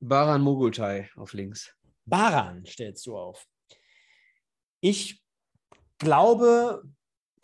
Baran 0.00 0.40
Mogultai 0.40 1.10
auf 1.16 1.34
links. 1.34 1.74
Baran 2.06 2.64
stellst 2.64 3.04
du 3.06 3.18
auf. 3.18 3.46
Ich 4.80 5.22
glaube, 5.98 6.82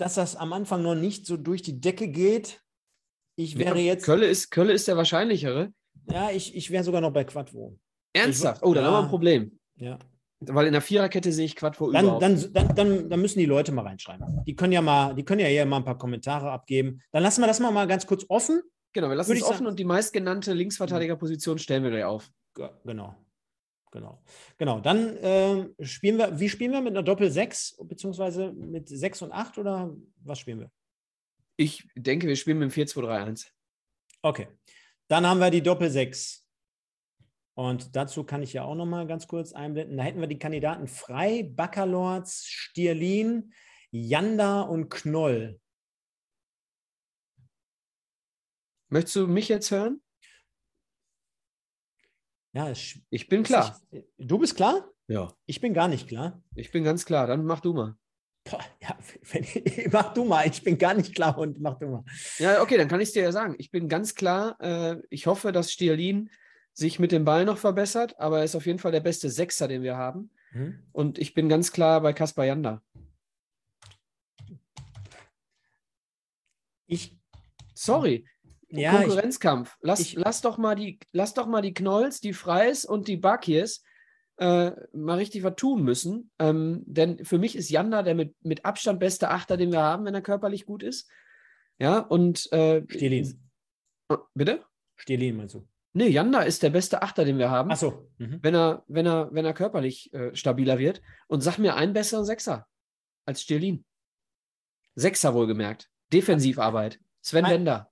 dass 0.01 0.15
das 0.15 0.37
am 0.37 0.53
Anfang 0.53 0.83
noch 0.83 0.95
nicht 0.95 1.27
so 1.27 1.37
durch 1.37 1.63
die 1.63 1.81
Decke 1.81 2.09
geht. 2.09 2.61
Ich 3.37 3.59
wäre 3.59 3.79
Ja, 3.79 3.85
jetzt, 3.85 4.05
Kölle 4.05 4.27
ist, 4.27 4.51
Kölle 4.51 4.73
ist 4.73 4.89
der 4.89 4.97
wahrscheinlichere. 4.97 5.73
ja, 6.11 6.31
ich, 6.31 6.55
ich 6.57 6.71
wäre 6.71 6.85
sogar 6.85 7.01
noch 7.01 7.13
bei 7.13 7.25
Quadvo. 7.25 7.79
Ernsthaft? 8.13 8.63
Oh, 8.63 8.75
dann 8.75 8.85
haben 8.85 8.93
wir 8.93 8.99
Ja. 8.99 9.05
ein 9.05 9.09
Problem. 9.11 9.59
Ja. 9.77 9.99
Weil 10.41 10.67
in 10.67 10.73
der 10.73 10.81
Viererkette 10.83 11.33
sehe 11.33 11.45
ich 11.45 11.55
Quadvo 11.55 11.91
Dann, 11.93 12.05
überhaupt. 12.05 12.23
dann, 12.23 12.53
dann, 12.53 12.75
dann, 12.75 13.11
dann 13.11 13.21
müssen 13.21 13.39
die 13.39 13.45
Leute 13.47 13.73
mal 13.73 13.83
reinschreiben. 13.83 14.43
Die 14.47 14.57
können 14.57 14.73
ja 14.73 14.81
mal, 14.83 15.15
die 15.15 15.23
können 15.25 15.41
ja 15.41 15.47
hier 15.47 15.67
mal 15.67 15.77
ein 15.77 15.85
paar 15.85 15.99
Kommentare 15.99 16.51
abgeben. 16.51 17.03
Dann 17.13 17.23
lassen 17.23 17.43
wir 17.43 17.47
das 17.47 17.61
mal, 17.61 17.71
mal 17.71 17.87
ganz 17.87 18.07
kurz 18.07 18.25
offen. 18.29 18.63
genau, 18.95 19.09
wir 19.11 19.17
lassen 19.17 19.29
würde 19.29 19.39
es 19.39 19.43
ich 19.43 19.47
sagen- 19.47 19.55
offen 19.59 19.67
und 19.67 19.79
die 19.79 19.85
meistgenannte 19.85 20.53
Linksverteidigerposition 20.55 21.59
stellen 21.59 21.83
wir 21.85 21.91
gleich 21.91 22.05
auf. 22.05 22.31
Ge- 22.55 22.71
Genau. 22.85 23.15
Genau. 23.91 24.23
Genau. 24.57 24.81
Dann 24.81 25.19
ähm, 25.21 25.75
spielen 25.81 26.19
wir, 26.19 26.39
wie 26.39 26.49
spielen 26.49 26.73
wir 26.73 26.81
mit 26.81 26.93
einer 26.93 27.03
Doppel-6, 27.03 27.85
beziehungsweise 27.87 28.53
mit 28.53 28.89
6 28.89 29.23
und 29.23 29.33
8 29.33 29.59
oder 29.59 29.95
was 30.23 30.39
spielen 30.39 30.61
wir? 30.61 30.71
Ich 31.57 31.89
denke, 31.97 32.27
wir 32.27 32.37
spielen 32.37 32.59
mit 32.59 32.75
dem 32.75 32.87
4-2-3-1. 32.87 33.49
Okay. 34.23 34.49
Dann 35.09 35.27
haben 35.27 35.41
wir 35.41 35.51
die 35.51 35.63
Doppel-6. 35.63 36.43
Und 37.55 37.95
dazu 37.97 38.25
kann 38.25 38.43
ich 38.43 38.53
ja 38.53 38.65
auch 38.65 38.77
noch 38.77 38.87
mal 38.87 39.07
ganz 39.07 39.27
kurz 39.27 39.53
einblenden. 39.53 39.97
Da 39.97 40.05
hätten 40.05 40.21
wir 40.21 40.29
die 40.29 40.39
Kandidaten 40.39 40.87
Frei, 40.87 41.43
Baccalords, 41.43 42.47
Stierlin, 42.47 43.53
Janda 43.91 44.63
und 44.63 44.89
Knoll. 44.89 45.61
Möchtest 48.89 49.17
du 49.17 49.27
mich 49.27 49.49
jetzt 49.49 49.71
hören? 49.71 50.01
Ja, 52.53 52.69
es, 52.71 52.99
Ich 53.11 53.29
bin 53.29 53.43
klar. 53.43 53.81
Du 54.19 54.39
bist 54.39 54.57
klar? 54.57 54.89
Ja. 55.07 55.33
Ich 55.47 55.61
bin 55.61 55.75
gar 55.75 55.89
nicht 55.89 56.09
klar. 56.09 56.43
Ich 56.55 56.71
bin 56.71 56.85
ganz 56.85 57.05
klar. 57.05 57.27
Dann 57.27 57.45
mach 57.45 57.61
du 57.61 57.73
mal. 57.73 57.97
Boah, 58.45 58.65
ja, 58.81 58.97
wenn, 59.33 59.91
mach 59.93 60.15
du 60.15 60.25
mal. 60.25 60.47
Ich 60.47 60.63
bin 60.63 60.79
gar 60.79 60.95
nicht 60.95 61.15
klar 61.15 61.39
und 61.39 61.61
mach 61.61 61.79
du 61.79 61.89
mal. 61.89 62.05
Ja, 62.39 62.63
okay, 62.63 62.77
dann 62.77 62.89
kann 62.89 63.01
ich 63.01 63.09
es 63.09 63.13
dir 63.13 63.23
ja 63.23 63.33
sagen. 63.33 63.55
Ich 63.59 63.71
bin 63.71 63.89
ganz 63.89 64.15
klar, 64.15 64.57
äh, 64.61 64.97
ich 65.11 65.27
hoffe, 65.27 65.53
dass 65.53 65.73
Stierlin 65.73 66.31
sich 66.73 66.99
mit 66.99 67.13
dem 67.13 67.25
Ball 67.25 67.45
noch 67.45 67.59
verbessert, 67.59 68.19
aber 68.19 68.39
er 68.39 68.45
ist 68.45 68.55
auf 68.55 68.67
jeden 68.67 68.79
Fall 68.79 68.93
der 68.93 69.01
beste 69.01 69.29
Sechser, 69.31 69.69
den 69.69 69.83
wir 69.83 69.97
haben. 69.97 70.31
Hm? 70.51 70.83
Und 70.93 71.19
ich 71.19 71.35
bin 71.35 71.49
ganz 71.49 71.73
klar 71.73 72.01
bei 72.01 72.13
Kaspar 72.13 72.47
Janda. 72.47 72.83
Ich, 76.87 77.21
Sorry, 77.83 78.27
ja, 78.71 78.93
ich, 78.93 79.07
Konkurrenzkampf. 79.07 79.77
Lass, 79.81 80.01
ich- 80.01 80.15
lass, 80.15 80.41
doch 80.41 80.59
mal 80.59 80.75
die, 80.75 80.99
lass 81.13 81.35
doch 81.35 81.47
mal 81.47 81.63
die 81.63 81.75
Knolls, 81.75 82.21
die 82.21 82.33
Freis 82.33 82.85
und 82.85 83.09
die 83.09 83.17
Bakiers 83.17 83.83
äh, 84.39 84.73
mal 84.93 85.19
richtig 85.19 85.43
was 85.43 85.57
tun 85.57 85.83
müssen. 85.83 86.31
Ähm, 86.39 86.83
denn 86.87 87.25
für 87.25 87.39
mich 87.39 87.57
ist 87.57 87.69
Janda 87.71 88.03
der 88.03 88.15
mit, 88.15 88.35
mit 88.43 88.65
Abstand 88.65 89.01
beste 89.01 89.31
Achter, 89.31 89.57
den 89.57 89.73
wir 89.73 89.83
haben, 89.83 90.05
wenn 90.05 90.15
er 90.15 90.23
körperlich 90.23 90.65
gut 90.67 90.83
ist. 90.83 91.11
Ja, 91.79 91.99
und 91.99 92.51
äh, 92.53 92.83
Stierlin. 92.89 93.41
Bitte? 94.35 94.65
Stierlin 94.97 95.37
meinst 95.37 95.55
du? 95.55 95.67
Nee, 95.93 96.09
Janda 96.09 96.43
ist 96.43 96.63
der 96.63 96.71
beste 96.71 97.03
Achter, 97.03 97.25
den 97.25 97.39
wir 97.39 97.51
haben. 97.51 97.71
Achso. 97.71 98.09
Mhm. 98.19 98.39
wenn 98.43 98.55
er, 98.55 98.85
wenn 98.87 99.07
er, 99.07 99.29
wenn 99.33 99.45
er 99.45 99.55
körperlich 99.55 100.13
äh, 100.15 100.35
stabiler 100.37 100.79
wird. 100.79 101.03
Und 101.27 101.41
sag 101.43 101.59
mir 101.59 101.75
einen 101.75 101.93
besseren 101.93 102.25
Sechser 102.25 102.67
als 103.27 103.43
Stirlin. 103.43 103.85
Sechser 104.95 105.35
wohlgemerkt. 105.35 105.91
Defensivarbeit. 106.13 107.01
Sven 107.21 107.45
Bender. 107.45 107.90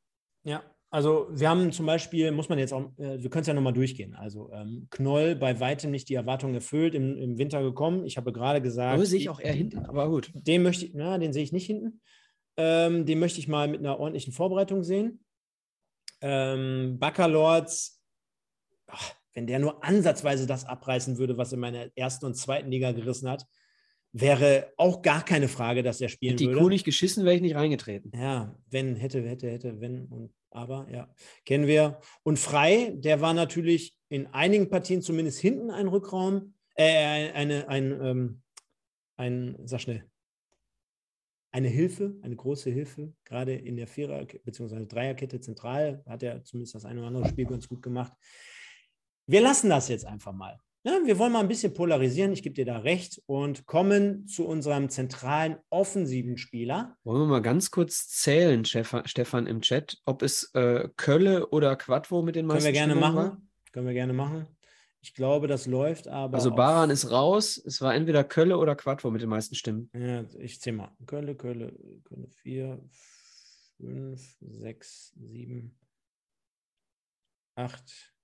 Ja, 0.48 0.64
also 0.90 1.28
wir 1.30 1.50
haben 1.50 1.70
zum 1.72 1.84
Beispiel, 1.84 2.32
muss 2.32 2.48
man 2.48 2.58
jetzt 2.58 2.72
auch, 2.72 2.90
äh, 2.98 3.22
wir 3.22 3.28
können 3.28 3.42
es 3.42 3.46
ja 3.46 3.52
nochmal 3.52 3.74
durchgehen. 3.74 4.14
Also 4.14 4.50
ähm, 4.52 4.88
Knoll 4.90 5.36
bei 5.36 5.60
weitem 5.60 5.90
nicht 5.90 6.08
die 6.08 6.14
Erwartungen 6.14 6.54
erfüllt, 6.54 6.94
im, 6.94 7.16
im 7.18 7.36
Winter 7.36 7.62
gekommen. 7.62 8.06
Ich 8.06 8.16
habe 8.16 8.32
gerade 8.32 8.62
gesagt. 8.62 8.94
Aber 8.94 9.04
sehe 9.04 9.20
ich 9.20 9.28
auch 9.28 9.40
eher 9.40 9.52
hinten, 9.52 9.84
aber 9.84 10.08
gut. 10.08 10.30
Den 10.34 10.62
möchte 10.62 10.86
ich, 10.86 10.94
na, 10.94 11.18
den 11.18 11.34
sehe 11.34 11.42
ich 11.42 11.52
nicht 11.52 11.66
hinten. 11.66 12.00
Ähm, 12.56 13.04
den 13.04 13.18
möchte 13.18 13.38
ich 13.38 13.48
mal 13.48 13.68
mit 13.68 13.80
einer 13.80 14.00
ordentlichen 14.00 14.32
Vorbereitung 14.32 14.82
sehen. 14.82 15.22
Ähm, 16.22 16.98
Baccalords, 16.98 18.02
ach, 18.86 19.14
wenn 19.34 19.46
der 19.46 19.58
nur 19.58 19.84
ansatzweise 19.84 20.46
das 20.46 20.64
abreißen 20.64 21.18
würde, 21.18 21.36
was 21.36 21.52
er 21.52 21.56
in 21.56 21.60
meiner 21.60 21.86
ersten 21.96 22.24
und 22.24 22.34
zweiten 22.34 22.70
Liga 22.70 22.92
gerissen 22.92 23.28
hat, 23.28 23.44
wäre 24.12 24.72
auch 24.78 25.02
gar 25.02 25.22
keine 25.22 25.48
Frage, 25.48 25.82
dass 25.82 26.00
er 26.00 26.08
spielen 26.08 26.32
Hätte 26.32 26.44
die 26.44 26.48
würde. 26.48 26.60
Kuh 26.60 26.68
nicht 26.70 26.86
geschissen, 26.86 27.26
wäre 27.26 27.36
ich 27.36 27.42
nicht 27.42 27.54
reingetreten. 27.54 28.10
Ja, 28.18 28.56
wenn, 28.70 28.96
hätte, 28.96 29.22
hätte, 29.22 29.50
hätte, 29.50 29.80
wenn 29.80 30.06
und 30.06 30.32
aber, 30.50 30.88
ja, 30.90 31.12
kennen 31.44 31.66
wir. 31.66 32.00
Und 32.22 32.38
Frei, 32.38 32.92
der 32.96 33.20
war 33.20 33.34
natürlich 33.34 33.96
in 34.08 34.26
einigen 34.28 34.70
Partien 34.70 35.02
zumindest 35.02 35.38
hinten 35.38 35.70
ein 35.70 35.88
Rückraum, 35.88 36.54
äh, 36.74 37.30
eine, 37.32 37.68
ein, 37.68 38.00
ähm, 38.00 38.42
ein, 39.16 39.56
sag 39.64 39.80
schnell, 39.80 40.08
eine 41.50 41.68
Hilfe, 41.68 42.14
eine 42.22 42.36
große 42.36 42.70
Hilfe, 42.70 43.12
gerade 43.24 43.54
in 43.54 43.76
der 43.76 43.88
Vierer- 43.88 44.24
bzw. 44.24 44.86
Dreierkette 44.86 45.40
zentral 45.40 46.02
hat 46.06 46.22
er 46.22 46.44
zumindest 46.44 46.74
das 46.74 46.84
eine 46.84 47.00
oder 47.00 47.08
andere 47.08 47.28
Spiel 47.28 47.46
ganz 47.46 47.68
gut 47.68 47.82
gemacht. 47.82 48.12
Wir 49.26 49.40
lassen 49.40 49.70
das 49.70 49.88
jetzt 49.88 50.04
einfach 50.04 50.32
mal. 50.32 50.58
Ja, 50.88 51.00
wir 51.04 51.18
wollen 51.18 51.32
mal 51.32 51.40
ein 51.40 51.48
bisschen 51.48 51.74
polarisieren, 51.74 52.32
ich 52.32 52.42
gebe 52.42 52.54
dir 52.54 52.64
da 52.64 52.78
recht, 52.78 53.20
und 53.26 53.66
kommen 53.66 54.26
zu 54.26 54.46
unserem 54.46 54.88
zentralen 54.88 55.58
offensiven 55.68 56.38
Spieler. 56.38 56.96
Wollen 57.04 57.20
wir 57.20 57.26
mal 57.26 57.42
ganz 57.42 57.70
kurz 57.70 58.08
zählen, 58.08 58.64
Stefan, 58.64 59.46
im 59.46 59.60
Chat, 59.60 59.98
ob 60.06 60.22
es 60.22 60.50
äh, 60.54 60.88
Kölle 60.96 61.50
oder 61.50 61.76
Quattro 61.76 62.22
mit 62.22 62.36
den 62.36 62.46
Können 62.46 62.54
meisten 62.54 62.64
wir 62.68 62.72
gerne 62.72 62.94
machen. 62.94 63.16
war? 63.16 63.42
Können 63.72 63.86
wir 63.86 63.92
gerne 63.92 64.14
machen. 64.14 64.46
Ich 65.02 65.12
glaube, 65.12 65.46
das 65.46 65.66
läuft 65.66 66.08
aber. 66.08 66.34
Also 66.34 66.54
Baran 66.54 66.88
ist 66.88 67.10
raus. 67.10 67.62
Es 67.62 67.82
war 67.82 67.94
entweder 67.94 68.24
Kölle 68.24 68.56
oder 68.56 68.74
Quattro 68.74 69.10
mit 69.10 69.20
den 69.20 69.28
meisten 69.28 69.56
Stimmen. 69.56 69.90
Ja, 69.92 70.24
ich 70.38 70.58
zähle 70.58 70.76
mal. 70.76 70.96
Kölle, 71.04 71.34
Kölle, 71.34 71.76
Kölle, 72.04 72.28
vier, 72.28 72.82
fünf, 73.76 74.38
sechs, 74.40 75.12
sieben, 75.18 75.78
acht. 77.56 78.14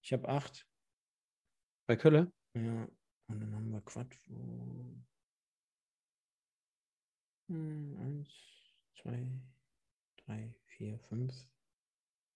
Ich 0.00 0.14
habe 0.14 0.28
acht. 0.30 0.66
Bei 1.86 1.96
Kölle? 1.96 2.32
Ja, 2.54 2.88
und 3.28 3.40
dann 3.40 3.54
haben 3.54 3.70
wir 3.70 3.80
Quattro. 3.82 4.96
Hm, 7.48 7.96
Eins, 8.00 8.28
zwei, 9.00 9.24
drei, 10.24 10.52
vier, 10.66 10.98
fünf, 10.98 11.32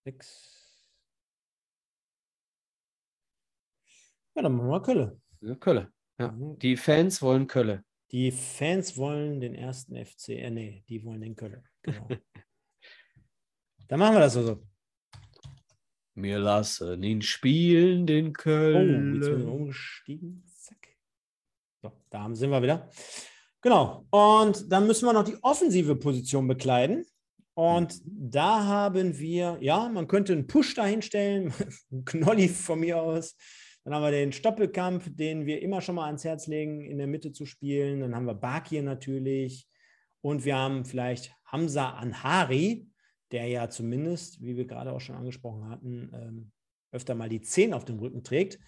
sechs. 0.04 0.56
Ja, 4.36 4.42
dann 4.42 4.56
machen 4.56 4.70
wir 4.70 4.82
Kölle. 4.82 5.20
Ja, 5.40 5.54
Kölle. 5.56 5.92
Ja. 6.18 6.30
Mhm. 6.30 6.58
Die 6.60 6.76
Fans 6.76 7.20
wollen 7.20 7.48
Kölle. 7.48 7.84
Die 8.12 8.30
Fans 8.30 8.96
wollen 8.96 9.40
den 9.40 9.54
ersten 9.54 9.96
FC, 9.96 10.28
äh, 10.30 10.50
nee, 10.50 10.84
die 10.88 11.04
wollen 11.04 11.22
den 11.22 11.34
Köln. 11.34 11.66
Genau. 11.82 12.08
Dann 13.88 13.98
machen 13.98 14.14
wir 14.14 14.20
das 14.20 14.34
so. 14.34 14.64
Wir 16.14 16.38
lassen 16.38 17.02
ihn 17.02 17.22
spielen, 17.22 18.06
den 18.06 18.26
Oh, 18.26 18.28
jetzt 18.28 18.38
Köln. 18.38 19.22
sind 19.22 19.38
wir 19.46 19.52
umgestiegen. 19.52 20.42
Zack. 20.56 20.88
So, 21.82 21.92
da 22.10 22.34
sind 22.34 22.50
wir 22.50 22.62
wieder. 22.62 22.90
Genau. 23.62 24.06
Und 24.10 24.70
dann 24.70 24.86
müssen 24.86 25.06
wir 25.06 25.12
noch 25.12 25.24
die 25.24 25.36
offensive 25.42 25.96
Position 25.96 26.48
bekleiden. 26.48 27.04
Und 27.54 28.00
da 28.04 28.64
haben 28.64 29.18
wir, 29.18 29.58
ja, 29.60 29.88
man 29.88 30.08
könnte 30.08 30.32
einen 30.32 30.46
Push 30.46 30.74
dahinstellen, 30.74 31.52
einen 31.90 32.04
Knolli 32.04 32.48
von 32.48 32.80
mir 32.80 33.00
aus. 33.00 33.36
Dann 33.84 33.94
haben 33.94 34.02
wir 34.02 34.10
den 34.10 34.32
Stoppelkampf, 34.32 35.08
den 35.14 35.46
wir 35.46 35.62
immer 35.62 35.80
schon 35.80 35.94
mal 35.94 36.06
ans 36.06 36.24
Herz 36.24 36.46
legen, 36.46 36.82
in 36.82 36.98
der 36.98 37.06
Mitte 37.06 37.32
zu 37.32 37.46
spielen. 37.46 38.00
Dann 38.00 38.14
haben 38.14 38.26
wir 38.26 38.34
Bakir 38.34 38.82
natürlich. 38.82 39.66
Und 40.22 40.44
wir 40.44 40.56
haben 40.56 40.84
vielleicht 40.84 41.34
Hamza 41.46 41.90
Anhari, 41.90 42.89
der 43.32 43.46
ja 43.46 43.68
zumindest, 43.68 44.42
wie 44.42 44.56
wir 44.56 44.66
gerade 44.66 44.92
auch 44.92 45.00
schon 45.00 45.16
angesprochen 45.16 45.68
hatten, 45.68 46.10
ähm, 46.14 46.52
öfter 46.92 47.14
mal 47.14 47.28
die 47.28 47.40
10 47.40 47.72
auf 47.74 47.84
dem 47.84 47.98
Rücken 47.98 48.24
trägt. 48.24 48.58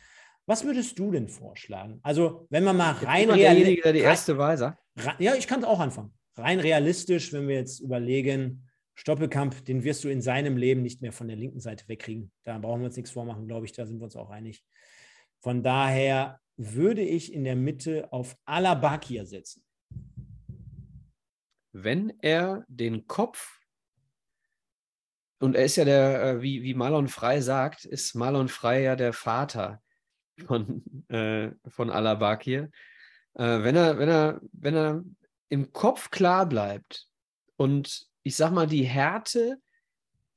Was 0.47 0.65
würdest 0.65 0.99
du 0.99 1.11
denn 1.11 1.29
vorschlagen? 1.29 2.01
Also, 2.03 2.47
wenn 2.51 2.65
man 2.65 2.77
mal 2.77 2.93
rein 2.93 3.25
Immer 3.25 3.35
reali- 3.35 3.39
derjenige, 3.55 3.83
der 3.83 3.93
die 3.93 3.99
erste 4.01 4.39
Wahl 4.39 4.59
sagt. 4.59 4.79
Ja, 5.19 5.35
ich 5.35 5.47
kann 5.47 5.61
es 5.61 5.67
auch 5.67 5.81
anfangen. 5.81 6.13
Rein 6.37 6.61
realistisch, 6.61 7.33
wenn 7.33 7.47
wir 7.49 7.57
jetzt 7.57 7.81
überlegen, 7.81 8.69
Stoppelkamp, 8.95 9.65
den 9.65 9.85
wirst 9.85 10.05
du 10.05 10.09
in 10.09 10.21
seinem 10.21 10.57
Leben 10.57 10.83
nicht 10.83 11.01
mehr 11.01 11.13
von 11.13 11.27
der 11.29 11.37
linken 11.37 11.61
Seite 11.61 11.87
wegkriegen. 11.89 12.31
Da 12.45 12.59
brauchen 12.59 12.81
wir 12.81 12.87
uns 12.87 12.97
nichts 12.97 13.11
vormachen, 13.11 13.47
glaube 13.47 13.67
ich, 13.67 13.73
da 13.73 13.87
sind 13.87 13.99
wir 14.01 14.05
uns 14.05 14.17
auch 14.17 14.31
einig. 14.31 14.65
Von 15.41 15.63
daher 15.63 16.41
würde 16.57 17.03
ich 17.03 17.33
in 17.33 17.45
der 17.45 17.57
Mitte 17.57 18.13
auf 18.13 18.37
Alabakia 18.45 19.25
setzen. 19.25 19.65
wenn 21.73 22.13
er 22.21 22.65
den 22.69 23.07
Kopf, 23.07 23.59
und 25.43 25.57
er 25.57 25.65
ist 25.65 25.75
ja 25.75 25.85
der, 25.85 26.23
äh, 26.23 26.43
wie, 26.43 26.63
wie 26.63 26.75
Marlon 26.75 27.09
Frey 27.09 27.43
sagt, 27.43 27.85
ist 27.85 28.15
Marlon 28.15 28.49
Frey 28.49 28.85
ja 28.85 28.95
der 28.95 29.13
Vater 29.13 29.83
von, 30.47 30.85
äh, 31.09 31.51
von 31.67 31.91
Alabakir. 31.91 32.71
Äh, 33.35 33.65
wenn, 33.65 33.75
er, 33.75 33.99
wenn, 33.99 34.09
er, 34.09 34.41
wenn 34.53 34.77
er 34.77 35.05
im 35.49 35.73
Kopf 35.73 36.11
klar 36.11 36.47
bleibt 36.47 37.09
und 37.57 38.07
ich 38.23 38.37
sag 38.37 38.53
mal, 38.53 38.69
die 38.69 38.85
Härte, 38.85 39.57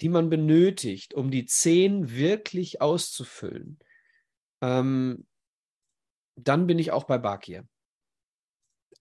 die 0.01 0.09
man 0.09 0.31
benötigt, 0.31 1.13
um 1.13 1.29
die 1.29 1.45
Zehn 1.45 2.09
wirklich 2.09 2.81
auszufüllen, 2.81 3.77
ähm, 4.61 5.27
dann 6.35 6.65
bin 6.65 6.79
ich 6.79 6.91
auch 6.91 7.03
bei 7.03 7.19
Bakir. 7.19 7.67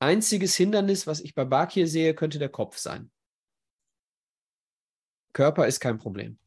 Einziges 0.00 0.54
Hindernis, 0.54 1.06
was 1.06 1.20
ich 1.20 1.34
bei 1.34 1.46
Bakir 1.46 1.88
sehe, 1.88 2.14
könnte 2.14 2.38
der 2.38 2.50
Kopf 2.50 2.76
sein. 2.76 3.10
Körper 5.34 5.66
ist 5.66 5.80
kein 5.80 5.98
Problem. 5.98 6.38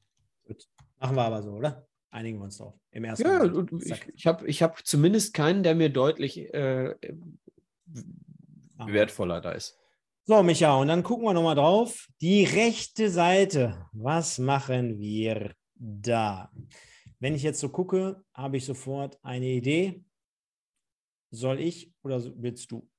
Machen 1.00 1.16
wir 1.16 1.24
aber 1.24 1.44
so, 1.44 1.52
oder? 1.52 1.88
Einigen 2.10 2.40
wir 2.40 2.46
uns 2.46 2.58
drauf. 2.58 2.74
Im 2.90 3.04
ersten 3.04 3.28
Ja, 3.28 3.44
Moment. 3.46 3.84
ich, 3.86 4.08
ich 4.16 4.26
habe 4.26 4.48
ich 4.48 4.64
hab 4.64 4.84
zumindest 4.84 5.36
keinen, 5.36 5.62
der 5.62 5.76
mir 5.76 5.90
deutlich 5.90 6.52
äh, 6.54 6.96
wertvoller 8.78 9.42
da 9.42 9.52
ist. 9.52 9.78
So, 10.26 10.42
Micha, 10.42 10.76
und 10.76 10.88
dann 10.88 11.04
gucken 11.04 11.26
wir 11.26 11.34
nochmal 11.34 11.56
drauf. 11.56 12.08
Die 12.22 12.44
rechte 12.44 13.10
Seite. 13.10 13.86
Was 13.92 14.40
machen 14.40 15.00
wir 15.00 15.54
da? 15.76 16.52
Wenn 17.20 17.36
ich 17.36 17.44
jetzt 17.44 17.60
so 17.60 17.70
gucke, 17.70 18.24
habe 18.34 18.58
ich 18.58 18.66
sofort 18.66 19.20
eine 19.22 19.48
Idee. 19.48 20.04
Soll 21.30 21.60
ich 21.60 21.94
oder 22.04 22.24
willst 22.42 22.72
du? 22.72 22.90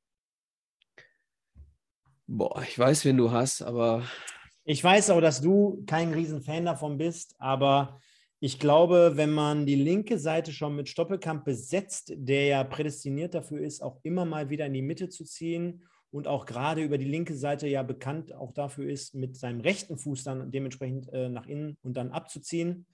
Boah, 2.27 2.63
ich 2.63 2.79
weiß, 2.79 3.05
wen 3.07 3.17
du 3.17 3.31
hast, 3.31 3.63
aber 3.63 4.05
Ich 4.71 4.85
weiß 4.85 5.09
auch, 5.09 5.23
dass 5.23 5.41
du 5.41 5.83
kein 5.87 6.13
Riesenfan 6.13 6.67
davon 6.67 6.99
bist, 6.99 7.35
aber 7.39 8.03
ich 8.39 8.59
glaube, 8.59 9.13
wenn 9.15 9.31
man 9.31 9.65
die 9.65 9.77
linke 9.77 10.19
Seite 10.19 10.53
schon 10.53 10.77
mit 10.77 10.91
Stoppelkamp 10.91 11.47
besetzt, 11.47 12.13
der 12.15 12.45
ja 12.45 12.65
prädestiniert 12.65 13.33
dafür 13.33 13.63
ist, 13.63 13.83
auch 13.83 13.99
immer 14.03 14.27
mal 14.27 14.51
wieder 14.51 14.67
in 14.67 14.75
die 14.75 14.83
Mitte 14.83 15.09
zu 15.09 15.25
ziehen 15.25 15.85
und 16.11 16.29
auch 16.29 16.45
gerade 16.45 16.83
über 16.83 16.99
die 16.99 17.07
linke 17.07 17.35
Seite 17.35 17.67
ja 17.67 17.83
bekannt 17.83 18.35
auch 18.35 18.53
dafür 18.53 18.91
ist, 18.91 19.15
mit 19.15 19.39
seinem 19.39 19.63
rechten 19.63 19.97
Fuß 19.97 20.25
dann 20.25 20.51
dementsprechend 20.51 21.11
äh, 21.15 21.31
nach 21.31 21.47
innen 21.47 21.79
und 21.81 21.97
dann 21.97 22.11
abzuziehen. 22.11 22.85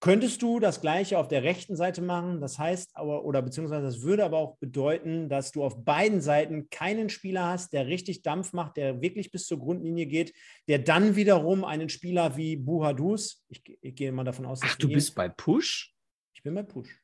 Könntest 0.00 0.40
du 0.40 0.60
das 0.60 0.80
Gleiche 0.80 1.18
auf 1.18 1.28
der 1.28 1.42
rechten 1.42 1.76
Seite 1.76 2.00
machen? 2.00 2.40
Das 2.40 2.58
heißt 2.58 2.96
aber, 2.96 3.22
oder 3.22 3.42
beziehungsweise 3.42 3.82
das 3.82 4.00
würde 4.00 4.24
aber 4.24 4.38
auch 4.38 4.56
bedeuten, 4.56 5.28
dass 5.28 5.52
du 5.52 5.62
auf 5.62 5.84
beiden 5.84 6.22
Seiten 6.22 6.70
keinen 6.70 7.10
Spieler 7.10 7.46
hast, 7.46 7.74
der 7.74 7.86
richtig 7.86 8.22
Dampf 8.22 8.54
macht, 8.54 8.78
der 8.78 9.02
wirklich 9.02 9.30
bis 9.30 9.46
zur 9.46 9.58
Grundlinie 9.58 10.06
geht, 10.06 10.32
der 10.68 10.78
dann 10.78 11.16
wiederum 11.16 11.64
einen 11.64 11.90
Spieler 11.90 12.38
wie 12.38 12.56
Buhadus, 12.56 13.44
ich, 13.48 13.62
ich 13.82 13.94
gehe 13.94 14.10
mal 14.10 14.24
davon 14.24 14.46
aus, 14.46 14.60
dass 14.60 14.70
ach, 14.72 14.76
du 14.76 14.88
bist 14.88 15.14
bei 15.14 15.28
Push? 15.28 15.94
Ich 16.34 16.42
bin 16.42 16.54
bei 16.54 16.62
Push. 16.62 16.98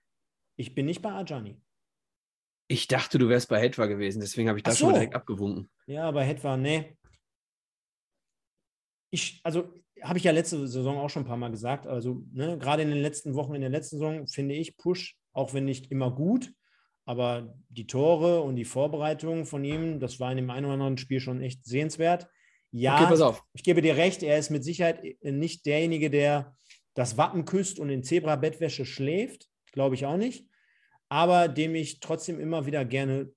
Ich 0.56 0.74
bin 0.74 0.86
nicht 0.86 1.02
bei 1.02 1.12
Ajani. 1.12 1.60
Ich 2.68 2.88
dachte, 2.88 3.18
du 3.18 3.28
wärst 3.28 3.50
bei 3.50 3.60
Hetwa 3.60 3.84
gewesen, 3.86 4.20
deswegen 4.20 4.48
habe 4.48 4.58
ich 4.58 4.64
das 4.64 4.78
schon 4.78 4.88
so. 4.88 4.94
direkt 4.94 5.14
abgewunken. 5.14 5.70
Ja, 5.86 6.10
bei 6.10 6.24
Hetwa, 6.24 6.56
nee. 6.56 6.96
Ich, 9.10 9.40
also, 9.44 9.72
habe 10.02 10.18
ich 10.18 10.24
ja 10.24 10.32
letzte 10.32 10.66
Saison 10.66 10.98
auch 10.98 11.10
schon 11.10 11.22
ein 11.22 11.26
paar 11.26 11.36
Mal 11.36 11.50
gesagt. 11.50 11.86
Also, 11.86 12.22
ne, 12.32 12.58
gerade 12.58 12.82
in 12.82 12.90
den 12.90 13.00
letzten 13.00 13.34
Wochen, 13.34 13.54
in 13.54 13.60
der 13.60 13.70
letzten 13.70 13.98
Saison 13.98 14.26
finde 14.26 14.54
ich 14.54 14.76
Push, 14.76 15.16
auch 15.32 15.54
wenn 15.54 15.64
nicht 15.64 15.90
immer 15.90 16.10
gut, 16.10 16.52
aber 17.04 17.54
die 17.68 17.86
Tore 17.86 18.40
und 18.42 18.56
die 18.56 18.64
Vorbereitung 18.64 19.46
von 19.46 19.64
ihm, 19.64 20.00
das 20.00 20.18
war 20.20 20.30
in 20.30 20.36
dem 20.36 20.50
einen 20.50 20.66
oder 20.66 20.74
anderen 20.74 20.98
Spiel 20.98 21.20
schon 21.20 21.40
echt 21.40 21.64
sehenswert. 21.64 22.28
Ja, 22.72 22.96
Okay, 22.96 23.06
pass 23.08 23.20
auf. 23.20 23.42
ich 23.54 23.62
gebe 23.62 23.80
dir 23.80 23.96
recht, 23.96 24.22
er 24.22 24.38
ist 24.38 24.50
mit 24.50 24.64
Sicherheit 24.64 25.02
nicht 25.22 25.64
derjenige, 25.66 26.10
der 26.10 26.54
das 26.94 27.16
Wappen 27.16 27.44
küsst 27.44 27.78
und 27.78 27.90
in 27.90 28.02
Zebra-Bettwäsche 28.02 28.84
schläft. 28.84 29.48
Glaube 29.72 29.94
ich 29.94 30.04
auch 30.06 30.16
nicht. 30.16 30.48
Aber 31.08 31.48
dem 31.48 31.74
ich 31.74 32.00
trotzdem 32.00 32.40
immer 32.40 32.66
wieder 32.66 32.84
gerne 32.84 33.32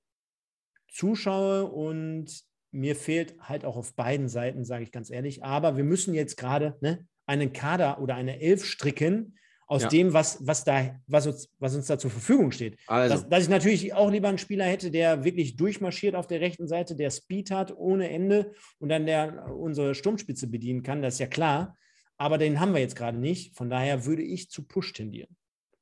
zuschaue 0.92 1.66
und 1.66 2.42
mir 2.72 2.96
fehlt 2.96 3.36
halt 3.42 3.66
auch 3.66 3.76
auf 3.78 3.96
beiden 3.96 4.28
Seiten, 4.30 4.64
sage 4.64 4.84
ich 4.84 4.92
ganz 4.92 5.10
ehrlich. 5.10 5.44
Aber 5.44 5.78
wir 5.78 5.84
müssen 5.84 6.14
jetzt 6.14 6.38
gerade 6.38 6.78
ne, 6.82 7.06
einen 7.26 7.54
Kader 7.54 8.02
oder 8.02 8.16
eine 8.16 8.40
Elf 8.42 8.64
stricken 8.66 9.36
aus 9.68 9.84
Ja. 9.84 9.90
dem, 9.90 10.14
was, 10.14 10.46
was, 10.48 10.64
da, 10.64 11.00
was, 11.06 11.28
uns, 11.28 11.50
was 11.60 11.76
uns 11.76 11.86
da 11.88 12.00
zur 12.00 12.10
Verfügung 12.10 12.52
steht. 12.52 12.80
Also, 12.88 13.16
Dass, 13.16 13.30
dass 13.30 13.44
ich 13.44 13.50
natürlich 13.50 13.94
auch 13.94 14.10
lieber 14.10 14.28
einen 14.28 14.40
Spieler 14.40 14.66
hätte, 14.66 14.90
der 14.90 15.24
wirklich 15.24 15.56
durchmarschiert 15.58 16.16
auf 16.16 16.26
der 16.26 16.42
rechten 16.42 16.68
Seite, 16.68 16.96
der 16.96 17.12
Speed 17.12 17.52
hat 17.52 17.76
ohne 17.78 18.10
Ende 18.10 18.52
und 18.80 18.90
dann 18.90 19.06
der 19.06 19.46
unsere 19.56 19.94
Sturmspitze 19.94 20.48
bedienen 20.48 20.82
kann, 20.82 21.02
das 21.04 21.16
ist 21.16 21.20
ja 21.20 21.28
klar. 21.28 21.76
aber 22.18 22.38
den 22.40 22.60
haben 22.60 22.74
wir 22.74 22.82
jetzt 22.82 22.96
gerade 22.96 23.18
nicht. 23.18 23.56
Von 23.56 23.70
daher 23.70 24.06
würde 24.06 24.24
ich 24.24 24.50
zu 24.50 24.64
Push 24.68 24.94
tendieren. 24.94 25.36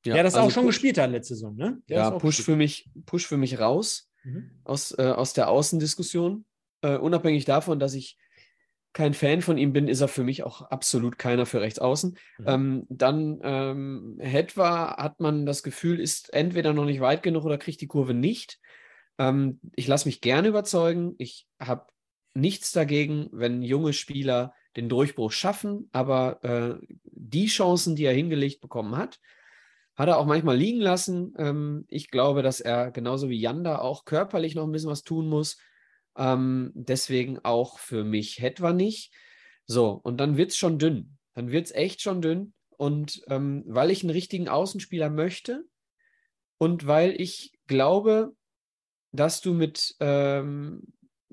Ja, 0.06 0.14
der 0.16 0.24
das 0.24 0.36
also 0.36 0.48
auch 0.48 0.52
schon 0.52 0.66
Push, 0.66 0.76
gespielt 0.76 0.98
hat 1.00 1.10
letzte 1.12 1.34
Saison, 1.36 1.56
ne? 1.56 1.82
Der 1.90 1.98
Ja, 1.98 2.12
Push 2.12 2.38
gespielt. 2.38 2.46
für, 2.46 2.56
mich, 2.58 2.90
Push 3.06 3.26
für 3.26 3.38
mich 3.38 3.58
raus 3.60 4.10
Mhm. 4.24 4.52
aus, 4.66 4.92
äh, 4.98 5.04
aus 5.04 5.32
der 5.34 5.50
Außendiskussion. 5.50 6.44
Äh, 6.82 6.98
unabhängig 6.98 7.46
davon, 7.46 7.80
dass 7.80 7.94
ich 7.94 8.18
kein 8.94 9.14
Fan 9.14 9.42
von 9.42 9.58
ihm 9.58 9.74
bin, 9.74 9.88
ist 9.88 10.02
er 10.02 10.08
für 10.08 10.24
mich 10.24 10.44
auch 10.44 10.64
absolut 10.64 11.20
keiner 11.20 11.46
für 11.46 11.62
rechts 11.62 11.78
außen. 11.78 12.18
Mhm. 12.40 12.46
Ähm, 12.48 12.86
dann 12.90 13.40
ähm, 13.44 14.18
Hetwa 14.20 14.98
hat 14.98 15.20
man 15.20 15.46
das 15.46 15.62
Gefühl, 15.62 16.00
ist 16.00 16.34
entweder 16.34 16.74
noch 16.74 16.86
nicht 16.86 17.00
weit 17.00 17.22
genug 17.22 17.46
oder 17.46 17.60
kriegt 17.60 17.82
die 17.82 17.88
Kurve 17.88 18.16
nicht. 18.16 18.60
Ähm, 19.20 19.60
ich 19.76 19.88
lasse 19.88 20.08
mich 20.08 20.22
gerne 20.22 20.48
überzeugen. 20.48 21.14
Ich 21.20 21.48
habe 21.60 21.86
nichts 22.34 22.72
dagegen, 22.72 23.30
wenn 23.32 23.62
junge 23.62 23.94
Spieler 23.94 24.54
den 24.76 24.90
Durchbruch 24.90 25.32
schaffen, 25.32 25.90
aber 25.92 26.44
äh, 26.44 26.88
die 27.04 27.48
Chancen, 27.48 27.96
die 27.96 28.06
er 28.06 28.14
hingelegt 28.14 28.62
bekommen 28.62 28.96
hat, 28.96 29.20
hat 29.96 30.08
er 30.08 30.18
auch 30.18 30.28
manchmal 30.28 30.56
liegen 30.56 30.80
lassen. 30.80 31.34
Ähm, 31.38 31.86
ich 31.88 32.10
glaube, 32.10 32.44
dass 32.44 32.62
er 32.62 32.92
genauso 32.92 33.30
wie 33.30 33.40
Janda 33.40 33.80
auch 33.80 34.06
körperlich 34.06 34.56
noch 34.56 34.64
ein 34.64 34.72
bisschen 34.72 34.92
was 34.92 35.04
tun 35.04 35.28
muss. 35.28 35.58
Ähm, 36.18 36.72
deswegen 36.74 37.40
auch 37.40 37.80
für 37.80 38.04
mich 38.04 38.40
Hetwa 38.40 38.74
nicht. 38.74 39.14
So, 39.66 39.92
und 39.92 40.18
dann 40.18 40.38
wird 40.38 40.52
es 40.52 40.58
schon 40.58 40.80
dünn. 40.80 41.18
Dann 41.34 41.52
wird 41.52 41.68
es 41.68 41.72
echt 41.72 42.02
schon 42.02 42.22
dünn. 42.22 42.54
Und 42.78 43.24
ähm, 43.28 43.64
weil 43.68 43.92
ich 43.92 44.04
einen 44.04 44.12
richtigen 44.12 44.50
Außenspieler 44.50 45.10
möchte 45.10 45.64
und 46.60 46.86
weil 46.86 47.20
ich 47.20 47.54
glaube, 47.66 48.36
dass 49.12 49.42
du 49.42 49.54
mit 49.54 49.96
ähm, 50.00 50.84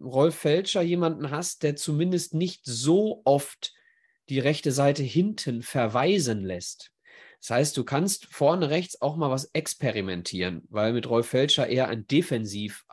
Rolf 0.00 0.36
Felscher 0.36 0.82
jemanden 0.82 1.30
hast, 1.30 1.62
der 1.62 1.76
zumindest 1.76 2.34
nicht 2.34 2.62
so 2.64 3.20
oft 3.24 3.74
die 4.30 4.38
rechte 4.38 4.72
Seite 4.72 5.02
hinten 5.02 5.62
verweisen 5.62 6.42
lässt. 6.42 6.92
Das 7.40 7.50
heißt, 7.50 7.76
du 7.76 7.84
kannst 7.84 8.26
vorne 8.26 8.70
rechts 8.70 9.02
auch 9.02 9.16
mal 9.16 9.30
was 9.30 9.50
experimentieren, 9.52 10.62
weil 10.70 10.94
mit 10.94 11.08
Rolf 11.08 11.28
Felscher 11.28 11.66
eher 11.66 11.88
ein 11.88 12.06
defensiv 12.06 12.86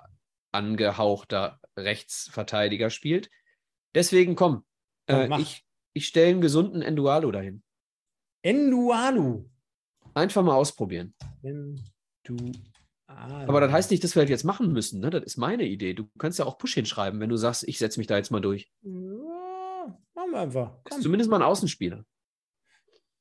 angehauchter 0.51 1.60
Rechtsverteidiger 1.77 2.89
spielt. 2.89 3.29
Deswegen 3.95 4.35
komm, 4.35 4.63
äh, 5.07 5.29
ich, 5.39 5.65
ich 5.93 6.07
stelle 6.07 6.31
einen 6.31 6.41
gesunden 6.41 6.81
Endualo 6.81 7.31
dahin. 7.31 7.63
Endualu. 8.41 9.45
Einfach 10.13 10.43
mal 10.43 10.55
ausprobieren. 10.55 11.13
Endualu. 11.43 12.53
Aber 13.07 13.59
das 13.59 13.71
heißt 13.71 13.91
nicht, 13.91 14.03
dass 14.03 14.15
wir 14.15 14.23
das 14.23 14.29
jetzt 14.29 14.43
machen 14.45 14.71
müssen. 14.71 15.01
Ne? 15.01 15.09
Das 15.09 15.23
ist 15.23 15.37
meine 15.37 15.65
Idee. 15.65 15.93
Du 15.93 16.09
kannst 16.17 16.39
ja 16.39 16.45
auch 16.45 16.57
Push 16.57 16.75
hinschreiben, 16.75 17.19
wenn 17.19 17.29
du 17.29 17.37
sagst, 17.37 17.67
ich 17.67 17.77
setze 17.77 17.99
mich 17.99 18.07
da 18.07 18.17
jetzt 18.17 18.31
mal 18.31 18.39
durch. 18.39 18.71
Ja, 18.83 19.97
machen 20.13 20.31
wir 20.31 20.39
einfach. 20.39 20.77
Ist 20.89 21.01
zumindest 21.01 21.29
mal 21.29 21.37
ein 21.37 21.43
Außenspieler. 21.43 22.05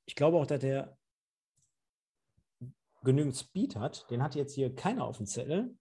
Ich 0.07 0.15
glaube 0.15 0.37
auch, 0.37 0.47
dass 0.47 0.61
der 0.61 0.97
genügend 3.03 3.37
Speed 3.37 3.77
hat. 3.77 4.09
Den 4.11 4.23
hat 4.23 4.35
jetzt 4.35 4.55
hier 4.55 4.75
keiner 4.75 5.05
auf 5.05 5.17
dem 5.17 5.27
Zettel. 5.27 5.77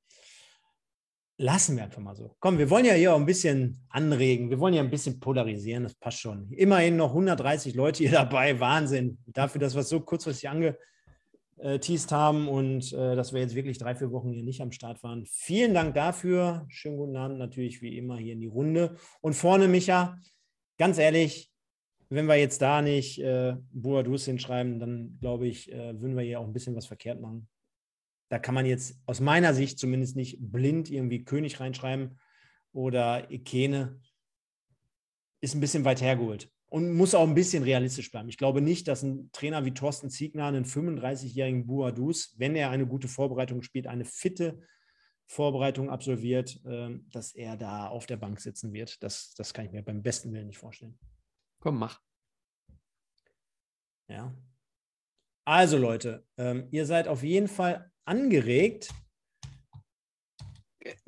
Lassen 1.41 1.77
wir 1.77 1.85
einfach 1.85 2.01
mal 2.01 2.17
so. 2.17 2.35
Komm, 2.41 2.57
wir 2.57 2.69
wollen 2.69 2.83
ja 2.83 2.95
hier 2.95 3.13
auch 3.13 3.17
ein 3.17 3.25
bisschen 3.25 3.81
anregen. 3.87 4.49
Wir 4.49 4.59
wollen 4.59 4.73
ja 4.73 4.81
ein 4.81 4.89
bisschen 4.89 5.21
polarisieren. 5.21 5.83
Das 5.83 5.95
passt 5.95 6.19
schon. 6.19 6.51
Immerhin 6.51 6.97
noch 6.97 7.11
130 7.11 7.75
Leute 7.75 7.99
hier 7.99 8.11
dabei. 8.11 8.59
Wahnsinn. 8.59 9.19
Dafür, 9.25 9.61
dass 9.61 9.73
wir 9.73 9.79
es 9.79 9.87
so 9.87 10.01
kurzfristig 10.01 10.49
angeteased 10.49 12.11
haben 12.11 12.49
und 12.49 12.91
äh, 12.91 13.15
dass 13.15 13.31
wir 13.31 13.39
jetzt 13.39 13.55
wirklich 13.55 13.77
drei, 13.77 13.95
vier 13.95 14.11
Wochen 14.11 14.33
hier 14.33 14.43
nicht 14.43 14.59
am 14.59 14.73
Start 14.73 15.01
waren. 15.01 15.25
Vielen 15.25 15.73
Dank 15.73 15.95
dafür. 15.95 16.65
Schönen 16.67 16.97
guten 16.97 17.15
Abend 17.15 17.39
natürlich 17.39 17.81
wie 17.81 17.97
immer 17.97 18.17
hier 18.17 18.33
in 18.33 18.41
die 18.41 18.47
Runde. 18.47 18.97
Und 19.21 19.33
vorne, 19.33 19.69
Micha, 19.69 20.17
ganz 20.77 20.97
ehrlich, 20.97 21.53
wenn 22.09 22.25
wir 22.25 22.35
jetzt 22.35 22.61
da 22.61 22.81
nicht 22.81 23.17
äh, 23.21 23.55
Boadus 23.71 24.25
hinschreiben, 24.25 24.77
dann 24.77 25.17
glaube 25.21 25.47
ich, 25.47 25.71
äh, 25.71 26.01
würden 26.01 26.17
wir 26.17 26.23
hier 26.23 26.41
auch 26.41 26.45
ein 26.45 26.53
bisschen 26.53 26.75
was 26.75 26.87
verkehrt 26.87 27.21
machen. 27.21 27.47
Da 28.29 28.39
kann 28.39 28.55
man 28.55 28.65
jetzt 28.65 28.99
aus 29.05 29.19
meiner 29.19 29.53
Sicht 29.53 29.79
zumindest 29.79 30.15
nicht 30.15 30.37
blind 30.39 30.89
irgendwie 30.89 31.23
König 31.23 31.59
reinschreiben 31.59 32.19
oder 32.71 33.29
Ikene. 33.31 33.99
Ist 35.41 35.55
ein 35.55 35.61
bisschen 35.61 35.85
weit 35.85 36.01
hergeholt 36.01 36.51
und 36.69 36.93
muss 36.93 37.15
auch 37.15 37.27
ein 37.27 37.33
bisschen 37.33 37.63
realistisch 37.63 38.11
bleiben. 38.11 38.29
Ich 38.29 38.37
glaube 38.37 38.61
nicht, 38.61 38.87
dass 38.87 39.03
ein 39.03 39.31
Trainer 39.31 39.65
wie 39.65 39.73
Thorsten 39.73 40.09
Ziegner 40.09 40.45
einen 40.45 40.65
35-jährigen 40.65 41.65
Boadus, 41.65 42.35
wenn 42.37 42.55
er 42.55 42.69
eine 42.69 42.85
gute 42.85 43.07
Vorbereitung 43.07 43.63
spielt, 43.63 43.87
eine 43.87 44.05
fitte 44.05 44.59
Vorbereitung 45.25 45.89
absolviert, 45.89 46.63
äh, 46.65 46.99
dass 47.11 47.33
er 47.33 47.57
da 47.57 47.87
auf 47.87 48.05
der 48.05 48.17
Bank 48.17 48.39
sitzen 48.39 48.73
wird. 48.73 49.01
Das, 49.03 49.33
das 49.35 49.53
kann 49.53 49.65
ich 49.65 49.71
mir 49.71 49.83
beim 49.83 50.01
besten 50.01 50.31
Willen 50.31 50.47
nicht 50.47 50.57
vorstellen. 50.57 50.97
Komm, 51.59 51.79
mach. 51.79 52.01
Ja. 54.07 54.35
Also 55.45 55.77
Leute, 55.77 56.25
ähm, 56.37 56.67
ihr 56.71 56.85
seid 56.85 57.07
auf 57.07 57.23
jeden 57.23 57.47
Fall 57.47 57.91
angeregt. 58.09 58.89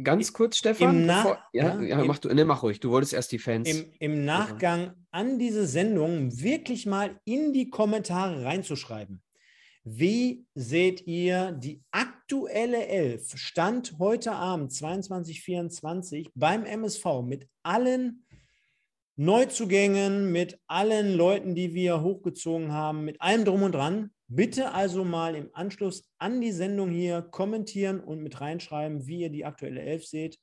Ganz 0.04 0.32
kurz, 0.34 0.58
Stefan. 0.58 1.00
Im 1.02 1.06
Nach- 1.08 1.24
bevor, 1.24 1.44
ja, 1.54 1.76
ja, 1.76 1.82
ja, 1.82 2.02
im- 2.02 2.08
mach, 2.08 2.20
du, 2.20 2.30
ne, 2.34 2.46
mach 2.46 2.62
ruhig. 2.64 2.80
Du 2.80 2.92
wolltest 2.92 3.14
erst 3.14 3.32
die 3.32 3.40
Fans. 3.40 3.68
Im, 3.70 3.92
Im 4.00 4.26
Nachgang 4.26 4.94
an 5.12 5.40
diese 5.40 5.66
Sendung 5.66 6.40
wirklich 6.40 6.86
mal 6.86 7.20
in 7.26 7.52
die 7.54 7.70
Kommentare 7.70 8.44
reinzuschreiben. 8.46 9.24
Wie 9.84 10.46
seht 10.54 11.08
ihr 11.08 11.54
die 11.54 11.82
aktuelle 11.90 12.86
Elf, 12.86 13.36
Stand 13.36 13.96
heute 13.98 14.34
Abend 14.34 14.72
22.24 14.72 16.30
beim 16.36 16.66
MSV 16.66 17.24
mit 17.24 17.48
allen 17.64 18.24
Neuzugängen, 19.16 20.32
mit 20.32 20.60
allen 20.68 21.16
Leuten, 21.16 21.56
die 21.56 21.74
wir 21.74 22.02
hochgezogen 22.02 22.72
haben, 22.72 23.04
mit 23.06 23.20
allem 23.22 23.46
drum 23.46 23.64
und 23.64 23.72
dran? 23.74 24.12
Bitte 24.34 24.74
also 24.74 25.04
mal 25.04 25.36
im 25.36 25.50
Anschluss 25.52 26.10
an 26.18 26.40
die 26.40 26.54
Sendung 26.54 26.90
hier 26.90 27.22
kommentieren 27.22 28.00
und 28.00 28.24
mit 28.24 28.40
reinschreiben, 28.40 29.06
wie 29.06 29.20
ihr 29.20 29.30
die 29.30 29.44
aktuelle 29.44 29.82
Elf 29.82 30.06
seht. 30.06 30.40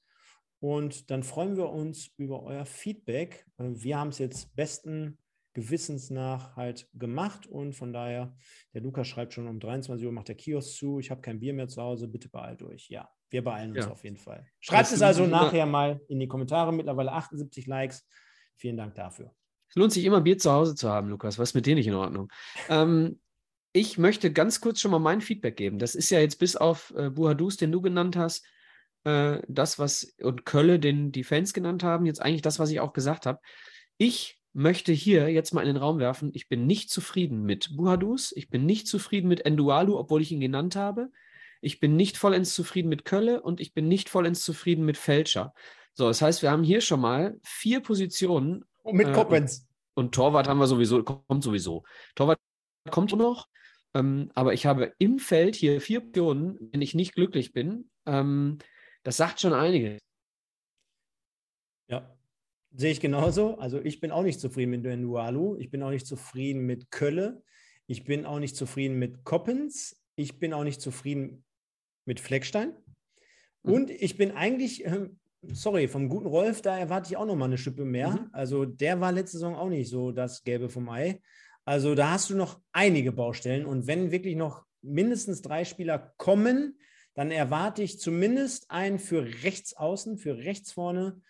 Und 0.60 1.10
dann 1.10 1.23
freuen 1.23 1.56
wir 1.56 1.70
uns 1.70 2.10
über 2.19 2.43
euer 2.43 2.66
Feedback. 2.66 3.47
Wir 3.56 3.98
haben 3.98 4.09
es 4.09 4.19
jetzt 4.19 4.55
besten 4.55 5.16
Gewissens 5.55 6.10
nach 6.10 6.55
halt 6.55 6.86
gemacht 6.93 7.47
und 7.47 7.73
von 7.73 7.94
daher, 7.94 8.36
der 8.74 8.82
Lukas 8.82 9.09
schreibt 9.09 9.32
schon 9.32 9.48
um 9.48 9.59
23 9.59 10.06
Uhr 10.06 10.12
macht 10.12 10.28
der 10.28 10.35
Kiosk 10.35 10.77
zu, 10.77 10.98
ich 10.98 11.10
habe 11.10 11.23
kein 11.23 11.40
Bier 11.40 11.55
mehr 11.55 11.69
zu 11.69 11.81
Hause, 11.81 12.09
bitte 12.09 12.28
beeilt 12.28 12.62
euch. 12.62 12.90
Ja, 12.90 13.09
wir 13.31 13.43
beeilen 13.43 13.70
uns 13.74 13.86
Ja. 13.86 13.90
auf 13.90 14.05
jeden 14.05 14.19
Fall. 14.19 14.47
Schreibt 14.60 14.93
es 14.93 15.01
also 15.01 15.27
nachher 15.27 15.65
mal 15.65 15.98
in 16.09 16.20
die 16.20 16.28
Kommentare, 16.28 16.74
mittlerweile 16.74 17.12
78 17.12 17.66
Likes. 17.66 18.06
Vielen 18.56 18.77
Dank 18.77 18.94
dafür. 18.97 19.35
Es 19.70 19.77
lohnt 19.77 19.93
sich 19.93 20.05
immer, 20.05 20.20
Bier 20.20 20.36
zu 20.36 20.52
Hause 20.52 20.74
zu 20.74 20.90
haben, 20.90 21.09
Lukas. 21.09 21.39
Was 21.39 21.51
ist 21.51 21.55
mit 21.55 21.65
dir 21.65 21.74
nicht 21.74 21.86
in 21.86 21.94
Ordnung? 21.94 22.31
Ähm, 22.69 23.19
ich 23.72 23.98
möchte 23.98 24.32
ganz 24.32 24.60
kurz 24.60 24.80
schon 24.80 24.90
mal 24.90 24.98
mein 24.98 25.20
Feedback 25.20 25.56
geben. 25.56 25.78
Das 25.78 25.94
ist 25.94 26.10
ja 26.10 26.20
jetzt 26.20 26.38
bis 26.38 26.56
auf 26.56 26.92
äh, 26.96 27.10
Buhadus, 27.10 27.56
den 27.56 27.72
du 27.72 27.80
genannt 27.80 28.16
hast, 28.16 28.44
äh, 29.04 29.40
das, 29.48 29.78
was 29.78 30.14
und 30.22 30.44
Kölle, 30.44 30.78
den 30.78 31.12
die 31.12 31.24
Fans 31.24 31.52
genannt 31.52 31.82
haben, 31.82 32.06
jetzt 32.06 32.22
eigentlich 32.22 32.42
das, 32.42 32.58
was 32.58 32.70
ich 32.70 32.80
auch 32.80 32.92
gesagt 32.92 33.26
habe. 33.26 33.40
Ich 33.98 34.40
möchte 34.54 34.92
hier 34.92 35.28
jetzt 35.28 35.52
mal 35.52 35.60
in 35.60 35.68
den 35.68 35.76
Raum 35.76 35.98
werfen, 35.98 36.30
ich 36.34 36.48
bin 36.48 36.66
nicht 36.66 36.90
zufrieden 36.90 37.42
mit 37.42 37.76
Buhadus, 37.76 38.32
ich 38.34 38.48
bin 38.48 38.66
nicht 38.66 38.88
zufrieden 38.88 39.28
mit 39.28 39.44
Endualu, 39.46 39.96
obwohl 39.98 40.22
ich 40.22 40.32
ihn 40.32 40.40
genannt 40.40 40.74
habe. 40.74 41.10
Ich 41.60 41.80
bin 41.80 41.96
nicht 41.96 42.16
vollends 42.16 42.54
zufrieden 42.54 42.88
mit 42.88 43.04
Kölle 43.04 43.42
und 43.42 43.60
ich 43.60 43.74
bin 43.74 43.88
nicht 43.88 44.08
vollends 44.08 44.42
zufrieden 44.42 44.84
mit 44.84 44.96
Fälscher. 44.96 45.54
So, 45.92 46.06
das 46.06 46.22
heißt, 46.22 46.42
wir 46.42 46.50
haben 46.50 46.62
hier 46.62 46.80
schon 46.80 47.00
mal 47.00 47.38
vier 47.42 47.80
Positionen 47.80 48.64
Und 48.82 48.96
mit 48.96 49.08
Äh, 49.08 49.12
Koppens. 49.12 49.66
und 49.94 50.14
Torwart 50.14 50.48
haben 50.48 50.58
wir 50.58 50.68
sowieso, 50.68 51.02
kommt 51.02 51.42
sowieso. 51.42 51.84
Torwart 52.14 52.38
kommt 52.89 53.15
noch, 53.16 53.48
ähm, 53.94 54.31
aber 54.35 54.52
ich 54.52 54.66
habe 54.66 54.93
im 54.98 55.19
Feld 55.19 55.56
hier 55.56 55.81
vier 55.81 56.02
Optionen, 56.02 56.59
wenn 56.73 56.82
ich 56.82 56.94
nicht 56.94 57.15
glücklich 57.15 57.52
bin. 57.52 57.90
Ähm, 58.06 58.59
das 59.02 59.16
sagt 59.16 59.40
schon 59.40 59.52
einiges. 59.52 59.98
Ja, 61.89 62.16
sehe 62.73 62.93
ich 62.93 63.01
genauso. 63.01 63.59
Also 63.59 63.81
ich 63.81 64.01
bin 64.01 64.10
auch 64.10 64.23
nicht 64.23 64.40
zufrieden 64.40 64.70
mit 64.70 64.85
Nualu. 64.85 65.56
Ich 65.59 65.70
bin 65.70 65.82
auch 65.82 65.90
nicht 65.90 66.06
zufrieden 66.06 66.66
mit 66.66 66.90
Kölle. 66.90 67.43
Ich 67.86 68.05
bin 68.05 68.27
auch 68.27 68.39
nicht 68.39 68.56
zufrieden 68.56 68.98
mit 68.98 69.24
Koppens. 69.24 70.01
Ich 70.16 70.39
bin 70.39 70.52
auch 70.52 70.65
nicht 70.65 70.81
zufrieden 70.81 71.44
mit 72.05 72.20
Fleckstein. 72.20 72.74
Mhm. 73.62 73.73
Und 73.73 73.90
ich 73.90 74.16
bin 74.16 74.32
eigentlich, 74.32 74.85
ähm, 74.85 75.19
sorry, 75.43 75.89
vom 75.89 76.09
guten 76.09 76.27
Rolf, 76.27 76.60
da 76.60 76.77
erwarte 76.77 77.10
ich 77.10 77.16
auch 77.16 77.27
noch 77.27 77.36
mal 77.36 77.47
eine 77.47 77.59
Schippe 77.59 77.85
mehr. 77.85 78.10
Mhm. 78.10 78.28
Also 78.32 78.65
der 78.66 79.01
war 79.01 79.12
letzte 79.12 79.39
Saison 79.39 79.56
auch 79.56 79.70
nicht 79.70 79.89
so 79.89 80.12
das 80.12 80.44
Gelbe 80.44 80.69
vom 80.69 80.89
Ei. 80.90 81.20
Also 81.68 81.94
da 81.94 82.12
hast 82.12 82.30
du 82.30 82.34
noch 82.34 82.62
einige 82.72 83.12
Baustellen. 83.12 83.66
Und 83.66 83.86
wenn 83.86 84.10
wirklich 84.10 84.36
noch 84.36 84.64
mindestens 84.80 85.42
drei 85.42 85.66
Spieler 85.66 86.14
kommen, 86.16 86.78
dann 87.12 87.30
erwarte 87.30 87.82
ich 87.82 88.00
zumindest 88.00 88.70
einen 88.70 88.98
für 88.98 89.22
rechts 89.44 89.76
außen, 89.76 90.16
für 90.16 90.38
rechts 90.38 90.72
vorne, 90.72 91.20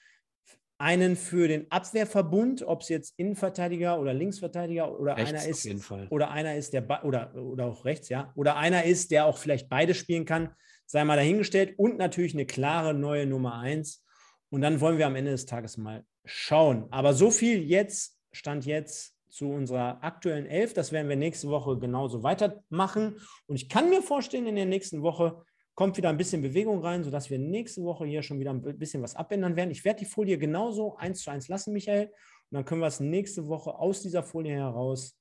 einen 0.79 1.17
für 1.17 1.49
den 1.49 1.69
Abwehrverbund, 1.73 2.63
ob 2.63 2.83
es 2.83 2.89
jetzt 2.89 3.15
Innenverteidiger 3.17 3.99
oder 3.99 4.15
Linksverteidiger 4.15 4.97
oder 4.97 5.17
Rechts 5.17 5.31
einer 5.31 5.45
ist, 5.49 5.91
oder 6.09 6.31
einer 6.31 6.55
ist, 6.55 6.73
der 6.73 7.05
oder, 7.05 7.35
oder 7.35 7.65
auch 7.65 7.85
rechts, 7.85 8.09
ja, 8.09 8.33
oder 8.37 8.55
einer 8.55 8.85
ist, 8.85 9.11
der 9.11 9.27
auch 9.27 9.39
vielleicht 9.39 9.69
beide 9.69 9.93
spielen 9.93 10.25
kann, 10.25 10.51
sei 10.87 11.03
mal 11.03 11.17
dahingestellt 11.17 11.77
und 11.81 11.99
natürlich 11.99 12.35
eine 12.35 12.47
klare 12.47 12.95
neue 12.95 13.27
Nummer 13.27 13.59
eins. 13.59 14.05
Und 14.51 14.61
dann 14.61 14.81
wollen 14.81 14.99
wir 14.99 15.09
am 15.09 15.17
Ende 15.17 15.33
des 15.33 15.47
Tages 15.47 15.79
mal 15.79 16.05
schauen. 16.25 16.87
Aber 16.93 17.13
so 17.13 17.33
viel 17.33 17.65
jetzt, 17.65 18.21
Stand 18.31 18.67
jetzt, 18.67 19.18
zu 19.29 19.51
unserer 19.51 20.03
aktuellen 20.03 20.47
Elf. 20.47 20.75
Das 20.75 20.93
werden 20.93 21.09
wir 21.09 21.17
nächste 21.17 21.49
Woche 21.49 21.79
genauso 21.79 22.23
weitermachen. 22.23 23.21
Und 23.47 23.57
ich 23.57 23.69
kann 23.69 23.91
mir 23.91 24.03
vorstellen, 24.03 24.47
in 24.47 24.57
der 24.57 24.67
nächsten 24.67 25.03
Woche 25.03 25.45
kommt 25.75 25.97
wieder 25.97 26.09
ein 26.09 26.17
bisschen 26.17 26.43
Bewegung 26.43 26.81
rein, 26.81 27.05
sodass 27.05 27.31
wir 27.31 27.39
nächste 27.39 27.83
Woche 27.85 28.05
hier 28.05 28.23
schon 28.23 28.41
wieder 28.41 28.53
ein 28.53 28.79
bisschen 28.79 29.03
was 29.03 29.15
abändern 29.15 29.55
werden. 29.55 29.71
Ich 29.71 29.85
werde 29.85 30.01
die 30.01 30.11
Folie 30.11 30.37
genauso 30.37 30.97
eins 30.97 31.23
zu 31.23 31.31
eins 31.31 31.49
lassen, 31.49 31.73
Michael. 31.73 32.07
Und 32.07 32.55
dann 32.55 32.65
können 32.65 32.81
wir 32.81 32.89
es 32.89 33.01
nächste 33.01 33.47
Woche 33.47 33.75
aus 33.75 34.03
dieser 34.03 34.23
Folie 34.23 34.55
heraus 34.55 35.17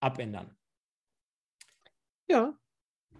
abändern. 0.00 0.56
Ja. 2.28 2.54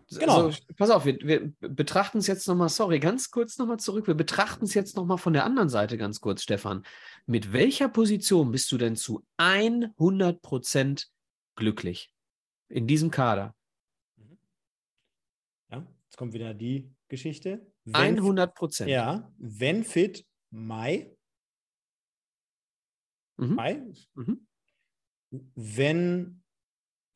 Genau. 0.08 0.46
Also, 0.46 0.58
pass 0.76 0.90
auf, 0.90 1.04
wir, 1.04 1.18
wir 1.20 1.52
betrachten 1.60 2.18
es 2.18 2.26
jetzt 2.26 2.46
nochmal, 2.46 2.68
sorry, 2.68 3.00
ganz 3.00 3.30
kurz 3.30 3.58
nochmal 3.58 3.78
zurück. 3.78 4.06
Wir 4.06 4.14
betrachten 4.14 4.64
es 4.64 4.74
jetzt 4.74 4.96
nochmal 4.96 5.18
von 5.18 5.32
der 5.32 5.44
anderen 5.44 5.68
Seite 5.68 5.96
ganz 5.96 6.20
kurz, 6.20 6.42
Stefan. 6.42 6.84
Mit 7.26 7.52
welcher 7.52 7.88
Position 7.88 8.50
bist 8.50 8.70
du 8.72 8.78
denn 8.78 8.96
zu 8.96 9.24
100 9.38 10.42
Prozent 10.42 11.08
glücklich 11.56 12.12
in 12.68 12.86
diesem 12.86 13.10
Kader? 13.10 13.54
Mhm. 14.16 14.38
Ja, 15.70 15.86
jetzt 16.04 16.16
kommt 16.16 16.32
wieder 16.34 16.54
die 16.54 16.92
Geschichte. 17.08 17.66
Wenn, 17.84 18.18
100 18.18 18.54
Prozent. 18.54 18.90
Ja, 18.90 19.30
wenn 19.38 19.84
fit, 19.84 20.26
Mai. 20.50 21.16
Mhm. 23.36 23.54
Mai. 23.54 23.82
Mhm. 24.14 24.46
Wenn, 25.54 26.42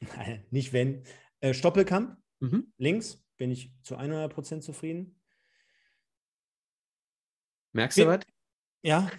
nein, 0.01 0.45
nicht 0.51 0.73
wenn, 0.73 1.05
äh, 1.41 1.55
Stoppelkamp, 1.55 2.19
mhm. 2.41 2.73
links, 2.79 3.25
bin 3.37 3.51
ich 3.51 3.73
zu 3.83 3.97
100 3.97 4.33
Prozent 4.33 4.65
zufrieden. 4.65 5.21
Merkst 7.73 7.99
du 7.99 8.07
was? 8.07 8.21
Ja, 8.83 9.11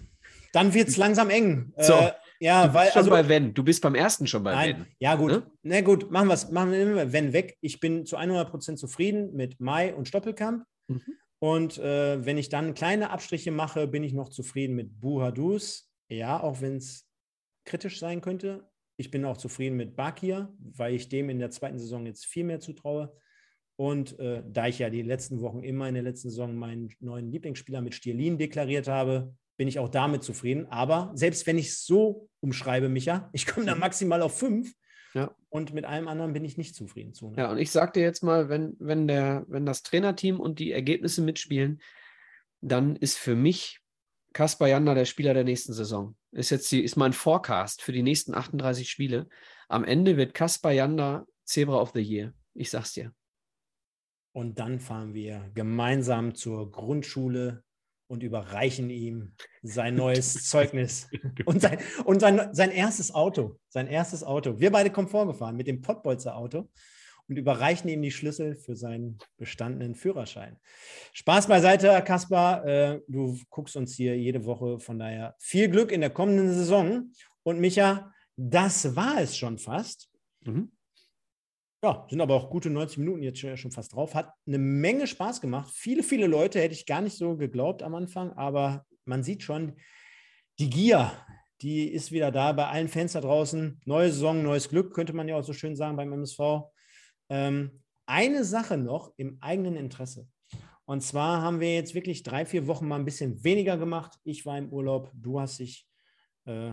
dann 0.53 0.73
wird 0.73 0.89
es 0.89 0.97
langsam 0.97 1.29
eng. 1.29 1.73
So. 1.77 1.93
Äh, 1.93 2.11
ja, 2.39 2.67
du 2.67 2.73
weil. 2.73 2.83
Bist 2.85 2.93
schon 2.93 2.99
also, 2.99 3.11
bei 3.11 3.27
wenn. 3.27 3.53
Du 3.53 3.63
bist 3.63 3.81
beim 3.81 3.95
ersten 3.95 4.27
schon 4.27 4.43
bei 4.43 4.53
nein, 4.53 4.79
wenn. 4.79 4.87
Ja, 4.99 5.15
gut. 5.15 5.31
Ne? 5.31 5.51
Na 5.63 5.81
gut, 5.81 6.09
machen 6.11 6.27
wir 6.27 6.33
es. 6.33 6.49
Machen 6.51 6.71
wir 6.71 7.13
wenn 7.13 7.33
weg. 7.33 7.57
Ich 7.61 7.79
bin 7.79 8.05
zu 8.05 8.17
100% 8.17 8.75
zufrieden 8.75 9.35
mit 9.35 9.59
Mai 9.59 9.93
und 9.93 10.07
Stoppelkamp. 10.07 10.65
Mhm. 10.87 11.01
Und 11.39 11.77
äh, 11.77 12.25
wenn 12.25 12.37
ich 12.37 12.49
dann 12.49 12.73
kleine 12.73 13.11
Abstriche 13.11 13.51
mache, 13.51 13.87
bin 13.87 14.03
ich 14.03 14.13
noch 14.13 14.29
zufrieden 14.29 14.75
mit 14.75 14.99
Buhadus. 14.99 15.89
Ja, 16.09 16.41
auch 16.41 16.61
wenn 16.61 16.77
es 16.77 17.05
kritisch 17.65 17.99
sein 17.99 18.21
könnte. 18.21 18.68
Ich 18.99 19.11
bin 19.11 19.23
auch 19.23 19.37
zufrieden 19.37 19.77
mit 19.77 19.95
Bakir, 19.95 20.53
weil 20.59 20.93
ich 20.93 21.07
dem 21.07 21.29
in 21.29 21.39
der 21.39 21.51
zweiten 21.51 21.79
Saison 21.79 22.05
jetzt 22.05 22.25
viel 22.25 22.43
mehr 22.43 22.59
zutraue. 22.59 23.15
Und 23.77 24.19
äh, 24.19 24.43
da 24.45 24.67
ich 24.67 24.79
ja 24.79 24.89
die 24.89 25.03
letzten 25.03 25.39
Wochen 25.39 25.63
immer 25.63 25.87
in 25.87 25.93
der 25.93 26.03
letzten 26.03 26.29
Saison 26.29 26.53
meinen 26.53 26.89
neuen 26.99 27.31
Lieblingsspieler 27.31 27.79
mit 27.79 27.95
Stierlin 27.95 28.37
deklariert 28.37 28.89
habe, 28.89 29.33
bin 29.55 29.69
ich 29.69 29.79
auch 29.79 29.87
damit 29.87 30.23
zufrieden. 30.23 30.65
Aber 30.65 31.13
selbst 31.15 31.47
wenn 31.47 31.57
ich 31.57 31.67
es 31.67 31.85
so 31.85 32.27
umschreibe, 32.41 32.89
Micha, 32.89 33.29
ich 33.33 33.47
komme 33.47 33.65
da 33.65 33.73
mhm. 33.73 33.79
maximal 33.79 34.21
auf 34.21 34.37
fünf. 34.37 34.73
Ja. 35.13 35.33
Und 35.47 35.73
mit 35.73 35.85
allem 35.85 36.09
anderen 36.09 36.33
bin 36.33 36.43
ich 36.43 36.57
nicht 36.57 36.75
zufrieden. 36.75 37.13
Zu, 37.13 37.29
ne? 37.29 37.37
Ja, 37.37 37.51
und 37.51 37.57
ich 37.57 37.71
sage 37.71 37.93
dir 37.93 38.03
jetzt 38.03 38.21
mal, 38.21 38.49
wenn, 38.49 38.75
wenn, 38.79 39.07
der, 39.07 39.45
wenn 39.47 39.65
das 39.65 39.81
Trainerteam 39.81 40.41
und 40.41 40.59
die 40.59 40.73
Ergebnisse 40.73 41.21
mitspielen, 41.21 41.81
dann 42.59 42.97
ist 42.97 43.17
für 43.17 43.37
mich 43.37 43.79
Kaspar 44.33 44.67
Janda 44.67 44.93
der 44.93 45.05
Spieler 45.05 45.33
der 45.33 45.43
nächsten 45.43 45.73
Saison. 45.73 46.15
Ist 46.31 46.49
jetzt 46.51 46.71
die, 46.71 46.83
ist 46.83 46.95
mein 46.95 47.13
Forecast 47.13 47.81
für 47.81 47.91
die 47.91 48.03
nächsten 48.03 48.33
38 48.33 48.89
Spiele. 48.89 49.27
Am 49.67 49.83
Ende 49.83 50.17
wird 50.17 50.33
Kaspar 50.33 50.71
Janda 50.71 51.25
Zebra 51.45 51.81
of 51.81 51.91
the 51.93 52.01
Year. 52.01 52.33
Ich 52.53 52.69
sag's 52.69 52.93
dir. 52.93 53.13
Und 54.31 54.59
dann 54.59 54.79
fahren 54.79 55.13
wir 55.13 55.49
gemeinsam 55.55 56.35
zur 56.35 56.71
Grundschule 56.71 57.63
und 58.07 58.23
überreichen 58.23 58.89
ihm 58.89 59.33
sein 59.63 59.95
neues 59.95 60.33
Zeugnis 60.49 61.09
und, 61.45 61.61
sein, 61.61 61.79
und 62.05 62.19
sein, 62.19 62.49
sein 62.53 62.71
erstes 62.71 63.13
Auto. 63.13 63.59
Sein 63.69 63.87
erstes 63.87 64.23
Auto. 64.23 64.59
Wir 64.59 64.71
beide 64.71 64.91
kommen 64.91 65.07
vorgefahren 65.07 65.55
mit 65.55 65.67
dem 65.67 65.81
Pottbolzer 65.81 66.35
Auto 66.35 66.69
und 67.29 67.37
überreichen 67.37 67.89
ihm 67.89 68.01
die 68.01 68.11
Schlüssel 68.11 68.55
für 68.55 68.75
seinen 68.75 69.19
bestandenen 69.37 69.95
Führerschein. 69.95 70.57
Spaß 71.13 71.47
beiseite, 71.47 72.03
Kaspar. 72.03 72.65
Äh, 72.65 73.01
du 73.07 73.37
guckst 73.49 73.75
uns 73.75 73.95
hier 73.95 74.17
jede 74.17 74.45
Woche. 74.45 74.79
Von 74.79 74.97
daher 74.97 75.35
viel 75.39 75.69
Glück 75.69 75.91
in 75.91 76.01
der 76.01 76.09
kommenden 76.09 76.51
Saison. 76.53 77.11
Und 77.43 77.59
Micha, 77.59 78.11
das 78.35 78.95
war 78.95 79.21
es 79.21 79.37
schon 79.37 79.59
fast. 79.59 80.09
Mhm. 80.41 80.71
Ja, 81.81 82.05
sind 82.09 82.19
aber 82.19 82.33
auch 82.33 82.49
gute 82.49 82.69
90 82.69 82.97
Minuten 82.97 83.23
jetzt 83.23 83.39
schon 83.39 83.71
fast 83.71 83.93
drauf. 83.93 84.15
Hat 84.15 84.33
eine 84.45 84.57
Menge 84.57 85.07
Spaß 85.07 85.39
gemacht. 85.39 85.71
Viele, 85.73 86.03
viele 86.03 86.27
Leute 86.27 86.59
hätte 86.59 86.73
ich 86.73 86.85
gar 86.85 87.01
nicht 87.01 87.15
so 87.15 87.37
geglaubt 87.37 87.83
am 87.83 87.95
Anfang, 87.95 88.33
aber 88.33 88.85
man 89.05 89.23
sieht 89.23 89.43
schon, 89.43 89.77
die 90.59 90.69
Gier, 90.69 91.11
die 91.61 91.87
ist 91.87 92.11
wieder 92.11 92.31
da 92.31 92.51
bei 92.51 92.67
allen 92.67 92.89
Fans 92.89 93.13
da 93.13 93.21
draußen. 93.21 93.79
Neue 93.85 94.11
Saison, 94.11 94.43
neues 94.43 94.67
Glück, 94.67 94.93
könnte 94.93 95.13
man 95.13 95.29
ja 95.29 95.37
auch 95.37 95.43
so 95.43 95.53
schön 95.53 95.77
sagen 95.77 95.95
beim 95.95 96.11
MSV. 96.11 96.39
Ähm, 97.29 97.83
eine 98.05 98.43
Sache 98.43 98.77
noch 98.77 99.13
im 99.17 99.37
eigenen 99.41 99.75
Interesse. 99.75 100.27
Und 100.85 101.01
zwar 101.01 101.43
haben 101.43 101.59
wir 101.59 101.75
jetzt 101.75 101.93
wirklich 101.93 102.23
drei, 102.23 102.45
vier 102.45 102.65
Wochen 102.65 102.87
mal 102.87 102.95
ein 102.95 103.05
bisschen 103.05 103.43
weniger 103.43 103.77
gemacht. 103.77 104.17
Ich 104.23 104.45
war 104.47 104.57
im 104.57 104.69
Urlaub, 104.73 105.11
du 105.13 105.39
hast 105.39 105.59
dich, 105.59 105.87
äh, 106.45 106.71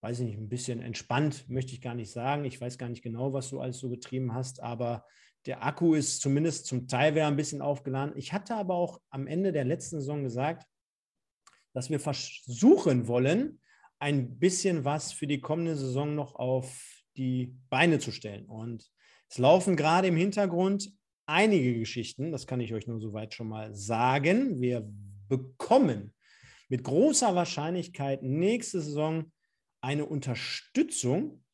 weiß 0.00 0.18
ich 0.18 0.26
nicht, 0.26 0.38
ein 0.38 0.48
bisschen 0.48 0.82
entspannt, 0.82 1.48
möchte 1.48 1.72
ich 1.72 1.80
gar 1.80 1.94
nicht 1.94 2.10
sagen. 2.10 2.44
Ich 2.44 2.60
weiß 2.60 2.78
gar 2.78 2.88
nicht 2.88 3.02
genau, 3.02 3.32
was 3.32 3.50
du 3.50 3.60
alles 3.60 3.78
so 3.78 3.88
getrieben 3.88 4.34
hast, 4.34 4.60
aber 4.60 5.06
der 5.46 5.64
Akku 5.64 5.94
ist 5.94 6.20
zumindest 6.20 6.66
zum 6.66 6.88
Teil 6.88 7.14
wieder 7.14 7.28
ein 7.28 7.36
bisschen 7.36 7.62
aufgeladen. 7.62 8.16
Ich 8.16 8.32
hatte 8.32 8.56
aber 8.56 8.74
auch 8.74 9.00
am 9.10 9.28
Ende 9.28 9.52
der 9.52 9.64
letzten 9.64 10.00
Saison 10.00 10.24
gesagt, 10.24 10.66
dass 11.74 11.90
wir 11.90 12.00
versuchen 12.00 13.06
wollen, 13.06 13.60
ein 13.98 14.38
bisschen 14.38 14.84
was 14.84 15.12
für 15.12 15.26
die 15.26 15.40
kommende 15.40 15.76
Saison 15.76 16.14
noch 16.14 16.34
auf 16.34 17.04
die 17.16 17.56
Beine 17.70 17.98
zu 18.00 18.10
stellen. 18.10 18.46
Und 18.46 18.90
es 19.28 19.38
laufen 19.38 19.76
gerade 19.76 20.08
im 20.08 20.16
Hintergrund 20.16 20.92
einige 21.26 21.78
Geschichten, 21.78 22.32
das 22.32 22.46
kann 22.46 22.60
ich 22.60 22.74
euch 22.74 22.86
nur 22.86 23.00
soweit 23.00 23.34
schon 23.34 23.48
mal 23.48 23.74
sagen. 23.74 24.60
Wir 24.60 24.86
bekommen 25.28 26.14
mit 26.68 26.84
großer 26.84 27.34
Wahrscheinlichkeit 27.34 28.22
nächste 28.22 28.80
Saison 28.80 29.32
eine 29.80 30.06
Unterstützung, 30.06 31.44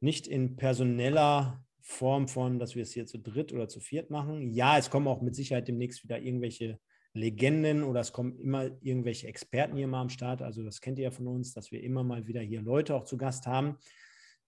nicht 0.00 0.26
in 0.26 0.56
personeller 0.56 1.64
Form 1.80 2.28
von, 2.28 2.58
dass 2.58 2.74
wir 2.74 2.82
es 2.82 2.92
hier 2.92 3.06
zu 3.06 3.18
dritt 3.18 3.52
oder 3.52 3.68
zu 3.68 3.80
viert 3.80 4.10
machen. 4.10 4.50
Ja, 4.50 4.78
es 4.78 4.90
kommen 4.90 5.06
auch 5.06 5.20
mit 5.20 5.34
Sicherheit 5.34 5.68
demnächst 5.68 6.02
wieder 6.02 6.18
irgendwelche 6.18 6.78
Legenden 7.12 7.84
oder 7.84 8.00
es 8.00 8.12
kommen 8.12 8.38
immer 8.38 8.70
irgendwelche 8.80 9.28
Experten 9.28 9.76
hier 9.76 9.86
mal 9.86 10.00
am 10.00 10.08
Start. 10.08 10.42
Also 10.42 10.62
das 10.64 10.80
kennt 10.80 10.98
ihr 10.98 11.04
ja 11.04 11.10
von 11.10 11.28
uns, 11.28 11.52
dass 11.52 11.70
wir 11.70 11.82
immer 11.82 12.02
mal 12.02 12.26
wieder 12.26 12.40
hier 12.40 12.62
Leute 12.62 12.94
auch 12.94 13.04
zu 13.04 13.16
Gast 13.16 13.46
haben. 13.46 13.76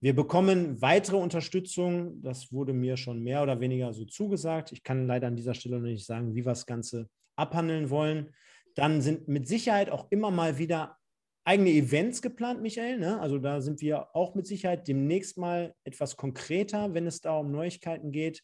Wir 0.01 0.15
bekommen 0.15 0.81
weitere 0.83 1.17
Unterstützung. 1.17 2.21
Das 2.23 2.53
wurde 2.53 2.73
mir 2.73 2.97
schon 2.97 3.23
mehr 3.23 3.43
oder 3.43 3.61
weniger 3.61 3.93
so 3.93 4.05
zugesagt. 4.05 4.73
Ich 4.73 4.83
kann 4.83 5.07
leider 5.07 5.27
an 5.27 5.37
dieser 5.37 5.55
Stelle 5.55 5.77
noch 5.77 5.87
nicht 5.87 6.05
sagen, 6.05 6.35
wie 6.35 6.45
wir 6.45 6.53
das 6.53 6.67
Ganze 6.67 7.09
abhandeln 7.35 7.91
wollen. 7.91 8.35
Dann 8.75 9.01
sind 9.01 9.27
mit 9.27 9.49
Sicherheit 9.49 9.91
auch 9.91 10.07
immer 10.11 10.31
mal 10.31 10.59
wieder 10.59 10.99
eigene 11.45 11.71
Events 11.71 12.21
geplant, 12.21 12.61
Michael. 12.61 12.99
Ne? 12.99 13.21
Also 13.21 13.39
da 13.39 13.61
sind 13.61 13.81
wir 13.81 14.15
auch 14.15 14.35
mit 14.35 14.47
Sicherheit 14.47 14.87
demnächst 14.87 15.39
mal 15.39 15.75
etwas 15.85 16.17
konkreter, 16.17 16.93
wenn 16.93 17.07
es 17.07 17.21
da 17.21 17.39
um 17.39 17.51
Neuigkeiten 17.51 18.11
geht. 18.11 18.43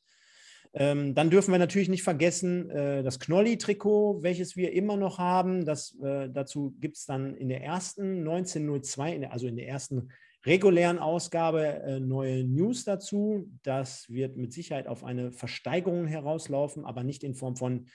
Ähm, 0.74 1.15
dann 1.15 1.29
dürfen 1.29 1.53
wir 1.53 1.59
natürlich 1.59 1.91
nicht 1.91 2.03
vergessen 2.03 2.70
äh, 2.70 3.03
das 3.03 3.19
Knolli-Trikot, 3.19 4.23
welches 4.23 4.57
wir 4.57 4.73
immer 4.73 4.97
noch 4.97 5.19
haben. 5.19 5.66
Das, 5.66 5.99
äh, 6.03 6.31
dazu 6.31 6.74
gibt 6.81 6.97
es 6.97 7.05
dann 7.05 7.35
in 7.35 7.51
der 7.51 7.62
ersten 7.62 8.20
1902, 8.20 9.15
in 9.16 9.20
der, 9.23 9.33
also 9.33 9.49
in 9.49 9.57
der 9.57 9.69
ersten 9.69 10.09
regulären 10.44 10.98
Ausgabe 10.98 11.82
äh, 11.82 12.01
neue 12.01 12.44
News 12.44 12.85
dazu. 12.85 13.48
Das 13.62 14.09
wird 14.09 14.36
mit 14.36 14.52
Sicherheit 14.52 14.86
auf 14.86 15.05
eine 15.05 15.32
Versteigerung 15.32 16.06
herauslaufen, 16.06 16.85
aber 16.85 17.05
nicht 17.05 17.23
in 17.24 17.35
Form 17.35 17.56
von 17.56 17.86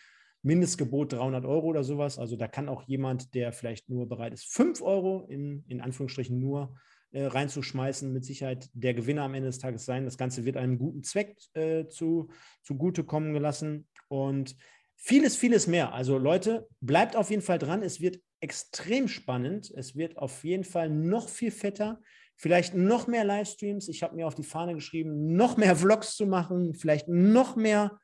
Mindestgebot 0.43 1.13
300 1.13 1.45
Euro 1.45 1.67
oder 1.67 1.83
sowas. 1.83 2.17
Also 2.17 2.35
da 2.35 2.47
kann 2.47 2.69
auch 2.69 2.83
jemand, 2.83 3.33
der 3.33 3.51
vielleicht 3.51 3.89
nur 3.89 4.07
bereit 4.07 4.33
ist, 4.33 4.45
5 4.53 4.81
Euro 4.81 5.25
in, 5.29 5.63
in 5.67 5.81
Anführungsstrichen 5.81 6.39
nur 6.39 6.75
äh, 7.11 7.25
reinzuschmeißen, 7.25 8.11
mit 8.11 8.25
Sicherheit 8.25 8.69
der 8.73 8.93
Gewinner 8.93 9.23
am 9.23 9.33
Ende 9.33 9.49
des 9.49 9.59
Tages 9.59 9.85
sein. 9.85 10.05
Das 10.05 10.17
Ganze 10.17 10.45
wird 10.45 10.57
einem 10.57 10.77
guten 10.77 11.03
Zweck 11.03 11.37
äh, 11.53 11.87
zu, 11.87 12.29
zugutekommen 12.63 13.33
gelassen 13.33 13.87
und 14.07 14.55
vieles, 14.95 15.35
vieles 15.35 15.67
mehr. 15.67 15.93
Also 15.93 16.17
Leute, 16.17 16.67
bleibt 16.81 17.15
auf 17.15 17.29
jeden 17.29 17.41
Fall 17.41 17.59
dran. 17.59 17.83
Es 17.83 18.01
wird 18.01 18.19
extrem 18.39 19.07
spannend. 19.07 19.71
Es 19.75 19.95
wird 19.95 20.17
auf 20.17 20.43
jeden 20.43 20.63
Fall 20.63 20.89
noch 20.89 21.29
viel 21.29 21.51
fetter. 21.51 21.99
Vielleicht 22.37 22.75
noch 22.75 23.07
mehr 23.07 23.23
Livestreams. 23.23 23.87
Ich 23.87 24.03
habe 24.03 24.15
mir 24.15 24.27
auf 24.27 24.35
die 24.35 24.43
Fahne 24.43 24.75
geschrieben, 24.75 25.35
noch 25.35 25.57
mehr 25.57 25.75
Vlogs 25.75 26.15
zu 26.15 26.27
machen, 26.27 26.75
vielleicht 26.75 27.07
noch 27.07 27.55
mehr 27.55 27.99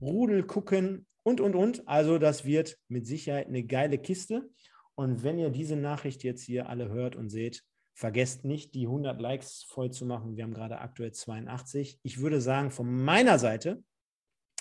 Rudel 0.00 0.44
gucken 0.44 1.06
und, 1.22 1.40
und, 1.40 1.54
und. 1.54 1.88
Also 1.88 2.18
das 2.18 2.44
wird 2.44 2.78
mit 2.88 3.06
Sicherheit 3.06 3.48
eine 3.48 3.64
geile 3.64 3.98
Kiste. 3.98 4.50
Und 4.94 5.22
wenn 5.22 5.38
ihr 5.38 5.50
diese 5.50 5.76
Nachricht 5.76 6.22
jetzt 6.22 6.42
hier 6.42 6.68
alle 6.68 6.90
hört 6.90 7.16
und 7.16 7.30
seht, 7.30 7.64
vergesst 7.94 8.44
nicht, 8.44 8.74
die 8.74 8.86
100 8.86 9.20
Likes 9.20 9.64
voll 9.68 9.90
zu 9.90 10.04
machen. 10.04 10.36
Wir 10.36 10.44
haben 10.44 10.54
gerade 10.54 10.78
aktuell 10.78 11.12
82. 11.12 11.98
Ich 12.02 12.20
würde 12.20 12.40
sagen, 12.40 12.70
von 12.70 13.04
meiner 13.04 13.38
Seite 13.38 13.82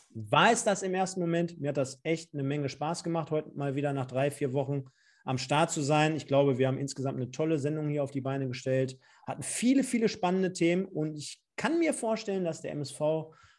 war 0.09 0.51
es 0.51 0.63
das 0.63 0.83
im 0.83 0.93
ersten 0.93 1.19
Moment. 1.19 1.59
Mir 1.59 1.69
hat 1.69 1.77
das 1.77 1.99
echt 2.03 2.33
eine 2.33 2.43
Menge 2.43 2.69
Spaß 2.69 3.03
gemacht, 3.03 3.29
heute 3.29 3.51
mal 3.55 3.75
wieder 3.75 3.93
nach 3.93 4.07
drei, 4.07 4.31
vier 4.31 4.53
Wochen 4.53 4.85
am 5.27 5.37
Start 5.37 5.71
zu 5.71 5.81
sein. 5.81 6.15
Ich 6.15 6.25
glaube, 6.25 6.57
wir 6.57 6.67
haben 6.67 6.77
insgesamt 6.77 7.17
eine 7.17 7.31
tolle 7.31 7.59
Sendung 7.59 7.89
hier 7.89 8.03
auf 8.03 8.11
die 8.11 8.21
Beine 8.21 8.47
gestellt, 8.47 8.97
hatten 9.25 9.43
viele, 9.43 9.83
viele 9.83 10.07
spannende 10.07 10.53
Themen 10.53 10.85
und 10.85 11.15
ich 11.17 11.41
kann 11.57 11.79
mir 11.79 11.93
vorstellen, 11.93 12.45
dass 12.45 12.61
der 12.61 12.71
MSV 12.71 13.01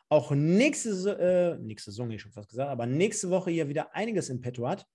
auch 0.09 0.31
nächste, 0.31 1.19
äh, 1.19 1.63
nächste 1.63 1.91
Saison, 1.91 2.11
ich 2.11 2.23
schon 2.23 2.33
fast 2.33 2.49
gesagt, 2.49 2.71
aber 2.71 2.87
nächste 2.87 3.29
Woche 3.29 3.51
hier 3.51 3.69
wieder 3.69 3.95
einiges 3.95 4.31
im 4.31 4.41
Petto 4.41 4.67
hat. 4.67 4.87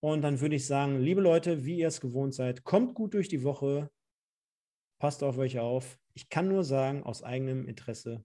Und 0.00 0.22
dann 0.22 0.40
würde 0.40 0.56
ich 0.56 0.66
sagen, 0.66 1.00
liebe 1.00 1.20
Leute, 1.20 1.64
wie 1.64 1.78
ihr 1.78 1.88
es 1.88 2.00
gewohnt 2.00 2.34
seid, 2.34 2.64
kommt 2.64 2.94
gut 2.94 3.14
durch 3.14 3.28
die 3.28 3.44
Woche, 3.44 3.88
passt 4.98 5.22
auf 5.22 5.38
euch 5.38 5.60
auf. 5.60 5.98
Ich 6.14 6.28
kann 6.28 6.48
nur 6.48 6.64
sagen, 6.64 7.04
aus 7.04 7.22
eigenem 7.22 7.68
Interesse, 7.68 8.24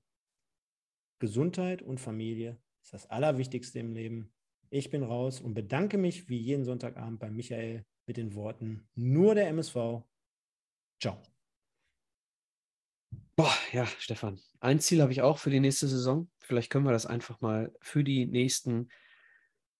Gesundheit 1.19 1.83
und 1.83 1.99
Familie 1.99 2.59
ist 2.81 2.93
das 2.93 3.07
Allerwichtigste 3.07 3.79
im 3.79 3.93
Leben. 3.93 4.33
Ich 4.73 4.89
bin 4.89 5.03
raus 5.03 5.41
und 5.41 5.53
bedanke 5.53 5.97
mich 5.97 6.29
wie 6.29 6.37
jeden 6.37 6.63
Sonntagabend 6.63 7.19
bei 7.19 7.29
Michael 7.29 7.85
mit 8.07 8.15
den 8.15 8.35
Worten 8.35 8.87
nur 8.95 9.35
der 9.35 9.49
MSV. 9.49 10.05
Ciao. 10.97 11.21
Boah, 13.35 13.53
ja, 13.73 13.85
Stefan. 13.99 14.39
Ein 14.61 14.79
Ziel 14.79 15.01
habe 15.01 15.11
ich 15.11 15.21
auch 15.21 15.39
für 15.39 15.49
die 15.49 15.59
nächste 15.59 15.89
Saison. 15.89 16.31
Vielleicht 16.39 16.69
können 16.69 16.85
wir 16.85 16.93
das 16.93 17.05
einfach 17.05 17.41
mal 17.41 17.75
für 17.81 18.05
die 18.05 18.25
nächsten, 18.25 18.87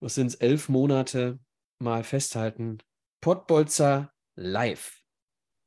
was 0.01 0.15
sind 0.15 0.27
es, 0.27 0.35
elf 0.35 0.68
Monate 0.68 1.39
mal 1.80 2.03
festhalten. 2.03 2.80
Pottbolzer 3.22 4.11
live 4.35 5.01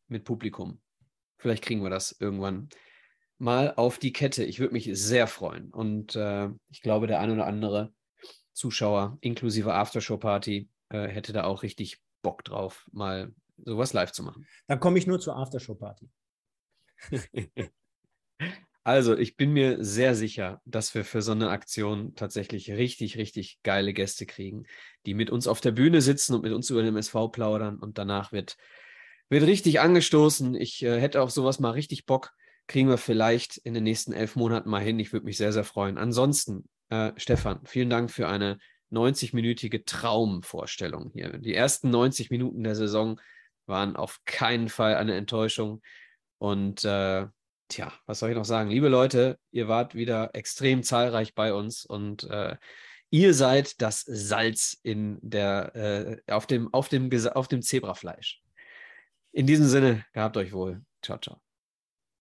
mit 0.06 0.24
Publikum. 0.24 0.82
Vielleicht 1.38 1.64
kriegen 1.64 1.82
wir 1.82 1.88
das 1.88 2.14
irgendwann 2.20 2.68
mal 3.38 3.72
auf 3.74 3.98
die 3.98 4.12
Kette. 4.12 4.44
Ich 4.44 4.60
würde 4.60 4.74
mich 4.74 4.90
sehr 4.92 5.26
freuen. 5.28 5.70
Und 5.70 6.14
äh, 6.14 6.50
ich 6.68 6.82
glaube, 6.82 7.06
der 7.06 7.20
ein 7.20 7.30
oder 7.30 7.46
andere 7.46 7.94
Zuschauer 8.54 9.18
inklusive 9.20 9.74
Aftershow-Party 9.74 10.70
äh, 10.88 11.08
hätte 11.08 11.32
da 11.32 11.44
auch 11.44 11.62
richtig 11.62 12.00
Bock 12.22 12.44
drauf, 12.44 12.88
mal 12.92 13.34
sowas 13.58 13.92
live 13.92 14.12
zu 14.12 14.22
machen. 14.22 14.46
Dann 14.66 14.80
komme 14.80 14.98
ich 14.98 15.06
nur 15.06 15.20
zur 15.20 15.36
Aftershow-Party. 15.36 16.08
also, 18.84 19.16
ich 19.16 19.36
bin 19.36 19.52
mir 19.52 19.84
sehr 19.84 20.14
sicher, 20.14 20.60
dass 20.64 20.94
wir 20.94 21.04
für 21.04 21.22
so 21.22 21.32
eine 21.32 21.50
Aktion 21.50 22.14
tatsächlich 22.14 22.70
richtig, 22.72 23.16
richtig 23.18 23.60
geile 23.62 23.92
Gäste 23.92 24.26
kriegen, 24.26 24.64
die 25.06 25.14
mit 25.14 25.30
uns 25.30 25.46
auf 25.46 25.60
der 25.60 25.72
Bühne 25.72 26.00
sitzen 26.00 26.34
und 26.34 26.42
mit 26.42 26.52
uns 26.52 26.70
über 26.70 26.82
den 26.82 26.88
MSV 26.88 27.30
plaudern 27.30 27.78
und 27.78 27.98
danach 27.98 28.32
wird, 28.32 28.56
wird 29.28 29.44
richtig 29.44 29.80
angestoßen. 29.80 30.54
Ich 30.54 30.82
äh, 30.82 31.00
hätte 31.00 31.22
auf 31.22 31.30
sowas 31.30 31.60
mal 31.60 31.70
richtig 31.70 32.06
Bock. 32.06 32.32
Kriegen 32.66 32.88
wir 32.88 32.98
vielleicht 32.98 33.58
in 33.58 33.74
den 33.74 33.84
nächsten 33.84 34.12
elf 34.12 34.36
Monaten 34.36 34.70
mal 34.70 34.82
hin. 34.82 34.98
Ich 34.98 35.12
würde 35.12 35.26
mich 35.26 35.36
sehr, 35.36 35.52
sehr 35.52 35.64
freuen. 35.64 35.98
Ansonsten, 35.98 36.66
äh, 36.90 37.12
Stefan, 37.16 37.60
vielen 37.64 37.90
Dank 37.90 38.10
für 38.10 38.28
eine 38.28 38.58
90-minütige 38.92 39.84
Traumvorstellung 39.84 41.10
hier. 41.14 41.38
Die 41.38 41.54
ersten 41.54 41.90
90 41.90 42.30
Minuten 42.30 42.64
der 42.64 42.74
Saison 42.76 43.20
waren 43.66 43.96
auf 43.96 44.20
keinen 44.24 44.68
Fall 44.68 44.96
eine 44.96 45.14
Enttäuschung. 45.14 45.82
Und 46.38 46.84
äh, 46.84 47.26
tja, 47.68 47.92
was 48.06 48.18
soll 48.18 48.30
ich 48.30 48.36
noch 48.36 48.44
sagen? 48.44 48.70
Liebe 48.70 48.88
Leute, 48.88 49.38
ihr 49.50 49.68
wart 49.68 49.94
wieder 49.94 50.30
extrem 50.34 50.82
zahlreich 50.82 51.34
bei 51.34 51.52
uns 51.54 51.84
und 51.84 52.24
äh, 52.24 52.56
ihr 53.10 53.34
seid 53.34 53.80
das 53.80 54.02
Salz 54.02 54.78
in 54.82 55.18
der, 55.22 55.74
äh, 55.74 56.32
auf, 56.32 56.46
dem, 56.46 56.72
auf, 56.72 56.88
dem, 56.88 57.10
auf 57.32 57.48
dem 57.48 57.62
Zebrafleisch. 57.62 58.42
In 59.32 59.46
diesem 59.46 59.66
Sinne, 59.66 60.04
gehabt 60.12 60.36
euch 60.36 60.52
wohl. 60.52 60.82
Ciao, 61.02 61.18
ciao. 61.18 61.43